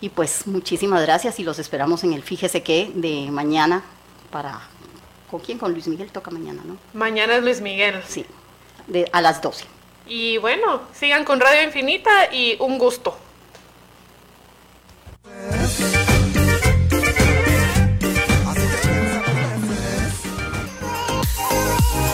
Y 0.00 0.10
pues 0.10 0.46
muchísimas 0.46 1.02
gracias 1.02 1.40
y 1.40 1.42
los 1.42 1.58
esperamos 1.58 2.04
en 2.04 2.12
el 2.12 2.22
Fíjese 2.22 2.62
que 2.62 2.92
de 2.94 3.32
mañana 3.32 3.82
para... 4.30 4.60
¿Con 5.28 5.40
quién? 5.40 5.58
Con 5.58 5.72
Luis 5.72 5.88
Miguel 5.88 6.12
toca 6.12 6.30
mañana, 6.30 6.62
¿no? 6.64 6.76
Mañana 6.94 7.34
es 7.34 7.42
Luis 7.42 7.60
Miguel. 7.60 8.00
Sí, 8.06 8.24
de, 8.86 9.08
a 9.12 9.20
las 9.20 9.42
12. 9.42 9.64
Y 10.06 10.38
bueno, 10.38 10.82
sigan 10.94 11.24
con 11.24 11.40
Radio 11.40 11.64
Infinita 11.64 12.32
y 12.32 12.56
un 12.60 12.78
gusto. 12.78 13.18